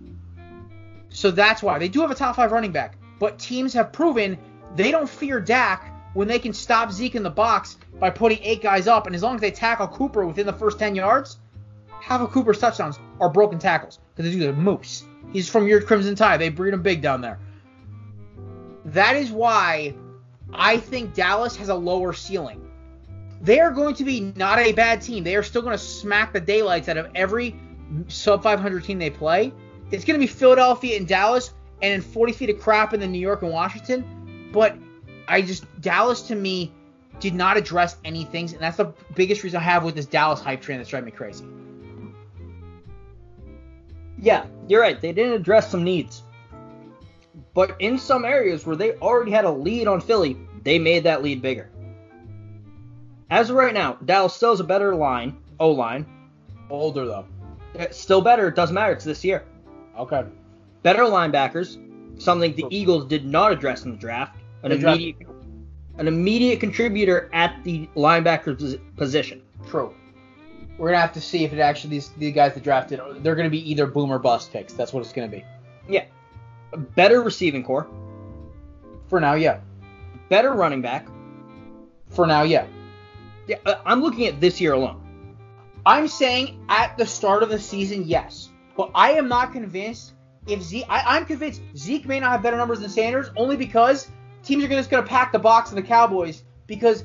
So 1.08 1.30
that's 1.30 1.62
why 1.62 1.78
they 1.78 1.88
do 1.88 2.00
have 2.00 2.10
a 2.10 2.14
top 2.14 2.36
five 2.36 2.52
running 2.52 2.72
back, 2.72 2.98
but 3.18 3.38
teams 3.38 3.72
have 3.72 3.92
proven 3.92 4.36
they 4.74 4.90
don't 4.90 5.08
fear 5.08 5.40
Dak 5.40 5.92
when 6.16 6.26
they 6.26 6.38
can 6.38 6.54
stop 6.54 6.90
Zeke 6.90 7.14
in 7.14 7.22
the 7.22 7.28
box 7.28 7.76
by 8.00 8.08
putting 8.08 8.38
eight 8.42 8.62
guys 8.62 8.86
up, 8.88 9.06
and 9.06 9.14
as 9.14 9.22
long 9.22 9.34
as 9.34 9.42
they 9.42 9.50
tackle 9.50 9.86
Cooper 9.86 10.26
within 10.26 10.46
the 10.46 10.52
first 10.52 10.78
10 10.78 10.94
yards, 10.94 11.36
half 12.00 12.22
of 12.22 12.30
Cooper's 12.30 12.58
touchdowns 12.58 12.98
are 13.20 13.28
broken 13.28 13.58
tackles 13.58 13.98
because 14.14 14.34
the 14.34 14.50
moose. 14.54 15.04
He's 15.30 15.46
from 15.46 15.68
your 15.68 15.82
Crimson 15.82 16.14
Tide. 16.14 16.40
They 16.40 16.48
breed 16.48 16.72
him 16.72 16.80
big 16.80 17.02
down 17.02 17.20
there. 17.20 17.38
That 18.86 19.14
is 19.14 19.30
why 19.30 19.94
I 20.54 20.78
think 20.78 21.12
Dallas 21.12 21.54
has 21.56 21.68
a 21.68 21.74
lower 21.74 22.14
ceiling. 22.14 22.66
They 23.42 23.60
are 23.60 23.70
going 23.70 23.94
to 23.96 24.04
be 24.04 24.32
not 24.36 24.58
a 24.58 24.72
bad 24.72 25.02
team. 25.02 25.22
They 25.22 25.36
are 25.36 25.42
still 25.42 25.60
going 25.60 25.76
to 25.76 25.84
smack 25.84 26.32
the 26.32 26.40
daylights 26.40 26.88
out 26.88 26.96
of 26.96 27.10
every 27.14 27.54
sub 28.08 28.42
500 28.42 28.82
team 28.84 28.98
they 28.98 29.10
play. 29.10 29.52
It's 29.90 30.06
going 30.06 30.18
to 30.18 30.26
be 30.26 30.32
Philadelphia 30.32 30.96
and 30.96 31.06
Dallas, 31.06 31.52
and 31.82 31.92
then 31.92 32.00
40 32.00 32.32
feet 32.32 32.48
of 32.48 32.58
crap 32.58 32.94
in 32.94 33.00
the 33.00 33.06
New 33.06 33.18
York 33.18 33.42
and 33.42 33.52
Washington. 33.52 34.50
But 34.50 34.78
I 35.28 35.42
just 35.42 35.64
Dallas 35.80 36.22
to 36.22 36.34
me 36.34 36.72
did 37.20 37.34
not 37.34 37.56
address 37.56 37.96
any 38.04 38.24
things, 38.24 38.52
and 38.52 38.60
that's 38.60 38.76
the 38.76 38.92
biggest 39.14 39.42
reason 39.42 39.58
I 39.58 39.62
have 39.62 39.84
with 39.84 39.94
this 39.94 40.06
Dallas 40.06 40.40
hype 40.40 40.60
train 40.60 40.78
that's 40.78 40.90
driving 40.90 41.06
me 41.06 41.12
crazy. 41.12 41.44
Yeah, 44.18 44.46
you're 44.68 44.80
right. 44.80 45.00
They 45.00 45.12
didn't 45.12 45.34
address 45.34 45.70
some 45.70 45.84
needs. 45.84 46.22
But 47.54 47.76
in 47.78 47.98
some 47.98 48.24
areas 48.24 48.66
where 48.66 48.76
they 48.76 48.92
already 48.96 49.30
had 49.30 49.44
a 49.44 49.50
lead 49.50 49.88
on 49.88 50.00
Philly, 50.00 50.36
they 50.62 50.78
made 50.78 51.04
that 51.04 51.22
lead 51.22 51.42
bigger. 51.42 51.70
As 53.30 53.50
of 53.50 53.56
right 53.56 53.74
now, 53.74 53.94
Dallas 54.04 54.34
still 54.34 54.50
has 54.50 54.60
a 54.60 54.64
better 54.64 54.94
line, 54.94 55.36
O 55.58 55.70
line. 55.70 56.06
Older 56.70 57.06
though. 57.06 57.26
Uh, 57.78 57.86
still 57.90 58.20
better, 58.20 58.48
it 58.48 58.56
doesn't 58.56 58.74
matter, 58.74 58.92
it's 58.92 59.04
this 59.04 59.24
year. 59.24 59.44
Okay. 59.98 60.24
Better 60.82 61.02
linebackers, 61.02 61.78
something 62.20 62.54
the 62.54 62.66
Eagles 62.70 63.06
did 63.06 63.24
not 63.24 63.52
address 63.52 63.84
in 63.84 63.90
the 63.90 63.96
draft. 63.96 64.35
An 64.66 64.72
immediate 64.72 65.16
an 65.98 66.08
immediate 66.08 66.60
contributor 66.60 67.30
at 67.32 67.62
the 67.64 67.88
linebacker 67.96 68.78
position. 68.96 69.42
True. 69.66 69.94
We're 70.78 70.88
gonna 70.88 71.00
have 71.00 71.14
to 71.14 71.20
see 71.20 71.44
if 71.44 71.52
it 71.52 71.58
actually 71.58 71.90
these 71.90 72.10
the 72.10 72.30
guys 72.30 72.54
that 72.54 72.62
drafted 72.62 73.00
they're 73.22 73.34
gonna 73.34 73.48
be 73.48 73.70
either 73.70 73.86
boom 73.86 74.10
or 74.10 74.18
bust 74.18 74.52
picks. 74.52 74.74
That's 74.74 74.92
what 74.92 75.00
it's 75.00 75.12
gonna 75.12 75.28
be. 75.28 75.44
Yeah. 75.88 76.04
A 76.72 76.76
better 76.76 77.22
receiving 77.22 77.64
core, 77.64 77.86
For 79.08 79.20
now, 79.20 79.34
yeah. 79.34 79.60
better 80.28 80.52
running 80.52 80.82
back. 80.82 81.06
For 82.10 82.26
now, 82.26 82.42
yeah. 82.42 82.66
Yeah, 83.46 83.56
uh, 83.64 83.76
I'm 83.86 84.02
looking 84.02 84.26
at 84.26 84.40
this 84.40 84.60
year 84.60 84.72
alone. 84.72 85.00
I'm 85.86 86.08
saying 86.08 86.60
at 86.68 86.98
the 86.98 87.06
start 87.06 87.44
of 87.44 87.48
the 87.48 87.60
season, 87.60 88.02
yes. 88.04 88.50
But 88.76 88.90
I 88.94 89.12
am 89.12 89.28
not 89.28 89.52
convinced 89.52 90.14
if 90.46 90.60
Zeke. 90.60 90.84
I, 90.88 91.16
I'm 91.16 91.24
convinced 91.24 91.62
Zeke 91.76 92.06
may 92.06 92.20
not 92.20 92.32
have 92.32 92.42
better 92.42 92.56
numbers 92.56 92.80
than 92.80 92.90
Sanders, 92.90 93.30
only 93.36 93.56
because 93.56 94.10
teams 94.46 94.64
are 94.64 94.68
just 94.68 94.90
going 94.90 95.02
to 95.02 95.08
pack 95.08 95.32
the 95.32 95.38
box 95.38 95.70
of 95.70 95.76
the 95.76 95.82
Cowboys 95.82 96.44
because 96.66 97.04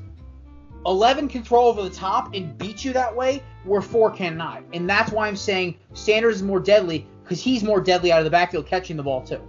11 0.85 1.27
control 1.27 1.67
over 1.67 1.83
the 1.83 1.89
top 1.89 2.33
and 2.33 2.57
beat 2.57 2.85
you 2.85 2.93
that 2.93 3.15
way, 3.15 3.43
where 3.63 3.81
four 3.81 4.11
cannot. 4.11 4.63
And 4.73 4.89
that's 4.89 5.11
why 5.11 5.27
I'm 5.27 5.35
saying 5.35 5.77
Sanders 5.93 6.37
is 6.37 6.43
more 6.43 6.59
deadly 6.59 7.07
because 7.23 7.41
he's 7.41 7.63
more 7.63 7.81
deadly 7.81 8.11
out 8.11 8.19
of 8.19 8.25
the 8.25 8.31
backfield 8.31 8.65
catching 8.67 8.97
the 8.97 9.03
ball 9.03 9.21
too. 9.21 9.41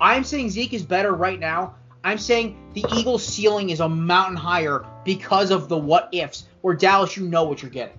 I'm 0.00 0.24
saying 0.24 0.50
Zeke 0.50 0.74
is 0.74 0.82
better 0.82 1.12
right 1.12 1.38
now. 1.38 1.76
I'm 2.02 2.18
saying 2.18 2.56
the 2.74 2.84
Eagles' 2.94 3.26
ceiling 3.26 3.70
is 3.70 3.80
a 3.80 3.88
mountain 3.88 4.36
higher 4.36 4.84
because 5.04 5.50
of 5.50 5.68
the 5.68 5.76
what 5.76 6.08
ifs. 6.12 6.46
Where 6.60 6.74
Dallas, 6.74 7.16
you 7.16 7.26
know 7.26 7.44
what 7.44 7.62
you're 7.62 7.70
getting. 7.70 7.98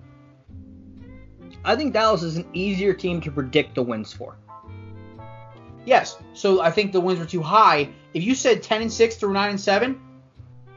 I 1.64 1.76
think 1.76 1.94
Dallas 1.94 2.22
is 2.22 2.38
an 2.38 2.48
easier 2.54 2.94
team 2.94 3.22
to 3.22 3.32
predict 3.32 3.74
the 3.74 3.82
wins 3.82 4.14
for. 4.14 4.38
Yes. 5.86 6.18
So 6.34 6.62
I 6.62 6.72
think 6.72 6.92
the 6.92 7.02
wins 7.02 7.20
were 7.20 7.26
too 7.26 7.42
high. 7.42 7.90
If 8.14 8.24
you 8.24 8.36
said 8.36 8.64
10 8.64 8.82
and 8.82 8.92
6 8.92 9.16
through 9.16 9.34
9 9.34 9.50
and 9.52 9.60
7, 9.60 10.00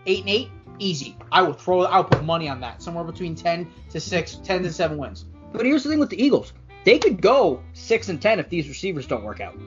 8 0.06 0.20
and 0.20 0.28
8, 0.28 0.50
easy. 0.78 1.16
I 1.32 1.42
would 1.42 1.58
throw 1.58 1.82
I 1.82 1.98
would 1.98 2.10
put 2.10 2.24
money 2.24 2.48
on 2.48 2.60
that. 2.60 2.82
Somewhere 2.82 3.04
between 3.04 3.34
10 3.34 3.70
to 3.90 4.00
6, 4.00 4.34
10 4.44 4.62
to 4.62 4.72
7 4.72 4.98
wins. 4.98 5.24
But 5.52 5.66
here's 5.66 5.82
the 5.82 5.90
thing 5.90 5.98
with 5.98 6.10
the 6.10 6.22
Eagles. 6.22 6.52
They 6.84 6.98
could 6.98 7.20
go 7.20 7.62
6 7.72 8.08
and 8.08 8.20
10 8.20 8.38
if 8.38 8.48
these 8.48 8.68
receivers 8.68 9.06
don't 9.06 9.24
work 9.24 9.40
out. 9.40 9.58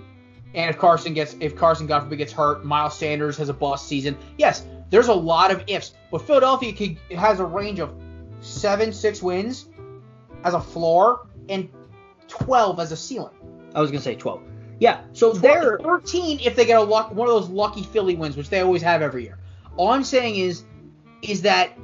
And 0.53 0.69
if 0.69 0.77
Carson 0.77 1.13
gets 1.13 1.35
if 1.39 1.55
Carson 1.55 1.87
God 1.87 2.01
forbid 2.01 2.17
gets 2.17 2.33
hurt, 2.33 2.65
Miles 2.65 2.97
Sanders 2.97 3.37
has 3.37 3.49
a 3.49 3.53
bust 3.53 3.87
season. 3.87 4.17
Yes, 4.37 4.65
there's 4.89 5.07
a 5.07 5.13
lot 5.13 5.51
of 5.51 5.63
ifs. 5.67 5.93
But 6.11 6.19
Philadelphia 6.19 6.73
could, 6.73 7.17
has 7.17 7.39
a 7.39 7.45
range 7.45 7.79
of 7.79 7.93
7 8.41 8.91
6 8.91 9.21
wins 9.21 9.67
as 10.43 10.53
a 10.53 10.61
floor 10.61 11.27
and 11.49 11.69
12 12.27 12.79
as 12.79 12.91
a 12.91 12.97
ceiling. 12.97 13.33
I 13.73 13.81
was 13.81 13.91
going 13.91 13.99
to 13.99 14.03
say 14.03 14.15
12. 14.15 14.41
Yeah, 14.81 15.01
so 15.13 15.31
They're 15.31 15.77
they're 15.77 15.99
13 15.99 16.39
if 16.39 16.55
they 16.55 16.65
get 16.65 16.79
a 16.79 16.81
luck, 16.81 17.13
one 17.13 17.27
of 17.27 17.35
those 17.35 17.49
lucky 17.49 17.83
Philly 17.83 18.15
wins, 18.15 18.35
which 18.35 18.49
they 18.49 18.61
always 18.61 18.81
have 18.81 19.03
every 19.03 19.21
year. 19.21 19.37
All 19.77 19.89
I'm 19.89 20.03
saying 20.03 20.37
is, 20.37 20.63
is 21.21 21.43
that 21.43 21.77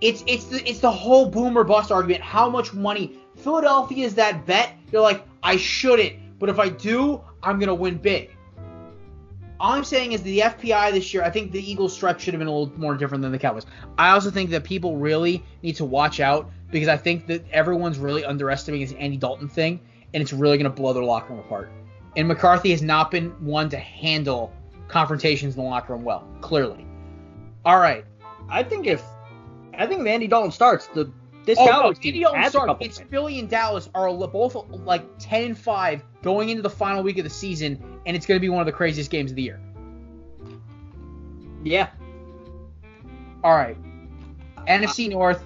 it's 0.00 0.22
it's 0.28 0.44
the 0.44 0.64
it's 0.70 0.78
the 0.78 0.92
whole 0.92 1.26
boomer 1.26 1.64
bust 1.64 1.90
argument. 1.90 2.22
How 2.22 2.48
much 2.48 2.72
money 2.72 3.18
Philadelphia 3.34 4.06
is 4.06 4.14
that 4.14 4.46
bet? 4.46 4.72
You're 4.92 5.02
like, 5.02 5.26
I 5.42 5.56
shouldn't, 5.56 6.38
but 6.38 6.48
if 6.48 6.60
I 6.60 6.68
do, 6.68 7.20
I'm 7.42 7.58
gonna 7.58 7.74
win 7.74 7.98
big. 7.98 8.30
All 9.58 9.72
I'm 9.72 9.82
saying 9.82 10.12
is 10.12 10.22
the 10.22 10.38
FPI 10.38 10.92
this 10.92 11.12
year. 11.12 11.24
I 11.24 11.30
think 11.30 11.50
the 11.50 11.58
Eagles' 11.60 11.92
stretch 11.92 12.20
should 12.20 12.34
have 12.34 12.38
been 12.38 12.46
a 12.46 12.56
little 12.56 12.72
more 12.78 12.94
different 12.94 13.22
than 13.22 13.32
the 13.32 13.38
Cowboys. 13.38 13.66
I 13.98 14.10
also 14.10 14.30
think 14.30 14.50
that 14.50 14.62
people 14.62 14.96
really 14.96 15.42
need 15.64 15.74
to 15.74 15.84
watch 15.84 16.20
out 16.20 16.52
because 16.70 16.86
I 16.86 16.98
think 16.98 17.26
that 17.26 17.44
everyone's 17.50 17.98
really 17.98 18.24
underestimating 18.24 18.86
this 18.86 18.96
Andy 18.96 19.16
Dalton 19.16 19.48
thing, 19.48 19.80
and 20.14 20.22
it's 20.22 20.32
really 20.32 20.56
gonna 20.56 20.70
blow 20.70 20.92
their 20.92 21.02
locker 21.02 21.32
room 21.32 21.40
apart. 21.40 21.68
And 22.16 22.28
McCarthy 22.28 22.70
has 22.70 22.82
not 22.82 23.10
been 23.10 23.30
one 23.44 23.68
to 23.70 23.78
handle 23.78 24.52
confrontations 24.88 25.56
in 25.56 25.62
the 25.62 25.68
locker 25.68 25.94
room 25.94 26.04
well, 26.04 26.26
clearly. 26.40 26.86
All 27.64 27.78
right. 27.78 28.04
I 28.48 28.62
think 28.62 28.86
if 28.86 29.02
I 29.74 29.86
think 29.86 30.06
Andy 30.06 30.26
Dalton 30.26 30.50
starts, 30.50 30.88
the 30.88 31.10
this 31.44 31.58
Oh, 31.58 31.64
no, 31.64 31.70
Cowboys 31.70 31.96
Andy 31.96 32.12
team 32.12 32.22
Dalton 32.22 32.40
has 32.40 32.54
a 32.54 32.58
couple 32.58 32.86
It's. 32.86 33.00
Philly 33.00 33.38
and 33.38 33.48
Dallas 33.48 33.88
are 33.94 34.12
both 34.28 34.54
like 34.70 35.04
10 35.18 35.42
and 35.44 35.58
5 35.58 36.02
going 36.22 36.50
into 36.50 36.62
the 36.62 36.70
final 36.70 37.02
week 37.02 37.18
of 37.18 37.24
the 37.24 37.30
season, 37.30 38.00
and 38.06 38.16
it's 38.16 38.26
going 38.26 38.36
to 38.36 38.40
be 38.40 38.48
one 38.48 38.60
of 38.60 38.66
the 38.66 38.72
craziest 38.72 39.10
games 39.10 39.32
of 39.32 39.36
the 39.36 39.42
year. 39.42 39.60
Yeah, 41.64 41.90
All 43.44 43.54
right. 43.54 43.76
NFC 44.66 45.08
North, 45.08 45.44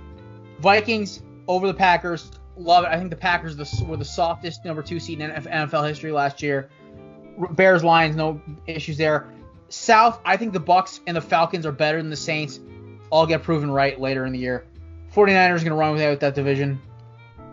Vikings 0.61 1.23
over 1.47 1.67
the 1.67 1.75
Packers. 1.75 2.31
Love 2.57 2.85
it. 2.85 2.89
I 2.89 2.97
think 2.99 3.11
the 3.11 3.17
Packers 3.17 3.57
the- 3.57 3.85
were 3.85 3.97
the 3.97 4.05
softest 4.05 4.65
number 4.65 4.83
two 4.83 4.99
seed 4.99 5.21
in 5.21 5.31
NFL 5.31 5.87
history 5.87 6.13
last 6.13 6.43
year. 6.43 6.69
Bears, 7.51 7.85
Lions, 7.85 8.17
no 8.17 8.41
issues 8.67 8.97
there. 8.97 9.27
South, 9.69 10.21
I 10.25 10.37
think 10.37 10.53
the 10.53 10.61
Bucks 10.61 11.01
and 11.07 11.17
the 11.17 11.21
Falcons 11.21 11.67
are 11.67 11.73
better 11.73 11.99
than 11.99 12.09
the 12.11 12.17
Saints. 12.17 12.59
All 13.11 13.27
get 13.27 13.43
proven 13.43 13.71
right 13.71 14.01
later 14.01 14.25
in 14.25 14.33
the 14.33 14.39
year. 14.39 14.65
49ers 15.13 15.59
going 15.59 15.71
to 15.71 15.75
run 15.75 15.93
with 15.95 16.21
that 16.21 16.35
division. 16.35 16.81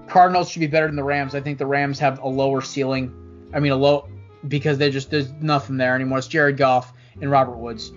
Cardinals 0.08 0.50
should 0.50 0.60
be 0.60 0.68
better 0.68 0.88
than 0.88 0.96
the 0.96 1.04
Rams. 1.04 1.36
I 1.36 1.42
think 1.42 1.58
the 1.58 1.66
Rams 1.66 2.00
have 2.00 2.20
a 2.20 2.28
lower 2.28 2.62
ceiling. 2.62 3.14
I 3.54 3.60
mean, 3.60 3.72
a 3.72 3.76
low 3.76 4.08
because 4.48 4.78
they 4.78 4.90
just 4.90 5.10
there's 5.12 5.32
nothing 5.42 5.78
there 5.78 5.96
anymore. 5.96 6.18
It's 6.18 6.28
Jared 6.28 6.58
Goff 6.58 6.94
and 7.22 7.30
Robert 7.32 7.58
Woods. 7.58 7.92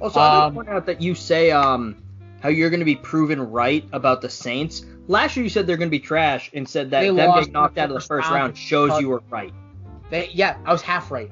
Also, 0.00 0.18
I 0.18 0.46
Um, 0.46 0.54
want 0.54 0.66
to 0.66 0.72
point 0.72 0.76
out 0.78 0.86
that 0.86 1.00
you 1.00 1.14
say 1.14 1.50
um 1.52 1.96
how 2.42 2.48
you're 2.48 2.70
going 2.70 2.80
to 2.80 2.84
be 2.84 2.96
proven 2.96 3.40
right 3.40 3.84
about 3.92 4.20
the 4.20 4.28
Saints. 4.28 4.84
Last 5.06 5.36
year 5.36 5.44
you 5.44 5.50
said 5.50 5.66
they're 5.66 5.76
going 5.76 5.88
to 5.88 5.96
be 5.96 6.00
trash, 6.00 6.50
and 6.52 6.68
said 6.68 6.90
that 6.90 7.00
They 7.00 7.06
them 7.06 7.34
getting 7.34 7.52
knocked 7.52 7.78
out 7.78 7.88
of 7.88 7.94
the 7.94 8.00
first 8.00 8.28
round 8.28 8.34
round 8.34 8.58
shows 8.58 9.00
you 9.00 9.08
were 9.08 9.22
right. 9.30 9.52
They 10.10 10.28
yeah, 10.32 10.58
I 10.64 10.72
was 10.72 10.82
half 10.82 11.10
right. 11.10 11.30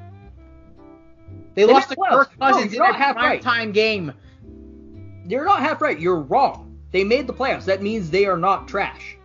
They, 1.54 1.66
They 1.66 1.72
lost 1.72 1.90
to. 1.90 1.96
Kirk 1.96 2.38
Cousins 2.38 2.72
you're 2.72 2.84
in 2.84 2.94
a 2.94 2.96
half 2.96 3.16
right. 3.16 3.42
time 3.42 3.72
game. 3.72 4.12
You're 5.26 5.44
not 5.44 5.60
half 5.60 5.82
right. 5.82 5.98
You're 5.98 6.20
wrong. 6.20 6.78
They 6.92 7.04
made 7.04 7.26
the 7.26 7.34
playoffs. 7.34 7.64
That 7.64 7.82
means 7.82 8.10
they 8.10 8.26
are 8.26 8.36
not 8.36 8.68
trash. 8.68 9.16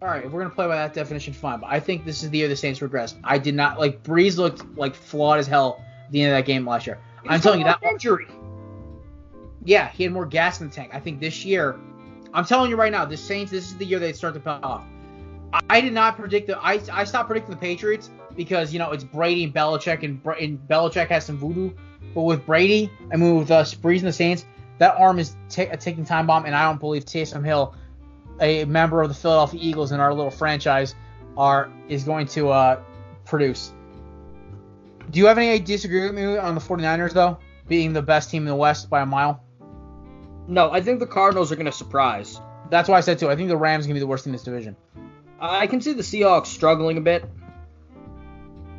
All 0.00 0.08
right, 0.08 0.24
if 0.24 0.30
we're 0.30 0.42
gonna 0.42 0.54
play 0.54 0.66
by 0.66 0.76
that 0.76 0.94
definition, 0.94 1.32
fine. 1.32 1.60
But 1.60 1.70
I 1.70 1.80
think 1.80 2.04
this 2.04 2.22
is 2.22 2.30
the 2.30 2.38
year 2.38 2.48
the 2.48 2.56
Saints 2.56 2.80
regress. 2.80 3.16
I 3.24 3.38
did 3.38 3.54
not 3.54 3.78
like 3.78 4.02
Brees 4.02 4.36
looked 4.38 4.78
like 4.78 4.94
flawed 4.94 5.40
as 5.40 5.46
hell 5.46 5.84
at 6.06 6.12
the 6.12 6.22
end 6.22 6.32
of 6.32 6.38
that 6.38 6.46
game 6.46 6.66
last 6.66 6.86
year. 6.86 6.98
I'm 7.26 7.40
telling 7.40 7.60
you 7.60 7.64
that. 7.66 7.82
injury. 7.82 8.26
Yeah, 9.68 9.90
he 9.90 10.04
had 10.04 10.14
more 10.14 10.24
gas 10.24 10.62
in 10.62 10.68
the 10.70 10.74
tank. 10.74 10.94
I 10.94 10.98
think 10.98 11.20
this 11.20 11.44
year, 11.44 11.78
I'm 12.32 12.46
telling 12.46 12.70
you 12.70 12.76
right 12.76 12.90
now, 12.90 13.04
the 13.04 13.18
Saints. 13.18 13.50
This 13.50 13.66
is 13.66 13.76
the 13.76 13.84
year 13.84 13.98
they 13.98 14.14
start 14.14 14.32
to 14.32 14.40
pop 14.40 14.64
off. 14.64 14.82
I, 15.52 15.60
I 15.68 15.80
did 15.82 15.92
not 15.92 16.16
predict 16.16 16.46
the. 16.46 16.58
I 16.58 16.80
I 16.90 17.04
stopped 17.04 17.28
predicting 17.28 17.54
the 17.54 17.60
Patriots 17.60 18.08
because 18.34 18.72
you 18.72 18.78
know 18.78 18.92
it's 18.92 19.04
Brady 19.04 19.44
and 19.44 19.52
Belichick 19.52 20.04
and, 20.04 20.24
and 20.40 20.58
Belichick 20.66 21.08
has 21.08 21.26
some 21.26 21.36
voodoo. 21.36 21.70
But 22.14 22.22
with 22.22 22.46
Brady, 22.46 22.90
I 23.12 23.16
mean 23.16 23.36
with 23.36 23.50
uh, 23.50 23.62
Brees 23.62 23.98
and 23.98 24.08
the 24.08 24.12
Saints, 24.14 24.46
that 24.78 24.94
arm 24.96 25.18
is 25.18 25.36
ta- 25.50 25.66
a 25.70 25.76
ticking 25.76 26.06
time 26.06 26.26
bomb, 26.26 26.46
and 26.46 26.54
I 26.54 26.62
don't 26.62 26.80
believe 26.80 27.04
Taysom 27.04 27.44
Hill, 27.44 27.74
a 28.40 28.64
member 28.64 29.02
of 29.02 29.10
the 29.10 29.14
Philadelphia 29.14 29.60
Eagles 29.62 29.92
in 29.92 30.00
our 30.00 30.14
little 30.14 30.30
franchise, 30.30 30.94
are 31.36 31.70
is 31.88 32.04
going 32.04 32.26
to 32.28 32.48
uh, 32.48 32.80
produce. 33.26 33.74
Do 35.10 35.18
you 35.18 35.26
have 35.26 35.36
any 35.36 35.58
disagree 35.58 36.04
with 36.04 36.14
me 36.14 36.38
on 36.38 36.54
the 36.54 36.60
49ers 36.62 37.12
though, 37.12 37.36
being 37.66 37.92
the 37.92 38.00
best 38.00 38.30
team 38.30 38.44
in 38.44 38.48
the 38.48 38.54
West 38.54 38.88
by 38.88 39.02
a 39.02 39.06
mile? 39.06 39.44
No, 40.48 40.72
I 40.72 40.80
think 40.80 40.98
the 40.98 41.06
Cardinals 41.06 41.52
are 41.52 41.56
going 41.56 41.66
to 41.66 41.72
surprise. 41.72 42.40
That's 42.70 42.88
why 42.88 42.98
I 42.98 43.00
said 43.00 43.18
too. 43.18 43.30
I 43.30 43.36
think 43.36 43.48
the 43.48 43.56
Rams 43.56 43.84
are 43.84 43.88
gonna 43.88 43.94
be 43.94 44.00
the 44.00 44.06
worst 44.06 44.26
in 44.26 44.32
this 44.32 44.42
division. 44.42 44.76
I 45.40 45.66
can 45.66 45.80
see 45.80 45.92
the 45.92 46.02
Seahawks 46.02 46.46
struggling 46.46 46.98
a 46.98 47.00
bit. 47.00 47.24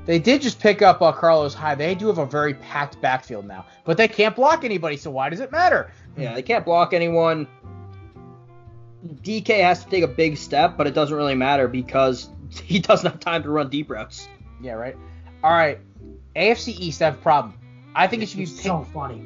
They 0.06 0.20
did 0.20 0.42
just 0.42 0.60
pick 0.60 0.82
up 0.82 1.02
uh, 1.02 1.12
Carlos 1.12 1.54
Hyde. 1.54 1.78
They 1.78 1.96
do 1.96 2.08
have 2.08 2.18
a 2.18 2.26
very 2.26 2.54
packed 2.56 3.00
backfield 3.02 3.46
now, 3.46 3.66
but 3.86 3.98
they 3.98 4.08
can't 4.08 4.36
block 4.36 4.64
anybody. 4.64 4.98
So 4.98 5.12
why 5.12 5.30
does 5.30 5.40
it 5.40 5.52
matter? 5.52 5.92
Yeah, 6.18 6.34
they 6.34 6.42
can't 6.42 6.66
block 6.66 6.94
anyone. 6.94 7.48
DK 9.06 9.62
has 9.62 9.84
to 9.86 9.90
take 9.90 10.04
a 10.04 10.08
big 10.08 10.38
step, 10.38 10.76
but 10.76 10.88
it 10.88 10.94
doesn't 10.94 11.16
really 11.16 11.36
matter 11.36 11.68
because 11.68 12.30
he 12.50 12.80
doesn't 12.80 13.10
have 13.10 13.20
time 13.20 13.44
to 13.44 13.50
run 13.50 13.70
deep 13.70 13.90
routes. 13.90 14.28
Yeah, 14.62 14.74
right. 14.74 14.98
All 15.44 15.52
right. 15.52 15.80
AFC 16.36 16.78
East 16.80 17.02
I 17.02 17.06
have 17.06 17.16
a 17.16 17.18
problem. 17.18 17.54
I 17.96 18.08
think 18.08 18.24
it 18.24 18.30
should 18.30 18.38
be 18.38 18.44
It's 18.44 18.62
so 18.62 18.84
funny. 18.94 19.24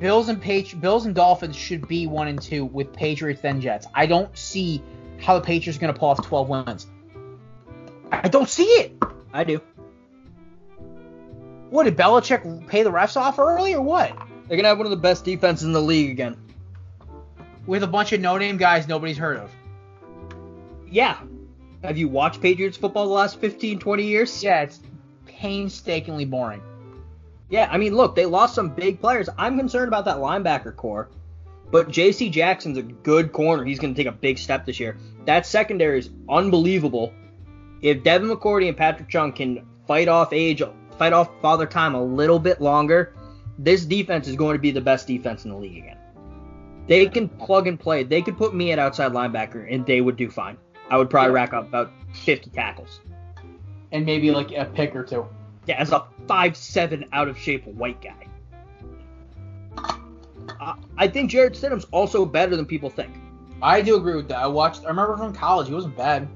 Bills 0.00 0.30
and 0.30 0.40
Patri- 0.40 0.78
Bills 0.78 1.04
and 1.04 1.14
Dolphins 1.14 1.54
should 1.54 1.86
be 1.86 2.06
one 2.06 2.26
and 2.26 2.40
two 2.40 2.64
with 2.64 2.92
Patriots 2.92 3.42
then 3.42 3.60
Jets. 3.60 3.86
I 3.94 4.06
don't 4.06 4.36
see 4.36 4.82
how 5.20 5.34
the 5.38 5.44
Patriots 5.44 5.76
are 5.76 5.80
gonna 5.80 5.92
pull 5.92 6.08
off 6.08 6.26
12 6.26 6.48
wins. 6.48 6.86
I 8.10 8.28
don't 8.28 8.48
see 8.48 8.64
it. 8.64 8.96
I 9.32 9.44
do. 9.44 9.60
What 11.68 11.84
did 11.84 11.96
Belichick 11.96 12.66
pay 12.66 12.82
the 12.82 12.90
refs 12.90 13.16
off 13.16 13.38
early 13.38 13.74
or 13.74 13.82
what? 13.82 14.16
They're 14.48 14.56
gonna 14.56 14.68
have 14.68 14.78
one 14.78 14.86
of 14.86 14.90
the 14.90 14.96
best 14.96 15.24
defenses 15.24 15.64
in 15.64 15.72
the 15.72 15.82
league 15.82 16.10
again. 16.10 16.36
With 17.66 17.82
a 17.82 17.86
bunch 17.86 18.12
of 18.12 18.20
no-name 18.20 18.56
guys 18.56 18.88
nobody's 18.88 19.18
heard 19.18 19.36
of. 19.36 19.50
Yeah. 20.90 21.18
Have 21.84 21.98
you 21.98 22.08
watched 22.08 22.40
Patriots 22.40 22.76
football 22.76 23.06
the 23.06 23.12
last 23.12 23.38
15, 23.38 23.78
20 23.78 24.02
years? 24.04 24.42
Yeah, 24.42 24.62
it's 24.62 24.80
painstakingly 25.26 26.24
boring. 26.24 26.62
Yeah, 27.50 27.68
I 27.70 27.78
mean, 27.78 27.94
look, 27.94 28.14
they 28.14 28.26
lost 28.26 28.54
some 28.54 28.70
big 28.70 29.00
players. 29.00 29.28
I'm 29.36 29.58
concerned 29.58 29.88
about 29.88 30.04
that 30.06 30.18
linebacker 30.18 30.74
core. 30.74 31.08
But 31.70 31.90
J.C. 31.90 32.30
Jackson's 32.30 32.78
a 32.78 32.82
good 32.82 33.32
corner. 33.32 33.64
He's 33.64 33.78
going 33.78 33.94
to 33.94 33.98
take 33.98 34.12
a 34.12 34.16
big 34.16 34.38
step 34.38 34.66
this 34.66 34.80
year. 34.80 34.96
That 35.26 35.46
secondary 35.46 35.98
is 35.98 36.10
unbelievable. 36.28 37.12
If 37.82 38.02
Devin 38.02 38.28
McCourty 38.28 38.68
and 38.68 38.76
Patrick 38.76 39.08
Chung 39.08 39.32
can 39.32 39.66
fight 39.86 40.08
off 40.08 40.32
age, 40.32 40.62
fight 40.98 41.12
off 41.12 41.30
father 41.40 41.66
time 41.66 41.94
a 41.94 42.02
little 42.02 42.38
bit 42.38 42.60
longer, 42.60 43.14
this 43.58 43.84
defense 43.84 44.26
is 44.26 44.36
going 44.36 44.54
to 44.54 44.60
be 44.60 44.70
the 44.70 44.80
best 44.80 45.06
defense 45.06 45.44
in 45.44 45.50
the 45.50 45.56
league 45.56 45.78
again. 45.78 45.98
They 46.86 47.06
can 47.06 47.28
plug 47.28 47.66
and 47.66 47.78
play. 47.78 48.02
They 48.02 48.22
could 48.22 48.36
put 48.36 48.54
me 48.54 48.72
at 48.72 48.78
outside 48.78 49.12
linebacker, 49.12 49.72
and 49.72 49.86
they 49.86 50.00
would 50.00 50.16
do 50.16 50.28
fine. 50.28 50.56
I 50.90 50.96
would 50.96 51.08
probably 51.08 51.32
rack 51.32 51.52
up 51.52 51.68
about 51.68 51.92
50 52.14 52.50
tackles. 52.50 53.00
And 53.92 54.04
maybe 54.04 54.30
like 54.30 54.50
a 54.52 54.64
pick 54.64 54.96
or 54.96 55.04
two. 55.04 55.26
Yeah, 55.66 55.76
as 55.76 55.92
a 55.92 56.04
five 56.30 56.56
seven 56.56 57.04
out 57.12 57.26
of 57.26 57.36
shape 57.36 57.66
white 57.66 58.00
guy. 58.00 58.26
I- 60.60 60.74
I 60.96 61.08
think 61.08 61.30
Jarrett 61.30 61.54
Stidham's 61.54 61.86
also 61.90 62.24
better 62.24 62.54
than 62.54 62.66
people 62.66 62.88
think. 62.88 63.10
I 63.60 63.82
do 63.82 63.96
agree 63.96 64.14
with 64.14 64.28
that. 64.28 64.38
I 64.38 64.46
watched. 64.46 64.84
I 64.84 64.88
remember 64.88 65.16
from 65.16 65.34
college. 65.34 65.66
He 65.66 65.74
wasn't 65.74 65.96
bad. 65.96 66.28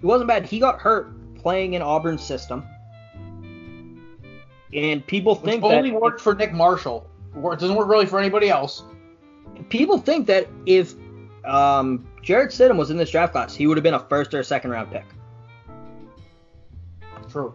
He 0.00 0.06
wasn't 0.06 0.28
bad. 0.28 0.46
He 0.46 0.60
got 0.60 0.78
hurt 0.80 1.34
playing 1.34 1.74
in 1.74 1.82
Auburn's 1.82 2.22
system, 2.22 2.64
and 4.72 5.04
people 5.06 5.34
Which 5.34 5.50
think 5.50 5.64
only 5.64 5.90
that 5.90 6.00
worked 6.00 6.20
for 6.20 6.34
Nick 6.34 6.52
Marshall. 6.52 7.04
It 7.36 7.58
doesn't 7.58 7.74
work 7.74 7.88
really 7.88 8.06
for 8.06 8.18
anybody 8.20 8.48
else. 8.48 8.82
people 9.68 9.98
think 9.98 10.26
that 10.28 10.46
if 10.66 10.94
um, 11.44 12.06
Jarrett 12.22 12.50
Stidham 12.50 12.76
was 12.76 12.90
in 12.90 12.96
this 12.96 13.10
draft 13.10 13.32
class, 13.32 13.54
he 13.54 13.66
would 13.66 13.76
have 13.76 13.84
been 13.84 13.94
a 13.94 14.06
first 14.08 14.32
or 14.32 14.38
a 14.40 14.44
second 14.44 14.70
round 14.70 14.90
pick. 14.92 15.04
True. 17.30 17.54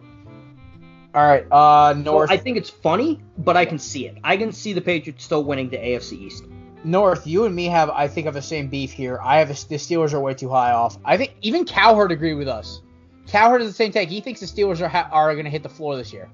All 1.14 1.26
right. 1.26 1.46
Uh, 1.50 1.94
So 1.94 2.00
North. 2.00 2.30
I 2.30 2.36
think 2.36 2.56
it's 2.56 2.70
funny, 2.70 3.20
but 3.38 3.56
I 3.56 3.64
can 3.64 3.78
see 3.78 4.06
it. 4.06 4.18
I 4.24 4.36
can 4.36 4.52
see 4.52 4.72
the 4.72 4.80
Patriots 4.80 5.24
still 5.24 5.44
winning 5.44 5.68
the 5.70 5.76
AFC 5.78 6.12
East. 6.14 6.44
North. 6.82 7.26
You 7.26 7.44
and 7.46 7.54
me 7.54 7.66
have, 7.66 7.88
I 7.90 8.08
think, 8.08 8.26
have 8.26 8.34
the 8.34 8.42
same 8.42 8.68
beef 8.68 8.92
here. 8.92 9.18
I 9.22 9.38
have 9.38 9.48
the 9.48 9.54
Steelers 9.54 10.12
are 10.12 10.20
way 10.20 10.34
too 10.34 10.50
high 10.50 10.72
off. 10.72 10.98
I 11.04 11.16
think 11.16 11.34
even 11.40 11.64
Cowherd 11.64 12.12
agreed 12.12 12.34
with 12.34 12.48
us. 12.48 12.82
Cowherd 13.26 13.62
is 13.62 13.68
the 13.68 13.74
same 13.74 13.90
take. 13.92 14.10
He 14.10 14.20
thinks 14.20 14.40
the 14.40 14.46
Steelers 14.46 14.80
are 14.80 14.88
ha- 14.88 15.08
are 15.10 15.32
going 15.32 15.44
to 15.46 15.50
hit 15.50 15.62
the 15.62 15.68
floor 15.68 15.96
this 15.96 16.12
year. 16.12 16.28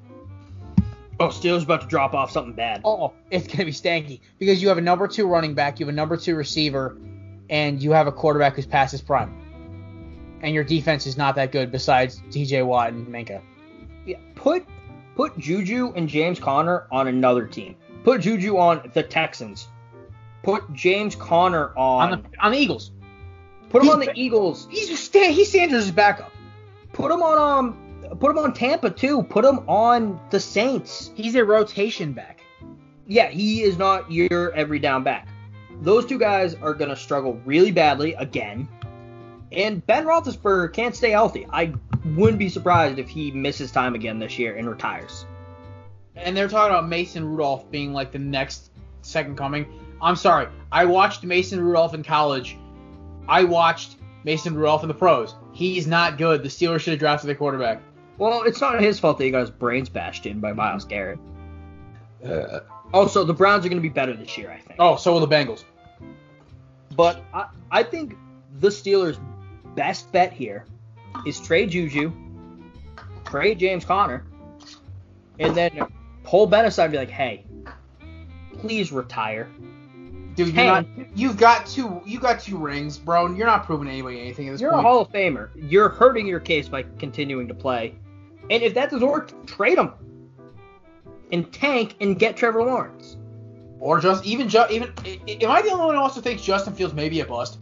Oh, 1.20 1.28
Steelers 1.28 1.62
about 1.64 1.82
to 1.82 1.86
drop 1.86 2.14
off 2.14 2.30
something 2.30 2.54
bad. 2.54 2.80
Oh, 2.84 3.12
it's 3.30 3.46
going 3.46 3.58
to 3.58 3.64
be 3.66 3.72
stanky 3.72 4.20
because 4.38 4.62
you 4.62 4.68
have 4.68 4.78
a 4.78 4.82
number 4.82 5.06
two 5.06 5.26
running 5.26 5.52
back, 5.54 5.78
you 5.78 5.84
have 5.86 5.92
a 5.92 5.96
number 5.96 6.16
two 6.16 6.34
receiver, 6.34 6.96
and 7.50 7.80
you 7.82 7.92
have 7.92 8.06
a 8.06 8.12
quarterback 8.12 8.54
who's 8.56 8.66
past 8.66 8.92
his 8.92 9.02
prime. 9.02 10.38
And 10.42 10.54
your 10.54 10.64
defense 10.64 11.06
is 11.06 11.18
not 11.18 11.34
that 11.34 11.52
good 11.52 11.70
besides 11.70 12.22
T.J. 12.30 12.62
Watt 12.62 12.94
and 12.94 13.06
Minkah. 13.06 13.42
Yeah, 14.06 14.16
put 14.34 14.66
put 15.16 15.38
Juju 15.38 15.92
and 15.94 16.08
James 16.08 16.38
Conner 16.40 16.86
on 16.90 17.08
another 17.08 17.46
team. 17.46 17.76
Put 18.04 18.22
Juju 18.22 18.56
on 18.56 18.90
the 18.94 19.02
Texans. 19.02 19.68
Put 20.42 20.72
James 20.72 21.14
Conner 21.14 21.76
on. 21.76 22.12
On 22.12 22.22
the 22.22 22.38
on 22.40 22.52
the 22.52 22.58
Eagles, 22.58 22.92
put 23.68 23.82
him 23.82 23.86
he's 23.86 23.94
on 23.94 24.00
the 24.00 24.12
Eagles. 24.14 24.66
he's 24.70 24.98
Stan, 24.98 25.32
he's 25.32 25.50
Sanders' 25.52 25.90
backup. 25.90 26.32
Put 26.92 27.10
him 27.10 27.22
on 27.22 27.38
um. 27.38 27.86
Put 28.18 28.30
him 28.30 28.38
on 28.38 28.52
Tampa 28.52 28.90
too. 28.90 29.22
Put 29.22 29.44
him 29.44 29.60
on 29.68 30.18
the 30.30 30.40
Saints. 30.40 31.12
He's 31.14 31.36
a 31.36 31.44
rotation 31.44 32.12
back. 32.12 32.40
Yeah, 33.06 33.28
he 33.28 33.62
is 33.62 33.76
not 33.76 34.10
your 34.10 34.52
every 34.52 34.78
down 34.78 35.04
back. 35.04 35.28
Those 35.82 36.06
two 36.06 36.18
guys 36.18 36.54
are 36.54 36.74
gonna 36.74 36.96
struggle 36.96 37.40
really 37.44 37.70
badly 37.70 38.14
again. 38.14 38.68
And 39.52 39.84
Ben 39.86 40.04
Roethlisberger 40.04 40.72
can't 40.72 40.94
stay 40.94 41.10
healthy. 41.10 41.46
I 41.52 41.72
wouldn't 42.04 42.38
be 42.38 42.48
surprised 42.48 42.98
if 42.98 43.08
he 43.08 43.30
misses 43.30 43.72
time 43.72 43.94
again 43.94 44.18
this 44.18 44.38
year 44.38 44.56
and 44.56 44.68
retires. 44.68 45.26
And 46.14 46.36
they're 46.36 46.48
talking 46.48 46.74
about 46.74 46.88
Mason 46.88 47.24
Rudolph 47.24 47.70
being 47.70 47.92
like 47.92 48.12
the 48.12 48.18
next 48.18 48.70
second 49.02 49.36
coming. 49.36 49.66
I'm 50.00 50.16
sorry. 50.16 50.48
I 50.70 50.84
watched 50.84 51.24
Mason 51.24 51.60
Rudolph 51.60 51.94
in 51.94 52.02
college. 52.02 52.56
I 53.28 53.44
watched 53.44 53.96
Mason 54.24 54.54
Rudolph 54.54 54.82
in 54.82 54.88
the 54.88 54.94
pros. 54.94 55.34
He's 55.52 55.86
not 55.86 56.18
good. 56.18 56.42
The 56.42 56.48
Steelers 56.48 56.80
should 56.80 56.92
have 56.92 57.00
drafted 57.00 57.28
their 57.28 57.34
quarterback. 57.34 57.82
Well, 58.18 58.42
it's 58.42 58.60
not 58.60 58.80
his 58.80 59.00
fault 59.00 59.18
that 59.18 59.24
he 59.24 59.30
got 59.30 59.40
his 59.40 59.50
brains 59.50 59.88
bashed 59.88 60.26
in 60.26 60.40
by 60.40 60.52
Myles 60.52 60.84
Garrett. 60.84 61.18
Uh, 62.24 62.28
oh, 62.28 62.60
also, 62.92 63.24
the 63.24 63.32
Browns 63.32 63.64
are 63.64 63.68
going 63.68 63.78
to 63.78 63.82
be 63.82 63.88
better 63.88 64.14
this 64.14 64.36
year, 64.36 64.50
I 64.50 64.58
think. 64.58 64.76
Oh, 64.78 64.96
so 64.96 65.12
will 65.12 65.20
the 65.20 65.34
Bengals. 65.34 65.64
But 66.96 67.24
I, 67.32 67.48
I 67.70 67.82
think 67.82 68.16
the 68.58 68.68
Steelers' 68.68 69.18
best 69.74 70.10
bet 70.12 70.32
here 70.32 70.66
is 71.26 71.40
trade 71.40 71.70
Juju, 71.70 72.12
trade 73.24 73.58
James 73.58 73.84
Conner, 73.84 74.24
and 75.38 75.54
then 75.56 75.78
pull 76.24 76.46
Ben 76.46 76.64
aside 76.64 76.84
and 76.84 76.92
be 76.92 76.98
like, 76.98 77.10
hey, 77.10 77.44
please 78.58 78.92
retire. 78.92 79.48
Dude, 80.36 80.48
you're 80.48 80.56
Hey. 80.56 80.66
not. 80.66 80.86
You've 81.14 81.36
got 81.36 81.66
two. 81.66 82.00
You 82.06 82.20
got 82.20 82.40
two 82.40 82.56
rings, 82.56 82.96
bro. 82.98 83.26
and 83.26 83.36
You're 83.36 83.46
not 83.46 83.64
proving 83.66 83.88
anybody 83.88 84.20
anything 84.20 84.48
at 84.48 84.52
this 84.52 84.60
You're 84.60 84.72
a. 84.72 84.80
Hall 84.80 85.00
of 85.00 85.08
Famer. 85.10 85.50
You're 85.56 85.88
hurting 85.88 86.26
your 86.26 86.40
case 86.40 86.68
by 86.68 86.84
continuing 86.98 87.48
to 87.48 87.54
play. 87.54 87.94
And 88.48 88.62
if 88.62 88.74
that 88.74 88.90
doesn't 88.90 89.06
work, 89.06 89.46
trade 89.46 89.76
him. 89.78 89.92
And 91.32 91.52
tank 91.52 91.96
and 92.00 92.18
get 92.18 92.36
Trevor 92.36 92.62
Lawrence. 92.62 93.16
or 93.80 93.98
just 94.00 94.24
even 94.24 94.48
just 94.48 94.70
even. 94.70 94.92
Am 95.06 95.50
I 95.50 95.62
the 95.62 95.70
only 95.70 95.86
one 95.86 95.94
who 95.94 96.00
also 96.00 96.20
thinks 96.20 96.42
Justin 96.42 96.74
Fields 96.74 96.94
may 96.94 97.08
be 97.08 97.20
a 97.20 97.26
bust? 97.26 97.58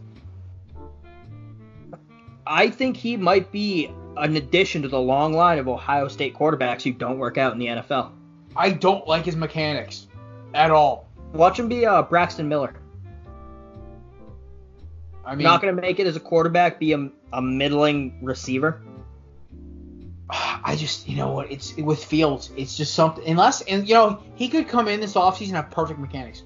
I 2.49 2.71
think 2.71 2.97
he 2.97 3.15
might 3.15 3.51
be 3.51 3.91
an 4.17 4.35
addition 4.35 4.81
to 4.81 4.87
the 4.87 4.99
long 4.99 5.33
line 5.33 5.59
of 5.59 5.67
Ohio 5.67 6.07
State 6.07 6.33
quarterbacks 6.33 6.81
who 6.81 6.91
don't 6.91 7.19
work 7.19 7.37
out 7.37 7.53
in 7.53 7.59
the 7.59 7.67
NFL. 7.67 8.11
I 8.55 8.71
don't 8.71 9.07
like 9.07 9.23
his 9.23 9.35
mechanics 9.35 10.07
at 10.55 10.71
all. 10.71 11.07
Watch 11.31 11.59
him 11.59 11.69
be 11.69 11.85
uh, 11.85 12.01
Braxton 12.01 12.49
Miller. 12.49 12.73
I 15.23 15.35
mean, 15.35 15.43
Not 15.43 15.61
going 15.61 15.75
to 15.75 15.79
make 15.79 15.99
it 15.99 16.07
as 16.07 16.15
a 16.15 16.19
quarterback, 16.19 16.79
be 16.79 16.93
a, 16.93 17.11
a 17.31 17.41
middling 17.41 18.17
receiver. 18.23 18.81
I 20.31 20.75
just, 20.75 21.07
you 21.07 21.17
know 21.17 21.31
what? 21.31 21.51
It's 21.51 21.77
with 21.77 22.03
Fields. 22.03 22.51
It's 22.57 22.75
just 22.75 22.95
something. 22.95 23.27
Unless, 23.27 23.61
and 23.61 23.87
you 23.87 23.93
know, 23.93 24.23
he 24.33 24.49
could 24.49 24.67
come 24.67 24.87
in 24.87 24.99
this 24.99 25.13
offseason 25.13 25.49
and 25.49 25.55
have 25.57 25.69
perfect 25.69 25.99
mechanics. 25.99 26.41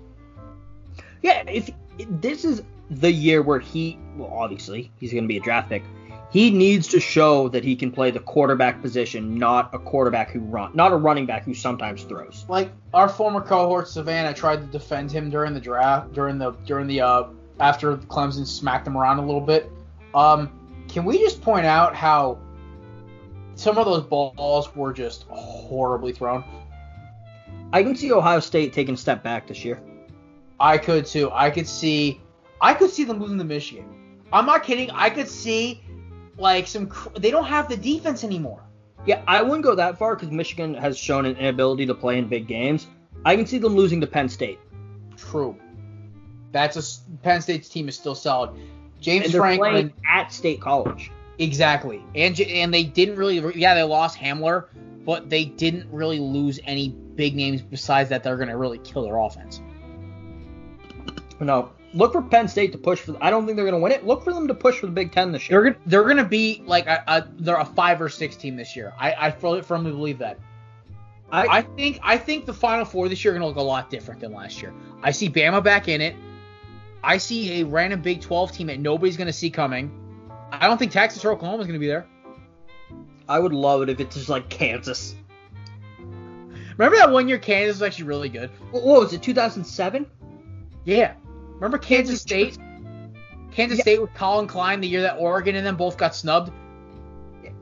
Yeah, 1.22 1.44
if 1.48 1.70
this 1.98 2.44
is 2.44 2.62
the 2.90 3.12
year 3.12 3.42
where 3.42 3.60
he, 3.60 3.98
well, 4.18 4.32
obviously 4.32 4.92
he's 5.00 5.12
going 5.12 5.24
to 5.24 5.28
be 5.28 5.38
a 5.38 5.42
draft 5.42 5.70
pick. 5.70 5.84
He 6.32 6.50
needs 6.50 6.88
to 6.88 7.00
show 7.00 7.48
that 7.50 7.64
he 7.64 7.76
can 7.76 7.92
play 7.92 8.10
the 8.10 8.20
quarterback 8.20 8.82
position, 8.82 9.38
not 9.38 9.70
a 9.74 9.78
quarterback 9.78 10.32
who 10.32 10.40
run, 10.40 10.72
not 10.74 10.92
a 10.92 10.96
running 10.96 11.28
back 11.28 11.44
who 11.44 11.54
sometimes 11.54 12.04
throws. 12.04 12.46
Like 12.50 12.72
our 12.94 13.08
former 13.08 13.40
cohort 13.40 13.88
Savannah 13.88 14.34
tried 14.34 14.62
to 14.62 14.66
defend 14.66 15.12
him 15.12 15.30
during 15.30 15.54
the 15.54 15.60
draft, 15.60 16.12
during 16.14 16.40
the 16.40 16.52
during 16.66 16.88
the 16.88 17.02
uh 17.02 17.26
after 17.60 17.98
Clemson 17.98 18.48
smacked 18.48 18.88
him 18.88 18.98
around 18.98 19.20
a 19.20 19.26
little 19.26 19.42
bit. 19.42 19.72
Um, 20.16 20.52
can 20.88 21.06
we 21.06 21.20
just 21.20 21.42
point 21.42 21.66
out 21.66 21.96
how 21.96 22.40
some 23.56 23.78
of 23.78 23.86
those 23.86 24.04
balls 24.04 24.76
were 24.76 24.92
just 24.92 25.26
horribly 25.30 26.14
thrown? 26.14 26.44
I 27.72 27.84
can 27.84 27.96
see 27.96 28.12
Ohio 28.12 28.40
State 28.40 28.74
taking 28.74 28.96
a 28.96 28.98
step 28.98 29.24
back 29.24 29.48
this 29.48 29.64
year. 29.64 29.82
I 30.60 30.78
could 30.78 31.06
too. 31.06 31.32
I 31.32 31.50
could 31.50 31.68
see, 31.68 32.22
I 32.64 32.74
could 32.74 32.90
see 32.90 33.04
them 33.04 33.20
losing 33.20 33.38
to 33.38 33.44
Michigan. 33.44 33.86
I'm 34.32 34.46
not 34.46 34.64
kidding. 34.64 34.90
I 34.92 35.10
could 35.10 35.28
see 35.28 35.84
like 36.38 36.66
some. 36.66 36.92
They 37.20 37.30
don't 37.30 37.46
have 37.46 37.68
the 37.68 37.76
defense 37.76 38.24
anymore. 38.24 38.64
Yeah, 39.06 39.22
I 39.28 39.42
wouldn't 39.42 39.64
go 39.64 39.76
that 39.76 39.98
far 39.98 40.16
because 40.16 40.32
Michigan 40.32 40.74
has 40.76 40.98
shown 40.98 41.26
an 41.26 41.36
inability 41.36 41.86
to 41.88 41.94
play 41.94 42.18
in 42.18 42.30
big 42.30 42.48
games. 42.48 42.88
I 43.26 43.36
can 43.36 43.46
see 43.46 43.58
them 43.58 43.76
losing 43.76 44.00
to 44.00 44.08
Penn 44.08 44.30
State. 44.30 44.60
True. 45.18 45.58
That's 46.54 46.78
a 46.78 47.18
Penn 47.22 47.42
State's 47.42 47.68
team 47.68 47.90
is 47.90 47.98
still 47.98 48.16
solid. 48.16 48.52
James 49.02 49.26
and 49.26 49.34
they're 49.34 49.42
Franklin 49.42 49.72
playing 49.72 49.94
at 50.10 50.32
State 50.32 50.62
College. 50.62 51.12
Exactly. 51.40 52.02
And 52.16 52.40
and 52.40 52.74
they 52.74 52.86
didn't 52.86 53.18
really 53.18 53.60
yeah, 53.60 53.76
they 53.76 53.84
lost 53.84 54.18
Hamler, 54.18 54.68
but 55.06 55.30
they 55.30 55.44
didn't 55.44 55.92
really 55.92 56.20
lose 56.20 56.62
any 56.64 56.90
big 56.90 57.36
names 57.36 57.62
besides 57.62 58.10
that 58.10 58.24
they're 58.24 58.38
going 58.38 58.48
to 58.48 58.58
really 58.58 58.78
kill 58.80 59.04
their 59.04 59.18
offense. 59.18 59.62
No, 61.42 61.74
look 61.94 62.14
for 62.14 62.22
Penn 62.22 62.48
State 62.48 62.72
to 62.72 62.78
push 62.78 63.00
for. 63.00 63.16
I 63.22 63.30
don't 63.30 63.46
think 63.46 63.56
they're 63.56 63.66
going 63.66 63.80
to 63.80 63.84
win 63.84 63.92
it. 63.92 64.06
Look 64.06 64.24
for 64.24 64.34
them 64.34 64.48
to 64.48 64.54
push 64.54 64.80
for 64.80 64.88
the 64.88 64.92
Big 64.92 65.12
Ten 65.12 65.32
this 65.32 65.50
year. 65.50 65.62
They're 65.62 65.78
they're 65.86 66.04
going 66.04 66.18
to 66.18 66.26
be 66.26 66.64
like 66.66 66.88
a, 66.88 67.04
a, 67.08 67.28
they're 67.38 67.58
a 67.58 67.66
five 67.66 68.02
or 68.02 68.10
six 68.10 68.36
team 68.36 68.56
this 68.56 68.76
year. 68.76 68.94
I 69.00 69.14
I 69.28 69.32
firmly 69.32 69.92
believe 69.92 70.20
that. 70.20 70.40
I, 71.32 71.48
I 71.48 71.62
think 71.62 72.00
I 72.04 72.18
think 72.18 72.46
the 72.46 72.54
Final 72.54 72.86
Four 72.86 73.10
this 73.10 73.24
year 73.24 73.34
are 73.34 73.38
going 73.38 73.42
to 73.42 73.48
look 73.48 73.58
a 73.58 73.68
lot 73.68 73.90
different 73.90 74.22
than 74.22 74.34
last 74.34 74.62
year. 74.62 74.74
I 75.02 75.12
see 75.12 75.30
Bama 75.30 75.64
back 75.64 75.88
in 75.88 76.00
it. 76.02 76.16
I 77.04 77.18
see 77.18 77.62
a 77.62 77.66
random 77.66 78.02
Big 78.02 78.22
12 78.22 78.52
team 78.54 78.68
that 78.68 78.80
nobody's 78.80 79.18
going 79.18 79.28
to 79.28 79.34
see 79.34 79.50
coming. 79.50 79.92
I 80.52 80.68
don't 80.68 80.78
think 80.78 80.92
Texas 80.92 81.26
or 81.26 81.32
Oklahoma 81.32 81.62
is 81.62 81.68
going 81.68 81.74
to 81.74 81.80
be 81.80 81.88
there. 81.88 82.08
I 83.28 83.40
would 83.40 83.54
love 83.54 83.82
it 83.82 83.90
if 83.90 84.00
it's 84.00 84.16
just 84.16 84.30
like 84.30 84.50
Kansas. 84.50 85.16
Remember 86.78 86.98
that 86.98 87.12
one 87.12 87.28
year 87.28 87.40
Kansas 87.40 87.78
was 87.78 87.82
actually 87.82 88.06
really 88.06 88.30
good? 88.30 88.50
What 88.72 88.84
was 88.84 89.14
it, 89.14 89.22
2007? 89.22 90.06
Yeah. 90.86 91.16
Remember 91.56 91.78
Kansas 91.78 92.22
State? 92.22 92.58
Kansas 93.52 93.78
yeah. 93.78 93.84
State 93.84 94.02
with 94.02 94.14
Collin 94.14 94.48
Klein 94.48 94.82
the 94.82 94.88
year 94.88 95.02
that 95.02 95.18
Oregon 95.18 95.56
and 95.56 95.66
them 95.66 95.78
both 95.78 95.98
got 95.98 96.16
snubbed? 96.16 96.52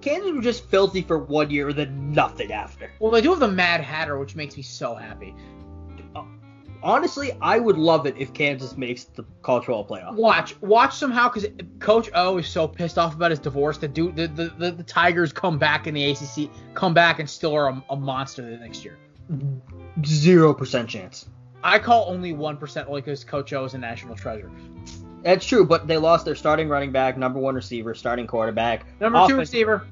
Kansas 0.02 0.32
was 0.32 0.44
just 0.44 0.66
filthy 0.66 1.02
for 1.02 1.20
one 1.20 1.52
year 1.52 1.70
and 1.70 1.78
then 1.78 2.12
nothing 2.12 2.52
after. 2.52 2.92
Well, 3.00 3.12
they 3.12 3.22
do 3.22 3.30
have 3.30 3.40
the 3.40 3.48
Mad 3.48 3.82
Hatter, 3.82 4.18
which 4.18 4.36
makes 4.36 4.58
me 4.58 4.64
so 4.64 4.96
happy 4.96 5.36
uh, 6.16 6.24
honestly, 6.84 7.32
I 7.42 7.60
would 7.60 7.78
love 7.78 8.06
it 8.06 8.16
if 8.18 8.34
Kansas 8.34 8.78
makes 8.78 9.06
the 9.06 9.24
college 9.42 9.66
football 9.66 9.86
playoff. 9.86 10.16
Watch, 10.16 10.60
watch 10.62 10.96
somehow 10.96 11.30
because 11.30 11.50
Coach 11.80 12.10
O 12.14 12.38
is 12.38 12.48
so 12.48 12.68
pissed 12.68 12.98
off 12.98 13.16
about 13.16 13.32
his 13.32 13.40
divorce. 13.40 13.78
The 13.78 13.88
dude, 13.88 14.16
the, 14.16 14.28
the, 14.28 14.54
the, 14.58 14.72
the 14.72 14.84
Tigers 14.84 15.32
come 15.32 15.58
back 15.58 15.88
in 15.88 15.94
the 15.94 16.12
ACC, 16.12 16.50
come 16.74 16.94
back 16.94 17.20
and 17.20 17.30
still 17.30 17.54
are 17.56 17.70
a, 17.70 17.84
a 17.90 17.96
monster 17.96 18.42
the 18.42 18.58
next 18.58 18.84
year. 18.84 18.98
Zero 20.06 20.54
percent 20.54 20.90
chance. 20.90 21.28
I 21.64 21.80
call 21.80 22.10
only 22.10 22.34
one 22.34 22.58
percent 22.58 22.88
only 22.88 23.02
because 23.02 23.24
Coach 23.24 23.54
O 23.54 23.66
is 23.66 23.74
a 23.74 23.78
national 23.78 24.16
treasure. 24.16 24.52
That's 25.24 25.46
true, 25.46 25.66
but 25.66 25.88
they 25.88 25.98
lost 25.98 26.26
their 26.26 26.36
starting 26.36 26.68
running 26.68 26.92
back, 26.92 27.18
number 27.18 27.40
one 27.40 27.56
receiver, 27.56 27.94
starting 27.94 28.28
quarterback, 28.28 28.86
number 29.00 29.20
offense- 29.20 29.32
two 29.32 29.38
receiver. 29.38 29.88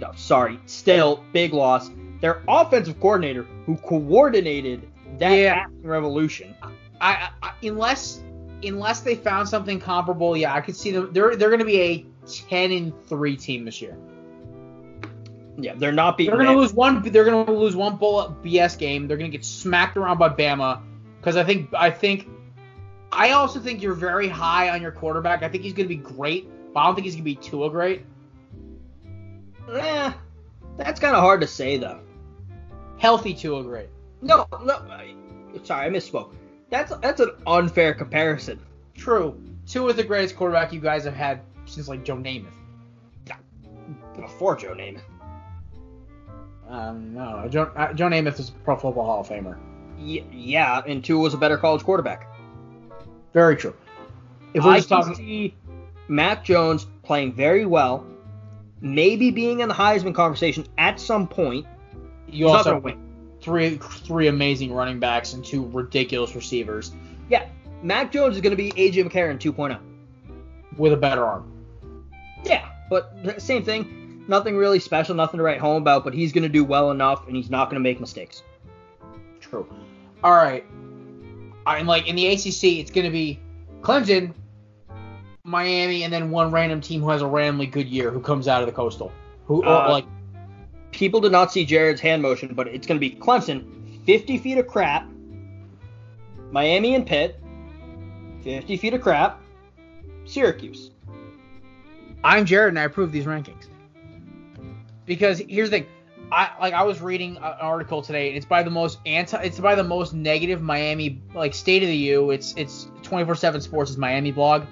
No, 0.00 0.12
sorry, 0.14 0.60
still 0.66 1.24
big 1.32 1.52
loss. 1.52 1.90
Their 2.20 2.42
offensive 2.46 3.00
coordinator, 3.00 3.42
who 3.66 3.76
coordinated 3.76 4.88
that 5.18 5.34
yeah. 5.34 5.66
revolution. 5.82 6.54
I, 7.00 7.30
I, 7.42 7.52
unless 7.62 8.22
unless 8.62 9.00
they 9.00 9.14
found 9.14 9.48
something 9.48 9.80
comparable, 9.80 10.36
yeah, 10.36 10.54
I 10.54 10.60
could 10.60 10.76
see 10.76 10.90
them. 10.90 11.12
They're 11.12 11.36
they're 11.36 11.48
going 11.48 11.60
to 11.60 11.64
be 11.64 11.80
a 11.80 12.06
ten 12.48 12.70
and 12.72 12.92
three 13.06 13.36
team 13.36 13.64
this 13.64 13.80
year. 13.82 13.96
Yeah, 15.60 15.74
they're 15.74 15.90
not 15.90 16.16
beating. 16.16 16.30
They're 16.30 16.44
going 16.44 16.54
to 16.54 16.60
lose 16.60 16.72
one. 16.72 17.02
They're 17.02 17.24
going 17.24 17.44
to 17.44 17.52
lose 17.52 17.74
one 17.74 17.96
bullet 17.96 18.42
BS 18.42 18.78
game. 18.78 19.08
They're 19.08 19.16
going 19.16 19.30
to 19.30 19.36
get 19.36 19.44
smacked 19.44 19.96
around 19.96 20.18
by 20.18 20.28
Bama 20.28 20.80
because 21.18 21.36
I 21.36 21.42
think 21.42 21.70
I 21.74 21.90
think 21.90 22.28
I 23.10 23.32
also 23.32 23.58
think 23.58 23.82
you're 23.82 23.94
very 23.94 24.28
high 24.28 24.70
on 24.70 24.80
your 24.80 24.92
quarterback. 24.92 25.42
I 25.42 25.48
think 25.48 25.64
he's 25.64 25.72
going 25.72 25.88
to 25.88 25.94
be 25.94 26.00
great, 26.00 26.48
but 26.72 26.80
I 26.80 26.86
don't 26.86 26.94
think 26.94 27.06
he's 27.06 27.14
going 27.14 27.24
to 27.24 27.30
be 27.30 27.34
too 27.34 27.68
great. 27.70 28.04
Eh, 29.72 30.12
that's 30.76 31.00
kind 31.00 31.16
of 31.16 31.22
hard 31.22 31.40
to 31.40 31.46
say 31.46 31.76
though. 31.76 32.00
Healthy 32.98 33.34
Tua 33.34 33.64
great. 33.64 33.88
No, 34.22 34.46
no. 34.64 34.80
Sorry, 35.64 35.86
I 35.86 35.90
misspoke. 35.90 36.34
That's 36.70 36.94
that's 36.98 37.20
an 37.20 37.30
unfair 37.48 37.94
comparison. 37.94 38.60
True. 38.94 39.40
Tua 39.66 39.90
is 39.90 39.96
the 39.96 40.04
greatest 40.04 40.36
quarterback 40.36 40.72
you 40.72 40.80
guys 40.80 41.04
have 41.04 41.14
had 41.14 41.40
since 41.64 41.88
like 41.88 42.04
Joe 42.04 42.16
Namath. 42.16 42.52
Before 44.14 44.56
Joe 44.56 44.74
Namath. 44.74 45.02
Um, 46.68 47.14
no, 47.14 47.46
Joe, 47.48 47.70
uh, 47.76 47.92
Joe 47.94 48.06
Namath 48.06 48.38
is 48.38 48.50
a 48.50 48.52
Pro 48.52 48.76
Football 48.76 49.06
Hall 49.06 49.20
of 49.20 49.28
Famer. 49.28 49.56
Y- 49.98 50.24
yeah, 50.32 50.82
and 50.86 51.02
Tua 51.02 51.20
was 51.20 51.34
a 51.34 51.38
better 51.38 51.56
college 51.56 51.82
quarterback. 51.82 52.28
Very 53.32 53.56
true. 53.56 53.74
If 54.54 54.64
we're 54.64 54.72
I 54.72 54.76
just 54.78 54.88
talking, 54.88 55.14
see 55.14 55.54
Mac 56.08 56.44
Jones 56.44 56.86
playing 57.02 57.32
very 57.32 57.66
well, 57.66 58.06
maybe 58.80 59.30
being 59.30 59.60
in 59.60 59.68
the 59.68 59.74
Heisman 59.74 60.14
conversation 60.14 60.66
at 60.76 61.00
some 61.00 61.26
point. 61.26 61.66
You 62.28 62.48
also 62.48 62.78
win 62.78 62.98
three 63.40 63.76
three 63.76 64.26
amazing 64.28 64.72
running 64.72 65.00
backs 65.00 65.32
and 65.32 65.44
two 65.44 65.66
ridiculous 65.66 66.34
receivers. 66.34 66.92
Yeah, 67.30 67.46
Mac 67.82 68.12
Jones 68.12 68.36
is 68.36 68.40
going 68.42 68.56
to 68.56 68.56
be 68.56 68.72
AJ 68.72 69.10
McCarron 69.10 69.38
2.0 69.38 69.78
with 70.76 70.92
a 70.92 70.96
better 70.96 71.24
arm. 71.24 71.50
Yeah, 72.44 72.68
but 72.90 73.40
same 73.40 73.64
thing. 73.64 74.07
Nothing 74.28 74.56
really 74.58 74.78
special, 74.78 75.14
nothing 75.14 75.38
to 75.38 75.42
write 75.42 75.58
home 75.58 75.80
about, 75.80 76.04
but 76.04 76.12
he's 76.12 76.32
going 76.32 76.42
to 76.42 76.50
do 76.50 76.62
well 76.62 76.90
enough 76.90 77.26
and 77.26 77.34
he's 77.34 77.48
not 77.48 77.70
going 77.70 77.82
to 77.82 77.88
make 77.88 77.98
mistakes. 77.98 78.42
True. 79.40 79.66
All 80.22 80.32
right. 80.32 80.64
I'm 81.66 81.86
like 81.86 82.06
in 82.06 82.14
the 82.14 82.26
ACC, 82.28 82.78
it's 82.78 82.90
going 82.90 83.06
to 83.06 83.10
be 83.10 83.40
Clemson, 83.80 84.34
Miami, 85.44 86.02
and 86.04 86.12
then 86.12 86.30
one 86.30 86.50
random 86.50 86.80
team 86.82 87.00
who 87.00 87.08
has 87.08 87.22
a 87.22 87.26
randomly 87.26 87.66
good 87.66 87.86
year 87.86 88.10
who 88.10 88.20
comes 88.20 88.48
out 88.48 88.62
of 88.62 88.66
the 88.66 88.72
coastal. 88.72 89.10
Who 89.46 89.64
uh, 89.64 89.88
like 89.90 90.04
people 90.90 91.20
did 91.20 91.32
not 91.32 91.50
see 91.50 91.64
Jared's 91.64 92.00
hand 92.00 92.20
motion, 92.20 92.52
but 92.54 92.68
it's 92.68 92.86
going 92.86 93.00
to 93.00 93.00
be 93.00 93.16
Clemson, 93.16 94.04
50 94.04 94.38
feet 94.38 94.58
of 94.58 94.66
crap. 94.66 95.08
Miami 96.50 96.94
and 96.94 97.06
Pitt, 97.06 97.40
50 98.44 98.76
feet 98.76 98.94
of 98.94 99.00
crap. 99.00 99.40
Syracuse. 100.26 100.90
I'm 102.22 102.44
Jared, 102.44 102.70
and 102.70 102.78
I 102.78 102.84
approve 102.84 103.12
these 103.12 103.24
rankings. 103.24 103.67
Because 105.08 105.42
here's 105.48 105.70
the 105.70 105.80
thing, 105.80 105.86
I 106.30 106.50
like 106.60 106.74
I 106.74 106.82
was 106.82 107.00
reading 107.00 107.38
an 107.38 107.42
article 107.42 108.02
today, 108.02 108.28
and 108.28 108.36
it's 108.36 108.46
by 108.46 108.62
the 108.62 108.70
most 108.70 108.98
anti, 109.06 109.42
it's 109.42 109.58
by 109.58 109.74
the 109.74 109.82
most 109.82 110.12
negative 110.12 110.60
Miami 110.60 111.22
like 111.34 111.54
State 111.54 111.82
of 111.82 111.88
the 111.88 111.96
U. 111.96 112.30
It's 112.30 112.54
it's 112.56 112.88
24/7 113.02 113.62
Sports' 113.62 113.90
is 113.90 113.96
Miami 113.96 114.30
blog, 114.30 114.64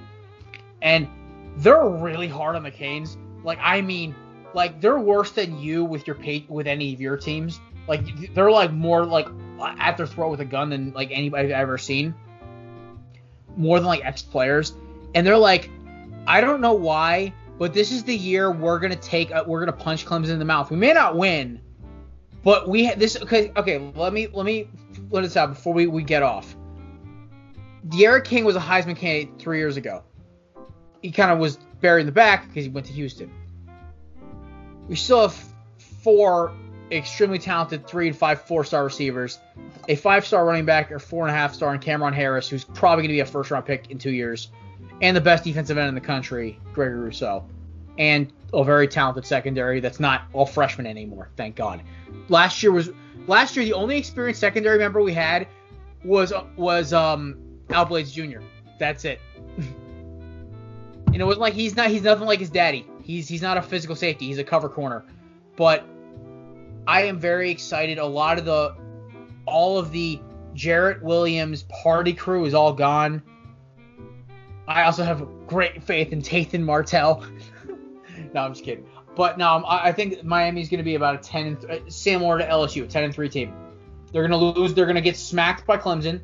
and 0.83 1.09
they're 1.57 1.89
really 1.89 2.29
hard 2.29 2.55
on 2.55 2.63
the 2.63 2.71
Canes. 2.71 3.17
Like 3.43 3.59
I 3.63 3.81
mean, 3.81 4.15
like 4.53 4.81
they're 4.81 4.99
worse 4.99 5.33
than 5.33 5.59
you 5.59 5.85
with 5.85 6.07
your 6.07 6.19
with 6.49 6.67
any 6.67 6.93
of 6.93 7.01
your 7.01 7.17
teams. 7.17 7.59
Like 7.89 8.35
they're 8.35 8.51
like 8.51 8.73
more 8.73 9.07
like 9.07 9.27
at 9.79 9.97
their 9.97 10.07
throat 10.07 10.31
with 10.31 10.41
a 10.41 10.45
gun 10.45 10.69
than 10.69 10.93
like 10.93 11.11
anybody 11.11 11.47
I've 11.55 11.63
ever 11.63 11.79
seen. 11.79 12.15
More 13.57 13.79
than 13.79 13.87
like 13.87 14.05
ex 14.05 14.21
players, 14.21 14.75
and 15.15 15.27
they're 15.27 15.39
like, 15.39 15.71
I 16.27 16.43
don't 16.43 16.61
know 16.61 16.75
why, 16.75 17.33
but 17.59 17.74
this 17.74 17.93
is 17.93 18.05
the 18.05 18.16
year 18.16 18.51
we're 18.51 18.78
gonna 18.78 18.97
take 18.97 19.33
uh, 19.33 19.45
we're 19.47 19.61
gonna 19.61 19.73
punch 19.73 20.07
Clemson 20.07 20.31
in 20.31 20.39
the 20.39 20.45
mouth. 20.45 20.70
We 20.70 20.77
may 20.77 20.93
not 20.93 21.16
win, 21.16 21.61
but 22.43 22.69
we 22.69 22.87
ha- 22.87 22.95
this 22.97 23.20
okay 23.23 23.53
okay. 23.57 23.78
Let 23.95 24.12
me 24.12 24.28
let 24.28 24.47
me 24.47 24.69
let 25.11 25.23
this 25.23 25.37
out 25.37 25.51
before 25.51 25.74
we, 25.74 25.87
we 25.87 26.03
get 26.03 26.23
off. 26.23 26.57
D'Eriq 27.89 28.24
King 28.24 28.45
was 28.45 28.57
a 28.57 28.61
Heisman 28.61 28.97
candidate 28.97 29.39
three 29.39 29.59
years 29.59 29.77
ago. 29.77 30.03
He 31.03 31.12
kind 31.12 31.31
of 31.31 31.39
was 31.39 31.57
buried 31.81 32.01
in 32.01 32.07
the 32.07 32.12
back 32.12 32.49
because 32.49 32.65
he 32.65 32.70
went 32.70 32.87
to 32.87 32.93
Houston 32.93 33.31
we 34.89 34.97
still 34.97 35.23
have 35.23 35.55
four 35.78 36.53
extremely 36.91 37.39
talented 37.39 37.87
three 37.87 38.09
and 38.09 38.16
five 38.16 38.43
four 38.43 38.65
star 38.65 38.85
receivers, 38.85 39.39
a 39.89 39.97
five 39.97 40.24
star 40.24 40.45
running 40.45 40.65
back 40.65 40.93
or 40.93 40.99
four 40.99 41.27
and 41.27 41.35
a 41.35 41.39
half 41.39 41.55
star 41.55 41.74
in 41.74 41.81
Cam'Ron 41.81 42.15
Harris, 42.15 42.49
who's 42.49 42.65
probably 42.65 43.03
going 43.03 43.11
to 43.11 43.15
be 43.15 43.20
a 43.20 43.27
first 43.27 43.51
round 43.51 43.66
pick 43.66 43.91
in 43.91 43.99
two 43.99 44.12
years, 44.12 44.51
and 45.01 45.16
the 45.16 45.20
best 45.20 45.44
defensive 45.44 45.78
end 45.78 45.89
in 45.89 45.94
the 45.94 46.01
country, 46.01 46.59
Gregory 46.73 47.01
Rousseau, 47.01 47.44
and 47.98 48.32
a 48.52 48.64
very 48.64 48.89
talented 48.89 49.27
secondary 49.27 49.81
that's 49.81 50.01
not 50.01 50.23
all 50.32 50.47
freshmen 50.47 50.86
anymore. 50.86 51.28
Thank 51.36 51.56
God. 51.56 51.82
Last 52.28 52.62
year 52.62 52.73
was 52.73 52.90
last 53.27 53.56
year 53.56 53.64
the 53.64 53.73
only 53.73 53.98
experienced 53.98 54.40
secondary 54.40 54.78
member 54.78 55.02
we 55.02 55.12
had 55.12 55.48
was 56.05 56.32
was 56.56 56.93
um 56.93 57.36
Al 57.70 57.85
Blades 57.85 58.12
Jr. 58.12 58.40
That's 58.78 59.05
it. 59.05 59.20
and 61.06 61.16
it 61.16 61.24
wasn't 61.24 61.40
like 61.40 61.55
he's 61.55 61.77
not 61.77 61.90
he's 61.90 62.02
nothing 62.02 62.27
like 62.27 62.40
his 62.40 62.51
daddy. 62.51 62.86
He's 63.02 63.28
he's 63.28 63.43
not 63.43 63.56
a 63.56 63.62
physical 63.62 63.97
safety. 63.97 64.27
He's 64.27 64.39
a 64.39 64.44
cover 64.44 64.68
corner. 64.68 65.05
But 65.56 65.85
I 66.86 67.02
am 67.02 67.18
very 67.18 67.51
excited. 67.51 67.98
A 67.98 68.06
lot 68.06 68.39
of 68.39 68.44
the 68.44 68.74
all 69.47 69.78
of 69.78 69.90
the 69.93 70.20
Jarren 70.55 71.02
Williams 71.02 71.64
party 71.64 72.12
crew 72.12 72.44
is 72.44 72.55
all 72.55 72.73
gone. 72.73 73.23
I 74.69 74.85
also 74.85 75.05
have 75.05 75.27
great 75.47 75.83
faith 75.83 76.13
in 76.13 76.23
Tathan 76.23 76.65
Martell. 76.65 77.25
no, 78.35 78.41
I'm 78.41 78.53
just 78.53 78.65
kidding. 78.65 78.87
But 79.15 79.41
um, 79.41 79.63
no, 79.63 79.65
I 79.69 79.93
think 79.93 80.23
Miami's 80.25 80.69
going 80.69 80.79
to 80.79 80.85
be 80.85 80.95
about 80.95 81.15
a 81.15 81.19
10 81.19 81.47
and 81.47 81.61
th- 81.61 81.83
uh, 81.83 81.91
similar 81.91 82.39
to 82.39 82.47
LSU, 82.47 82.85
a 82.85 82.87
10 82.87 83.05
and 83.05 83.15
3 83.15 83.29
team. 83.29 83.55
They're 84.13 84.27
going 84.27 84.39
to 84.39 84.61
lose. 84.61 84.75
They're 84.75 84.85
going 84.85 84.97
to 84.97 85.01
get 85.01 85.17
smacked 85.17 85.67
by 85.67 85.79
Clemson 85.79 86.21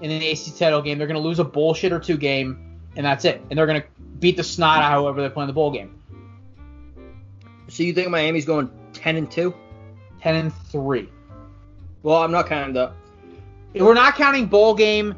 in 0.00 0.10
an 0.10 0.22
AC 0.22 0.52
title 0.58 0.82
game. 0.82 0.98
They're 0.98 1.06
going 1.06 1.20
to 1.20 1.26
lose 1.26 1.38
a 1.38 1.44
bullshit 1.44 1.92
or 1.92 1.98
two 1.98 2.16
game, 2.16 2.78
and 2.96 3.04
that's 3.04 3.24
it. 3.24 3.42
And 3.50 3.58
they're 3.58 3.66
going 3.66 3.82
to 3.82 3.86
beat 4.20 4.36
the 4.36 4.44
snot 4.44 4.78
out 4.78 4.90
however 4.90 5.22
they 5.22 5.28
play 5.28 5.42
in 5.42 5.46
the 5.48 5.52
bowl 5.52 5.70
game. 5.70 6.00
So 7.68 7.82
you 7.82 7.92
think 7.92 8.08
Miami's 8.08 8.44
going 8.44 8.70
10 8.92 9.16
and 9.16 9.30
2? 9.30 9.54
10 10.20 10.34
and 10.34 10.54
3. 10.54 11.08
Well, 12.02 12.22
I'm 12.22 12.30
not 12.30 12.46
counting 12.46 12.74
the. 12.74 12.92
We're 13.74 13.94
not 13.94 14.14
counting 14.14 14.46
bowl 14.46 14.74
game, 14.74 15.14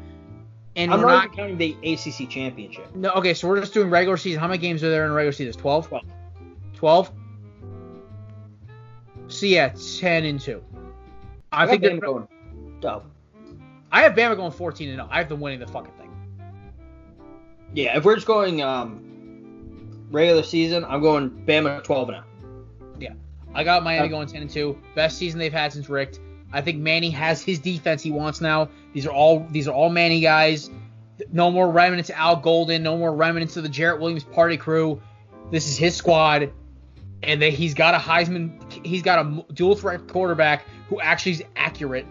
and 0.79 0.93
I'm 0.93 1.01
we're 1.01 1.07
not, 1.07 1.35
counting 1.35 1.57
the 1.57 1.75
ACC 1.83 2.29
championship. 2.29 2.95
No, 2.95 3.11
okay, 3.11 3.33
so 3.33 3.47
we're 3.47 3.59
just 3.59 3.73
doing 3.73 3.89
regular 3.89 4.15
season. 4.15 4.39
How 4.39 4.47
many 4.47 4.59
games 4.59 4.81
are 4.81 4.89
there 4.89 5.05
in 5.05 5.11
regular 5.11 5.33
season? 5.33 5.59
12? 5.59 5.87
Twelve. 5.87 6.05
12? 6.75 7.11
So 9.27 9.45
yeah, 9.45 9.73
10 9.99 10.25
and 10.25 10.39
2. 10.39 10.63
I, 11.51 11.67
think 11.67 11.81
they're 11.81 11.97
going. 11.97 12.27
Oh. 12.83 13.03
I 13.91 14.03
have 14.03 14.13
Bama 14.13 14.37
going 14.37 14.51
14 14.51 14.89
and 14.89 14.97
0. 14.97 15.07
I 15.11 15.17
have 15.17 15.29
them 15.29 15.41
winning 15.41 15.59
the 15.59 15.67
fucking 15.67 15.91
thing. 15.93 16.11
Yeah, 17.73 17.97
if 17.97 18.05
we're 18.05 18.15
just 18.15 18.27
going 18.27 18.61
um, 18.61 20.07
regular 20.11 20.43
season, 20.43 20.85
I'm 20.85 21.01
going 21.01 21.29
Bama 21.45 21.83
12 21.83 22.09
and 22.09 22.17
0. 22.17 22.65
Yeah. 22.99 23.13
I 23.53 23.63
got 23.63 23.83
Miami 23.83 24.07
Uh, 24.07 24.09
going 24.09 24.27
10 24.27 24.43
and 24.43 24.49
2. 24.49 24.79
Best 24.95 25.17
season 25.17 25.39
they've 25.39 25.51
had 25.51 25.73
since 25.73 25.89
Richt. 25.89 26.19
I 26.51 26.61
think 26.61 26.79
Manny 26.79 27.09
has 27.11 27.41
his 27.41 27.59
defense 27.59 28.01
he 28.01 28.11
wants 28.11 28.41
now. 28.41 28.69
These 28.93 29.05
are 29.05 29.11
all 29.11 29.45
these 29.51 29.67
are 29.67 29.73
all 29.73 29.89
Manny 29.89 30.19
guys. 30.19 30.69
No 31.31 31.51
more 31.51 31.69
remnants 31.69 32.09
of 32.09 32.15
Al 32.15 32.37
Golden. 32.37 32.83
No 32.83 32.97
more 32.97 33.13
remnants 33.13 33.57
of 33.57 33.63
the 33.63 33.69
Jarren 33.69 33.99
Williams 33.99 34.23
party 34.23 34.57
crew. 34.57 35.01
This 35.51 35.67
is 35.67 35.77
his 35.77 35.95
squad, 35.95 36.51
and 37.23 37.41
they, 37.41 37.51
he's 37.51 37.73
got 37.73 37.93
a 37.93 37.97
Heisman. 37.97 38.85
He's 38.85 39.01
got 39.01 39.25
a 39.25 39.53
dual 39.53 39.75
threat 39.75 40.07
quarterback 40.07 40.65
who 40.87 40.99
actually 41.01 41.33
is 41.33 41.43
accurate, 41.55 42.05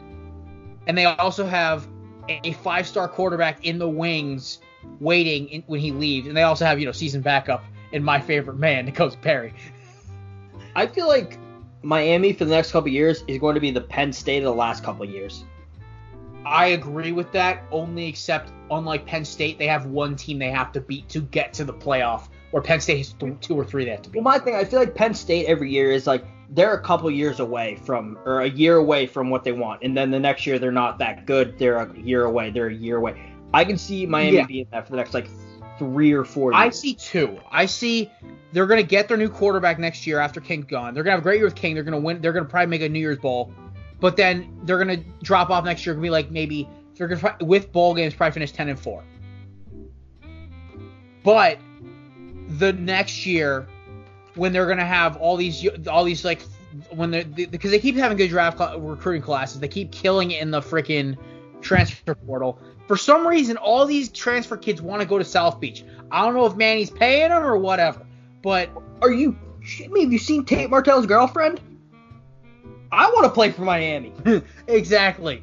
and 0.87 0.97
they 0.97 1.05
also 1.05 1.47
have 1.47 1.87
a 2.29 2.53
five 2.53 2.87
star 2.87 3.09
quarterback 3.09 3.65
in 3.65 3.79
the 3.79 3.89
wings 3.89 4.59
waiting 5.01 5.49
in, 5.49 5.63
when 5.67 5.81
he 5.81 5.93
leaves, 5.93 6.27
and 6.27 6.37
they 6.37 6.43
also 6.43 6.65
have 6.65 6.79
you 6.79 6.87
know 6.87 6.93
season 6.93 7.23
backup 7.23 7.65
and 7.93 8.05
my 8.05 8.21
favorite 8.21 8.59
man, 8.59 8.85
Nicolas 8.87 9.17
Perry. 9.17 9.55
I 10.75 10.87
feel 10.87 11.09
like 11.09 11.39
Miami 11.83 12.33
for 12.33 12.45
the 12.45 12.51
next 12.51 12.73
couple 12.73 12.89
years 12.91 13.23
is 13.29 13.39
going 13.39 13.55
to 13.55 13.61
be 13.61 13.71
the 13.71 13.81
Penn 13.81 14.13
State 14.13 14.39
of 14.39 14.45
the 14.45 14.55
last 14.55 14.83
couple 14.83 15.05
years. 15.05 15.45
I 16.45 16.69
agree 16.69 17.13
with 17.13 17.31
that, 17.33 17.65
only 17.71 18.07
except 18.07 18.53
unlike 18.71 19.05
Penn 19.07 19.25
State, 19.25 19.59
they 19.59 19.67
have 19.67 19.87
one 19.87 20.17
team 20.17 20.39
they 20.39 20.51
have 20.51 20.73
to 20.73 20.81
beat 20.81 21.09
to 21.11 21.21
get 21.21 21.53
to 21.55 21.65
the 21.65 21.75
playoff, 21.75 22.29
where 22.53 22.63
Penn 22.63 22.81
State 22.81 22.99
has 22.99 23.13
th- 23.13 23.35
two 23.41 23.55
or 23.55 23.65
three 23.65 23.85
they 23.85 23.91
have 23.91 24.03
to 24.03 24.11
beat. 24.11 24.23
Well, 24.23 24.33
my 24.33 24.39
thing, 24.39 24.55
I 24.55 24.65
feel 24.65 24.79
like 24.81 24.95
Penn 24.95 25.15
State 25.15 25.47
every 25.47 25.71
year 25.71 25.91
is 25.93 26.07
like 26.07 26.25
they're 26.51 26.75
a 26.75 26.81
couple 26.81 27.11
years 27.11 27.41
away 27.41 27.77
from, 27.85 28.19
or 28.25 28.41
a 28.41 28.49
year 28.49 28.77
away 28.77 29.07
from 29.07 29.29
what 29.31 29.45
they 29.45 29.53
want, 29.53 29.83
and 29.83 29.97
then 29.97 30.11
the 30.11 30.19
next 30.19 30.47
year 30.47 30.59
they're 30.59 30.73
not 30.73 30.99
that 30.99 31.27
good. 31.27 31.59
They're 31.59 31.77
a 31.77 31.99
year 31.99 32.25
away. 32.25 32.51
They're 32.51 32.69
a 32.69 32.75
year 32.75 32.97
away. 32.97 33.21
I 33.53 33.65
can 33.65 33.77
see 33.77 34.07
Miami 34.07 34.37
Yeah. 34.39 34.47
being 34.47 34.67
that 34.73 34.87
for 34.87 34.93
the 34.93 34.97
next 34.97 35.13
like 35.15 35.29
three 35.79 36.13
or 36.13 36.25
four 36.25 36.55
I 36.55 36.71
see 36.71 36.95
two. 36.95 37.39
I 37.51 37.67
see 37.67 38.11
they're 38.53 38.67
gonna 38.67 38.83
get 38.83 39.09
their 39.09 39.17
new 39.17 39.29
quarterback 39.29 39.79
next 39.79 40.07
year 40.07 40.19
after 40.19 40.41
King's 40.41 40.67
gone. 40.67 40.95
They're 40.95 41.03
gonna 41.03 41.13
have 41.13 41.21
a 41.21 41.23
great 41.23 41.37
year 41.37 41.45
with 41.47 41.55
King. 41.55 41.75
They're 41.75 41.85
gonna 41.85 42.01
win. 42.01 42.21
They're 42.21 42.33
gonna 42.33 42.47
probably 42.47 42.67
make 42.67 42.83
a 42.83 42.89
New 42.89 42.99
Year's 42.99 43.19
Bowl, 43.19 43.53
but 44.01 44.17
then 44.17 44.61
they're 44.65 44.79
gonna 44.79 45.03
drop 45.23 45.51
off 45.51 45.65
next 45.65 45.87
year. 45.87 45.95
Gonna 45.95 46.03
be 46.03 46.11
like 46.11 46.31
maybe 46.31 46.69
they're 46.97 47.09
gonna 47.09 47.37
with 47.41 47.73
bowl 47.73 47.95
games 47.95 48.15
probably 48.15 48.33
finish 48.33 48.53
ten 48.53 48.69
and 48.69 48.79
four. 48.79 49.05
But 51.23 51.59
the 52.49 52.73
next 52.73 53.27
year, 53.27 53.69
when 54.35 54.53
they're 54.53 54.67
gonna 54.67 54.87
have 54.87 55.17
all 55.17 55.37
these 55.37 55.67
all 55.87 56.05
these 56.05 56.25
like 56.25 56.43
when 56.91 57.11
they're 57.11 57.25
because 57.25 57.71
they 57.71 57.79
keep 57.79 57.97
having 57.97 58.17
good 58.17 58.31
draft 58.31 58.57
cla- 58.57 58.79
recruiting 58.79 59.23
classes, 59.23 59.61
they 59.61 59.69
keep 59.69 59.93
killing 59.93 60.31
it 60.31 60.43
in 60.43 60.51
the 60.51 60.61
freaking 60.61 61.17
transfer 61.61 62.15
portal. 62.15 62.59
For 62.89 62.97
some 62.97 63.29
reason, 63.29 63.59
all 63.59 63.85
these 63.85 64.09
transfer 64.09 64.57
kids 64.57 64.81
want 64.81 65.03
to 65.03 65.07
go 65.07 65.19
to 65.19 65.25
South 65.25 65.61
Beach. 65.61 65.85
I 66.11 66.25
don't 66.25 66.35
know 66.35 66.47
if 66.47 66.57
Manny's 66.57 66.91
paying 66.91 67.29
them 67.29 67.45
or 67.45 67.57
whatever, 67.59 68.07
but 68.43 68.71
Are 69.03 69.13
you 69.13 69.39
shit 69.63 69.93
me? 69.93 70.03
Have 70.03 70.13
you 70.13 70.19
seen 70.19 70.45
Tate 70.45 70.71
Martell's 70.71 71.07
girlfriend? 71.07 71.61
I 72.91 73.11
want 73.11 73.25
to 73.25 73.31
play 73.31 73.53
for 73.53 73.63
Miami. 73.63 74.15
exactly. 74.67 75.43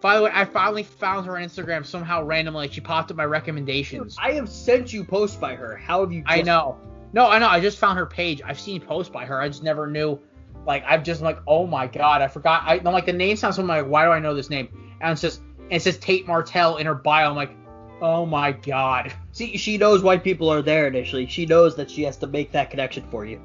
By 0.00 0.16
the 0.16 0.22
way, 0.22 0.30
I 0.32 0.44
finally 0.44 0.84
found 0.84 1.26
her 1.26 1.36
on 1.36 1.42
Instagram 1.42 1.84
somehow 1.84 2.22
randomly. 2.22 2.60
Like 2.60 2.72
she 2.72 2.80
popped 2.80 3.10
up 3.10 3.16
my 3.16 3.24
recommendations. 3.24 4.16
I 4.20 4.32
have 4.32 4.48
sent 4.48 4.92
you 4.92 5.02
posts 5.02 5.36
by 5.36 5.56
her. 5.56 5.76
How 5.76 6.00
have 6.00 6.12
you? 6.12 6.22
I 6.26 6.42
know. 6.42 6.78
No, 7.12 7.26
I 7.26 7.38
know. 7.38 7.48
I 7.48 7.58
just 7.60 7.78
found 7.78 7.98
her 7.98 8.06
page. 8.06 8.40
I've 8.44 8.60
seen 8.60 8.80
posts 8.80 9.10
by 9.10 9.24
her. 9.24 9.40
I 9.40 9.48
just 9.48 9.62
never 9.62 9.88
knew. 9.88 10.20
Like 10.66 10.84
I'm 10.86 11.02
just 11.02 11.22
like, 11.22 11.38
oh 11.48 11.66
my 11.66 11.86
god, 11.86 12.22
I 12.22 12.28
forgot. 12.28 12.62
I, 12.64 12.74
I'm 12.78 12.84
like 12.84 13.06
the 13.06 13.12
name 13.12 13.36
sounds 13.36 13.56
something 13.56 13.68
like, 13.68 13.86
why 13.86 14.04
do 14.04 14.10
I 14.10 14.20
know 14.20 14.34
this 14.34 14.50
name? 14.50 14.68
And 15.00 15.12
it 15.12 15.20
says 15.20 15.40
and 15.64 15.72
it 15.72 15.82
says 15.82 15.98
Tate 15.98 16.26
Martell 16.26 16.76
in 16.76 16.86
her 16.86 16.94
bio. 16.94 17.30
I'm 17.30 17.36
like, 17.36 17.56
oh 18.00 18.26
my 18.26 18.52
god. 18.52 19.12
See, 19.32 19.56
she 19.56 19.78
knows 19.78 20.02
why 20.02 20.18
people 20.18 20.52
are 20.52 20.62
there 20.62 20.86
initially. 20.86 21.26
She 21.26 21.46
knows 21.46 21.76
that 21.76 21.90
she 21.90 22.02
has 22.02 22.16
to 22.18 22.26
make 22.26 22.52
that 22.52 22.70
connection 22.70 23.04
for 23.10 23.24
you. 23.24 23.40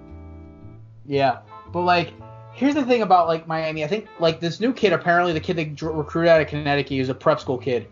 Yeah, 1.05 1.39
but 1.71 1.81
like, 1.81 2.13
here's 2.53 2.75
the 2.75 2.85
thing 2.85 3.01
about 3.01 3.27
like 3.27 3.47
Miami. 3.47 3.83
I 3.83 3.87
think 3.87 4.07
like 4.19 4.39
this 4.39 4.59
new 4.59 4.73
kid, 4.73 4.93
apparently 4.93 5.33
the 5.33 5.39
kid 5.39 5.55
they 5.55 5.73
recruited 5.85 6.29
out 6.29 6.41
of 6.41 6.47
Connecticut, 6.47 6.91
he 6.91 6.99
was 6.99 7.09
a 7.09 7.15
prep 7.15 7.39
school 7.39 7.57
kid, 7.57 7.87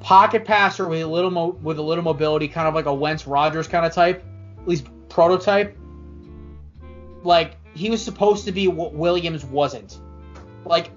pocket 0.00 0.44
passer 0.44 0.88
with 0.88 1.02
a 1.02 1.06
little 1.06 1.30
mo- 1.30 1.58
with 1.62 1.78
a 1.78 1.82
little 1.82 2.04
mobility, 2.04 2.48
kind 2.48 2.68
of 2.68 2.74
like 2.74 2.86
a 2.86 2.94
Wentz 2.94 3.26
Rogers 3.26 3.68
kind 3.68 3.84
of 3.84 3.92
type, 3.92 4.24
at 4.58 4.68
least 4.68 4.86
prototype. 5.08 5.76
Like 7.22 7.56
he 7.74 7.90
was 7.90 8.02
supposed 8.02 8.44
to 8.44 8.52
be 8.52 8.68
what 8.68 8.94
Williams 8.94 9.44
wasn't, 9.44 9.98
like 10.64 10.90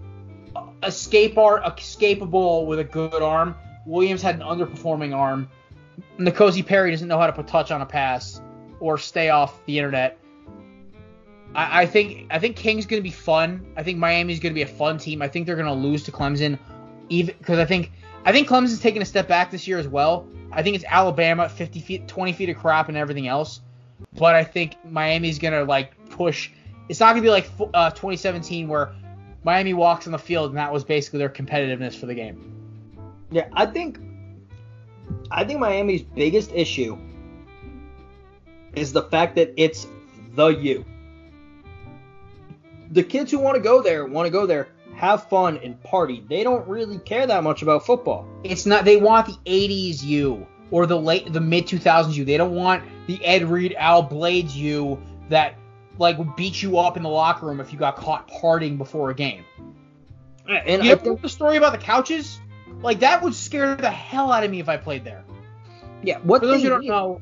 escape 0.83 1.37
art, 1.37 1.63
escapable 1.63 2.65
with 2.65 2.79
a 2.79 2.83
good 2.83 3.21
arm. 3.21 3.55
Williams 3.85 4.21
had 4.21 4.35
an 4.35 4.41
underperforming 4.41 5.15
arm. 5.15 5.49
Nkosi 6.19 6.65
Perry 6.65 6.91
doesn't 6.91 7.07
know 7.07 7.17
how 7.17 7.27
to 7.27 7.33
put 7.33 7.47
touch 7.47 7.71
on 7.71 7.81
a 7.81 7.85
pass 7.85 8.41
or 8.79 8.97
stay 8.97 9.29
off 9.29 9.63
the 9.65 9.77
internet. 9.77 10.17
I, 11.55 11.83
I 11.83 11.85
think 11.85 12.27
I 12.29 12.39
think 12.39 12.55
King's 12.55 12.85
gonna 12.85 13.01
be 13.01 13.11
fun. 13.11 13.65
I 13.75 13.83
think 13.83 13.97
Miami's 13.97 14.39
gonna 14.39 14.53
be 14.53 14.61
a 14.61 14.67
fun 14.67 14.97
team. 14.97 15.21
I 15.21 15.27
think 15.27 15.45
they're 15.45 15.55
gonna 15.55 15.73
lose 15.73 16.03
to 16.03 16.11
Clemson, 16.11 16.59
even 17.09 17.35
because 17.37 17.59
I 17.59 17.65
think 17.65 17.91
I 18.25 18.31
think 18.31 18.47
Clemson's 18.47 18.79
taking 18.79 19.01
a 19.01 19.05
step 19.05 19.27
back 19.27 19.51
this 19.51 19.67
year 19.67 19.77
as 19.77 19.87
well. 19.87 20.27
I 20.51 20.63
think 20.63 20.75
it's 20.75 20.85
Alabama 20.87 21.49
50 21.49 21.79
feet, 21.81 22.07
20 22.07 22.33
feet 22.33 22.49
of 22.49 22.57
crap 22.57 22.87
and 22.87 22.97
everything 22.97 23.27
else. 23.27 23.61
But 24.13 24.35
I 24.35 24.43
think 24.43 24.75
Miami's 24.85 25.39
gonna 25.39 25.63
like 25.63 25.93
push. 26.09 26.51
It's 26.89 26.99
not 26.99 27.09
gonna 27.11 27.21
be 27.21 27.29
like 27.29 27.49
uh, 27.73 27.89
2017 27.91 28.67
where 28.67 28.93
Miami 29.47 29.73
walks 29.73 30.05
on 30.05 30.11
the 30.11 30.19
field 30.19 30.49
and 30.49 30.57
that 30.57 30.73
was 30.73 30.83
basically 30.83 31.19
their 31.19 31.29
competitiveness 31.29 31.97
for 31.97 32.05
the 32.05 32.13
game. 32.13 32.53
Yeah, 33.31 33.47
I 33.53 33.65
think 33.65 33.97
I 35.31 35.45
think 35.45 35.61
Miami's 35.61 36.01
biggest 36.01 36.51
issue 36.51 36.97
is 38.75 38.91
the 38.91 39.03
fact 39.03 39.37
that 39.37 39.53
it's 39.55 39.87
the 40.35 40.47
U. 40.47 40.85
The 42.91 43.03
kids 43.03 43.31
who 43.31 43.39
want 43.39 43.55
to 43.55 43.61
go 43.61 43.81
there 43.81 44.05
want 44.05 44.25
to 44.25 44.31
go 44.31 44.45
there, 44.45 44.67
have 44.95 45.29
fun 45.29 45.61
and 45.63 45.81
party. 45.81 46.25
They 46.27 46.43
don't 46.43 46.67
really 46.67 46.99
care 46.99 47.25
that 47.25 47.41
much 47.41 47.61
about 47.61 47.85
football. 47.85 48.27
It's 48.43 48.65
not. 48.65 48.83
They 48.83 48.97
want 48.97 49.27
the 49.27 49.37
80s 49.45 50.03
U 50.03 50.45
or 50.71 50.85
the 50.85 50.99
late, 50.99 51.31
the 51.31 51.39
mid 51.39 51.67
2000s 51.67 52.15
U. 52.15 52.25
They 52.25 52.35
don't 52.35 52.53
want 52.53 52.83
the 53.07 53.23
Ed 53.23 53.43
Reed, 53.43 53.75
Al 53.77 54.01
Blades 54.01 54.57
U 54.57 55.01
that 55.29 55.55
like 55.99 56.17
would 56.17 56.35
beat 56.35 56.61
you 56.61 56.77
up 56.77 56.97
in 56.97 57.03
the 57.03 57.09
locker 57.09 57.45
room 57.45 57.59
if 57.59 57.73
you 57.73 57.79
got 57.79 57.95
caught 57.95 58.27
partying 58.29 58.77
before 58.77 59.09
a 59.09 59.15
game. 59.15 59.43
And 60.47 60.83
you 60.83 60.91
I 60.91 60.95
think 60.95 61.07
heard 61.07 61.21
the 61.21 61.29
story 61.29 61.57
about 61.57 61.73
the 61.73 61.77
couches? 61.77 62.39
Like 62.81 62.99
that 62.99 63.21
would 63.21 63.35
scare 63.35 63.75
the 63.75 63.89
hell 63.89 64.31
out 64.31 64.43
of 64.43 64.51
me 64.51 64.59
if 64.59 64.69
I 64.69 64.77
played 64.77 65.03
there. 65.03 65.23
yeah, 66.03 66.19
what 66.19 66.41
For 66.41 66.47
those 66.47 66.63
you 66.63 66.69
don't 66.69 66.85
know, 66.85 67.21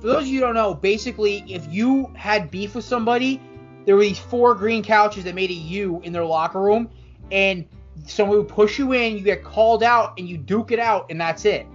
for 0.00 0.08
those 0.08 0.22
of 0.22 0.28
you 0.28 0.40
who 0.40 0.46
don't 0.46 0.54
know, 0.54 0.74
basically, 0.74 1.44
if 1.48 1.66
you 1.72 2.12
had 2.14 2.50
beef 2.50 2.74
with 2.74 2.84
somebody, 2.84 3.40
there 3.84 3.96
were 3.96 4.02
these 4.02 4.18
four 4.18 4.54
green 4.54 4.82
couches 4.82 5.24
that 5.24 5.34
made 5.34 5.50
a 5.50 5.54
U 5.54 6.00
in 6.04 6.12
their 6.12 6.24
locker 6.24 6.60
room, 6.60 6.90
and 7.30 7.66
someone 8.04 8.38
would 8.38 8.48
push 8.48 8.78
you 8.78 8.92
in, 8.92 9.16
you 9.16 9.22
get 9.22 9.42
called 9.42 9.82
out, 9.82 10.18
and 10.18 10.28
you 10.28 10.36
duke 10.36 10.70
it 10.70 10.78
out, 10.78 11.06
and 11.10 11.20
that's 11.20 11.44
it. 11.44 11.66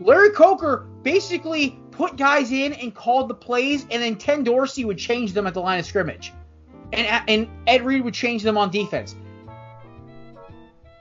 Larry 0.00 0.30
Coker 0.30 0.86
basically 1.02 1.80
put 1.98 2.16
guys 2.16 2.52
in 2.52 2.72
and 2.72 2.94
called 2.94 3.28
the 3.28 3.34
plays, 3.34 3.82
and 3.90 4.00
then 4.02 4.14
Ken 4.14 4.44
Dorsey 4.44 4.84
would 4.84 4.96
change 4.98 5.32
them 5.32 5.46
at 5.46 5.52
the 5.52 5.60
line 5.60 5.80
of 5.80 5.84
scrimmage, 5.84 6.32
and 6.92 7.06
uh, 7.06 7.20
and 7.28 7.48
Ed 7.66 7.82
Reed 7.84 8.04
would 8.04 8.14
change 8.14 8.42
them 8.42 8.56
on 8.56 8.70
defense. 8.70 9.14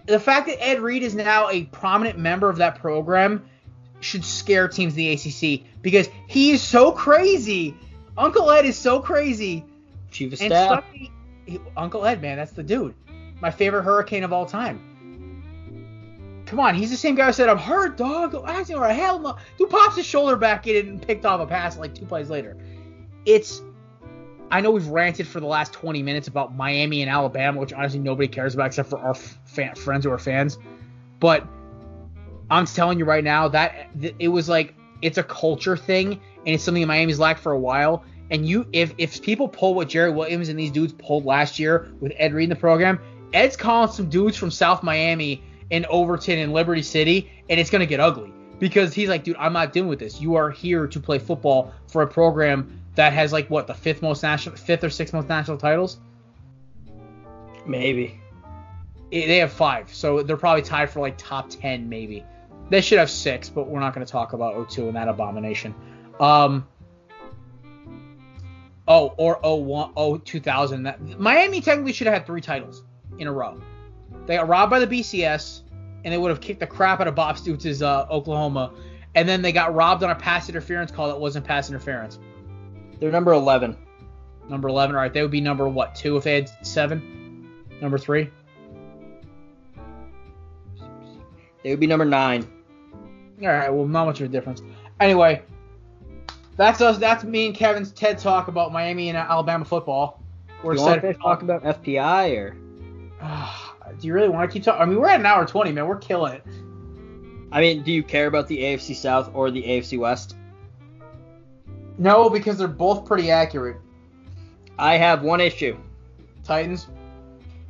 the 0.07 0.19
fact 0.19 0.47
that 0.47 0.61
Ed 0.61 0.79
Reed 0.81 1.03
is 1.03 1.15
now 1.15 1.49
a 1.49 1.63
prominent 1.65 2.17
member 2.17 2.49
of 2.49 2.57
that 2.57 2.79
program 2.79 3.47
should 3.99 4.25
scare 4.25 4.67
teams 4.67 4.93
in 4.95 4.97
the 4.97 5.11
ACC 5.13 5.65
because 5.81 6.09
he 6.27 6.51
is 6.51 6.61
so 6.61 6.91
crazy. 6.91 7.75
Uncle 8.17 8.49
Ed 8.49 8.65
is 8.65 8.77
so 8.77 8.99
crazy. 8.99 9.63
Chief 10.11 10.33
of 10.33 10.39
staff. 10.39 10.83
He- 10.93 11.11
Uncle 11.77 12.05
Ed, 12.05 12.21
man, 12.21 12.37
that's 12.37 12.51
the 12.51 12.63
dude. 12.63 12.93
My 13.39 13.51
favorite 13.51 13.83
hurricane 13.83 14.23
of 14.23 14.33
all 14.33 14.45
time. 14.45 14.96
Come 16.47 16.61
on, 16.61 16.75
he's 16.75 16.89
the 16.89 16.97
same 16.97 17.15
guy 17.15 17.25
who 17.25 17.33
said, 17.33 17.49
I'm 17.49 17.57
hurt, 17.57 17.97
dog. 17.97 18.33
Acting 18.47 18.77
right. 18.77 18.95
Hell 18.95 19.19
no. 19.19 19.37
Dude 19.57 19.69
pops 19.69 19.97
his 19.97 20.05
shoulder 20.05 20.37
back 20.37 20.65
in 20.65 20.87
and 20.87 21.01
picked 21.01 21.25
off 21.25 21.41
a 21.41 21.45
pass 21.45 21.77
like 21.77 21.93
two 21.93 22.05
plays 22.05 22.29
later. 22.29 22.57
It's. 23.25 23.61
I 24.49 24.61
know 24.61 24.71
we've 24.71 24.87
ranted 24.87 25.27
for 25.27 25.41
the 25.41 25.45
last 25.45 25.73
20 25.73 26.01
minutes 26.03 26.29
about 26.29 26.55
Miami 26.55 27.01
and 27.01 27.11
Alabama, 27.11 27.59
which 27.59 27.73
honestly 27.73 27.99
nobody 27.99 28.29
cares 28.29 28.53
about 28.53 28.67
except 28.67 28.89
for 28.89 28.97
our 28.97 29.13
friends 29.13 30.05
who 30.05 30.11
are 30.11 30.17
fans. 30.17 30.57
But 31.19 31.45
I'm 32.49 32.65
telling 32.65 32.97
you 32.97 33.03
right 33.03 33.25
now 33.25 33.49
that 33.49 33.89
th- 33.99 34.15
it 34.19 34.29
was 34.29 34.47
like 34.47 34.73
it's 35.01 35.17
a 35.17 35.23
culture 35.23 35.75
thing, 35.75 36.13
and 36.13 36.55
it's 36.55 36.63
something 36.63 36.87
Miami's 36.87 37.19
lacked 37.19 37.41
for 37.41 37.51
a 37.51 37.59
while. 37.59 38.05
And 38.31 38.47
you, 38.47 38.65
if 38.71 38.93
if 38.97 39.21
people 39.21 39.49
pull 39.49 39.75
what 39.75 39.89
Jerry 39.89 40.11
Williams 40.11 40.47
and 40.47 40.57
these 40.57 40.71
dudes 40.71 40.93
pulled 40.93 41.25
last 41.25 41.59
year 41.59 41.91
with 41.99 42.13
Ed 42.15 42.33
Reed 42.33 42.45
in 42.45 42.49
the 42.49 42.55
program, 42.55 43.01
Ed's 43.33 43.57
calling 43.57 43.91
some 43.91 44.09
dudes 44.09 44.37
from 44.37 44.49
South 44.49 44.81
Miami 44.81 45.43
and 45.72 45.85
Overtown 45.88 46.38
and 46.38 46.53
Liberty 46.53 46.81
City, 46.81 47.30
and 47.49 47.60
it's 47.60 47.69
gonna 47.69 47.85
get 47.85 47.99
ugly 47.99 48.31
because 48.60 48.94
he's 48.94 49.10
like, 49.10 49.23
dude, 49.23 49.35
I'm 49.38 49.53
not 49.53 49.73
dealing 49.73 49.89
with 49.89 49.99
this. 49.99 50.19
You 50.19 50.35
are 50.35 50.49
here 50.49 50.88
to 50.88 50.99
play 50.99 51.19
football 51.19 51.73
for 51.88 52.02
a 52.02 52.07
program 52.07 52.81
that 52.95 53.14
has 53.14 53.31
like 53.31 53.49
what 53.49 53.68
the 53.68 53.73
fifth 53.73 54.02
most 54.02 54.23
national, 54.23 54.56
fifth 54.56 54.84
or 54.84 54.89
sixth 54.89 55.14
most 55.14 55.30
national 55.30 55.57
titles. 55.57 55.99
Maybe. 57.65 58.19
Eh, 59.11 59.27
They 59.27 59.38
have 59.38 59.52
five, 59.52 59.94
so 59.94 60.23
they're 60.23 60.38
probably 60.38 60.64
tied 60.64 60.89
for 60.89 60.99
like 60.99 61.18
top 61.18 61.49
ten 61.49 61.88
maybe. 61.89 62.23
They 62.69 62.81
should 62.81 62.99
have 62.99 63.10
six, 63.10 63.49
but 63.49 63.68
we're 63.68 63.80
not 63.80 63.94
going 63.94 64.06
to 64.06 64.11
talk 64.11 64.34
about 64.34 64.56
O2 64.56 64.88
and 64.88 64.95
that 64.95 65.07
abomination. 65.07 65.73
Um. 66.19 66.68
Oh, 68.89 69.14
or 69.18 69.39
01, 69.41 69.91
oh, 69.98 70.18
2000. 70.18 70.84
That, 70.84 71.02
Miami 71.19 71.60
technically 71.61 71.91
should 71.94 72.07
have 72.07 72.14
had 72.14 72.26
three 72.26 72.39
titles 72.41 72.84
in 73.19 73.27
a 73.27 73.31
row. 73.31 73.61
They 74.27 74.35
got 74.35 74.47
robbed 74.47 74.69
by 74.69 74.79
the 74.79 74.87
BCS, 74.87 75.61
and 76.03 76.13
they 76.13 76.17
would 76.17 76.29
have 76.29 76.41
kicked 76.41 76.59
the 76.59 76.67
crap 76.67 76.99
out 76.99 77.07
of 77.07 77.15
Bob 77.15 77.37
Stoops' 77.37 77.81
uh, 77.81 78.05
Oklahoma. 78.11 78.73
And 79.15 79.27
then 79.27 79.41
they 79.41 79.51
got 79.51 79.73
robbed 79.73 80.03
on 80.03 80.11
a 80.11 80.15
pass 80.15 80.47
interference 80.49 80.91
call 80.91 81.07
that 81.07 81.19
wasn't 81.19 81.45
pass 81.45 81.69
interference. 81.69 82.19
They're 82.99 83.11
number 83.11 83.31
11. 83.31 83.75
Number 84.49 84.67
11. 84.67 84.95
All 84.95 85.01
right, 85.01 85.11
they 85.11 85.21
would 85.21 85.31
be 85.31 85.41
number, 85.41 85.67
what, 85.67 85.95
two 85.95 86.17
if 86.17 86.25
they 86.25 86.35
had 86.35 86.65
seven? 86.65 87.65
Number 87.81 87.97
three? 87.97 88.29
They 91.63 91.71
would 91.71 91.79
be 91.79 91.87
number 91.87 92.05
9. 92.05 92.47
All 93.41 93.47
right, 93.47 93.69
well, 93.73 93.85
not 93.85 94.05
much 94.05 94.19
of 94.19 94.25
a 94.25 94.29
difference. 94.29 94.61
Anyway, 94.99 95.41
that's 96.55 96.81
us. 96.81 96.97
That's 96.97 97.23
me 97.23 97.47
and 97.47 97.55
Kevin's 97.55 97.91
TED 97.91 98.17
talk 98.17 98.47
about 98.47 98.73
Miami 98.73 99.09
and 99.09 99.17
Alabama 99.17 99.63
football. 99.63 100.23
We're 100.63 100.75
you 100.75 100.81
want 100.81 100.97
excited. 100.97 101.13
to 101.13 101.19
talk 101.19 101.43
about 101.43 101.63
FPI 101.63 102.37
or? 102.37 102.55
Do 103.99 104.07
you 104.07 104.14
really 104.14 104.30
want 104.30 104.49
to 104.49 104.53
keep 104.53 104.64
talking? 104.64 104.81
I 104.81 104.85
mean, 104.85 104.99
we're 104.99 105.07
at 105.07 105.19
an 105.19 105.26
hour 105.26 105.45
twenty, 105.45 105.72
man. 105.72 105.88
We're 105.88 105.97
killing 105.97 106.34
it. 106.34 106.43
I 107.51 107.61
mean, 107.61 107.84
do 107.84 107.91
you 107.91 108.03
care 108.03 108.27
about 108.27 108.47
the 108.47 108.59
AFC 108.59 108.95
South 108.95 109.31
or 109.34 109.51
the 109.51 109.64
AFC 109.64 109.97
West? 109.97 110.35
No, 111.97 112.30
because 112.30 112.57
they're 112.57 112.68
both 112.68 113.05
pretty 113.05 113.31
accurate. 113.31 113.77
I 114.77 114.97
have 114.97 115.23
one 115.23 115.41
issue. 115.41 115.77
Titans. 116.43 116.88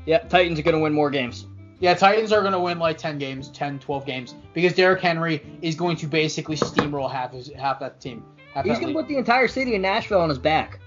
Yeah, 0.06 0.19
Titans 0.19 0.60
are 0.60 0.64
going 0.64 0.76
to 0.76 0.81
win 0.81 0.94
more 0.94 1.10
games. 1.10 1.45
Yeah, 1.80 1.94
Titans 1.94 2.31
are 2.31 2.41
going 2.41 2.53
to 2.53 2.60
win 2.60 2.80
like 2.80 2.98
10 2.98 3.19
games, 3.19 3.49
10, 3.49 3.80
12 3.80 4.06
games, 4.06 4.35
because 4.53 4.73
Derrick 4.73 5.02
Henry 5.02 5.44
is 5.61 5.76
going 5.76 5.95
to 5.98 6.07
basically 6.07 6.56
steamroll 6.56 7.11
half 7.11 7.34
his, 7.34 7.52
half 7.52 7.80
that 7.80 8.02
team. 8.02 8.26
Half 8.53 8.65
He's 8.65 8.80
going 8.80 8.94
to 8.94 8.99
put 8.99 9.07
the 9.07 9.18
entire 9.18 9.48
city 9.48 9.76
of 9.76 9.81
Nashville 9.81 10.22
on 10.22 10.30
his 10.30 10.39
back. 10.39 10.80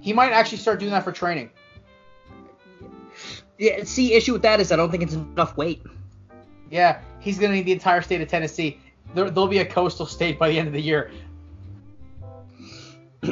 He 0.00 0.12
might 0.12 0.32
actually 0.32 0.58
start 0.58 0.78
doing 0.78 0.92
that 0.92 1.02
for 1.02 1.12
training. 1.12 1.50
Yeah, 3.58 3.84
see, 3.84 4.14
issue 4.14 4.32
with 4.32 4.42
that 4.42 4.60
is 4.60 4.72
I 4.72 4.76
don't 4.76 4.90
think 4.90 5.02
it's 5.02 5.14
enough 5.14 5.56
weight. 5.56 5.82
Yeah, 6.70 7.00
he's 7.20 7.38
going 7.38 7.50
to 7.50 7.56
need 7.56 7.66
the 7.66 7.72
entire 7.72 8.02
state 8.02 8.20
of 8.20 8.28
Tennessee. 8.28 8.80
There, 9.14 9.30
there'll 9.30 9.48
be 9.48 9.58
a 9.58 9.64
coastal 9.64 10.06
state 10.06 10.38
by 10.38 10.48
the 10.48 10.58
end 10.58 10.66
of 10.66 10.74
the 10.74 10.80
year. 10.80 11.10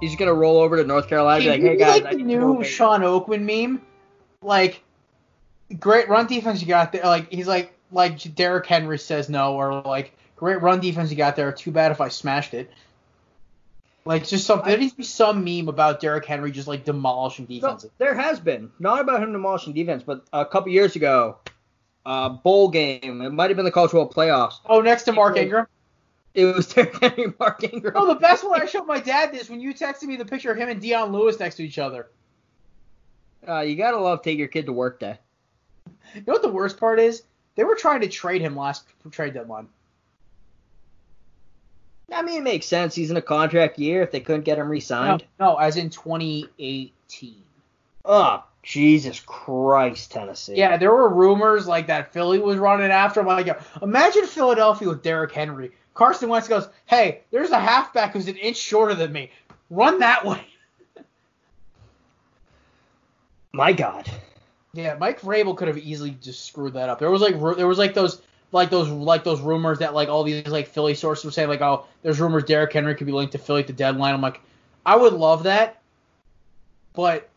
He's 0.00 0.16
going 0.16 0.28
to 0.28 0.34
roll 0.34 0.58
over 0.58 0.78
to 0.78 0.84
North 0.84 1.08
Carolina 1.08 1.42
Can 1.42 1.50
like, 1.50 1.60
you 1.60 1.66
hey 1.68 1.76
guys, 1.76 2.00
like 2.00 2.14
I 2.14 2.16
the 2.16 2.22
new. 2.22 2.64
Shawn 2.64 3.02
Oakman 3.02 3.42
meme? 3.42 3.82
Like, 4.40 4.82
great 5.78 6.08
run 6.08 6.26
defense 6.26 6.62
you 6.62 6.66
got 6.66 6.92
there. 6.92 7.04
Like, 7.04 7.30
he's 7.30 7.46
like, 7.46 7.74
like 7.92 8.34
Derrick 8.34 8.66
Henry 8.66 8.98
says 8.98 9.28
no, 9.28 9.54
or 9.54 9.82
like, 9.82 10.16
great 10.36 10.62
run 10.62 10.80
defense 10.80 11.10
you 11.10 11.16
got 11.18 11.36
there. 11.36 11.52
Too 11.52 11.70
bad 11.70 11.92
if 11.92 12.00
I 12.00 12.08
smashed 12.08 12.54
it. 12.54 12.70
Like, 14.04 14.26
just 14.26 14.46
some, 14.46 14.62
there 14.64 14.78
needs 14.78 14.92
to 14.92 14.98
be 14.98 15.04
some 15.04 15.44
meme 15.44 15.68
about 15.68 16.00
Derrick 16.00 16.24
Henry 16.24 16.50
just 16.50 16.66
like 16.66 16.84
demolishing 16.84 17.46
No, 17.48 17.54
defenses. 17.56 17.90
there 17.98 18.14
has 18.14 18.40
been. 18.40 18.70
Not 18.78 19.00
about 19.00 19.22
him 19.22 19.32
demolishing 19.32 19.72
defense, 19.74 20.02
but 20.02 20.24
a 20.32 20.44
couple 20.46 20.72
years 20.72 20.96
ago, 20.96 21.36
uh, 22.06 22.30
bowl 22.30 22.68
game. 22.70 23.20
It 23.20 23.30
might 23.30 23.50
have 23.50 23.56
been 23.56 23.64
the 23.66 23.70
College 23.70 23.92
World 23.92 24.14
Playoffs. 24.14 24.54
Oh, 24.66 24.80
next 24.80 25.02
to 25.04 25.12
Mark 25.12 25.36
Ingram. 25.36 25.66
It 26.32 26.46
was 26.46 26.66
Derrick 26.72 26.96
Henry 27.00 27.34
Mark 27.38 27.62
Ingram. 27.62 27.92
Oh, 27.96 28.06
the 28.06 28.18
best 28.18 28.42
one 28.42 28.60
I 28.60 28.64
showed 28.64 28.86
my 28.86 29.00
dad 29.00 29.32
this 29.32 29.50
when 29.50 29.60
you 29.60 29.74
texted 29.74 30.04
me 30.04 30.16
the 30.16 30.24
picture 30.24 30.50
of 30.50 30.56
him 30.56 30.68
and 30.68 30.80
Dion 30.80 31.12
Lewis 31.12 31.38
next 31.38 31.56
to 31.56 31.64
each 31.64 31.78
other. 31.78 32.08
Uh, 33.46 33.60
you 33.60 33.74
gotta 33.76 33.98
love 33.98 34.22
take 34.22 34.38
your 34.38 34.48
kid 34.48 34.66
to 34.66 34.72
work 34.72 35.00
day. 35.00 35.18
You 36.14 36.22
know 36.26 36.32
what 36.34 36.42
the 36.42 36.48
worst 36.48 36.78
part 36.78 37.00
is? 37.00 37.22
They 37.56 37.64
were 37.64 37.74
trying 37.74 38.00
to 38.02 38.08
trade 38.08 38.40
him 38.40 38.56
last 38.56 38.84
trade 39.10 39.34
deadline. 39.34 39.68
I 42.12 42.22
mean, 42.22 42.38
it 42.38 42.44
makes 42.44 42.66
sense. 42.66 42.94
He's 42.94 43.10
in 43.10 43.16
a 43.16 43.22
contract 43.22 43.78
year. 43.78 44.02
If 44.02 44.10
they 44.10 44.20
couldn't 44.20 44.44
get 44.44 44.58
him 44.58 44.68
re-signed, 44.68 45.24
no, 45.38 45.56
as 45.56 45.76
in 45.76 45.90
2018. 45.90 47.34
oh 48.04 48.44
Jesus 48.62 49.20
Christ, 49.20 50.12
Tennessee. 50.12 50.56
Yeah, 50.56 50.76
there 50.76 50.92
were 50.92 51.08
rumors 51.08 51.66
like 51.66 51.86
that 51.86 52.12
Philly 52.12 52.38
was 52.38 52.58
running 52.58 52.90
after 52.90 53.20
him. 53.20 53.26
Like, 53.26 53.58
imagine 53.80 54.26
Philadelphia 54.26 54.88
with 54.88 55.02
Derrick 55.02 55.32
Henry. 55.32 55.72
Carson 55.94 56.28
Wentz 56.28 56.46
goes, 56.48 56.68
"Hey, 56.86 57.22
there's 57.30 57.50
a 57.50 57.58
halfback 57.58 58.12
who's 58.12 58.28
an 58.28 58.36
inch 58.36 58.56
shorter 58.56 58.94
than 58.94 59.12
me. 59.12 59.30
Run 59.70 59.98
that 60.00 60.24
way." 60.24 60.44
My 63.52 63.72
God. 63.72 64.08
Yeah, 64.72 64.96
Mike 64.98 65.20
Vrabel 65.20 65.56
could 65.56 65.68
have 65.68 65.78
easily 65.78 66.12
just 66.20 66.44
screwed 66.44 66.74
that 66.74 66.88
up. 66.88 66.98
There 66.98 67.10
was 67.10 67.22
like 67.22 67.34
there 67.56 67.66
was 67.66 67.78
like 67.78 67.94
those 67.94 68.22
like 68.52 68.70
those 68.70 68.88
like 68.88 69.24
those 69.24 69.40
rumors 69.40 69.78
that 69.78 69.94
like 69.94 70.08
all 70.08 70.24
these 70.24 70.46
like 70.46 70.68
Philly 70.68 70.94
sources 70.94 71.24
were 71.24 71.30
saying 71.30 71.48
like 71.48 71.60
oh 71.60 71.86
there's 72.02 72.20
rumors 72.20 72.44
Derrick 72.44 72.72
Henry 72.72 72.94
could 72.94 73.06
be 73.06 73.12
linked 73.12 73.32
to 73.32 73.38
Philly 73.38 73.60
at 73.60 73.66
the 73.66 73.72
deadline. 73.72 74.14
I'm 74.14 74.20
like 74.20 74.40
I 74.84 74.96
would 74.96 75.12
love 75.12 75.44
that, 75.44 75.80
but 76.94 77.28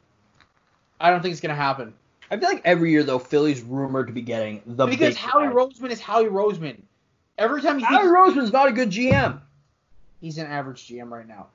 I 1.00 1.10
don't 1.10 1.22
think 1.22 1.34
it's 1.34 1.42
gonna 1.42 1.56
happen 1.56 1.94
I 2.34 2.38
feel 2.38 2.50
like 2.50 2.62
every 2.66 2.90
year 2.90 3.04
though, 3.04 3.20
Philly's 3.20 3.62
rumored 3.62 4.08
to 4.08 4.14
be 4.14 4.24
getting 4.24 4.64
the 4.66 4.88
because 4.88 5.16
Howie 5.16 5.46
guy. 5.46 5.54
Roseman 5.54 5.92
is 5.92 6.02
Howie 6.02 6.26
Roseman. 6.26 6.82
Every 7.38 7.62
time 7.62 7.78
he 7.78 7.86
Howie 7.86 8.08
Roseman's 8.08 8.52
not 8.52 8.70
a 8.70 8.72
good 8.72 8.90
GM. 8.90 9.40
he's 10.20 10.40
an 10.40 10.48
average 10.48 10.88
GM 10.88 11.12
right 11.12 11.28
now. 11.28 11.48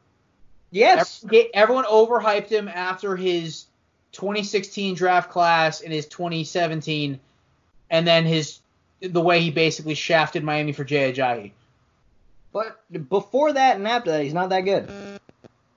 Yes. 0.70 1.24
Everyone, 1.24 1.51
everyone 1.52 1.85
overhyped 1.85 2.48
him 2.48 2.68
after 2.68 3.16
his 3.16 3.64
2016 4.12 4.94
draft 4.94 5.30
class 5.30 5.80
and 5.80 5.93
his 5.93 6.06
2017, 6.06 7.18
and 7.90 8.06
then 8.06 8.24
his 8.24 8.60
the 9.00 9.20
way 9.20 9.40
he 9.40 9.50
basically 9.50 9.94
shafted 9.94 10.42
Miami 10.42 10.72
for 10.72 10.84
Jay 10.84 11.12
Ajayi. 11.12 11.52
But 12.52 13.08
before 13.08 13.52
that 13.52 13.76
and 13.76 13.86
after 13.86 14.10
that, 14.10 14.22
he's 14.22 14.34
not 14.34 14.48
that 14.50 14.62
good. 14.62 14.90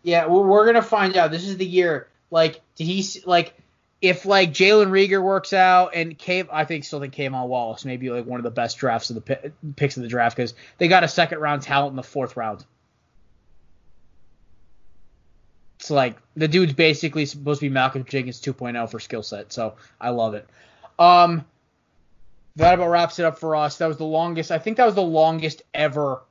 Yeah, 0.03 0.27
we're, 0.27 0.47
we're 0.47 0.65
gonna 0.65 0.81
find 0.81 1.15
out. 1.15 1.31
This 1.31 1.47
is 1.47 1.57
the 1.57 1.65
year. 1.65 2.07
Like, 2.31 2.61
did 2.75 2.85
he 2.85 3.05
like 3.25 3.53
if 4.01 4.25
like 4.25 4.51
Jalen 4.51 4.87
Reagor 4.87 5.21
works 5.21 5.53
out 5.53 5.91
and 5.93 6.17
Cave? 6.17 6.49
I 6.51 6.65
think 6.65 6.85
still 6.85 6.99
think 6.99 7.13
K'Von 7.13 7.47
Wallace 7.47 7.85
may 7.85 7.97
be 7.97 8.09
like 8.09 8.25
one 8.25 8.39
of 8.39 8.43
the 8.43 8.51
best 8.51 8.77
drafts 8.77 9.09
of 9.11 9.23
the 9.23 9.51
picks 9.75 9.97
of 9.97 10.03
the 10.03 10.09
draft 10.09 10.35
because 10.35 10.53
they 10.77 10.87
got 10.87 11.03
a 11.03 11.07
second 11.07 11.39
round 11.39 11.61
talent 11.61 11.91
in 11.91 11.95
the 11.97 12.03
fourth 12.03 12.35
round. 12.35 12.65
It's 15.79 15.91
like 15.91 16.17
the 16.35 16.47
dude's 16.47 16.73
basically 16.73 17.25
supposed 17.25 17.59
to 17.59 17.65
be 17.65 17.73
Malcolm 17.73 18.05
Jenkins 18.05 18.39
2.0 18.39 18.89
for 18.89 18.99
skill 18.99 19.23
set, 19.23 19.51
so 19.51 19.75
I 19.99 20.09
love 20.09 20.35
it. 20.35 20.47
Um, 20.99 21.43
that 22.55 22.73
about 22.73 22.89
wraps 22.89 23.19
it 23.19 23.25
up 23.25 23.39
for 23.39 23.55
us. 23.55 23.77
That 23.77 23.87
was 23.87 23.97
the 23.97 24.03
longest. 24.03 24.51
I 24.51 24.59
think 24.59 24.77
that 24.77 24.85
was 24.85 24.95
the 24.95 25.01
longest 25.01 25.61
ever 25.73 26.21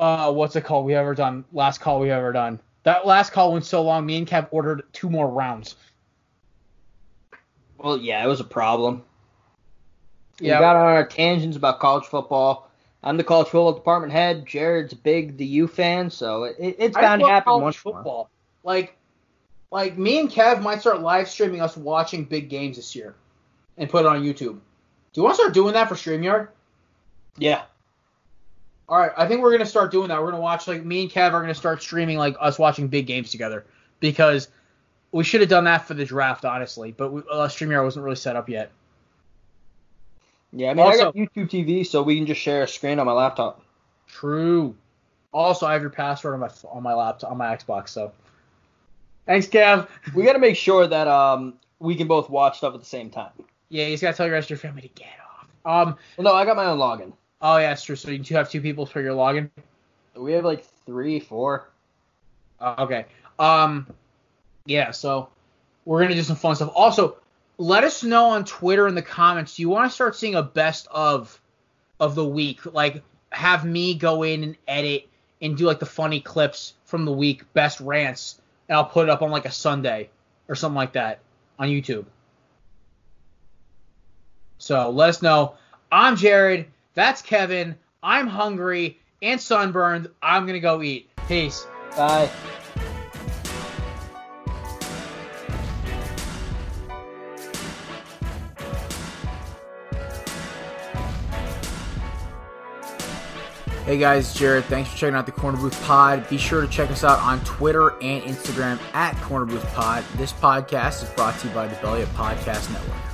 uh, 0.00 0.32
what's 0.32 0.54
it 0.56 0.64
called? 0.64 0.86
We 0.86 0.94
ever 0.94 1.14
done 1.14 1.44
last 1.52 1.80
call 1.80 2.00
we 2.00 2.10
ever 2.10 2.32
done. 2.32 2.60
That 2.84 3.06
last 3.06 3.32
call 3.32 3.52
went 3.52 3.66
so 3.66 3.82
long. 3.82 4.06
Me 4.06 4.16
and 4.18 4.26
Kev 4.26 4.48
ordered 4.50 4.84
two 4.92 5.10
more 5.10 5.28
rounds. 5.28 5.76
Well, 7.76 7.98
yeah, 7.98 8.24
it 8.24 8.28
was 8.28 8.40
a 8.40 8.44
problem. 8.44 9.02
Yeah. 10.40 10.58
We 10.58 10.60
got 10.60 10.76
on 10.76 10.86
our 10.86 11.06
tangents 11.06 11.56
about 11.56 11.80
college 11.80 12.04
football. 12.04 12.70
I'm 13.02 13.16
the 13.16 13.24
college 13.24 13.46
football 13.46 13.72
department 13.72 14.12
head. 14.12 14.46
Jared's 14.46 14.94
big 14.94 15.36
the 15.36 15.46
U 15.46 15.68
fan, 15.68 16.10
so 16.10 16.44
it, 16.44 16.76
it's 16.78 16.96
bound 16.96 17.20
to 17.22 17.28
happen 17.28 17.44
college 17.44 17.62
once 17.62 17.76
in 17.84 17.88
a 17.88 17.92
while. 17.92 18.02
football. 18.02 18.30
Like, 18.64 18.96
like 19.70 19.98
me 19.98 20.20
and 20.20 20.30
Kev 20.30 20.62
might 20.62 20.80
start 20.80 21.00
live 21.00 21.28
streaming 21.28 21.60
us 21.60 21.76
watching 21.76 22.24
big 22.24 22.48
games 22.48 22.76
this 22.76 22.96
year. 22.96 23.14
and 23.76 23.88
put 23.88 24.00
it 24.00 24.06
on 24.06 24.22
YouTube. 24.22 24.58
Do 25.18 25.22
you 25.22 25.24
want 25.24 25.34
to 25.34 25.42
start 25.42 25.52
doing 25.54 25.72
that 25.72 25.88
for 25.88 25.96
StreamYard? 25.96 26.46
Yeah. 27.38 27.62
All 28.88 29.00
right, 29.00 29.10
I 29.16 29.26
think 29.26 29.42
we're 29.42 29.50
gonna 29.50 29.66
start 29.66 29.90
doing 29.90 30.06
that. 30.10 30.22
We're 30.22 30.30
gonna 30.30 30.40
watch 30.40 30.68
like 30.68 30.84
me 30.84 31.02
and 31.02 31.10
Kev 31.10 31.32
are 31.32 31.40
gonna 31.40 31.56
start 31.56 31.82
streaming 31.82 32.18
like 32.18 32.36
us 32.38 32.56
watching 32.56 32.86
big 32.86 33.08
games 33.08 33.32
together 33.32 33.66
because 33.98 34.46
we 35.10 35.24
should 35.24 35.40
have 35.40 35.50
done 35.50 35.64
that 35.64 35.88
for 35.88 35.94
the 35.94 36.04
draft, 36.04 36.44
honestly. 36.44 36.92
But 36.92 37.12
we, 37.12 37.22
uh, 37.22 37.48
StreamYard 37.48 37.82
wasn't 37.82 38.04
really 38.04 38.14
set 38.14 38.36
up 38.36 38.48
yet. 38.48 38.70
Yeah, 40.52 40.70
I 40.70 40.74
mean, 40.74 40.86
Also- 40.86 41.00
I 41.00 41.04
got 41.06 41.14
YouTube 41.16 41.50
TV, 41.50 41.84
so 41.84 42.00
we 42.00 42.16
can 42.16 42.24
just 42.24 42.40
share 42.40 42.62
a 42.62 42.68
screen 42.68 43.00
on 43.00 43.06
my 43.06 43.12
laptop. 43.12 43.60
True. 44.06 44.76
Also, 45.32 45.66
I 45.66 45.72
have 45.72 45.82
your 45.82 45.90
password 45.90 46.34
on 46.34 46.40
my 46.40 46.50
on 46.70 46.84
my 46.84 46.94
laptop 46.94 47.32
on 47.32 47.38
my 47.38 47.56
Xbox. 47.56 47.88
So, 47.88 48.12
thanks, 49.26 49.48
Kev. 49.48 49.88
We 50.14 50.22
got 50.22 50.34
to 50.34 50.38
make 50.38 50.54
sure 50.54 50.86
that 50.86 51.08
um 51.08 51.54
we 51.80 51.96
can 51.96 52.06
both 52.06 52.30
watch 52.30 52.58
stuff 52.58 52.74
at 52.74 52.78
the 52.78 52.86
same 52.86 53.10
time. 53.10 53.32
Yeah, 53.68 53.84
you 53.86 53.92
just 53.92 54.02
gotta 54.02 54.16
tell 54.16 54.26
your 54.26 54.34
rest 54.34 54.46
of 54.46 54.50
your 54.50 54.58
family 54.58 54.82
to 54.82 54.88
get 54.88 55.08
off. 55.64 55.88
Um. 55.88 55.96
Well, 56.16 56.24
no, 56.24 56.34
I 56.34 56.44
got 56.44 56.56
my 56.56 56.66
own 56.66 56.78
login. 56.78 57.12
Oh 57.40 57.58
yeah, 57.58 57.72
it's 57.72 57.84
true. 57.84 57.96
So 57.96 58.10
you 58.10 58.22
have 58.36 58.50
two 58.50 58.60
people 58.60 58.86
for 58.86 59.00
your 59.00 59.14
login. 59.14 59.50
We 60.16 60.32
have 60.32 60.44
like 60.44 60.64
three, 60.86 61.20
four. 61.20 61.68
Uh, 62.60 62.74
okay. 62.78 63.06
Um. 63.38 63.86
Yeah. 64.64 64.90
So 64.90 65.28
we're 65.84 66.02
gonna 66.02 66.14
do 66.14 66.22
some 66.22 66.36
fun 66.36 66.56
stuff. 66.56 66.72
Also, 66.74 67.18
let 67.58 67.84
us 67.84 68.02
know 68.02 68.30
on 68.30 68.44
Twitter 68.44 68.88
in 68.88 68.94
the 68.94 69.02
comments. 69.02 69.56
Do 69.56 69.62
you 69.62 69.68
want 69.68 69.90
to 69.90 69.94
start 69.94 70.16
seeing 70.16 70.34
a 70.34 70.42
best 70.42 70.88
of 70.90 71.40
of 72.00 72.14
the 72.14 72.24
week? 72.24 72.64
Like 72.64 73.02
have 73.30 73.64
me 73.64 73.94
go 73.94 74.22
in 74.22 74.42
and 74.42 74.56
edit 74.66 75.08
and 75.40 75.56
do 75.56 75.66
like 75.66 75.78
the 75.78 75.86
funny 75.86 76.20
clips 76.20 76.74
from 76.84 77.04
the 77.04 77.12
week, 77.12 77.52
best 77.52 77.80
rants, 77.80 78.40
and 78.68 78.76
I'll 78.76 78.84
put 78.84 79.04
it 79.04 79.10
up 79.10 79.22
on 79.22 79.30
like 79.30 79.44
a 79.44 79.50
Sunday 79.50 80.10
or 80.48 80.54
something 80.54 80.76
like 80.76 80.92
that 80.92 81.20
on 81.58 81.68
YouTube. 81.68 82.06
So 84.58 84.90
let 84.90 85.08
us 85.10 85.22
know. 85.22 85.54
I'm 85.90 86.16
Jared. 86.16 86.66
That's 86.94 87.22
Kevin. 87.22 87.76
I'm 88.02 88.26
hungry 88.26 88.98
and 89.22 89.40
sunburned. 89.40 90.08
I'm 90.22 90.46
gonna 90.46 90.60
go 90.60 90.82
eat. 90.82 91.08
Peace. 91.26 91.66
Bye. 91.96 92.28
Hey 103.84 103.96
guys, 103.96 104.34
Jared. 104.34 104.66
Thanks 104.66 104.90
for 104.90 104.98
checking 104.98 105.14
out 105.14 105.24
the 105.24 105.32
Korner 105.32 105.58
Booth 105.58 105.82
Pod. 105.84 106.28
Be 106.28 106.36
sure 106.36 106.60
to 106.60 106.66
check 106.68 106.90
us 106.90 107.04
out 107.04 107.18
on 107.20 107.42
Twitter 107.46 107.92
and 108.02 108.22
Instagram 108.22 108.78
at 108.92 109.14
Korner 109.16 109.48
Booth 109.48 109.64
Pod. 109.72 110.04
This 110.16 110.30
podcast 110.30 111.02
is 111.02 111.08
brought 111.10 111.38
to 111.38 111.48
you 111.48 111.54
by 111.54 111.68
the 111.68 111.76
Belly 111.76 112.02
Up 112.02 112.10
Podcast 112.10 112.70
Network. 112.70 113.07